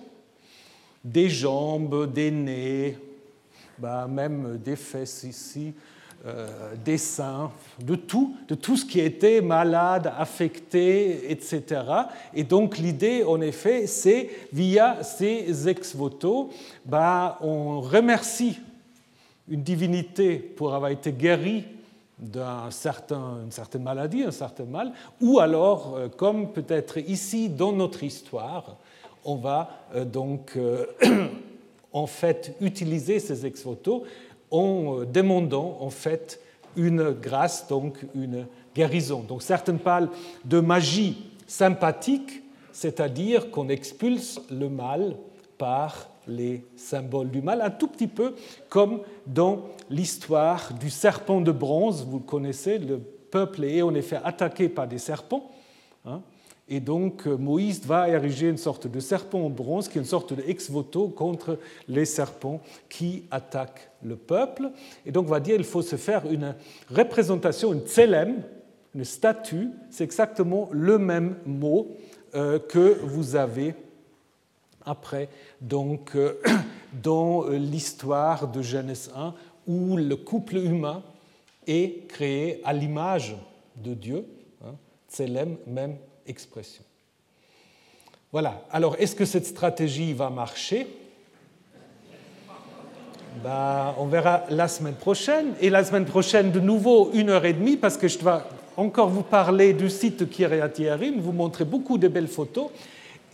des 1.04 1.28
jambes, 1.28 2.10
des 2.10 2.30
nez, 2.30 2.96
bah, 3.78 4.08
même 4.08 4.58
des 4.64 4.76
fesses 4.76 5.24
ici, 5.24 5.74
euh, 6.26 6.74
dessins, 6.84 7.52
de 7.80 7.94
tout, 7.94 8.34
de 8.48 8.56
tout 8.56 8.76
ce 8.76 8.84
qui 8.84 8.98
était 8.98 9.40
malade, 9.40 10.12
affecté, 10.18 11.30
etc. 11.30 11.62
Et 12.34 12.42
donc 12.42 12.76
l'idée, 12.76 13.22
en 13.22 13.40
effet, 13.40 13.86
c'est 13.86 14.28
via 14.52 15.04
ces 15.04 15.68
ex-voto, 15.68 16.50
bah, 16.84 17.38
on 17.40 17.80
remercie 17.80 18.58
une 19.48 19.62
divinité 19.62 20.38
pour 20.40 20.74
avoir 20.74 20.90
été 20.90 21.12
guéri 21.12 21.64
d'une 22.18 22.42
certain, 22.70 23.38
certaine 23.50 23.84
maladie, 23.84 24.24
un 24.24 24.32
certain 24.32 24.64
mal, 24.64 24.90
ou 25.20 25.38
alors, 25.38 25.94
euh, 25.94 26.08
comme 26.08 26.50
peut-être 26.50 26.98
ici 26.98 27.48
dans 27.48 27.70
notre 27.70 28.02
histoire, 28.02 28.76
on 29.24 29.36
va 29.36 29.70
euh, 29.94 30.04
donc 30.04 30.58
en 31.92 32.06
fait 32.06 32.56
utiliser 32.60 33.20
ces 33.20 33.46
ex-voto 33.46 34.04
en 34.50 35.00
euh, 35.00 35.04
demandant 35.06 35.78
en 35.80 35.90
fait 35.90 36.40
une 36.76 37.10
grâce, 37.10 37.66
donc 37.68 37.98
une 38.14 38.46
guérison. 38.74 39.20
Donc 39.20 39.42
certaines 39.42 39.78
parlent 39.78 40.10
de 40.44 40.60
magie 40.60 41.30
sympathique, 41.46 42.42
c'est-à-dire 42.72 43.50
qu'on 43.50 43.68
expulse 43.68 44.40
le 44.50 44.68
mal 44.68 45.16
par 45.56 46.08
les 46.28 46.64
symboles 46.76 47.30
du 47.30 47.42
mal, 47.42 47.62
un 47.62 47.70
tout 47.70 47.88
petit 47.88 48.06
peu 48.06 48.34
comme 48.68 49.00
dans 49.26 49.62
l'histoire 49.90 50.72
du 50.74 50.90
serpent 50.90 51.40
de 51.40 51.50
bronze, 51.50 52.06
vous 52.06 52.18
le 52.18 52.24
connaissez, 52.24 52.78
le 52.78 52.98
peuple 52.98 53.64
est 53.64 53.82
en 53.82 53.94
effet 53.94 54.20
attaqué 54.22 54.68
par 54.68 54.86
des 54.86 54.98
serpents. 54.98 55.50
Hein, 56.04 56.20
et 56.68 56.80
donc 56.80 57.26
euh, 57.26 57.36
Moïse 57.36 57.84
va 57.84 58.08
ériger 58.08 58.48
une 58.48 58.58
sorte 58.58 58.86
de 58.86 59.00
serpent 59.00 59.40
en 59.40 59.50
bronze, 59.50 59.88
qui 59.88 59.98
est 59.98 60.00
une 60.00 60.06
sorte 60.06 60.34
dex 60.34 60.70
voto 60.70 61.08
contre 61.08 61.58
les 61.88 62.04
serpents 62.04 62.60
qui 62.88 63.24
attaquent 63.30 63.90
le 64.02 64.16
peuple. 64.16 64.70
Et 65.06 65.12
donc 65.12 65.26
on 65.26 65.30
va 65.30 65.40
dire 65.40 65.56
qu'il 65.56 65.64
faut 65.64 65.82
se 65.82 65.96
faire 65.96 66.30
une 66.30 66.54
représentation, 66.90 67.72
une 67.72 67.80
tselem, 67.80 68.42
une 68.94 69.04
statue, 69.04 69.70
c'est 69.90 70.04
exactement 70.04 70.68
le 70.72 70.98
même 70.98 71.36
mot 71.46 71.88
euh, 72.34 72.58
que 72.58 72.98
vous 73.02 73.36
avez 73.36 73.74
après 74.84 75.28
donc, 75.60 76.16
euh, 76.16 76.40
dans 77.02 77.46
l'histoire 77.48 78.48
de 78.48 78.62
Genèse 78.62 79.10
1, 79.14 79.34
où 79.66 79.96
le 79.96 80.16
couple 80.16 80.56
humain 80.56 81.02
est 81.66 82.08
créé 82.08 82.62
à 82.64 82.72
l'image 82.72 83.36
de 83.76 83.94
Dieu. 83.94 84.24
Hein, 84.64 84.74
tselem, 85.10 85.56
même 85.66 85.96
expression. 86.28 86.84
Voilà. 88.30 88.62
Alors, 88.70 88.96
est-ce 88.98 89.16
que 89.16 89.24
cette 89.24 89.46
stratégie 89.46 90.12
va 90.12 90.28
marcher? 90.28 90.86
Ben, 93.42 93.94
On 93.98 94.06
verra 94.06 94.44
la 94.50 94.68
semaine 94.68 94.94
prochaine. 94.94 95.54
Et 95.60 95.70
la 95.70 95.84
semaine 95.84 96.04
prochaine, 96.04 96.50
de 96.50 96.60
nouveau, 96.60 97.10
une 97.14 97.30
heure 97.30 97.44
et 97.44 97.54
demie, 97.54 97.76
parce 97.76 97.96
que 97.96 98.06
je 98.06 98.18
dois 98.18 98.44
encore 98.76 99.08
vous 99.08 99.22
parler 99.22 99.72
du 99.72 99.88
site 99.88 100.28
Kiryat 100.28 100.70
Yearim, 100.78 101.20
vous 101.20 101.32
montrer 101.32 101.64
beaucoup 101.64 101.98
de 101.98 102.06
belles 102.06 102.28
photos, 102.28 102.68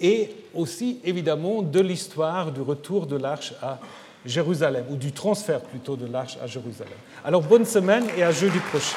et 0.00 0.30
aussi, 0.54 1.00
évidemment, 1.04 1.62
de 1.62 1.80
l'histoire 1.80 2.52
du 2.52 2.60
retour 2.60 3.06
de 3.06 3.16
l'arche 3.16 3.52
à 3.62 3.78
Jérusalem, 4.24 4.84
ou 4.90 4.96
du 4.96 5.12
transfert 5.12 5.60
plutôt 5.60 5.96
de 5.96 6.06
l'arche 6.06 6.38
à 6.42 6.46
Jérusalem. 6.46 6.94
Alors, 7.24 7.42
bonne 7.42 7.66
semaine 7.66 8.04
et 8.16 8.22
à 8.22 8.30
jeudi 8.30 8.58
prochain. 8.70 8.96